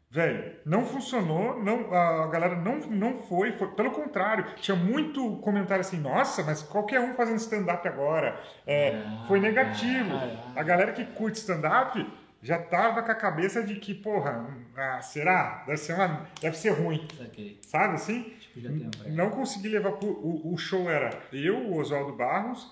Velho, 0.09 0.55
não 0.65 0.85
funcionou, 0.85 1.61
não, 1.61 1.93
a 1.93 2.27
galera 2.27 2.55
não, 2.55 2.77
não 2.79 3.17
foi, 3.17 3.51
foi, 3.51 3.67
pelo 3.71 3.91
contrário, 3.91 4.45
tinha 4.55 4.75
muito 4.75 5.35
comentário 5.37 5.81
assim, 5.81 5.99
nossa, 5.99 6.43
mas 6.43 6.63
qualquer 6.63 7.01
um 7.01 7.13
fazendo 7.13 7.37
stand-up 7.37 7.85
agora. 7.85 8.41
É, 8.65 9.01
foi 9.27 9.41
negativo. 9.41 10.11
caraca. 10.17 10.37
A 10.55 10.63
galera 10.63 10.93
que 10.93 11.03
curte 11.03 11.39
stand-up 11.39 12.09
já 12.41 12.57
tava 12.57 13.03
com 13.03 13.11
a 13.11 13.15
cabeça 13.15 13.61
de 13.61 13.75
que, 13.75 13.93
porra, 13.93 14.47
ah, 14.77 15.01
será? 15.01 15.63
Deve 15.65 15.77
ser, 15.77 15.93
uma, 15.93 16.25
deve 16.41 16.57
ser 16.57 16.69
ruim, 16.69 17.05
Ok, 17.19 17.59
sabe 17.63 17.95
assim? 17.95 18.33
Já 18.61 18.69
tem 18.69 18.89
pra 18.89 19.09
Não 19.09 19.29
consegui 19.29 19.69
levar 19.69 19.93
pro, 19.93 20.09
o, 20.09 20.53
o 20.53 20.57
show 20.57 20.89
era 20.89 21.21
eu, 21.31 21.57
o 21.57 21.77
Oswaldo 21.77 22.13
Barros, 22.13 22.71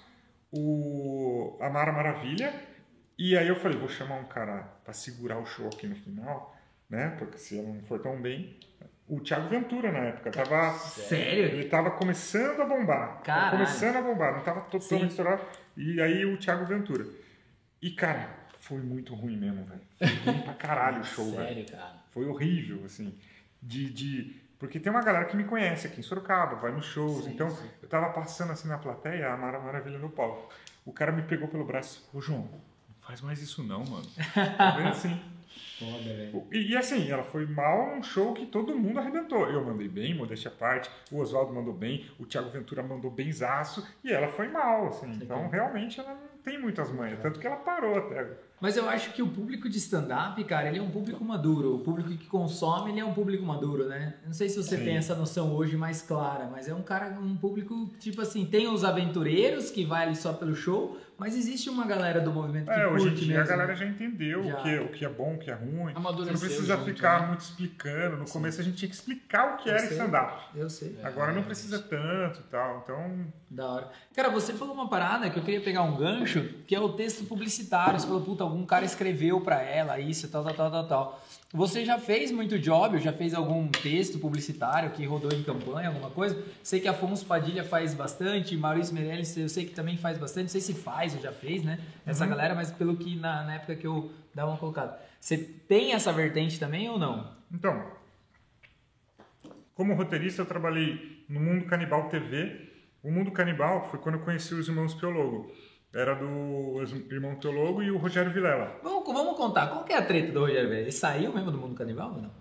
o 0.51 1.57
a 1.61 1.69
Mara 1.69 1.91
Maravilha, 1.91 2.53
e 3.17 3.37
aí 3.37 3.47
eu 3.47 3.55
falei, 3.55 3.77
vou 3.77 3.89
chamar 3.89 4.15
um 4.15 4.25
cara 4.25 4.63
pra 4.83 4.93
segurar 4.93 5.39
o 5.39 5.45
show 5.45 5.67
aqui 5.67 5.87
no 5.87 5.95
final, 5.95 6.55
né? 6.89 7.15
Porque 7.17 7.37
se 7.37 7.61
não 7.61 7.81
for 7.83 7.99
tão 7.99 8.21
bem, 8.21 8.57
o 9.07 9.19
Thiago 9.19 9.47
Ventura 9.47 9.91
na 9.91 9.99
época 9.99 10.31
tava 10.31 10.73
Sério? 10.73 11.45
ele 11.45 11.69
tava 11.69 11.91
começando 11.91 12.61
a 12.61 12.65
bombar. 12.65 13.21
Caralho. 13.21 13.51
começando 13.51 13.95
a 13.97 14.01
bombar, 14.01 14.33
não 14.35 14.43
tava 14.43 14.61
totalmente 14.61 15.11
estourado. 15.11 15.43
E 15.77 16.01
aí 16.01 16.25
o 16.25 16.37
Thiago 16.37 16.65
Ventura. 16.65 17.05
E 17.81 17.91
cara, 17.91 18.29
foi 18.59 18.79
muito 18.79 19.13
ruim 19.13 19.37
mesmo, 19.37 19.63
velho. 19.63 19.81
Foi 19.99 20.33
ruim 20.33 20.41
pra 20.41 20.53
caralho 20.55 21.01
o 21.01 21.05
show, 21.05 21.29
velho. 21.31 21.47
Sério, 21.47 21.65
cara. 21.67 22.03
Foi 22.11 22.25
horrível, 22.25 22.83
assim. 22.83 23.13
De, 23.61 23.89
de... 23.91 24.41
Porque 24.65 24.79
tem 24.79 24.91
uma 24.91 25.01
galera 25.01 25.25
que 25.25 25.35
me 25.37 25.43
conhece 25.43 25.87
aqui 25.87 25.99
em 25.99 26.03
Sorocaba, 26.03 26.55
vai 26.55 26.71
nos 26.71 26.85
shows. 26.85 27.25
Sim, 27.25 27.31
então, 27.33 27.49
sim. 27.49 27.69
eu 27.81 27.87
tava 27.87 28.09
passando 28.09 28.51
assim 28.51 28.67
na 28.67 28.77
plateia, 28.77 29.31
a 29.31 29.37
Mara 29.37 29.59
Maravilha 29.59 29.99
no 29.99 30.09
palco. 30.09 30.49
O 30.85 30.91
cara 30.91 31.11
me 31.11 31.21
pegou 31.21 31.47
pelo 31.47 31.65
braço. 31.65 32.09
Ô, 32.13 32.19
João, 32.19 32.41
não 32.41 32.95
faz 33.01 33.21
mais 33.21 33.41
isso 33.41 33.63
não, 33.63 33.83
mano. 33.85 34.07
Tá 34.57 34.71
bem 34.71 34.87
assim. 34.87 35.21
Foda, 35.79 36.13
velho. 36.13 36.47
E, 36.51 36.71
e 36.71 36.77
assim, 36.77 37.09
ela 37.09 37.23
foi 37.23 37.45
mal 37.45 37.95
num 37.95 38.03
show 38.03 38.33
que 38.33 38.45
todo 38.45 38.77
mundo 38.77 38.99
arrebentou. 38.99 39.49
Eu 39.49 39.63
mandei 39.65 39.87
bem, 39.87 40.13
modéstia 40.13 40.49
à 40.49 40.53
parte. 40.53 40.89
O 41.11 41.19
Oswaldo 41.19 41.53
mandou 41.53 41.73
bem. 41.73 42.05
O 42.19 42.25
Thiago 42.25 42.49
Ventura 42.49 42.81
mandou 42.81 43.11
benzaço. 43.11 43.85
E 44.03 44.11
ela 44.11 44.27
foi 44.27 44.47
mal, 44.47 44.87
assim. 44.87 45.11
Então, 45.21 45.49
realmente, 45.49 45.99
ela 45.99 46.13
não 46.13 46.37
tem 46.43 46.59
muitas 46.59 46.91
manhas. 46.91 47.19
Tanto 47.19 47.39
que 47.39 47.47
ela 47.47 47.57
parou 47.57 47.97
até. 47.97 48.25
Mas 48.61 48.77
eu 48.77 48.89
acho 48.89 49.11
que 49.11 49.21
o 49.21 49.27
público 49.27 49.67
de 49.67 49.77
stand-up, 49.77 50.41
cara, 50.45 50.69
ele 50.69 50.79
é 50.79 50.81
um 50.81 50.89
público 50.89 51.23
maduro. 51.23 51.75
O 51.75 51.79
público 51.79 52.09
que 52.11 52.25
consome, 52.25 52.91
ele 52.91 53.01
é 53.01 53.05
um 53.05 53.13
público 53.13 53.45
maduro, 53.45 53.85
né? 53.87 54.15
Não 54.25 54.33
sei 54.33 54.47
se 54.47 54.55
você 54.55 54.77
Sim. 54.77 54.85
tem 54.85 54.97
essa 54.97 55.13
noção 55.13 55.53
hoje 55.53 55.75
mais 55.75 56.01
clara, 56.01 56.47
mas 56.49 56.67
é 56.69 56.73
um 56.73 56.81
cara, 56.81 57.09
um 57.19 57.35
público, 57.35 57.91
tipo 57.99 58.21
assim, 58.21 58.45
tem 58.45 58.67
os 58.67 58.83
aventureiros 58.83 59.69
que 59.69 59.83
vai 59.83 60.03
ali 60.05 60.15
só 60.15 60.31
pelo 60.31 60.55
show, 60.55 60.97
mas 61.17 61.35
existe 61.35 61.69
uma 61.69 61.85
galera 61.85 62.19
do 62.19 62.31
movimento 62.31 62.65
que 62.65 62.71
É, 62.71 62.87
hoje 62.87 63.07
em 63.09 63.13
dia 63.13 63.41
a 63.41 63.45
galera 63.45 63.75
já 63.75 63.85
entendeu 63.85 64.43
Já. 64.43 64.59
O, 64.59 64.63
que, 64.63 64.79
o 64.79 64.87
que 64.89 65.05
é 65.05 65.09
bom, 65.09 65.35
o 65.35 65.37
que 65.37 65.49
é 65.49 65.53
ruim. 65.53 65.91
Você 65.93 65.97
Amadureceu 65.97 66.33
não 66.33 66.39
precisa 66.39 66.75
junto, 66.75 66.85
ficar 66.85 67.21
né? 67.21 67.27
muito 67.27 67.41
explicando. 67.41 68.17
No 68.17 68.25
começo 68.27 68.59
a 68.59 68.63
gente 68.63 68.77
tinha 68.77 68.89
que 68.89 68.95
explicar 68.95 69.53
o 69.53 69.57
que 69.57 69.69
Eu 69.69 69.73
era 69.75 69.83
stand-up. 69.85 70.43
Eu 70.55 70.69
sei. 70.69 70.99
Agora 71.03 71.31
não 71.31 71.43
precisa 71.43 71.79
tanto 71.79 72.39
e 72.39 72.43
tal. 72.43 72.81
Então, 72.83 73.25
Da 73.49 73.65
hora. 73.65 73.91
Cara, 74.13 74.29
você 74.29 74.53
falou 74.53 74.73
uma 74.73 74.89
parada 74.89 75.29
que 75.29 75.39
eu 75.39 75.43
queria 75.43 75.61
pegar 75.61 75.83
um 75.83 75.95
gancho, 75.95 76.41
que 76.67 76.75
é 76.75 76.79
o 76.79 76.89
texto 76.93 77.23
publicitário. 77.25 77.99
Você 77.99 78.07
falou, 78.07 78.21
puta, 78.21 78.43
algum 78.43 78.65
cara 78.65 78.83
escreveu 78.85 79.39
pra 79.41 79.61
ela 79.61 79.99
isso, 79.99 80.27
tal, 80.27 80.43
tal, 80.43 80.53
tal, 80.53 80.71
tal, 80.71 80.87
tal. 80.87 81.25
Você 81.53 81.85
já 81.85 81.97
fez 81.97 82.31
muito 82.31 82.59
job, 82.59 82.99
já 82.99 83.13
fez 83.13 83.33
algum 83.33 83.67
texto 83.67 84.19
publicitário 84.19 84.91
que 84.91 85.05
rodou 85.05 85.31
em 85.31 85.43
campanha, 85.43 85.87
alguma 85.87 86.09
coisa? 86.09 86.43
Sei 86.61 86.79
que 86.79 86.87
Afonso 86.87 87.25
Padilha 87.25 87.63
faz 87.63 87.93
bastante, 87.93 88.57
Maurício 88.57 88.93
Meirelles 88.93 89.37
eu 89.37 89.47
sei 89.47 89.65
que 89.65 89.73
também 89.73 89.95
faz 89.95 90.17
bastante, 90.17 90.43
não 90.43 90.49
sei 90.49 90.61
se 90.61 90.73
faz 90.73 91.15
ou 91.15 91.21
já 91.21 91.31
fez, 91.31 91.63
né? 91.63 91.79
Essa 92.05 92.25
galera, 92.25 92.53
mas 92.55 92.71
pelo 92.71 92.97
que 92.97 93.15
na, 93.15 93.43
na 93.43 93.55
época 93.55 93.75
que 93.75 93.87
eu 93.87 94.11
dava 94.33 94.51
uma 94.51 94.57
colocada. 94.57 94.99
Você 95.19 95.37
tem 95.37 95.93
essa 95.93 96.11
vertente 96.11 96.59
também 96.59 96.89
ou 96.89 96.99
não? 96.99 97.33
então, 97.51 97.85
como 99.75 99.93
roteirista, 99.93 100.41
eu 100.41 100.45
trabalhei 100.45 101.25
no 101.27 101.39
Mundo 101.39 101.65
Canibal 101.65 102.07
TV. 102.07 102.69
O 103.03 103.11
Mundo 103.11 103.29
Canibal 103.31 103.85
foi 103.89 103.99
quando 103.99 104.15
eu 104.15 104.21
conheci 104.21 104.53
os 104.53 104.69
irmãos 104.69 104.93
Piologo. 104.93 105.51
Era 105.95 106.13
do 106.13 106.83
irmão 107.09 107.35
Teologo 107.35 107.81
e 107.81 107.89
o 107.89 107.97
Rogério 107.97 108.29
Vilela. 108.31 108.79
Vamos, 108.83 109.05
vamos 109.13 109.37
contar, 109.37 109.67
qual 109.67 109.85
que 109.85 109.93
é 109.93 109.97
a 109.97 110.01
treta 110.01 110.31
do 110.33 110.41
Rogério 110.41 110.67
Velho? 110.67 110.81
Ele 110.81 110.91
saiu 110.91 111.31
mesmo 111.33 111.51
do 111.51 111.57
mundo 111.57 111.73
canibal 111.73 112.11
ou 112.15 112.21
não? 112.21 112.31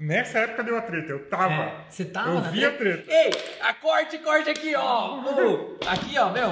Nessa 0.00 0.40
época 0.40 0.64
deu 0.64 0.76
a 0.76 0.82
treta, 0.82 1.12
eu 1.12 1.26
tava. 1.28 1.52
É, 1.62 1.84
você 1.88 2.04
tava 2.04 2.30
eu 2.30 2.34
na 2.40 2.50
vi 2.50 2.64
a 2.64 2.72
treta. 2.72 3.04
Ei, 3.08 3.30
a 3.60 3.72
corte, 3.72 4.18
corte 4.18 4.50
aqui, 4.50 4.74
ó. 4.74 5.16
Uh, 5.20 5.78
aqui, 5.86 6.18
ó, 6.18 6.30
meu. 6.32 6.50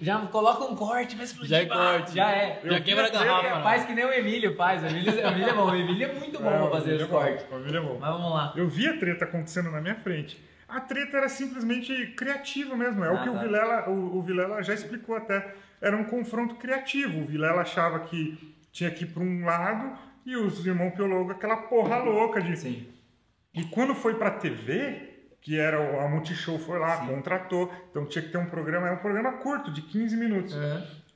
Já 0.00 0.18
coloca 0.26 0.64
um 0.64 0.74
corte, 0.74 1.14
vai 1.14 1.24
explodir. 1.24 1.50
Já 1.50 1.58
é 1.58 1.66
corte. 1.66 2.14
Já 2.14 2.30
é. 2.32 2.60
Já 2.64 2.72
Eu 2.78 2.82
quebra 2.82 3.06
a 3.06 3.10
garrafa. 3.10 3.46
É, 3.46 3.54
né? 3.54 3.62
faz 3.62 3.84
que 3.84 3.92
nem 3.94 4.04
o 4.04 4.12
Emílio 4.12 4.56
faz. 4.56 4.82
O 4.82 4.86
Emílio, 4.86 5.12
o 5.12 5.18
Emílio 5.28 5.48
é 5.48 5.52
bom. 5.52 5.70
O 5.70 5.74
Emílio 5.76 6.08
é 6.08 6.12
muito 6.12 6.40
bom 6.40 6.50
É, 6.50 6.58
pra 6.58 6.70
fazer 6.70 6.94
os 6.94 7.02
é 7.02 7.06
cortes. 7.06 7.46
o 7.52 7.58
vídeo 7.60 7.78
é 7.78 7.80
bom. 7.80 7.98
Mas 8.00 8.10
vamos 8.10 8.32
lá. 8.32 8.52
Eu 8.56 8.68
vi 8.68 8.88
a 8.88 8.96
treta 8.98 9.24
acontecendo 9.26 9.70
na 9.70 9.80
minha 9.80 9.94
frente. 9.94 10.40
A 10.68 10.80
treta 10.80 11.16
era 11.18 11.28
simplesmente 11.28 12.08
criativa 12.16 12.76
mesmo. 12.76 13.04
É 13.04 13.08
Ah, 13.08 13.12
o 13.12 13.18
que 13.22 13.24
tá. 13.26 13.30
o 13.30 13.38
Vilela, 13.38 13.88
o, 13.88 14.18
o 14.18 14.22
Vilela 14.22 14.60
já 14.62 14.74
explicou 14.74 15.16
até. 15.16 15.54
Era 15.80 15.96
um 15.96 16.04
confronto 16.04 16.56
criativo. 16.56 17.20
O 17.20 17.24
Vilela 17.26 17.62
achava 17.62 18.00
que 18.00 18.54
tinha 18.72 18.90
que 18.90 19.04
ir 19.04 19.08
para 19.08 19.22
um 19.22 19.44
lado 19.44 19.98
e 20.26 20.36
os 20.36 20.64
irmãos 20.66 20.90
Piologo 20.94 21.30
aquela 21.32 21.56
porra 21.56 21.98
louca 21.98 22.40
de. 22.40 22.56
Sim. 22.56 22.86
E 23.54 23.64
quando 23.64 23.94
foi 23.94 24.14
pra 24.14 24.30
TV, 24.32 25.08
que 25.40 25.58
era 25.58 25.80
o- 25.80 26.00
a 26.00 26.08
Multishow 26.08 26.58
foi 26.58 26.78
lá, 26.78 26.98
Sim. 26.98 27.06
contratou, 27.08 27.72
então 27.90 28.04
tinha 28.06 28.22
que 28.22 28.30
ter 28.30 28.38
um 28.38 28.46
programa, 28.46 28.86
era 28.86 28.96
um 28.96 29.00
programa 29.00 29.32
curto, 29.32 29.70
de 29.72 29.82
15 29.82 30.16
minutos. 30.16 30.54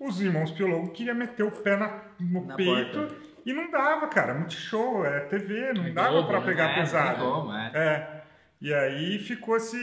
Os 0.00 0.20
irmãos 0.20 0.50
Piologo 0.50 0.90
queriam 0.90 1.14
meter 1.14 1.42
o 1.44 1.50
pé 1.50 1.76
na- 1.76 2.00
no 2.18 2.46
Na 2.46 2.54
peito 2.56 2.98
porta. 2.98 3.14
e 3.44 3.52
não 3.52 3.70
dava, 3.70 4.08
cara. 4.08 4.34
Multishow, 4.34 5.04
é 5.04 5.20
TV, 5.20 5.72
não 5.74 5.86
É 5.86 5.90
dava 5.90 6.24
pra 6.24 6.40
né? 6.40 6.46
pegar 6.46 6.70
É, 6.70 6.74
pesado. 6.74 7.20
tem 7.20 7.30
como, 7.30 7.52
é. 7.52 7.70
É. 7.74 8.21
E 8.62 8.72
aí 8.72 9.18
ficou 9.18 9.56
esse, 9.56 9.76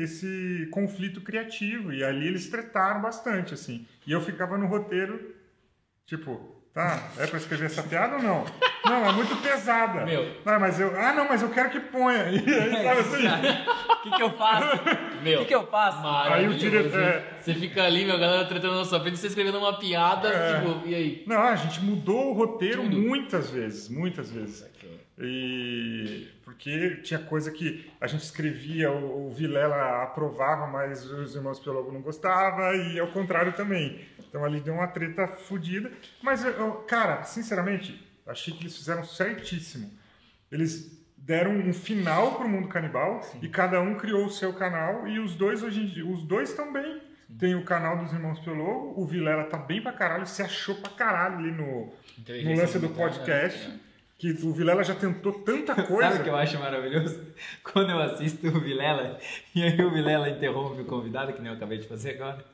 esse 0.00 0.68
conflito 0.70 1.20
criativo. 1.20 1.92
E 1.92 2.04
ali 2.04 2.28
eles 2.28 2.48
tretaram 2.48 3.02
bastante, 3.02 3.52
assim. 3.52 3.84
E 4.06 4.12
eu 4.12 4.20
ficava 4.20 4.56
no 4.56 4.66
roteiro, 4.66 5.34
tipo, 6.06 6.40
tá, 6.72 7.10
é 7.18 7.26
pra 7.26 7.36
escrever 7.38 7.66
essa 7.66 7.82
piada 7.82 8.16
ou 8.16 8.22
não? 8.22 8.44
Não, 8.84 9.08
é 9.08 9.12
muito 9.12 9.34
pesada. 9.42 10.04
Meu. 10.06 10.24
Não, 10.44 10.60
mas 10.60 10.78
eu, 10.78 10.96
ah, 11.00 11.12
não, 11.12 11.28
mas 11.28 11.42
eu 11.42 11.50
quero 11.50 11.70
que 11.70 11.80
ponha. 11.80 12.30
E 12.30 12.38
aí, 12.38 12.72
sabe 12.84 13.00
assim? 13.00 13.26
O 13.90 14.02
que, 14.02 14.10
que 14.16 14.22
eu 14.22 14.30
faço? 14.36 14.76
O 15.18 15.22
Meu. 15.22 15.38
que, 15.40 15.44
que 15.46 15.54
eu 15.54 15.66
faço? 15.66 16.06
Aí 16.32 16.46
o 16.48 16.54
diretor- 16.54 17.00
é. 17.00 17.38
Você 17.42 17.54
fica 17.54 17.82
ali, 17.82 18.04
meu, 18.04 18.14
a 18.14 18.18
galera 18.18 18.44
tretando 18.44 18.76
na 18.76 18.84
sua 18.84 19.00
frente, 19.00 19.18
você 19.18 19.26
escrevendo 19.26 19.58
uma 19.58 19.78
piada, 19.80 20.28
É. 20.28 20.60
tipo, 20.60 20.86
e 20.88 20.94
aí? 20.94 21.24
Não, 21.26 21.40
a 21.42 21.56
gente 21.56 21.80
mudou 21.80 22.30
o 22.30 22.32
roteiro 22.34 22.82
Tudo. 22.82 22.96
muitas 22.98 23.50
vezes, 23.50 23.88
muitas 23.88 24.30
vezes. 24.30 24.64
E 25.18 26.28
porque 26.52 26.96
tinha 27.02 27.18
coisa 27.18 27.50
que 27.50 27.90
a 28.00 28.06
gente 28.06 28.22
escrevia, 28.22 28.90
o, 28.92 29.26
o 29.28 29.30
Vilela 29.32 30.02
aprovava, 30.02 30.66
mas 30.66 31.04
os 31.10 31.34
irmãos 31.34 31.58
Piologo 31.58 31.90
não 31.90 32.00
gostavam, 32.02 32.74
e 32.74 33.00
ao 33.00 33.08
contrário 33.08 33.52
também. 33.54 34.00
Então 34.28 34.44
ali 34.44 34.60
deu 34.60 34.74
uma 34.74 34.86
treta 34.86 35.26
fodida. 35.26 35.90
Mas, 36.22 36.44
eu- 36.44 36.74
cara, 36.86 37.22
sinceramente, 37.24 38.06
achei 38.26 38.54
que 38.54 38.62
eles 38.62 38.76
fizeram 38.76 39.04
certíssimo. 39.04 39.90
Eles 40.50 41.02
deram 41.16 41.52
um 41.52 41.72
final 41.72 42.34
pro 42.36 42.48
mundo 42.48 42.68
canibal 42.68 43.20
e 43.40 43.48
cada 43.48 43.80
um 43.80 43.94
criou 43.94 44.26
o 44.26 44.30
seu 44.30 44.52
canal 44.52 45.06
e 45.08 45.18
os 45.18 45.34
dois 45.34 45.62
hoje 45.62 45.80
em 45.80 45.86
dia, 45.86 46.04
os 46.06 46.22
dois 46.24 46.50
estão 46.50 46.72
bem. 46.72 47.00
Tem 47.38 47.54
o 47.54 47.64
canal 47.64 47.96
dos 47.96 48.12
Irmãos 48.12 48.38
Piologo, 48.40 49.00
o 49.00 49.06
Vilela 49.06 49.44
tá 49.44 49.56
bem 49.56 49.80
pra 49.80 49.92
caralho, 49.92 50.26
se 50.26 50.42
achou 50.42 50.74
pra 50.74 50.90
caralho 50.90 51.38
ali 51.38 51.50
no, 51.50 51.86
no 52.44 52.56
lance 52.60 52.78
do 52.78 52.86
limitada, 52.88 53.08
podcast. 53.10 53.68
né? 53.68 53.80
Que 54.22 54.30
o 54.46 54.52
Vilela 54.52 54.84
já 54.84 54.94
tentou 54.94 55.32
tanta 55.32 55.74
coisa. 55.74 56.10
Sabe 56.14 56.20
o 56.20 56.22
que 56.22 56.30
eu 56.30 56.36
acho 56.36 56.56
maravilhoso? 56.56 57.20
Quando 57.64 57.90
eu 57.90 57.98
assisto 57.98 58.46
o 58.46 58.60
Vilela, 58.60 59.18
e 59.52 59.64
aí 59.64 59.82
o 59.82 59.90
Vilela 59.90 60.30
interrompe 60.30 60.80
o 60.80 60.84
convidado, 60.84 61.32
que 61.32 61.40
nem 61.40 61.50
eu 61.50 61.56
acabei 61.56 61.78
de 61.78 61.88
fazer 61.88 62.10
agora. 62.10 62.38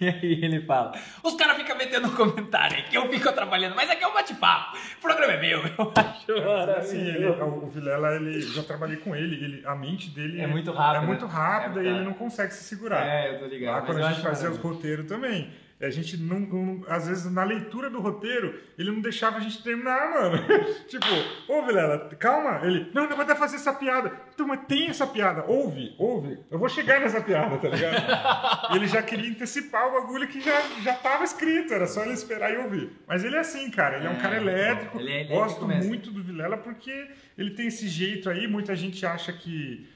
E 0.00 0.06
aí 0.08 0.44
ele 0.44 0.60
fala: 0.66 0.92
Os 1.22 1.34
caras 1.34 1.56
ficam 1.56 1.78
metendo 1.78 2.08
um 2.08 2.14
comentário 2.14 2.84
que 2.90 2.96
eu 2.98 3.08
fico 3.08 3.28
atrapalhando, 3.28 3.74
mas 3.74 3.88
aqui 3.88 4.02
é 4.04 4.06
um 4.06 4.12
bate-papo. 4.12 4.76
O 4.98 5.00
programa 5.00 5.32
é 5.32 5.40
meu. 5.40 5.60
Eu 5.60 5.92
acho 5.96 6.30
ele, 6.30 6.44
maravilhoso. 6.44 7.42
o 7.44 7.66
Vilela, 7.68 8.16
ele, 8.16 8.40
já 8.42 8.62
trabalhei 8.64 8.96
com 8.96 9.14
ele, 9.16 9.36
ele, 9.42 9.66
a 9.66 9.74
mente 9.74 10.10
dele 10.10 10.40
É 10.40 10.46
muito 10.46 10.72
rápida. 10.72 11.04
é 11.04 11.06
muito 11.06 11.26
rápida 11.26 11.80
É, 11.80 11.84
e 11.84 11.86
ele 11.86 12.04
não 12.04 12.12
consegue 12.14 12.52
se 12.52 12.64
segurar. 12.64 13.06
É, 13.06 13.34
eu 13.34 13.38
tô 13.38 13.46
ligado. 13.46 13.74
Lá 13.74 13.80
mas 13.80 13.90
quando 13.90 14.04
a 14.04 14.12
gente 14.12 14.22
fazia 14.22 14.50
os 14.50 14.58
roteiros 14.58 15.06
também, 15.06 15.50
a 15.80 15.90
gente 15.90 16.16
não, 16.16 16.40
não- 16.40 16.84
Às 16.88 17.06
vezes 17.06 17.30
na 17.30 17.44
leitura 17.44 17.90
do 17.90 18.00
roteiro, 18.00 18.58
ele 18.78 18.90
não 18.90 19.00
deixava 19.00 19.36
a 19.36 19.40
gente 19.40 19.62
terminar, 19.62 20.10
mano. 20.10 20.38
tipo, 20.88 21.06
ô 21.48 21.66
Vilela, 21.66 22.08
calma. 22.18 22.60
Ele, 22.66 22.90
não, 22.94 23.08
não 23.08 23.16
vai 23.16 23.26
dar 23.26 23.34
pra 23.34 23.44
fazer 23.46 23.56
essa 23.56 23.72
piada. 23.74 24.10
Então, 24.34 24.46
mas 24.46 24.60
tem 24.66 24.88
essa 24.88 25.06
piada. 25.06 25.44
Ouve, 25.46 25.94
ouve. 25.98 26.38
Eu 26.50 26.58
vou 26.58 26.68
chegar 26.68 27.00
nessa 27.00 27.20
piada, 27.20 27.58
tá 27.58 27.68
ligado? 27.68 28.72
Ele 28.74 28.86
já 28.88 29.02
queria 29.02 29.30
antecipar 29.30 29.86
o 29.88 29.92
bagulho 30.00 30.26
que 30.28 30.40
já, 30.40 30.60
já 30.82 30.94
tava 30.94 31.24
escrito, 31.24 31.72
era 31.74 31.86
só 31.86 32.02
ele 32.02 32.12
esperar 32.14 32.52
e 32.52 32.56
ouvir. 32.58 32.90
Mas 33.06 33.22
ele 33.24 33.36
é 33.36 33.40
assim, 33.40 33.70
cara. 33.70 33.96
Ele 33.98 34.06
é, 34.06 34.10
um 34.10 34.14
É, 34.14 34.20
cara 34.20 34.36
elétrico. 34.36 34.98
ele 34.98 35.12
é 35.12 35.24
Gosto 35.24 35.66
muito 35.68 36.10
do 36.10 36.22
Vilela 36.22 36.56
porque 36.56 37.08
ele 37.36 37.50
tem 37.50 37.66
esse 37.68 37.86
jeito 37.88 38.28
aí. 38.30 38.46
Muita 38.46 38.74
gente 38.74 39.04
acha 39.06 39.32
que. 39.32 39.88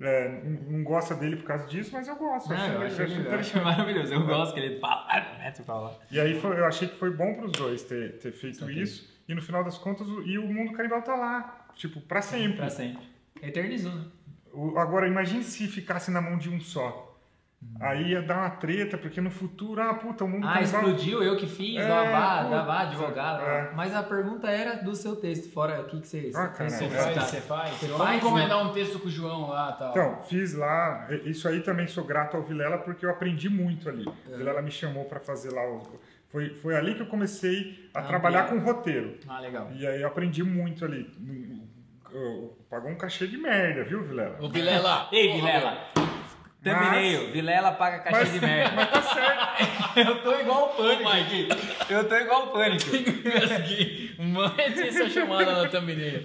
É, 0.00 0.42
não 0.68 0.82
gosta 0.84 1.14
dele 1.14 1.36
por 1.36 1.44
causa 1.46 1.66
disso, 1.66 1.90
mas 1.92 2.06
eu 2.08 2.16
gosto. 2.16 2.48
Não, 2.50 2.56
eu 2.56 2.82
acho- 2.82 3.02
acho, 3.02 3.12
acho 3.14 3.20
eu 3.28 3.34
acho 3.38 3.62
maravilhoso. 3.64 4.12
Eu 4.14 4.24
gosto 4.26 4.54
que 4.54 4.60
ele 4.60 4.78
fala. 4.78 5.06
Ah, 5.08 5.38
mete 5.38 5.62
pra 5.62 5.74
lá. 5.74 5.94
e 6.10 6.20
aí 6.20 6.40
foi- 6.40 6.58
eu 6.58 6.64
achei 6.66 6.88
que 6.88 6.96
foi 6.96 7.10
bom 7.10 7.34
para 7.34 7.46
os 7.46 7.52
dois 7.52 7.82
ter, 7.82 8.18
ter 8.18 8.32
feito 8.32 8.70
isso. 8.70 9.14
E 9.28 9.34
no 9.34 9.42
final 9.42 9.64
das 9.64 9.76
contas, 9.78 10.06
o, 10.08 10.22
e 10.22 10.38
o 10.38 10.46
mundo 10.46 10.72
canibal 10.72 11.02
tá 11.02 11.14
lá. 11.16 11.66
Tipo, 11.74 12.00
para 12.00 12.22
sempre. 12.22 12.56
Pra 12.58 12.70
sempre. 12.70 13.02
Eternizou, 13.42 13.92
né? 13.92 14.04
O- 14.52 14.78
agora, 14.78 15.06
imagine 15.08 15.42
se 15.42 15.66
ficasse 15.66 16.10
na 16.10 16.20
mão 16.20 16.38
de 16.38 16.48
um 16.48 16.60
só. 16.60 17.05
Aí 17.78 18.12
ia 18.12 18.22
dar 18.22 18.38
uma 18.38 18.50
treta, 18.50 18.96
porque 18.96 19.20
no 19.20 19.30
futuro, 19.30 19.82
ah, 19.82 19.92
puta, 19.92 20.24
o 20.24 20.28
mundo 20.28 20.46
Ah, 20.48 20.62
explodiu, 20.62 21.22
eu 21.22 21.36
que 21.36 21.46
fiz, 21.46 21.76
É, 21.76 21.86
dá 21.86 22.04
vá, 22.64 22.80
advogado. 22.80 23.42
é. 23.42 23.70
Mas 23.74 23.94
a 23.94 24.02
pergunta 24.02 24.48
era 24.48 24.76
do 24.82 24.94
seu 24.96 25.14
texto, 25.14 25.52
fora 25.52 25.82
o 25.82 25.84
que, 25.84 26.00
que 26.00 26.06
você, 26.08 26.30
Ah, 26.34 26.46
você 26.46 26.56
cara, 26.56 26.70
Você 26.70 26.84
É. 26.84 26.88
faz, 26.88 27.14
Tá. 27.14 27.20
você 27.20 27.40
faz. 27.42 27.70
Você 27.76 27.86
Vamos 27.88 28.02
faz, 28.06 28.16
encomendar 28.16 28.66
um 28.66 28.72
texto 28.72 28.98
com 28.98 29.08
o 29.08 29.10
João 29.10 29.50
lá 29.50 29.72
e 29.74 29.78
tal. 29.78 29.90
Então, 29.90 30.22
fiz 30.22 30.54
lá. 30.54 31.06
Isso 31.26 31.46
aí 31.46 31.60
também 31.60 31.86
sou 31.86 32.02
grato 32.04 32.36
ao 32.38 32.42
Vilela, 32.42 32.78
porque 32.78 33.04
eu 33.04 33.10
aprendi 33.10 33.50
muito 33.50 33.90
ali. 33.90 34.06
É. 34.30 34.34
O 34.34 34.38
Vilela 34.38 34.62
me 34.62 34.70
chamou 34.70 35.04
para 35.04 35.20
fazer 35.20 35.50
lá. 35.52 35.62
O, 35.68 35.82
foi, 36.30 36.54
foi 36.54 36.74
ali 36.76 36.94
que 36.94 37.02
eu 37.02 37.06
comecei 37.06 37.90
a 37.92 37.98
Ah, 38.00 38.02
trabalhar 38.04 38.44
legal. 38.44 38.58
com 38.58 38.64
roteiro. 38.64 39.18
Ah, 39.28 39.38
legal. 39.40 39.68
E 39.74 39.86
aí 39.86 40.00
eu 40.00 40.08
aprendi 40.08 40.42
muito 40.42 40.82
ali. 40.82 41.12
Pagou 42.70 42.90
um 42.90 42.96
cachê 42.96 43.26
de 43.26 43.36
merda, 43.36 43.84
viu, 43.84 44.02
Vilela? 44.02 44.38
Ô, 44.40 44.48
Vilela. 44.48 45.08
Ei, 45.12 45.34
Vilela. 45.34 45.76
Thumbnail, 46.74 47.30
Vilela 47.32 47.72
paga 47.72 47.98
caixa 48.00 48.18
Mas, 48.20 48.32
de 48.32 48.40
merda. 48.40 48.72
mas 48.76 48.90
tá 48.90 49.02
certo. 49.02 49.46
Eu 49.96 50.22
tô 50.22 50.38
igual 50.40 50.64
o 50.64 50.68
pânico 50.76 51.08
aqui. 51.08 51.48
Eu 51.88 52.06
tô 52.08 52.14
igual 52.16 52.44
o 52.44 52.46
pânico. 52.48 52.84
Mande 54.18 54.88
essa 54.88 55.08
chamada 55.08 55.62
na 55.62 55.68
thumbnail. 55.68 56.22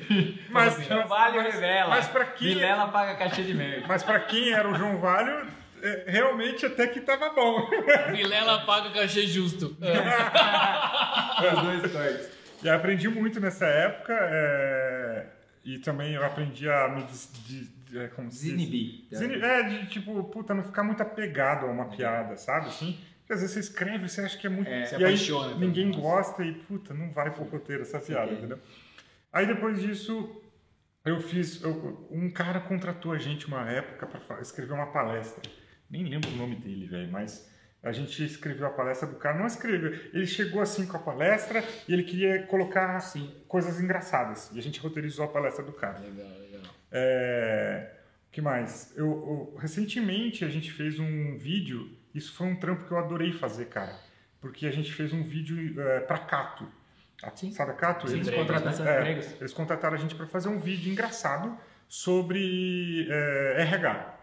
Mas, 0.49 0.89
Não 0.89 1.07
vale 1.07 1.39
o 1.39 1.41
Rivela. 1.43 1.89
mas 1.89 2.07
pra 2.07 2.25
quem- 2.25 2.49
Vilela 2.49 2.87
paga 2.89 3.15
caixa 3.15 3.41
de 3.43 3.53
merda. 3.53 3.85
Mas 3.87 4.03
pra 4.03 4.19
quem 4.19 4.51
era 4.51 4.67
o 4.69 4.75
João 4.75 4.97
Valho, 4.97 5.47
é, 5.81 6.03
realmente 6.07 6.65
até 6.65 6.87
que 6.87 6.99
tava 7.01 7.29
bom. 7.29 7.69
Vilela 8.11 8.59
paga 8.65 8.89
o 8.89 8.93
cachê 8.93 9.25
justo. 9.27 9.75
Os 9.79 11.61
dois 11.63 11.91
cortes. 11.91 12.29
E 12.63 12.69
aprendi 12.69 13.07
muito 13.09 13.39
nessa 13.39 13.65
época. 13.65 14.13
é, 14.19 15.25
E 15.65 15.77
também 15.79 16.13
eu 16.13 16.25
aprendi 16.25 16.69
a 16.69 16.87
me 16.89 17.03
des, 17.03 17.29
de, 17.47 17.61
de- 17.65 17.80
é, 17.99 18.07
como 18.07 18.29
se 18.31 18.45
diz? 18.45 18.55
Desini- 19.09 19.41
É, 19.41 19.63
de 19.63 19.87
tipo, 19.87 20.23
puta, 20.25 20.53
não 20.53 20.63
ficar 20.63 20.83
muito 20.83 21.01
apegado 21.01 21.65
a 21.65 21.69
uma 21.69 21.85
piada, 21.89 22.37
sabe? 22.37 22.67
Assim, 22.67 22.99
porque 23.19 23.33
às 23.33 23.39
vezes 23.41 23.53
você 23.53 23.59
escreve, 23.59 24.07
você 24.07 24.21
acha 24.21 24.37
que 24.37 24.47
é 24.47 24.49
muito. 24.49 24.69
É, 24.69 24.83
e 24.99 25.05
aí 25.05 25.15
ninguém 25.59 25.91
gosta 25.91 26.43
e, 26.43 26.53
puta, 26.53 26.93
não 26.93 27.11
vai 27.11 27.31
pro 27.31 27.43
roteiro 27.43 27.81
essa 27.83 27.99
piada, 27.99 28.31
entendeu? 28.31 28.59
Aí 29.33 29.45
depois 29.45 29.81
disso, 29.81 30.41
eu 31.05 31.19
fiz. 31.21 31.61
eu- 31.63 32.07
um 32.11 32.29
cara 32.29 32.59
contratou 32.59 33.11
a 33.13 33.17
gente 33.17 33.47
uma 33.47 33.69
época 33.69 34.05
para 34.07 34.41
escrever 34.41 34.73
uma 34.73 34.87
palestra. 34.91 35.41
Nem 35.89 36.03
lembro 36.05 36.29
o 36.29 36.35
nome 36.35 36.55
dele, 36.55 36.87
velho, 36.87 37.11
mas. 37.11 37.49
A 37.83 37.91
gente 37.91 38.23
escreveu 38.23 38.67
a 38.67 38.69
palestra 38.69 39.07
do 39.07 39.15
cara, 39.15 39.39
não 39.39 39.47
escreveu. 39.47 39.91
Ele 40.13 40.27
chegou 40.27 40.61
assim 40.61 40.85
com 40.85 40.97
a 40.97 40.99
palestra 40.99 41.63
e 41.87 41.91
ele 41.93 42.03
queria 42.03 42.43
colocar 42.43 42.99
Sim. 42.99 43.33
coisas 43.47 43.81
engraçadas. 43.81 44.51
E 44.53 44.59
a 44.59 44.61
gente 44.61 44.79
roteirizou 44.79 45.25
a 45.25 45.27
palestra 45.27 45.65
do 45.65 45.73
cara. 45.73 45.97
Legal. 45.97 46.27
É, 46.91 47.89
que 48.31 48.41
mais? 48.41 48.93
Eu, 48.95 49.05
eu- 49.05 49.57
recentemente 49.59 50.43
a 50.43 50.49
gente 50.49 50.71
fez 50.71 50.99
um 50.99 51.37
vídeo. 51.37 51.89
Isso 52.13 52.33
foi 52.33 52.47
um 52.47 52.55
trampo 52.55 52.85
que 52.85 52.91
eu 52.91 52.97
adorei 52.97 53.31
fazer, 53.31 53.65
cara. 53.65 53.95
Porque 54.39 54.65
a 54.67 54.71
gente 54.71 54.91
fez 54.91 55.13
um 55.13 55.23
vídeo 55.23 55.79
é, 55.79 55.99
para 56.01 56.17
Cato. 56.17 56.67
A-. 57.23 57.31
Sabe 57.51 57.71
a 57.71 57.73
Cato? 57.75 58.07
Sim, 58.07 58.15
eles, 58.15 58.27
sim, 58.27 58.33
contrataram, 58.35 58.65
bastante 58.65 58.89
é, 58.89 58.99
empregos. 58.99 59.35
eles 59.39 59.53
contrataram 59.53 59.95
a 59.95 59.99
gente 59.99 60.15
para 60.15 60.25
fazer 60.27 60.49
um 60.49 60.59
vídeo 60.59 60.91
engraçado 60.91 61.57
sobre 61.87 63.07
é, 63.09 63.61
RH. 63.61 64.17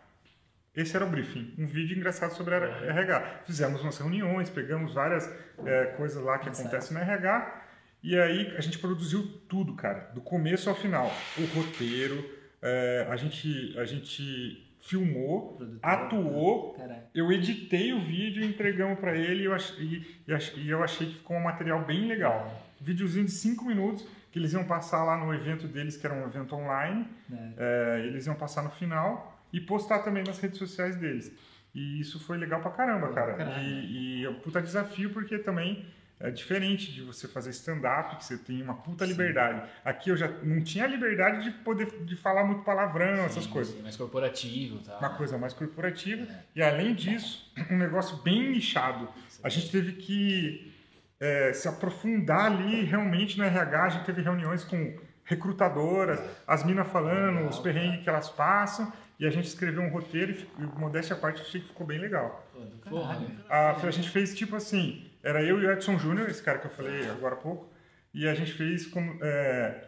Esse 0.74 0.94
era 0.94 1.04
o 1.04 1.08
briefing, 1.08 1.54
um 1.58 1.66
vídeo 1.66 1.96
engraçado 1.96 2.32
sobre 2.34 2.54
RH. 2.54 3.42
Fizemos 3.46 3.82
umas 3.82 3.98
reuniões, 3.98 4.48
pegamos 4.48 4.94
várias 4.94 5.28
é, 5.64 5.86
coisas 5.96 6.22
lá 6.22 6.38
que 6.38 6.48
acontecem 6.48 6.96
no 6.96 7.02
RH 7.02 7.64
e 8.02 8.16
aí 8.18 8.54
a 8.56 8.60
gente 8.60 8.78
produziu 8.78 9.26
tudo, 9.48 9.74
cara, 9.74 10.10
do 10.14 10.20
começo 10.20 10.68
ao 10.70 10.76
final. 10.76 11.12
O 11.36 11.44
roteiro, 11.56 12.24
é, 12.62 13.06
a, 13.08 13.16
gente, 13.16 13.74
a 13.78 13.84
gente 13.84 14.64
filmou, 14.80 15.54
Produtor, 15.56 15.80
atuou, 15.82 16.72
Caralho. 16.74 17.02
eu 17.14 17.30
editei 17.32 17.92
o 17.92 18.00
vídeo 18.00 18.42
e 18.42 18.46
entregamos 18.46 18.98
para 18.98 19.16
ele 19.16 19.42
e 19.42 19.44
eu, 19.46 19.54
ach- 19.54 19.76
e- 19.78 20.68
eu 20.68 20.82
achei 20.82 21.06
que 21.08 21.14
ficou 21.14 21.36
um 21.36 21.42
material 21.44 21.84
bem 21.84 22.06
legal. 22.06 22.62
Videozinho 22.80 23.24
de 23.26 23.32
5 23.32 23.64
minutos 23.64 24.06
que 24.30 24.38
eles 24.38 24.52
iam 24.52 24.64
passar 24.64 25.02
lá 25.04 25.16
no 25.16 25.32
evento 25.34 25.66
deles, 25.66 25.96
que 25.96 26.06
era 26.06 26.14
um 26.14 26.24
evento 26.26 26.54
online. 26.54 27.06
É. 27.32 27.52
É, 28.00 28.06
eles 28.06 28.26
iam 28.26 28.34
passar 28.36 28.62
no 28.62 28.70
final 28.70 29.40
e 29.52 29.60
postar 29.60 30.00
também 30.00 30.22
nas 30.24 30.38
redes 30.38 30.58
sociais 30.58 30.96
deles. 30.96 31.32
E 31.74 32.00
isso 32.00 32.18
foi 32.20 32.38
legal 32.38 32.60
pra 32.60 32.70
caramba, 32.70 33.12
cara. 33.12 33.60
E, 33.60 34.20
e 34.20 34.24
é 34.24 34.30
um 34.30 34.34
puta 34.34 34.60
desafio 34.62 35.10
porque 35.10 35.38
também 35.38 35.84
é 36.20 36.30
diferente 36.30 36.92
de 36.92 37.02
você 37.02 37.28
fazer 37.28 37.50
stand-up, 37.50 38.16
que 38.16 38.24
você 38.24 38.36
tem 38.36 38.60
uma 38.60 38.74
puta 38.74 39.04
liberdade. 39.04 39.68
Aqui 39.84 40.10
eu 40.10 40.16
já 40.16 40.28
não 40.42 40.60
tinha 40.62 40.84
a 40.84 40.86
liberdade 40.88 41.44
de 41.44 41.50
poder 41.58 41.86
de 42.04 42.16
falar 42.16 42.44
muito 42.44 42.62
palavrão, 42.62 43.24
essas 43.24 43.44
Sim, 43.44 43.50
coisas. 43.50 43.74
sim, 43.74 43.82
mais 43.82 43.96
corporativo 43.96 44.78
tal. 44.84 44.98
Uma 44.98 45.10
coisa 45.10 45.38
mais 45.38 45.52
corporativa. 45.54 46.26
E 46.56 46.62
além 46.62 46.94
disso, 46.94 47.52
um 47.70 47.78
negócio 47.78 48.16
bem 48.18 48.50
nichado. 48.50 49.08
A 49.44 49.48
gente 49.48 49.70
teve 49.70 49.92
que 49.92 50.72
é, 51.20 51.52
se 51.52 51.68
aprofundar 51.68 52.46
ali 52.46 52.82
realmente 52.84 53.38
no 53.38 53.44
RH. 53.44 53.84
A 53.84 53.88
gente 53.88 54.04
teve 54.04 54.20
reuniões 54.22 54.64
com 54.64 54.98
recrutadoras, 55.24 56.20
as 56.46 56.64
minas 56.64 56.88
falando, 56.88 57.36
Legal, 57.36 57.50
os 57.50 57.58
perrengues 57.60 58.02
que 58.02 58.08
elas 58.08 58.28
passam. 58.28 58.92
E 59.20 59.26
a 59.26 59.30
gente 59.30 59.46
escreveu 59.46 59.82
um 59.82 59.90
roteiro 59.90 60.32
e, 60.32 60.62
e 60.62 60.78
modéstia 60.78 61.14
à 61.14 61.18
parte, 61.18 61.40
eu 61.40 61.46
achei 61.46 61.60
que 61.60 61.68
ficou 61.68 61.86
bem 61.86 61.98
legal. 61.98 62.44
Pô, 62.52 62.60
do 62.60 62.76
Porra. 62.88 63.14
caralho. 63.14 63.30
A, 63.48 63.70
a 63.86 63.90
gente 63.90 64.10
fez 64.10 64.34
tipo 64.36 64.54
assim, 64.54 65.07
era 65.28 65.42
eu 65.42 65.60
e 65.60 65.66
o 65.66 65.70
Edson 65.70 65.98
Júnior, 65.98 66.28
esse 66.30 66.42
cara 66.42 66.58
que 66.58 66.66
eu 66.66 66.70
falei 66.70 67.08
agora 67.10 67.34
há 67.34 67.38
pouco, 67.38 67.70
e 68.14 68.26
a 68.26 68.34
gente 68.34 68.52
fez 68.52 68.86
como 68.86 69.18
é, 69.22 69.84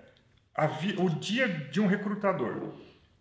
o 0.99 1.09
dia 1.09 1.49
de 1.49 1.81
um 1.81 1.87
recrutador. 1.87 2.75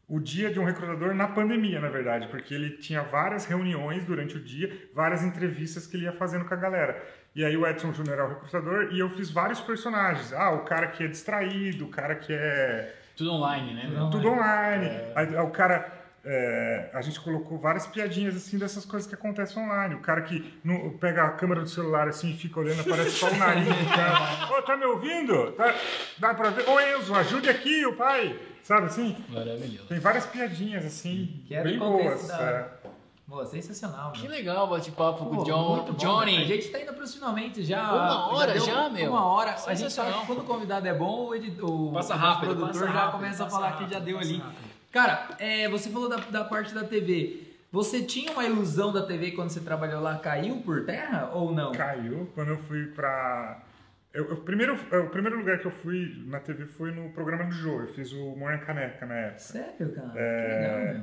O 0.06 0.20
dia 0.20 0.52
de 0.52 0.60
um 0.60 0.64
recrutador 0.66 1.14
na 1.14 1.28
pandemia, 1.28 1.80
na 1.80 1.88
verdade, 1.88 2.28
porque 2.28 2.54
ele 2.54 2.72
tinha 2.72 3.04
várias 3.04 3.46
reuniões 3.46 4.04
durante 4.06 4.36
o 4.36 4.44
dia, 4.44 4.90
várias 4.94 5.24
entrevistas 5.24 5.86
que 5.88 5.96
ele 5.96 6.06
ia 6.06 6.12
fazendo 6.12 6.46
com 6.46 6.54
a 6.54 6.58
galera. 6.58 7.02
E 7.36 7.46
aí 7.46 7.56
o 7.56 7.66
Edson 7.66 7.94
Júnior 7.94 8.16
era 8.16 8.26
o 8.26 8.30
recrutador 8.30 8.90
e 8.92 9.00
eu 9.00 9.10
fiz 9.12 9.30
vários 9.30 9.62
personagens. 9.62 10.34
Ah, 10.34 10.50
o 10.52 10.66
cara 10.66 10.88
que 10.88 11.04
é 11.04 11.08
distraído, 11.08 11.86
o 11.86 11.90
cara 11.90 12.16
que 12.16 12.34
é 12.34 12.96
Tudo 13.16 13.34
online, 13.34 13.76
né? 13.76 13.88
meu? 13.88 14.10
tudo 14.10 14.30
online. 14.30 14.90
Aí, 15.16 15.36
aí 15.36 15.38
o 15.38 15.52
cara. 15.52 15.99
É, 16.26 16.90
a 16.94 17.02
gente 17.02 17.20
colocou 17.22 17.58
várias 17.58 17.88
piadinhas 17.88 18.36
assim 18.36 18.58
dessas 18.58 18.86
coisas 18.86 19.08
que 19.08 19.16
acontecem 19.16 19.62
online. 19.64 19.96
O 19.96 20.02
cara 20.02 20.22
que 20.22 20.60
não- 20.64 20.92
pega 20.98 21.24
a 21.24 21.30
câmera 21.32 21.62
do 21.62 21.70
celular 21.70 22.08
assim 22.08 22.32
e 22.32 22.38
fica 22.38 22.60
olhando, 22.60 22.82
aparece 22.82 23.12
só 23.12 23.28
o 23.30 23.36
nariz 23.38 23.66
do 23.68 23.86
cara. 23.96 24.58
Ô, 24.58 24.62
tá 24.62 24.76
me 24.78 24.86
ouvindo? 24.86 25.52
Tá- 25.54 25.74
dá 26.18 26.34
pra 26.34 26.50
ver? 26.50 26.68
Ô 26.70 26.80
Enzo, 26.80 27.14
ajude 27.16 27.50
aqui 27.50 27.86
o 27.86 27.96
pai. 27.96 28.38
Sabe 28.64 28.86
assim? 28.88 29.16
Maravilhoso. 29.30 29.88
Tem 29.88 30.00
várias 30.00 30.26
piadinhas 30.28 30.86
assim, 30.86 31.42
Que 31.48 31.60
bem 31.62 31.80
boas. 31.80 32.28
da- 32.28 32.42
é. 32.42 33.46
Sensacional, 33.46 34.12
Que 34.12 34.24
meu. 34.24 34.32
legal 34.32 34.66
o 34.66 34.70
bate-papo 34.72 35.24
com 35.28 35.38
o 35.38 35.44
John, 35.44 35.76
muito 35.76 35.94
bom, 35.94 35.98
Johnny. 36.00 36.36
né? 36.40 36.44
A 36.46 36.48
gente 36.48 36.70
tá 36.70 36.82
indo 36.82 36.92
pros 36.94 37.14
finalmente 37.14 37.64
já. 37.64 37.84
Uma 37.94 38.34
hora 38.34 38.54
deu 38.54 38.66
já, 38.66 38.90
meu? 38.90 39.12
Uma 39.12 39.24
hora. 39.24 39.56
A 39.68 39.74
gente 39.76 39.94
sabe 39.94 40.12
que 40.14 40.26
quando 40.26 40.40
o 40.40 40.44
convidado 40.46 40.88
é 40.88 40.94
bom, 40.96 41.28
o, 41.28 41.36
edit- 41.36 41.62
o, 41.62 41.92
Passa 41.94 42.16
o 42.16 42.18
rápido, 42.18 42.56
produtor 42.56 42.68
passa 42.74 42.86
já 42.88 42.92
rápido, 42.92 43.12
começa 43.12 43.46
a 43.46 43.50
falar 43.50 43.68
que 43.74 43.84
rápido, 43.84 43.94
já 43.94 44.00
deu 44.00 44.18
ali. 44.18 44.38
rápido. 44.40 44.69
Cara, 44.92 45.30
é, 45.40 45.70
você 45.70 45.90
falou 45.90 46.10
da, 46.10 46.18
da 46.18 46.44
parte 46.44 46.74
da 46.74 46.84
TV. 46.84 47.44
Você 47.72 48.02
tinha 48.04 48.32
uma 48.32 48.44
ilusão 48.46 48.92
da 48.92 49.06
TV 49.06 49.32
quando 49.32 49.50
você 49.52 49.60
trabalhou 49.60 50.02
lá? 50.02 50.18
Caiu 50.18 50.62
por 50.62 50.86
terra 50.86 51.30
ou 51.34 51.54
não? 51.54 51.72
Caiu 51.72 52.30
quando 52.34 52.50
eu 52.50 52.58
fui 52.58 52.88
pra. 52.88 53.64
Eu, 54.12 54.28
eu- 54.30 54.38
primeiro, 54.38 54.74
o 54.76 55.10
primeiro 55.10 55.38
lugar 55.38 55.60
que 55.60 55.68
eu 55.68 55.72
fui 55.72 56.24
na 56.26 56.40
TV 56.40 56.66
foi 56.66 56.92
no 56.92 57.10
programa 57.12 57.44
do 57.46 57.52
Jô. 57.52 57.82
Eu 57.82 57.88
fiz 57.94 58.12
o 58.12 58.36
Morna 58.36 58.58
Caneca 58.58 59.06
na 59.06 59.16
época. 59.16 59.40
Sério, 59.40 59.94
cara? 59.94 60.12
É. 60.16 60.94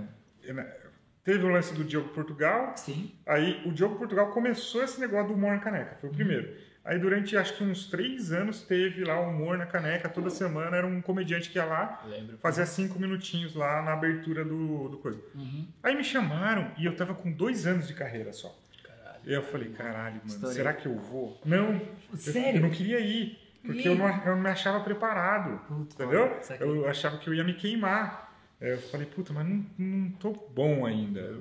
Que 0.40 0.46
legal, 0.52 0.56
meu. 0.64 0.86
Teve 1.22 1.44
o 1.44 1.48
lance 1.48 1.74
do 1.74 1.82
Diogo 1.82 2.10
Portugal, 2.10 2.72
Sim. 2.76 3.12
Aí 3.26 3.60
o 3.66 3.72
Diogo 3.72 3.96
Portugal 3.96 4.30
começou 4.30 4.82
esse 4.84 5.00
negócio 5.00 5.34
do 5.34 5.40
na 5.40 5.58
caneca, 5.58 5.96
foi 6.00 6.08
o 6.08 6.12
primeiro. 6.12 6.56
Aí 6.86 7.00
durante 7.00 7.36
acho 7.36 7.56
que 7.56 7.64
uns 7.64 7.88
três 7.88 8.30
anos 8.32 8.62
teve 8.62 9.02
lá 9.04 9.20
o 9.20 9.30
humor 9.30 9.58
na 9.58 9.66
caneca, 9.66 10.08
toda 10.08 10.30
semana 10.30 10.76
era 10.76 10.86
um 10.86 11.02
comediante 11.02 11.50
que 11.50 11.58
ia 11.58 11.64
lá, 11.64 12.00
Lembro. 12.08 12.38
fazia 12.38 12.64
cinco 12.64 12.96
minutinhos 13.00 13.56
lá 13.56 13.82
na 13.82 13.92
abertura 13.92 14.44
do, 14.44 14.88
do 14.88 14.96
coisa. 14.98 15.20
Uhum. 15.34 15.66
Aí 15.82 15.96
me 15.96 16.04
chamaram 16.04 16.70
e 16.78 16.86
eu 16.86 16.94
tava 16.94 17.12
com 17.12 17.32
dois 17.32 17.66
anos 17.66 17.88
de 17.88 17.94
carreira 17.94 18.32
só. 18.32 18.56
Caralho. 18.84 19.20
Eu 19.24 19.42
falei, 19.42 19.70
caralho, 19.70 20.14
mano, 20.18 20.26
Estourei. 20.26 20.56
será 20.56 20.72
que 20.72 20.86
eu 20.86 20.94
vou? 20.94 21.40
Não, 21.44 21.72
eu- 21.72 22.16
Sério? 22.16 22.58
Eu, 22.58 22.62
não 22.62 22.70
queria 22.70 23.00
ir, 23.00 23.36
porque 23.64 23.88
eu 23.88 23.96
não, 23.96 24.08
eu 24.24 24.36
não 24.36 24.42
me 24.42 24.50
achava 24.50 24.78
preparado, 24.78 25.58
Putz, 25.66 25.92
entendeu? 25.92 26.38
Eu 26.60 26.88
achava 26.88 27.18
que 27.18 27.28
eu 27.28 27.34
ia 27.34 27.42
me 27.42 27.54
queimar. 27.54 28.32
Eu 28.60 28.78
falei, 28.78 29.06
puta, 29.06 29.32
mas 29.32 29.44
não, 29.44 29.66
não 29.76 30.10
tô 30.12 30.30
bom 30.30 30.86
ainda. 30.86 31.34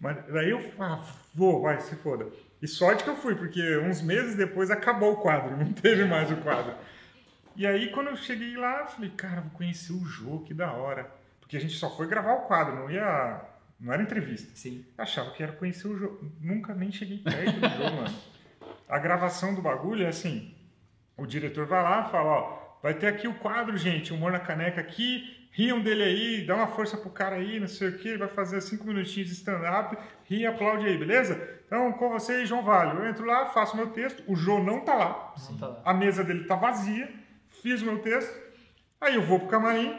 Mas 0.00 0.26
daí 0.26 0.50
eu 0.50 0.60
ah, 0.80 1.00
vou, 1.32 1.62
vai, 1.62 1.80
se 1.80 1.94
foda. 1.96 2.26
E 2.64 2.66
sorte 2.66 3.04
que 3.04 3.10
eu 3.10 3.16
fui, 3.16 3.34
porque 3.34 3.76
uns 3.76 4.00
meses 4.00 4.36
depois 4.36 4.70
acabou 4.70 5.12
o 5.12 5.16
quadro, 5.18 5.54
não 5.62 5.70
teve 5.70 6.06
mais 6.06 6.30
o 6.30 6.36
quadro. 6.38 6.74
E 7.54 7.66
aí 7.66 7.90
quando 7.92 8.06
eu 8.06 8.16
cheguei 8.16 8.56
lá, 8.56 8.80
eu 8.80 8.86
falei, 8.86 9.10
cara, 9.10 9.42
vou 9.42 9.50
conhecer 9.50 9.92
o 9.92 10.02
jogo, 10.06 10.46
que 10.46 10.54
da 10.54 10.72
hora. 10.72 11.12
Porque 11.40 11.58
a 11.58 11.60
gente 11.60 11.74
só 11.74 11.94
foi 11.94 12.08
gravar 12.08 12.32
o 12.32 12.46
quadro, 12.46 12.74
não 12.74 12.90
ia. 12.90 13.42
Não 13.78 13.92
era 13.92 14.02
entrevista. 14.02 14.50
Sim. 14.54 14.82
Eu 14.96 15.04
achava 15.04 15.30
que 15.32 15.42
era 15.42 15.52
conhecer 15.52 15.86
o 15.88 15.98
jogo. 15.98 16.32
Nunca 16.40 16.74
nem 16.74 16.90
cheguei 16.90 17.18
perto 17.18 17.52
do 17.52 17.68
jogo, 17.68 17.96
mano. 17.96 18.18
A 18.88 18.98
gravação 18.98 19.54
do 19.54 19.60
bagulho 19.60 20.06
é 20.06 20.08
assim: 20.08 20.54
o 21.18 21.26
diretor 21.26 21.66
vai 21.66 21.82
lá 21.82 22.06
e 22.08 22.10
fala, 22.10 22.30
ó, 22.30 22.78
vai 22.82 22.94
ter 22.94 23.08
aqui 23.08 23.28
o 23.28 23.34
quadro, 23.34 23.76
gente, 23.76 24.10
humor 24.10 24.32
na 24.32 24.40
caneca 24.40 24.80
aqui, 24.80 25.48
riam 25.52 25.82
dele 25.82 26.02
aí, 26.02 26.46
dá 26.46 26.54
uma 26.54 26.68
força 26.68 26.96
pro 26.96 27.10
cara 27.10 27.36
aí, 27.36 27.60
não 27.60 27.68
sei 27.68 27.88
o 27.88 27.98
que, 27.98 28.08
ele 28.08 28.18
vai 28.18 28.28
fazer 28.28 28.60
cinco 28.62 28.86
minutinhos 28.86 29.28
de 29.28 29.34
stand-up, 29.34 29.98
ri 30.24 30.40
e 30.40 30.46
aplaude 30.46 30.86
aí, 30.86 30.96
beleza? 30.96 31.62
Então, 31.74 31.90
com 31.92 32.08
vocês, 32.08 32.48
João 32.48 32.62
Vale, 32.62 32.96
eu 33.00 33.04
entro 33.08 33.24
lá, 33.26 33.46
faço 33.46 33.76
meu 33.76 33.88
texto, 33.88 34.22
o 34.28 34.36
Jô 34.36 34.60
não 34.62 34.84
tá 34.84 34.94
lá, 34.94 35.34
Não 35.50 35.56
tá 35.58 35.66
lá. 35.66 35.82
a 35.84 35.92
mesa 35.92 36.22
dele 36.22 36.44
tá 36.44 36.54
vazia, 36.54 37.12
fiz 37.62 37.82
o 37.82 37.86
meu 37.86 37.98
texto, 37.98 38.32
aí 39.00 39.16
eu 39.16 39.22
vou 39.22 39.40
pro 39.40 39.48
camarim, 39.48 39.98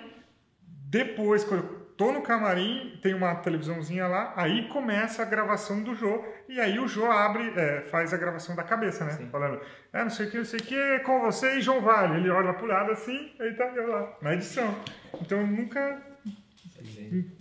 depois, 0.87 1.43
quando 1.43 1.65
eu 1.65 1.79
tô 1.97 2.13
no 2.13 2.21
camarim, 2.21 2.97
tem 3.01 3.13
uma 3.13 3.35
televisãozinha 3.35 4.07
lá, 4.07 4.31
aí 4.37 4.69
começa 4.69 5.21
a 5.21 5.25
gravação 5.25 5.83
do 5.83 5.93
Jô, 5.93 6.23
e 6.47 6.61
aí 6.61 6.79
o 6.79 6.87
Jô 6.87 7.11
abre, 7.11 7.51
é, 7.59 7.81
faz 7.81 8.13
a 8.13 8.17
gravação 8.17 8.55
da 8.55 8.63
cabeça, 8.63 9.03
né? 9.03 9.11
Sim. 9.11 9.27
Falando, 9.29 9.59
é, 9.91 10.01
não 10.01 10.09
sei 10.09 10.27
o 10.27 10.31
que, 10.31 10.37
não 10.37 10.45
sei 10.45 10.61
o 10.61 10.63
que, 10.63 10.99
com 10.99 11.19
você 11.19 11.57
e 11.57 11.61
João 11.61 11.81
Vale. 11.81 12.19
Ele 12.19 12.29
olha 12.29 12.53
pro 12.53 12.67
lado 12.67 12.91
assim, 12.91 13.33
aí 13.37 13.53
tá 13.53 13.65
eu 13.75 13.87
lá, 13.87 14.17
na 14.21 14.33
edição. 14.33 14.73
Então 15.19 15.41
eu 15.41 15.47
nunca, 15.47 16.01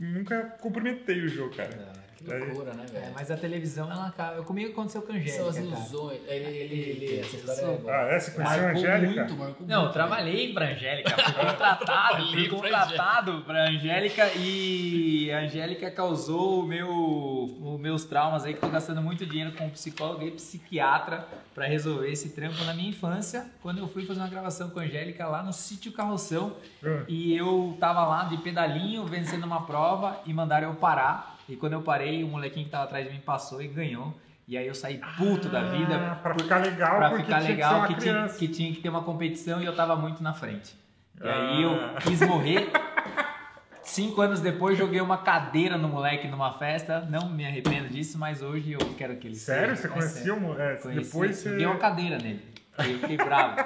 nunca 0.00 0.56
cumprimentei 0.60 1.20
o 1.22 1.28
Jô, 1.28 1.50
cara. 1.50 1.68
Que 1.70 2.03
loucura, 2.32 2.74
né, 2.74 2.84
É, 2.88 3.00
velho? 3.00 3.12
mas 3.14 3.30
a 3.30 3.36
televisão, 3.36 3.90
ela 3.90 4.06
acaba. 4.06 4.42
Comigo 4.42 4.70
aconteceu 4.72 5.02
com 5.02 5.12
a 5.12 5.20
São 5.26 5.48
as 5.48 5.56
Angélica, 5.56 5.76
ilusões. 5.78 6.20
Ele, 6.26 6.44
ele, 6.56 6.74
ele, 6.74 7.20
essa 7.20 7.36
história 7.36 7.60
é. 7.62 7.90
Ah, 7.90 8.14
é? 8.14 8.20
Você 8.20 8.30
conheceu 8.32 8.58
a 8.58 8.62
Marcou 8.62 8.80
Angélica? 8.80 9.20
muito, 9.24 9.36
marcou 9.36 9.66
Não, 9.66 9.74
eu 9.76 9.80
muito, 9.82 9.92
trabalhei 9.92 10.52
pra 10.52 10.66
Angélica, 10.70 11.10
fui 11.10 11.32
contratado, 11.46 12.26
fui 12.32 12.48
contratado 12.48 13.42
pra 13.42 13.68
Angélica 13.68 14.30
e 14.34 15.30
a 15.32 15.38
Angélica 15.40 15.90
causou 15.90 16.60
o 16.60 16.66
meu, 16.66 16.88
os 16.90 17.80
meus 17.80 18.04
traumas 18.04 18.44
aí, 18.44 18.54
que 18.54 18.60
tô 18.60 18.68
gastando 18.68 19.02
muito 19.02 19.24
dinheiro 19.26 19.52
com 19.52 19.68
psicólogo 19.70 20.22
e 20.26 20.30
psiquiatra 20.30 21.26
pra 21.54 21.66
resolver 21.66 22.10
esse 22.10 22.30
trampo 22.30 22.62
na 22.64 22.74
minha 22.74 22.88
infância, 22.90 23.46
quando 23.62 23.78
eu 23.78 23.88
fui 23.88 24.04
fazer 24.04 24.20
uma 24.20 24.28
gravação 24.28 24.70
com 24.70 24.80
a 24.80 24.82
Angélica 24.82 25.26
lá 25.26 25.42
no 25.42 25.52
sítio 25.52 25.92
Carroção 25.92 26.56
Ah. 26.84 27.04
e 27.08 27.36
eu 27.36 27.76
tava 27.78 28.04
lá 28.06 28.24
de 28.24 28.36
pedalinho, 28.38 29.04
vencendo 29.06 29.44
uma 29.44 29.64
prova 29.66 30.20
e 30.26 30.32
mandaram 30.32 30.68
eu 30.70 30.74
parar. 30.74 31.33
E 31.48 31.56
quando 31.56 31.74
eu 31.74 31.82
parei, 31.82 32.24
o 32.24 32.28
molequinho 32.28 32.64
que 32.66 32.70
tava 32.70 32.84
atrás 32.84 33.06
de 33.06 33.12
mim 33.12 33.20
passou 33.20 33.60
e 33.62 33.68
ganhou. 33.68 34.14
E 34.46 34.58
aí 34.58 34.66
eu 34.66 34.74
saí 34.74 35.00
puto 35.16 35.48
da 35.48 35.62
vida, 35.62 35.96
Ah, 35.96 36.14
pra 36.16 36.34
ficar 36.34 36.58
legal, 36.58 36.96
pra 36.98 37.16
ficar 37.16 37.38
legal 37.42 37.86
que 37.86 37.94
que 37.94 38.00
tinha, 38.00 38.28
que 38.28 38.48
tinha 38.48 38.72
que 38.74 38.80
ter 38.80 38.88
uma 38.90 39.02
competição 39.02 39.62
e 39.62 39.64
eu 39.64 39.74
tava 39.74 39.96
muito 39.96 40.22
na 40.22 40.34
frente. 40.34 40.74
E 41.22 41.26
aí 41.28 41.64
Ah. 41.64 41.94
eu 41.94 41.94
quis 42.02 42.20
morrer. 42.20 42.70
Cinco 43.82 44.22
anos 44.22 44.40
depois 44.40 44.78
joguei 44.78 45.00
uma 45.00 45.18
cadeira 45.18 45.76
no 45.76 45.88
moleque 45.88 46.26
numa 46.26 46.52
festa. 46.58 47.00
Não 47.08 47.28
me 47.28 47.44
arrependo 47.46 47.88
disso, 47.88 48.18
mas 48.18 48.40
hoje 48.42 48.72
eu 48.72 48.78
quero 48.96 49.16
que 49.16 49.28
ele 49.28 49.34
Sério? 49.36 49.76
seja. 49.76 49.82
Você 49.82 49.86
É 49.86 49.90
conhecia 49.90 50.34
o 50.34 50.40
mo- 50.40 50.58
é, 50.58 50.74
Depois 50.94 51.36
você... 51.36 51.54
Dei 51.56 51.66
uma 51.66 51.76
cadeira 51.76 52.16
nele. 52.18 52.42
Aí 52.76 52.92
eu 52.92 52.98
fiquei 52.98 53.16
bravo. 53.16 53.56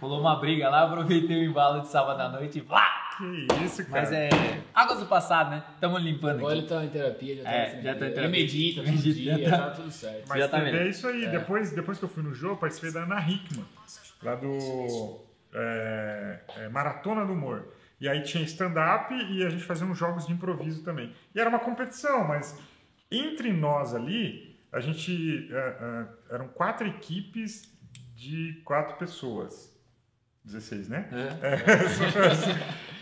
Rolou 0.00 0.20
uma 0.20 0.36
briga 0.40 0.68
lá, 0.68 0.84
aproveitei 0.84 1.46
o 1.46 1.50
embalo 1.50 1.80
de 1.80 1.88
sábado 1.88 2.20
à 2.20 2.28
noite 2.28 2.58
e 2.58 2.60
vlá! 2.60 3.08
Que 3.18 3.64
isso, 3.64 3.84
cara. 3.86 4.02
Mas 4.02 4.12
é. 4.12 4.28
Águas 4.72 5.00
do 5.00 5.06
passado, 5.06 5.50
né? 5.50 5.62
Tamo 5.80 5.98
limpando 5.98 6.38
Agora 6.38 6.52
aqui. 6.54 6.60
ele 6.60 6.68
tá 6.68 6.84
em 6.84 6.88
terapia, 6.88 7.36
já 7.36 7.42
tá 7.42 7.50
É, 7.50 7.82
já 7.82 7.94
tá 7.94 8.00
em 8.04 8.04
Ele 8.06 8.14
terapia. 8.14 8.28
medita 8.28 8.82
todo 8.82 8.90
Medita, 8.92 9.14
dia, 9.14 9.38
já 9.38 9.50
tá. 9.58 9.64
tá 9.64 9.70
tudo 9.70 9.90
certo. 9.90 10.28
Mas 10.28 10.38
Já 10.38 10.48
tá 10.48 10.58
é 10.60 10.88
isso 10.88 11.08
aí. 11.08 11.26
Depois, 11.28 11.72
depois 11.72 11.98
que 11.98 12.04
eu 12.04 12.08
fui 12.08 12.22
no 12.22 12.32
jogo, 12.32 12.54
eu 12.54 12.58
participei 12.58 12.92
da 12.92 13.02
Ana 13.02 13.20
Hickman, 13.20 13.64
lá 14.22 14.34
do 14.36 15.20
é, 15.52 16.40
é, 16.58 16.68
Maratona 16.68 17.24
do 17.24 17.32
Humor. 17.32 17.72
E 18.00 18.08
aí 18.08 18.22
tinha 18.22 18.44
stand-up 18.44 19.12
e 19.12 19.44
a 19.44 19.50
gente 19.50 19.64
fazia 19.64 19.84
uns 19.86 19.98
jogos 19.98 20.26
de 20.26 20.32
improviso 20.32 20.84
também. 20.84 21.12
E 21.34 21.40
era 21.40 21.50
uma 21.50 21.58
competição, 21.58 22.26
mas 22.26 22.56
entre 23.10 23.52
nós 23.52 23.94
ali, 23.96 24.56
a 24.72 24.78
gente. 24.78 25.48
é, 25.52 25.56
é, 25.56 26.34
eram 26.34 26.46
quatro 26.48 26.86
equipes 26.86 27.76
de 28.18 28.60
quatro 28.64 28.96
pessoas. 28.96 29.72
16, 30.44 30.88
né? 30.88 31.08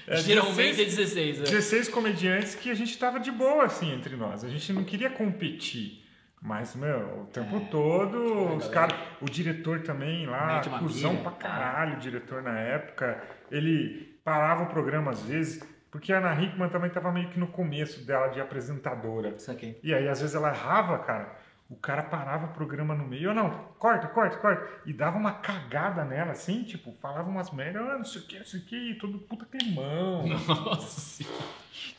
É, 0.07 0.17
Geralmente 0.19 0.77
16 0.77 0.79
é 0.79 0.85
16, 0.85 1.39
né? 1.39 1.45
16 1.45 1.89
comediantes 1.89 2.55
que 2.55 2.71
a 2.71 2.75
gente 2.75 2.99
tava 2.99 3.19
de 3.19 3.33
boa, 3.33 3.65
assim, 3.65 3.93
entre 3.93 4.15
nós. 4.15 4.45
A 4.45 4.49
gente 4.49 4.73
não 4.73 4.85
queria 4.85 5.09
competir. 5.09 6.05
Mas, 6.41 6.77
meu, 6.77 7.23
o 7.23 7.27
tempo 7.27 7.61
todo, 7.71 8.57
os 8.57 8.69
caras. 8.69 8.95
O 9.21 9.25
diretor 9.25 9.81
também 9.81 10.27
lá, 10.27 10.61
cuzão 10.79 11.17
pra 11.17 11.33
caralho, 11.33 11.97
o 11.97 11.99
diretor 12.01 12.43
na 12.43 12.61
época. 12.61 13.21
Ele 13.51 14.19
parava 14.23 14.65
o 14.65 14.67
programa 14.67 15.13
às 15.13 15.23
vezes, 15.23 15.63
Porque 15.91 16.13
a 16.13 16.19
Ana 16.19 16.41
Hickman 16.41 16.69
também 16.69 16.91
tava 16.91 17.11
meio 17.11 17.31
que 17.31 17.39
no 17.39 17.47
começo 17.47 18.05
dela 18.05 18.29
de 18.29 18.41
apresentadora. 18.41 19.31
Isso 19.31 19.51
aqui. 19.51 19.79
E 19.83 19.95
aí, 19.95 20.09
às 20.09 20.21
vezes, 20.21 20.37
ela 20.37 20.51
errava, 20.51 20.99
cara. 20.99 21.46
O 21.69 21.75
cara 21.75 22.05
parava 22.05 22.47
o 22.47 22.53
programa 22.53 22.95
no 22.95 23.05
meio, 23.05 23.31
ou 23.31 23.35
não, 23.35 23.51
corta, 23.79 24.07
corta, 24.07 24.37
corta. 24.37 24.69
E 24.87 24.93
dava 24.93 25.19
uma 25.19 25.33
cagada 25.33 26.05
nela, 26.05 26.31
assim, 26.31 26.63
tipo, 26.63 26.93
falava 27.03 27.29
umas 27.29 27.51
merda, 27.51 27.81
ah, 27.81 27.99
não 27.99 28.05
sei 28.05 28.21
o 28.23 28.25
que, 28.25 28.39
não 28.39 28.45
sei 28.47 28.61
o 28.61 28.63
que, 28.65 28.77
e 28.91 28.95
todo 28.95 29.19
puta 29.19 29.45
climão. 29.47 30.25
Nossa 30.47 31.01
senhora. 31.01 31.45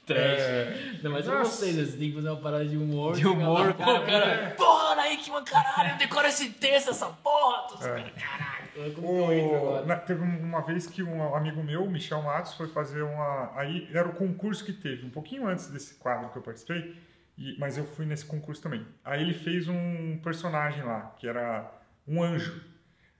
Trash. 0.05 0.19
É, 0.19 0.99
Não, 1.03 1.11
mas 1.11 1.27
eu 1.27 1.37
gostei 1.37 1.73
desse, 1.73 1.97
tem 1.97 2.09
que 2.09 2.15
fazer 2.15 2.29
uma 2.29 2.39
parada 2.41 2.65
de 2.65 2.77
humor. 2.77 3.13
De 3.15 3.27
humor, 3.27 3.73
Pô, 3.73 3.83
cara. 3.83 4.05
cara. 4.05 4.49
Porra, 4.57 4.93
Ana 4.93 5.09
Hickman, 5.11 5.43
caralho, 5.43 5.97
decora 5.97 6.29
esse 6.29 6.49
texto, 6.51 6.91
essa 6.91 7.07
porra. 7.07 7.67
Tô- 7.67 7.85
É. 7.85 8.09
Caralho, 8.11 9.03
O, 9.03 9.57
agora. 9.57 9.85
na- 9.85 9.97
teve 9.97 10.21
uma 10.23 10.61
vez 10.61 10.87
que 10.87 11.03
um 11.03 11.35
amigo 11.35 11.61
meu, 11.61 11.85
Michel 11.91 12.21
Matos, 12.21 12.53
foi 12.53 12.69
fazer 12.69 13.01
uma. 13.01 13.51
Aí 13.55 13.87
era 13.93 14.07
o 14.07 14.13
concurso 14.13 14.63
que 14.63 14.71
teve, 14.71 15.05
um 15.05 15.09
pouquinho 15.09 15.45
antes 15.45 15.67
desse 15.67 15.95
quadro 15.95 16.29
que 16.29 16.37
eu 16.37 16.41
participei, 16.41 16.95
e- 17.37 17.55
mas 17.59 17.77
eu 17.77 17.85
fui 17.85 18.05
nesse 18.05 18.25
concurso 18.25 18.61
também. 18.61 18.85
Aí 19.03 19.21
ele 19.21 19.33
fez 19.33 19.67
um 19.67 20.17
personagem 20.23 20.83
lá, 20.83 21.13
que 21.17 21.27
era 21.27 21.69
um 22.07 22.21
anjo. 22.23 22.63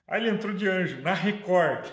Aí 0.08 0.22
ele 0.22 0.30
entrou 0.30 0.54
de 0.54 0.68
anjo, 0.68 1.02
na 1.02 1.14
Record. 1.14 1.86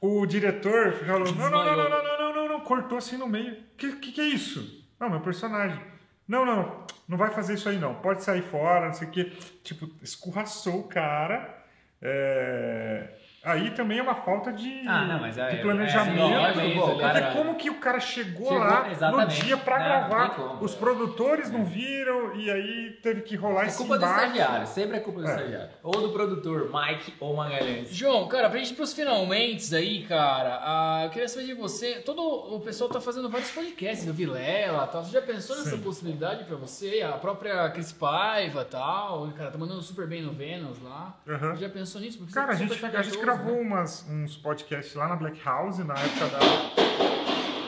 o 0.00 0.26
diretor 0.26 0.92
falou: 0.92 1.32
não, 1.34 1.50
não, 1.50 1.64
não, 1.64 1.76
não, 1.76 1.76
não, 1.76 1.88
não, 1.90 2.18
não, 2.18 2.34
não, 2.34 2.48
não, 2.48 2.60
cortou 2.60 2.98
assim 2.98 3.16
no 3.16 3.26
meio. 3.28 3.56
Que, 3.76 3.96
que 3.96 4.12
que 4.12 4.20
é 4.20 4.24
isso? 4.26 4.86
Não, 4.98 5.10
meu 5.10 5.20
personagem. 5.20 5.80
Não, 6.26 6.44
não, 6.44 6.84
não 7.08 7.16
vai 7.16 7.30
fazer 7.30 7.54
isso 7.54 7.68
aí 7.68 7.78
não. 7.78 7.94
Pode 7.96 8.22
sair 8.24 8.42
fora, 8.42 8.86
não 8.86 8.94
sei 8.94 9.08
o 9.08 9.10
quê. 9.10 9.32
Tipo, 9.62 9.88
escorraçou 10.02 10.80
o 10.80 10.88
cara. 10.88 11.64
É, 12.02 13.14
Aí 13.46 13.70
também 13.70 13.98
é 13.98 14.02
uma 14.02 14.16
falta 14.16 14.52
de, 14.52 14.82
Ah, 14.88 15.04
não, 15.04 15.20
mas 15.20 15.38
é- 15.38 15.50
de 15.50 15.56
é- 15.58 15.62
planejamento. 15.62 16.20
é, 16.20 16.78
o 16.84 16.98
cara- 16.98 17.20
Porque 17.22 17.38
como 17.38 17.54
que 17.54 17.70
o 17.70 17.74
cara 17.76 18.00
chegou, 18.00 18.48
Chegou, 18.48 18.58
lá 18.58 19.10
no 19.12 19.26
dia 19.28 19.56
pra 19.56 19.78
Não, 19.78 19.84
gravar? 19.86 20.30
como. 20.30 20.64
Os 20.64 20.74
produtores 20.74 21.48
não 21.50 21.64
viram 21.64 22.34
e 22.34 22.50
aí 22.50 22.90
teve 23.02 23.22
que 23.22 23.36
rolar 23.36 23.62
É 23.64 23.66
esse 23.68 23.76
culpa 23.78 23.98
do 23.98 24.04
embate. 24.04 24.20
estagiário, 24.32 24.66
sempre 24.66 24.96
é 24.96 25.00
culpa 25.00 25.20
do 25.20 25.28
É. 25.28 25.30
estagiário. 25.30 25.68
Ou 25.82 25.92
do 25.92 26.08
produtor, 26.10 26.70
Mike 26.72 27.14
ou 27.20 27.36
Magalhães. 27.36 27.94
João, 27.94 28.26
cara, 28.26 28.50
pra 28.50 28.58
gente 28.58 28.72
ir 28.72 28.74
pros 28.74 28.92
finalmente 28.92 29.74
aí, 29.76 30.02
cara, 30.06 30.58
ah, 30.62 31.00
eu 31.04 31.10
queria 31.10 31.28
saber 31.28 31.46
de 31.46 31.54
você. 31.54 32.00
Todo 32.04 32.20
o 32.22 32.58
pessoal 32.60 32.90
tá 32.90 33.00
fazendo 33.00 33.28
vários 33.30 33.52
podcasts 33.52 34.04
do 34.04 34.12
Vilela 34.12 34.86
tal. 34.88 35.04
Você 35.04 35.12
já 35.12 35.22
pensou 35.22 35.56
nessa 35.56 35.70
Sim. 35.76 35.82
possibilidade 35.82 36.42
pra 36.44 36.56
você? 36.56 37.00
A 37.02 37.12
própria 37.12 37.68
Cris 37.70 37.92
Paiva 37.92 38.64
tal, 38.64 39.28
cara, 39.36 39.50
tá 39.52 39.58
mandando 39.58 39.82
super 39.82 40.06
bem 40.08 40.20
no 40.22 40.32
Vênus 40.32 40.82
lá. 40.82 41.14
Aham. 41.28 41.54
Já 41.56 41.68
pensou 41.68 42.00
nisso? 42.00 42.18
Porque 42.18 42.32
Cara, 42.34 42.52
a 42.52 42.56
você 42.56 42.64
é 42.64 42.66
gente, 42.66 42.74
super 42.74 42.96
a 42.96 43.02
gente 43.02 43.18
gravou 43.36 43.54
né? 43.56 43.60
umas, 43.62 44.06
uns 44.08 44.36
podcasts 44.36 44.94
lá 44.94 45.08
na 45.08 45.16
Black 45.16 45.40
House, 45.44 45.78
na 45.78 45.94
época 45.94 46.26
da. 46.28 46.38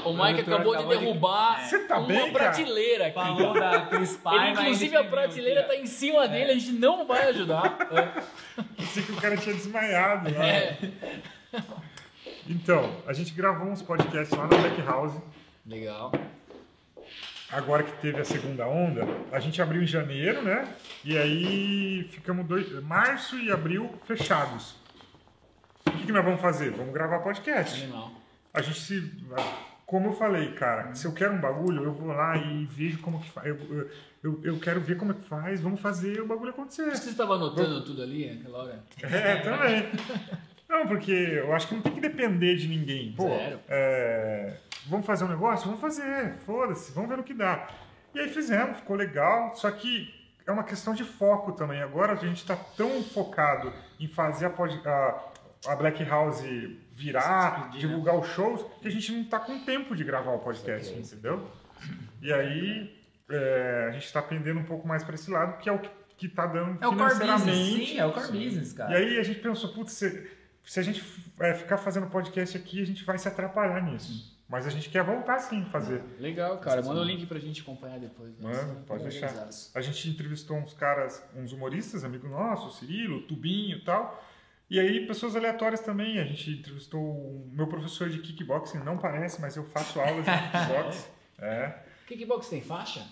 O 0.05 0.13
Mike 0.13 0.41
acabou 0.41 0.73
de 0.73 0.79
acabou 0.79 0.97
de- 0.97 1.05
derrubar 1.05 1.69
Você 1.69 1.81
tá 1.81 1.99
uma 1.99 2.07
bem, 2.07 2.33
prateleira 2.33 3.07
aqui. 3.07 3.15
Falou 3.15 3.53
da 3.53 3.89
Ele, 3.93 4.07
Paiva. 4.07 4.63
inclusive, 4.63 4.97
a 4.97 5.05
prateleira 5.05 5.65
tá 5.65 5.75
em 5.77 5.87
cima 5.87 6.27
dele, 6.27 6.53
a 6.53 6.55
gente 6.55 6.73
não 6.73 7.07
vai 7.07 7.29
ajudar. 7.29 7.77
Pensei 8.77 9.03
que 9.03 9.13
o 9.13 9.17
cara 9.17 9.37
tinha 9.37 9.55
desmaiado 9.55 10.33
lá. 10.35 10.47
É. 10.47 10.79
Então, 12.49 12.91
a 13.07 13.13
gente 13.13 13.33
gravou 13.35 13.69
uns 13.69 13.83
podcasts 13.83 14.37
lá 14.37 14.47
na 14.47 14.57
Black 14.57 14.81
House. 14.83 15.13
Legal. 15.67 16.11
Agora 17.51 17.83
que 17.83 17.93
teve 18.01 18.21
a 18.21 18.25
segunda 18.25 18.67
onda, 18.67 19.07
a 19.33 19.41
gente 19.41 19.61
abriu 19.61 19.83
em 19.83 19.87
janeiro, 19.87 20.43
né? 20.43 20.69
E 21.05 21.17
aí 21.19 22.05
ficamos 22.11 22.47
dois, 22.47 22.71
março 22.83 23.39
e 23.39 23.51
abril 23.51 23.91
fechados. 24.07 24.75
O 25.89 25.91
que, 25.93 26.07
que 26.07 26.13
nós 26.13 26.25
vamos 26.25 26.41
fazer? 26.41 26.71
Vamos 26.71 26.93
gravar 26.93 27.21
podcast. 27.21 27.83
Animal. 27.83 28.13
A 28.53 28.63
gente 28.63 28.81
se. 28.81 29.13
Como 29.87 30.09
eu 30.09 30.13
falei, 30.13 30.53
cara, 30.53 30.95
se 30.95 31.07
eu 31.07 31.13
quero 31.15 31.33
um 31.33 31.41
bagulho, 31.41 31.83
eu 31.83 31.93
vou 31.93 32.09
lá 32.09 32.37
e 32.37 32.67
vejo 32.67 32.99
como 32.99 33.21
que 33.21 33.31
faz. 33.31 33.47
Eu, 33.47 33.89
eu, 34.23 34.41
eu, 34.45 34.59
quero 34.59 34.81
ver 34.81 34.99
como 34.99 35.13
é 35.13 35.15
que 35.15 35.27
faz, 35.27 35.63
vamos 35.63 35.81
fazer 35.81 36.21
o 36.21 36.27
bagulho 36.27 36.51
acontecer. 36.51 36.91
Você 36.95 37.11
estava 37.11 37.37
anotando 37.37 37.83
tudo 37.85 38.03
ali 38.03 38.35
naquela 38.35 38.65
hora? 38.65 38.85
É, 39.03 39.37
também. 39.41 39.91
Não, 40.69 40.87
porque 40.87 41.11
eu 41.11 41.55
acho 41.55 41.69
que 41.69 41.75
não 41.75 41.81
tem 41.81 41.95
que 41.95 42.01
depender 42.01 42.57
de 42.57 42.69
ninguém. 42.69 43.13
Pô, 43.13 43.29
Zero. 43.29 43.61
é, 43.67 44.59
vamos 44.87 45.07
fazer 45.07 45.25
um 45.25 45.29
negócio? 45.29 45.65
Vamos 45.65 45.81
fazer, 45.81 46.35
foda-se, 46.45 46.93
vamos 46.93 47.09
ver 47.09 47.17
no 47.17 47.25
que 47.25 47.33
dá. 47.33 47.67
E 48.15 48.21
aí 48.21 48.29
fizemos, 48.29 48.77
ficou 48.77 48.95
legal, 48.95 49.55
só 49.55 49.71
que 49.71 50.15
é 50.47 50.53
uma 50.53 50.65
questão 50.65 50.95
de 50.95 51.05
foco 51.05 51.53
também. 51.53 51.83
Agora 51.83 52.13
a 52.13 52.17
gente 52.17 52.39
está 52.39 52.57
tão 52.57 53.03
focado 53.03 53.73
em 54.01 54.09
fazer 54.09 54.47
a, 54.47 54.49
a, 54.49 55.25
a 55.67 55.75
Black 55.77 56.03
House 56.05 56.43
virar, 56.93 57.71
divulgar 57.71 58.17
os 58.19 58.27
shows, 58.29 58.65
que 58.81 58.89
a 58.89 58.91
gente 58.91 59.13
não 59.13 59.23
está 59.23 59.39
com 59.39 59.59
tempo 59.65 59.95
de 59.95 60.05
gravar 60.05 60.33
o 60.33 60.39
podcast, 60.39 60.93
entendeu? 60.95 61.49
E 62.21 62.33
aí 62.33 62.97
é, 63.31 63.87
a 63.89 63.93
gente 63.93 64.07
está 64.07 64.21
pendendo 64.23 64.61
um 64.61 64.65
pouco 64.65 64.87
mais 64.87 65.05
para 65.05 65.15
esse 65.15 65.31
lado, 65.31 65.59
que 65.59 65.69
é 65.69 65.73
o 65.73 65.79
que 66.17 66.27
está 66.27 66.47
dando 66.47 66.83
É 66.83 66.87
o 66.89 66.97
core 66.97 67.11
financeiramente. 67.15 67.51
business. 67.51 67.89
Sim, 67.91 67.99
é 67.99 68.07
o 68.07 68.13
core 68.13 68.33
business, 68.33 68.73
cara. 68.73 68.93
E 68.93 68.97
aí 68.97 69.19
a 69.19 69.23
gente 69.23 69.39
pensou, 69.41 69.73
putz, 69.73 69.93
se, 69.93 70.31
se 70.65 70.81
a 70.81 70.83
gente 70.83 71.05
é, 71.39 71.55
ficar 71.55 71.77
fazendo 71.79 72.09
podcast 72.09 72.57
aqui, 72.57 72.83
a 72.83 72.87
gente 72.87 73.05
vai 73.05 73.17
se 73.19 73.29
atrapalhar 73.29 73.81
nisso. 73.83 74.37
Mas 74.49 74.67
a 74.67 74.71
gente 74.71 74.89
quer 74.89 75.05
voltar 75.05 75.39
sim 75.41 75.65
fazer. 75.67 76.03
Legal, 76.19 76.57
cara. 76.59 76.83
Manda 76.83 77.03
o 77.03 77.05
link 77.05 77.27
pra 77.27 77.39
gente 77.39 77.61
acompanhar 77.61 78.01
depois. 78.01 78.31
né? 78.39 78.51
Mano, 78.51 78.83
pode 78.87 79.03
deixar. 79.05 79.31
A 79.75 79.81
gente 79.83 80.09
entrevistou 80.09 80.57
uns 80.57 80.73
caras, 80.73 81.23
uns 81.37 81.53
humoristas, 81.53 82.03
amigo 82.03 82.27
nosso, 82.27 82.69
o 82.69 82.71
Cirilo, 82.71 83.19
o 83.19 83.23
Tubinho 83.23 83.77
e 83.77 83.85
tal. 83.85 84.25
E 84.71 84.79
aí 84.79 85.07
pessoas 85.07 85.35
aleatórias 85.35 85.81
também. 85.81 86.19
A 86.19 86.25
gente 86.25 86.51
entrevistou 86.51 87.01
o 87.01 87.51
meu 87.53 87.67
professor 87.67 88.09
de 88.09 88.19
kickboxing, 88.19 88.79
não 88.79 88.99
parece, 88.99 89.41
mas 89.41 89.57
eu 89.57 89.65
faço 89.65 90.01
aulas 90.01 90.25
de 90.25 90.31
kickboxing. 90.31 91.09
É, 91.39 91.79
Kickbox 92.09 92.49
tem 92.49 92.63
faixa? 92.63 93.07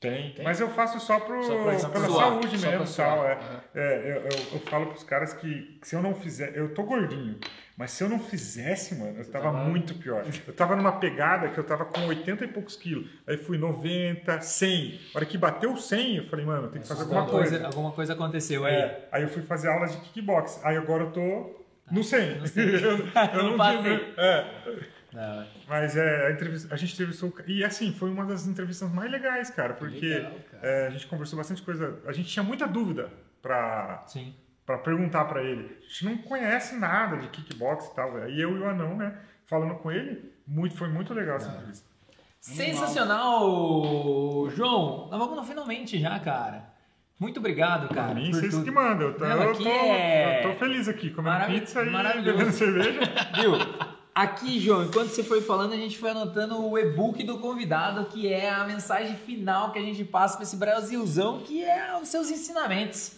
Tem. 0.00 0.32
Tem? 0.32 0.44
Mas 0.44 0.58
eu 0.60 0.68
faço 0.70 0.98
só, 0.98 1.20
pro, 1.20 1.42
Só 1.42 1.56
pra- 1.62 1.90
pela 1.90 2.08
saúde 2.08 2.58
só 2.58 2.70
mesmo, 2.70 2.86
tal. 2.96 3.24
É. 3.26 3.32
Aham. 3.34 3.60
É, 3.74 3.98
eu, 3.98 4.16
eu, 4.22 4.28
eu 4.54 4.60
falo 4.60 4.86
pros 4.86 5.04
caras 5.04 5.34
que, 5.34 5.78
que 5.80 5.86
se 5.86 5.94
eu 5.94 6.02
não 6.02 6.14
fizer. 6.14 6.56
Eu 6.56 6.72
tô 6.74 6.82
gordinho, 6.84 7.38
mas 7.76 7.90
se 7.90 8.02
eu 8.02 8.08
não 8.08 8.18
fizesse, 8.18 8.94
mano, 8.94 9.18
eu 9.18 9.24
tava 9.30 9.44
tava- 9.52 9.64
muito 9.64 9.94
pior. 9.94 10.24
Eu 10.46 10.54
tava 10.54 10.74
numa 10.74 10.92
pegada 10.92 11.48
que 11.50 11.58
eu 11.58 11.64
tava 11.64 11.84
com 11.84 12.00
80 12.06 12.44
e 12.44 12.48
poucos 12.48 12.76
quilos. 12.76 13.08
Aí 13.26 13.36
fui 13.36 13.58
90, 13.58 14.40
100. 14.40 15.00
A 15.14 15.18
hora 15.18 15.26
que 15.26 15.36
bateu 15.38 15.76
100, 15.76 16.16
eu 16.16 16.24
falei, 16.24 16.44
mano, 16.46 16.68
tem 16.68 16.80
que 16.80 16.88
fazer 16.88 17.02
alguma 17.02 17.26
coisa. 17.26 17.50
coisa, 17.50 17.66
alguma 17.66 17.92
coisa 17.92 18.12
aconteceu 18.14 18.64
aí. 18.64 18.74
É, 18.74 19.08
aí 19.12 19.22
eu 19.22 19.28
fui 19.28 19.42
fazer 19.42 19.68
aulas 19.68 19.92
de 19.92 19.98
kickbox. 19.98 20.60
Aí 20.64 20.76
agora 20.76 21.04
eu 21.04 21.10
tô 21.12 21.60
no 21.90 22.02
100. 22.02 22.38
No 22.40 22.46
100. 22.46 22.68
eu, 22.68 22.80
eu 23.34 23.42
Não 23.42 23.56
não 23.58 23.82
tive- 23.82 24.14
é. 24.16 24.44
Não, 25.12 25.46
Mas 25.68 25.96
é, 25.96 26.28
a, 26.28 26.30
entrevista, 26.30 26.72
a 26.72 26.76
gente 26.76 26.94
entrevistou. 26.94 27.32
E 27.46 27.64
assim, 27.64 27.92
foi 27.92 28.10
uma 28.10 28.24
das 28.24 28.46
entrevistas 28.46 28.90
mais 28.92 29.10
legais, 29.10 29.50
cara, 29.50 29.74
porque 29.74 30.06
Legal, 30.06 30.32
cara. 30.50 30.66
é, 30.66 30.86
a 30.86 30.90
gente 30.90 31.06
conversou 31.06 31.36
bastante 31.36 31.62
coisa. 31.62 31.98
A 32.06 32.12
gente 32.12 32.28
tinha 32.28 32.42
muita 32.42 32.66
dúvida 32.66 33.10
pra, 33.42 34.04
sim. 34.06 34.34
pra 34.64 34.78
perguntar 34.78 35.24
pra 35.24 35.42
ele. 35.42 35.76
A 35.80 35.88
gente 35.88 36.04
não 36.04 36.16
conhece 36.18 36.76
nada 36.76 37.16
de 37.16 37.28
kickbox 37.28 37.86
e 37.86 37.94
tal. 37.94 38.28
E 38.28 38.40
eu 38.40 38.56
e 38.56 38.60
o 38.60 38.68
Anão, 38.68 38.96
né, 38.96 39.16
falando 39.46 39.74
com 39.76 39.90
ele, 39.90 40.32
muito, 40.46 40.76
foi 40.76 40.88
muito 40.88 41.12
legal 41.12 41.36
essa 41.36 41.50
entrevista. 41.50 41.88
Sensacional, 42.38 44.48
João. 44.50 45.08
Nós 45.10 45.18
vamos 45.18 45.36
no 45.36 45.44
finalmente 45.44 45.98
já, 45.98 46.18
cara. 46.20 46.70
Muito 47.18 47.38
obrigado, 47.38 47.92
cara. 47.94 48.12
Pra 48.12 48.14
mim, 48.14 48.32
vocês 48.32 48.50
tudo. 48.50 48.64
que 48.64 48.70
mandam. 48.70 49.08
Eu 49.08 49.14
tô, 49.14 49.28
Não, 49.28 49.42
eu 49.42 49.54
tô, 49.54 49.68
é- 49.68 50.46
eu 50.46 50.52
tô 50.52 50.58
feliz 50.58 50.88
aqui, 50.88 51.10
comendo 51.10 51.44
pizza 51.46 51.82
e 51.82 52.22
bebendo 52.22 52.50
cerveja. 52.52 53.00
Viu? 53.38 53.89
Aqui, 54.14 54.58
João, 54.58 54.84
enquanto 54.84 55.08
você 55.08 55.22
foi 55.22 55.40
falando, 55.40 55.72
a 55.72 55.76
gente 55.76 55.96
foi 55.96 56.10
anotando 56.10 56.60
o 56.60 56.76
e-book 56.76 57.22
do 57.22 57.38
convidado, 57.38 58.06
que 58.06 58.32
é 58.32 58.50
a 58.50 58.64
mensagem 58.64 59.16
final 59.16 59.72
que 59.72 59.78
a 59.78 59.82
gente 59.82 60.04
passa 60.04 60.36
para 60.36 60.44
esse 60.44 60.56
Brasilzão, 60.56 61.40
que 61.40 61.64
é 61.64 61.96
os 62.00 62.08
seus 62.08 62.30
ensinamentos 62.30 63.12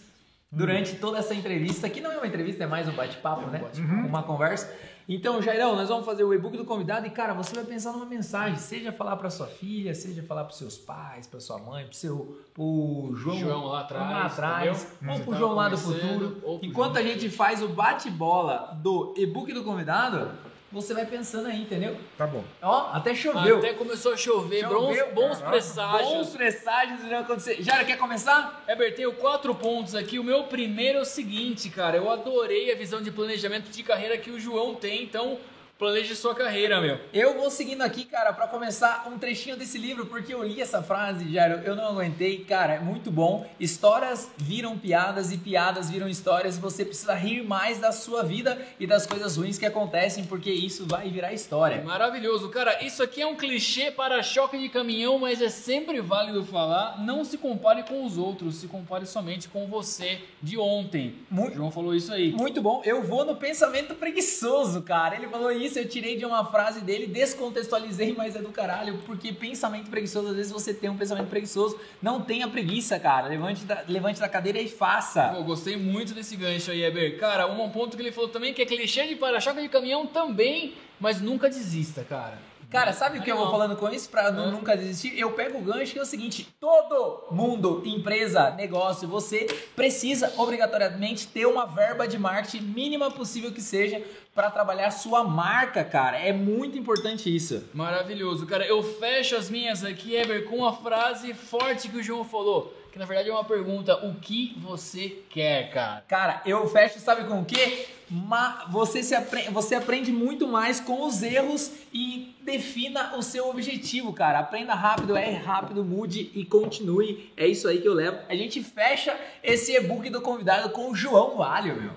durante 0.51 0.95
toda 0.95 1.17
essa 1.17 1.33
entrevista, 1.33 1.89
que 1.89 1.99
não 1.99 2.11
é 2.11 2.17
uma 2.17 2.27
entrevista, 2.27 2.63
é 2.63 2.67
mais 2.67 2.87
um 2.87 2.91
bate-papo, 2.93 3.49
né? 3.49 3.63
Uma 4.07 4.21
conversa. 4.21 4.71
Então, 5.09 5.41
Jairão, 5.41 5.75
nós 5.75 5.89
vamos 5.89 6.05
fazer 6.05 6.23
o 6.23 6.33
e-book 6.33 6.55
do 6.55 6.63
convidado 6.63 7.05
e, 7.05 7.09
cara, 7.09 7.33
você 7.33 7.53
vai 7.53 7.65
pensar 7.65 7.91
numa 7.91 8.05
mensagem, 8.05 8.57
seja 8.57 8.91
falar 8.91 9.17
para 9.17 9.29
sua 9.29 9.47
filha, 9.47 9.93
seja 9.93 10.23
falar 10.23 10.45
para 10.45 10.53
seus 10.53 10.77
pais, 10.77 11.27
para 11.27 11.41
sua 11.41 11.57
mãe, 11.57 11.83
para 11.83 11.93
seu 11.93 12.41
pro 12.53 13.11
João, 13.15 13.37
João 13.37 13.65
lá 13.65 13.81
atrás, 13.81 14.09
lá 14.09 14.25
atrás 14.25 14.87
ou 15.01 15.15
pro 15.15 15.25
tava 15.25 15.37
João 15.37 15.53
lá 15.53 15.69
do 15.69 15.77
futuro. 15.77 16.59
Enquanto 16.61 16.97
a 16.97 17.01
João. 17.01 17.13
gente 17.13 17.29
faz 17.29 17.61
o 17.61 17.67
bate-bola 17.67 18.77
do 18.81 19.13
e-book 19.17 19.51
do 19.51 19.63
convidado, 19.63 20.31
você 20.73 20.91
vai 20.91 21.05
pensando 21.05 21.47
aí, 21.47 21.61
entendeu? 21.61 21.95
Tá 22.17 22.25
bom. 22.25 22.43
Ó, 22.59 22.89
até 22.91 23.13
choveu. 23.13 23.59
Até 23.59 23.73
começou 23.73 24.13
a 24.13 24.17
chover, 24.17 24.61
Choveu, 24.61 25.13
bons, 25.13 25.37
bons 25.37 25.41
presságios. 25.41 26.09
Bons 26.09 26.29
presságios 26.31 27.03
irão 27.03 27.19
acontecer. 27.19 27.61
Jara, 27.61 27.85
quer 27.85 27.95
começar? 27.95 28.63
Heber, 28.67 28.95
tenho 28.95 29.13
quatro 29.13 29.53
pontos 29.53 29.93
aqui. 29.93 30.17
O 30.17 30.23
meu 30.23 30.45
primeiro 30.45 30.97
é 30.97 31.01
o 31.03 31.05
seguinte, 31.05 31.69
cara. 31.69 31.95
Eu 31.95 32.09
adorei 32.09 32.71
a 32.71 32.75
visão 32.75 33.03
de 33.03 33.11
planejamento 33.11 33.69
de 33.69 33.83
carreira 33.83 34.17
que 34.17 34.31
o 34.31 34.39
João 34.39 34.73
tem. 34.73 35.03
Então, 35.03 35.37
Planeje 35.77 36.15
sua 36.15 36.35
carreira, 36.35 36.79
meu. 36.79 36.97
Eu 37.11 37.33
vou 37.33 37.49
seguindo 37.49 37.81
aqui, 37.81 38.05
cara, 38.05 38.31
pra 38.31 38.47
começar 38.47 39.05
um 39.11 39.17
trechinho 39.17 39.57
desse 39.57 39.77
livro, 39.77 40.05
porque 40.05 40.33
eu 40.33 40.41
li 40.43 40.61
essa 40.61 40.83
frase, 40.83 41.33
Jairo, 41.33 41.61
eu 41.65 41.75
não 41.75 41.87
aguentei, 41.87 42.37
cara, 42.45 42.75
é 42.75 42.79
muito 42.79 43.11
bom. 43.11 43.45
Histórias 43.59 44.29
viram 44.37 44.77
piadas 44.77 45.31
e 45.31 45.37
piadas 45.37 45.89
viram 45.89 46.07
histórias. 46.07 46.57
Você 46.59 46.85
precisa 46.85 47.13
rir 47.15 47.43
mais 47.43 47.79
da 47.79 47.91
sua 47.91 48.23
vida 48.23 48.57
e 48.79 48.85
das 48.85 49.05
coisas 49.07 49.35
ruins 49.35 49.57
que 49.57 49.65
acontecem, 49.65 50.23
porque 50.25 50.51
isso 50.51 50.85
vai 50.85 51.09
virar 51.09 51.33
história. 51.33 51.81
Maravilhoso. 51.83 52.49
Cara, 52.49 52.81
isso 52.85 53.01
aqui 53.01 53.21
é 53.21 53.27
um 53.27 53.35
clichê 53.35 53.89
para 53.91 54.21
choque 54.21 54.57
de 54.59 54.69
caminhão, 54.69 55.17
mas 55.19 55.41
é 55.41 55.49
sempre 55.49 55.99
válido 56.01 56.45
falar. 56.45 57.03
Não 57.03 57.25
se 57.25 57.37
compare 57.37 57.81
com 57.83 58.05
os 58.05 58.17
outros, 58.17 58.57
se 58.57 58.67
compare 58.67 59.05
somente 59.07 59.49
com 59.49 59.65
você 59.67 60.21
de 60.41 60.57
ontem. 60.57 61.15
Muito- 61.31 61.53
O 61.53 61.57
João 61.57 61.71
falou 61.71 61.93
isso 61.95 62.13
aí. 62.13 62.31
Muito 62.31 62.61
bom. 62.61 62.81
Eu 62.85 63.01
vou 63.03 63.25
no 63.25 63.35
pensamento 63.35 63.95
preguiçoso, 63.95 64.81
cara. 64.83 65.15
Ele 65.15 65.27
falou 65.27 65.51
isso, 65.51 65.62
eu 65.75 65.87
tirei 65.87 66.17
de 66.17 66.25
uma 66.25 66.45
frase 66.45 66.81
dele, 66.81 67.07
descontextualizei, 67.07 68.13
mas 68.13 68.35
é 68.35 68.41
do 68.41 68.49
caralho, 68.49 68.99
porque 69.05 69.31
pensamento 69.31 69.89
preguiçoso, 69.89 70.29
às 70.29 70.35
vezes 70.35 70.51
você 70.51 70.73
tem 70.73 70.89
um 70.89 70.97
pensamento 70.97 71.29
preguiçoso, 71.29 71.79
não 72.01 72.21
tenha 72.21 72.47
preguiça, 72.47 72.99
cara. 72.99 73.27
Levante 73.27 73.63
da, 73.63 73.83
levante 73.87 74.19
da 74.19 74.27
cadeira 74.27 74.59
e 74.59 74.67
faça. 74.67 75.29
Pô, 75.29 75.43
gostei 75.43 75.77
muito 75.77 76.13
desse 76.13 76.35
gancho 76.35 76.71
aí, 76.71 76.83
Eber. 76.83 77.17
Cara, 77.17 77.47
um 77.47 77.69
ponto 77.69 77.95
que 77.95 78.03
ele 78.03 78.11
falou 78.11 78.29
também 78.29 78.53
que 78.53 78.61
é 78.61 78.65
clichê 78.65 79.07
de 79.07 79.15
para-choque 79.15 79.61
de 79.61 79.69
caminhão 79.69 80.05
também, 80.05 80.75
mas 80.99 81.21
nunca 81.21 81.49
desista, 81.49 82.03
cara. 82.03 82.37
Cara, 82.73 82.91
sabe 82.91 83.19
o 83.19 83.21
que 83.21 83.31
eu 83.31 83.37
vou 83.37 83.51
falando 83.51 83.75
com 83.75 83.87
isso 83.89 84.09
pra 84.09 84.31
não- 84.31 84.49
nunca 84.51 84.75
desistir? 84.75 85.17
Eu 85.17 85.31
pego 85.33 85.59
o 85.59 85.61
gancho 85.61 85.93
que 85.93 85.99
é 85.99 86.01
o 86.01 86.05
seguinte: 86.05 86.47
todo 86.59 87.27
mundo, 87.29 87.83
empresa, 87.85 88.49
negócio, 88.49 89.07
você 89.07 89.45
precisa 89.75 90.33
obrigatoriamente 90.37 91.27
ter 91.27 91.45
uma 91.45 91.67
verba 91.67 92.07
de 92.07 92.17
marketing 92.17 92.61
mínima 92.65 93.11
possível 93.11 93.51
que 93.51 93.61
seja 93.61 94.01
pra 94.33 94.49
trabalhar 94.49 94.89
sua 94.89 95.23
marca, 95.23 95.83
cara. 95.83 96.17
É 96.17 96.33
muito 96.33 96.75
importante 96.75 97.33
isso. 97.33 97.63
Maravilhoso. 97.75 98.47
Cara, 98.47 98.65
eu 98.65 98.81
fecho 98.81 99.35
as 99.35 99.51
minhas 99.51 99.83
aqui, 99.85 100.15
Eber, 100.15 100.45
com 100.49 100.55
uma 100.57 100.73
frase 100.73 101.31
forte 101.35 101.87
que 101.89 101.97
o 101.97 102.03
João 102.03 102.25
falou. 102.25 102.73
Que 102.93 102.99
na 102.99 103.05
verdade 103.05 103.27
é 103.27 103.33
uma 103.33 103.43
pergunta: 103.43 104.05
o 104.05 104.13
que 104.13 104.55
você 104.59 105.23
quer, 105.27 105.71
cara? 105.71 106.01
Cara, 106.07 106.41
eu 106.45 106.69
fecho, 106.69 106.99
sabe 106.99 107.27
com 107.27 107.41
o 107.41 107.45
quê? 107.45 107.87
Ma 108.07 108.65
você, 108.69 109.01
se 109.01 109.15
apre 109.15 109.49
você 109.49 109.73
aprende 109.73 110.11
muito 110.11 110.47
mais 110.47 110.79
com 110.79 111.03
os 111.03 111.23
erros 111.23 111.71
e 111.91 112.35
defina 112.43 113.17
o 113.17 113.23
seu 113.23 113.49
objetivo, 113.49 114.13
cara. 114.13 114.37
Aprenda 114.37 114.75
rápido, 114.75 115.17
erre 115.17 115.37
rápido, 115.37 115.83
mude 115.83 116.29
e 116.35 116.45
continue. 116.45 117.33
É 117.35 117.47
isso 117.47 117.67
aí 117.67 117.81
que 117.81 117.87
eu 117.87 117.95
levo. 117.95 118.19
A 118.29 118.35
gente 118.35 118.61
fecha 118.61 119.19
esse 119.41 119.75
e-book 119.75 120.07
do 120.11 120.21
convidado 120.21 120.69
com 120.69 120.91
o 120.91 120.95
João 120.95 121.37
Valho, 121.37 121.75
meu. 121.75 121.91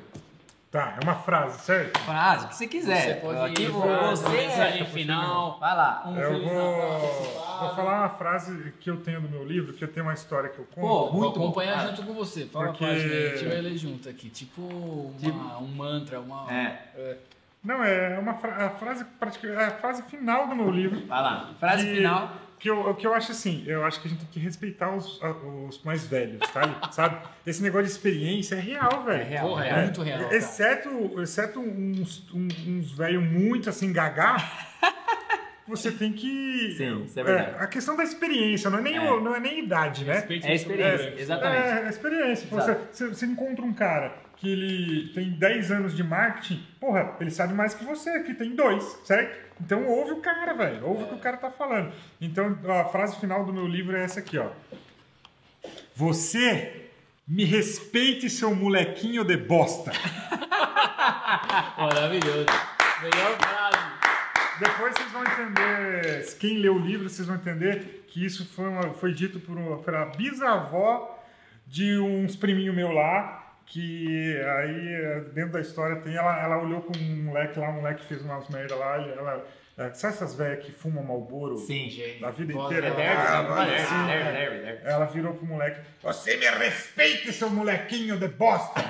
Tá, 0.77 0.98
é 1.01 1.05
uma 1.05 1.15
frase, 1.15 1.59
certo? 1.61 1.98
Frase, 2.01 2.44
o 2.44 2.48
que 2.48 2.55
você 2.57 2.66
quiser. 2.66 3.03
Você 3.03 3.15
pode 3.15 3.39
Aqui 3.51 3.62
ir 3.62 3.69
vou- 3.70 3.82
você. 4.11 4.28
mensagem 4.28 4.85
final. 4.86 5.59
Vai 5.59 5.74
lá. 5.74 6.03
Um 6.05 6.16
Eu 6.19 6.43
vou, 6.43 7.61
vou 7.61 7.74
falar 7.74 8.01
uma 8.01 8.09
frase 8.11 8.74
que 8.78 8.90
eu 8.90 8.98
tenho 8.98 9.23
no 9.23 9.28
meu 9.31 9.43
livro, 9.43 9.73
que 9.73 9.82
eu 9.82 9.89
tenho 9.89 10.05
uma 10.05 10.12
história 10.12 10.51
que 10.51 10.59
eu 10.59 10.66
conto. 10.66 10.86
Pô, 10.86 11.11
Vou 11.11 11.12
muito 11.23 11.39
bom. 11.39 11.44
acompanhar 11.47 11.77
cara. 11.77 11.89
junto 11.89 12.03
com 12.03 12.12
você. 12.12 12.44
Fala 12.47 12.66
Porque- 12.66 12.85
a 12.85 12.89
página 12.89 13.11
aí, 13.15 13.27
a 13.27 13.36
gente 13.36 13.48
vai 13.48 13.61
ler 13.62 13.77
junto 13.78 14.09
aqui. 14.09 14.28
Tipo, 14.28 14.61
uma- 14.61 15.19
Tipo- 15.19 15.65
um 15.65 15.69
mantra, 15.69 16.20
uma. 16.20 16.53
É. 16.53 17.16
Não, 17.65 17.82
é 17.82 18.19
uma 18.19 18.35
fra- 18.35 18.66
a 18.66 18.70
frase 18.70 19.05
praticamente, 19.19 19.61
é 19.61 19.65
a 19.65 19.70
frase 19.70 20.03
final 20.03 20.47
do 20.47 20.55
meu 20.55 20.70
livro. 20.70 21.07
Vai 21.07 21.23
lá. 21.23 21.51
Frase 21.59 21.85
que, 21.86 21.94
final. 21.97 22.31
Que 22.59 22.70
eu, 22.70 22.95
que 22.95 23.07
eu 23.07 23.12
acho 23.12 23.33
assim, 23.33 23.62
eu 23.66 23.85
acho 23.85 24.01
que 24.01 24.09
a 24.09 24.11
gente 24.11 24.20
tem 24.20 24.28
que 24.31 24.41
respeitar 24.41 24.91
os, 24.97 25.23
a- 25.23 25.31
os 25.31 25.83
mais 25.85 26.07
velhos, 26.07 26.41
tá? 26.53 26.62
sabe? 26.91 27.19
Esse 27.47 27.62
negócio 27.62 27.85
de 27.87 27.93
experiência 27.93 28.55
é 28.55 28.61
real, 28.61 29.05
velho. 29.05 29.20
É 29.20 29.24
real. 29.24 29.49
Porra, 29.49 29.66
é, 29.66 29.70
É, 29.70 29.83
muito 29.83 30.03
real. 30.03 30.20
cara. 30.20 30.35
Exceto, 30.37 31.20
exceto 31.20 31.61
uns, 31.61 32.27
uns 32.35 32.93
velhos 32.93 33.23
muito 33.23 33.69
assim, 33.69 33.93
gagá, 33.93 34.37
você 35.69 35.91
tem 35.91 36.12
que. 36.12 36.74
Sim, 36.78 37.05
isso 37.05 37.19
é 37.20 37.24
verdade. 37.24 37.57
a 37.59 37.66
questão 37.66 37.97
da 37.97 38.05
experiência, 38.05 38.70
não 38.70 38.78
é 38.78 38.83
nem, 38.83 38.97
É. 38.97 39.11
o- 39.12 39.20
não 39.20 39.35
é 39.35 39.41
nem 39.41 39.65
idade, 39.65 40.05
né? 40.05 40.15
É 40.15 40.55
experiência, 40.55 40.66
problemas. 40.66 41.20
exatamente. 41.20 41.62
É, 41.66 41.83
é 41.85 41.89
experiência. 41.91 42.49
Você, 42.51 43.09
você 43.09 43.27
encontra 43.27 43.65
um 43.65 43.73
cara 43.74 44.15
que 44.37 44.51
ele 44.53 45.09
tem 45.15 45.31
10 45.31 45.71
anos 45.73 45.97
de 45.97 46.03
marketing, 46.05 46.63
porra, 46.79 47.17
ele 47.21 47.31
sabe 47.31 47.55
mais 47.55 47.75
que 47.75 47.85
você, 47.85 48.21
que 48.23 48.35
tem 48.35 48.55
dois, 48.55 48.83
certo? 49.05 49.47
Então 49.61 49.87
ouve 49.87 50.13
o 50.13 50.21
cara, 50.21 50.53
velho. 50.53 50.87
Ouve 50.87 51.05
o 51.05 51.07
que 51.09 51.15
o 51.15 51.19
cara 51.19 51.37
tá 51.39 51.51
falando. 51.51 51.93
Então 52.21 52.59
a 52.69 52.85
frase 52.85 53.19
final 53.19 53.45
do 53.45 53.53
meu 53.53 53.67
livro 53.67 53.97
é 53.97 54.05
essa 54.05 54.21
aqui, 54.21 54.37
ó. 54.39 54.51
Você 55.95 56.91
me 57.27 57.45
respeite, 57.45 58.29
seu 58.31 58.55
molequinho 58.55 59.25
de 59.25 59.37
bosta. 59.37 59.91
Maravilhoso. 61.79 62.47
Melhor 63.03 63.37
frase. 63.39 63.79
Depois 64.61 64.95
vocês 64.95 65.11
vão 65.13 65.23
entender, 65.23 66.37
quem 66.39 66.59
lê 66.59 66.69
o 66.69 66.79
livro, 66.79 67.09
vocês 67.09 67.27
vão 67.27 67.37
entender 67.37 68.05
que 68.09 68.25
isso 68.25 68.47
foi, 68.55 68.69
uma- 68.69 68.95
foi 68.95 69.13
dito 69.13 69.39
por 69.41 69.57
uma, 69.57 69.79
pela 69.79 70.07
bisavó 70.07 71.19
de 71.67 71.99
uns 71.99 72.37
priminhos 72.37 72.75
meu 72.75 72.91
lá, 72.93 73.45
que 73.67 74.41
aí 74.59 75.21
dentro 75.35 75.53
da 75.53 75.61
história 75.61 75.97
tem, 75.97 76.15
ela, 76.17 76.41
ela 76.43 76.63
olhou 76.63 76.81
com 76.83 76.97
um 76.97 77.25
moleque 77.25 77.59
lá, 77.59 77.69
um 77.71 77.75
moleque 77.75 78.05
fez 78.07 78.23
umas 78.23 78.49
merda 78.49 78.75
lá, 78.77 78.99
ele- 78.99 79.13
ela, 79.13 79.45
é, 79.77 79.91
sabe 79.93 80.15
essas 80.15 80.35
velhas 80.35 80.65
que 80.65 80.73
fumam 80.73 81.03
Malboro 81.05 81.57
Sim. 81.59 81.91
a 82.23 82.31
vida 82.31 82.53
Foda. 82.53 82.67
inteira? 82.75 82.87
É 82.87 82.91
Ela- 82.91 82.97
derby, 82.97 83.53
ela- 83.53 83.63
assim, 83.77 84.07
derby, 84.07 84.33
derby, 84.33 84.65
derby. 84.65 84.81
ela 84.85 85.05
virou 85.07 85.35
pro 85.35 85.45
moleque, 85.47 85.81
você 86.03 86.37
me 86.37 86.47
respeite, 86.47 87.33
seu 87.33 87.51
molequinho 87.51 88.17
de 88.19 88.29
bosta! 88.29 88.81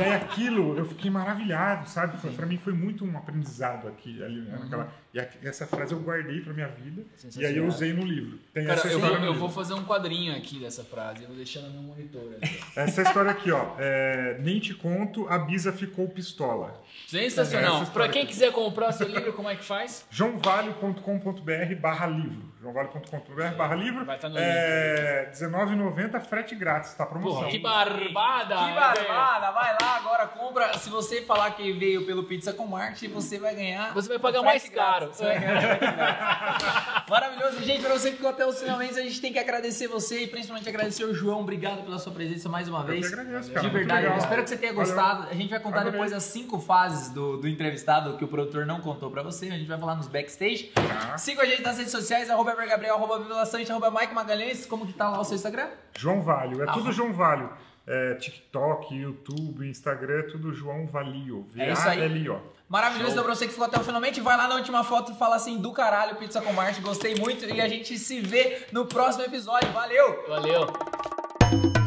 E 0.00 0.04
aí 0.04 0.12
aquilo, 0.14 0.76
eu 0.76 0.84
fiquei 0.84 1.10
maravilhado, 1.10 1.88
sabe? 1.88 2.16
Pra 2.34 2.46
mim 2.46 2.56
foi 2.58 2.72
muito 2.72 3.04
um 3.04 3.16
aprendizado 3.16 3.88
aqui, 3.88 4.22
ali, 4.22 4.40
né, 4.40 4.58
naquela, 4.60 4.92
e 5.14 5.20
aqui- 5.20 5.38
essa 5.46 5.66
frase 5.66 5.92
eu 5.92 6.00
guardei 6.00 6.40
pra 6.40 6.52
minha 6.52 6.68
vida, 6.68 7.02
e 7.38 7.44
aí 7.46 7.56
eu 7.56 7.66
usei 7.66 7.92
no 7.92 8.02
livro. 8.04 8.38
Tem 8.52 8.64
Cara, 8.66 8.78
essa 8.78 8.88
eu 8.88 8.96
história 8.98 9.16
vou, 9.18 9.26
eu 9.26 9.32
livro. 9.32 9.46
vou 9.46 9.48
fazer 9.50 9.74
um 9.74 9.84
quadrinho 9.84 10.36
aqui 10.36 10.58
dessa 10.58 10.84
frase. 10.84 11.22
Eu 11.22 11.28
vou 11.28 11.36
deixar 11.36 11.60
no 11.60 11.70
meu 11.70 11.82
monitor. 11.82 12.22
aqui. 12.42 12.60
Essa 12.76 13.02
história 13.02 13.30
aqui, 13.30 13.50
ó, 13.50 13.74
é, 13.78 14.38
nem 14.40 14.58
te 14.60 14.74
conto, 14.74 15.26
a 15.28 15.38
Bisa 15.38 15.72
ficou 15.72 16.08
pistola. 16.08 16.80
Sensacional. 17.06 17.82
História 17.82 17.92
Pra 17.92 18.08
quem 18.08 18.22
aqui. 18.22 18.32
quiser 18.32 18.52
comprar 18.52 18.92
seu 18.92 19.06
livro, 19.08 19.32
como 19.32 19.48
é 19.48 19.56
que 19.56 19.64
faz? 19.64 20.06
joãovalho.com.br 20.10 21.74
barra 21.80 22.06
livro. 22.06 22.49
joãovalho.com.br 22.60 23.56
barra 23.56 23.74
livro. 23.74 24.04
Vai 24.04 24.18
tá 24.18 24.28
no 24.28 24.36
é, 24.38 25.30
R$19,90, 25.32 26.20
frete 26.20 26.54
grátis, 26.54 26.92
tá 26.94 27.06
promoção. 27.06 27.38
Porra, 27.40 27.50
que 27.50 27.58
barbada! 27.58 28.54
Que 28.56 28.64
né, 28.66 28.74
barbada! 28.74 29.50
Vai 29.52 29.76
lá 29.80 29.96
agora, 29.96 30.26
compra. 30.26 30.76
Se 30.78 30.90
você 30.90 31.22
falar 31.22 31.52
que 31.52 31.72
veio 31.72 32.04
pelo 32.04 32.24
Pizza 32.24 32.52
com 32.52 32.66
Marte, 32.66 33.08
você 33.08 33.38
vai 33.38 33.54
ganhar. 33.54 33.94
Você 33.94 34.08
vai 34.08 34.18
pagar 34.18 34.42
mais 34.42 34.68
caro. 34.68 35.06
grátis. 35.06 35.16
Você 35.18 35.24
vai 35.24 35.38
ganhar. 35.40 37.04
Maravilhoso, 37.08 37.62
gente. 37.62 37.80
Pra 37.82 37.94
você 37.94 38.10
que 38.10 38.16
ficou 38.16 38.30
até 38.30 38.46
os 38.46 38.60
finalmente, 38.60 38.98
a 38.98 39.02
gente 39.02 39.20
tem 39.20 39.32
que 39.32 39.38
agradecer 39.38 39.88
você 39.88 40.24
e 40.24 40.26
principalmente 40.26 40.68
agradecer 40.68 41.04
o 41.04 41.14
João. 41.14 41.40
Obrigado 41.40 41.82
pela 41.82 41.98
sua 41.98 42.12
presença 42.12 42.48
mais 42.48 42.68
uma 42.68 42.80
Eu 42.80 42.84
que 42.84 42.90
vez. 42.92 43.12
agradeço, 43.12 43.48
De 43.48 43.54
cara. 43.54 43.62
muito 43.62 43.74
verdade, 43.78 44.06
eu 44.06 44.16
espero 44.18 44.42
que 44.42 44.48
você 44.50 44.56
tenha 44.58 44.74
Valeu. 44.74 44.86
gostado. 44.86 45.28
A 45.30 45.34
gente 45.34 45.48
vai 45.48 45.60
contar 45.60 45.76
Adorei. 45.80 45.92
depois 45.92 46.12
as 46.12 46.24
cinco 46.24 46.58
fases 46.58 47.08
do, 47.10 47.38
do 47.38 47.48
entrevistado 47.48 48.16
que 48.18 48.24
o 48.24 48.28
produtor 48.28 48.66
não 48.66 48.80
contou 48.80 49.10
pra 49.10 49.22
você. 49.22 49.46
A 49.46 49.52
gente 49.52 49.66
vai 49.66 49.78
falar 49.78 49.94
nos 49.94 50.08
backstage. 50.08 50.64
Tá. 50.74 51.16
Siga 51.16 51.42
a 51.42 51.46
gente 51.46 51.62
nas 51.62 51.78
redes 51.78 51.92
sociais, 51.92 52.28
arroba 52.28 52.49
Gabriel, 52.54 52.94
arroba 52.96 53.18
Viva 53.18 53.34
Laçante, 53.34 53.70
arroba 53.70 53.90
Mike 53.90 54.14
Magalhães. 54.14 54.66
Como 54.66 54.86
que 54.86 54.92
tá 54.92 55.08
lá 55.08 55.20
o 55.20 55.24
seu 55.24 55.36
Instagram? 55.36 55.68
João 55.98 56.22
Valho, 56.22 56.62
é 56.62 56.68
Ah, 56.68 56.72
tudo 56.72 56.92
João 56.92 57.12
Valho. 57.12 57.50
É, 57.86 58.14
TikTok, 58.14 58.94
YouTube, 58.94 59.68
Instagram, 59.68 60.20
é 60.20 60.22
tudo 60.22 60.52
João 60.54 60.86
Valio. 60.86 61.48
É 61.56 61.72
isso 61.72 61.88
aí. 61.88 61.98
V-A-L-I-O. 61.98 62.40
Maravilhoso, 62.68 63.12
então 63.12 63.24
pra 63.24 63.34
você 63.34 63.46
que 63.46 63.52
ficou 63.52 63.66
até 63.66 63.80
o 63.80 63.82
finalmente, 63.82 64.20
vai 64.20 64.36
lá 64.36 64.46
na 64.46 64.54
última 64.54 64.84
foto 64.84 65.10
e 65.10 65.16
fala 65.16 65.34
assim, 65.34 65.58
do 65.58 65.72
caralho, 65.72 66.14
Pizza 66.16 66.40
com 66.40 66.52
Marte, 66.52 66.80
gostei 66.80 67.16
muito 67.16 67.44
e 67.44 67.60
a 67.60 67.66
gente 67.66 67.98
se 67.98 68.20
vê 68.20 68.64
no 68.70 68.86
próximo 68.86 69.24
episódio. 69.24 69.72
Valeu! 69.72 70.24
Valeu! 70.28 71.79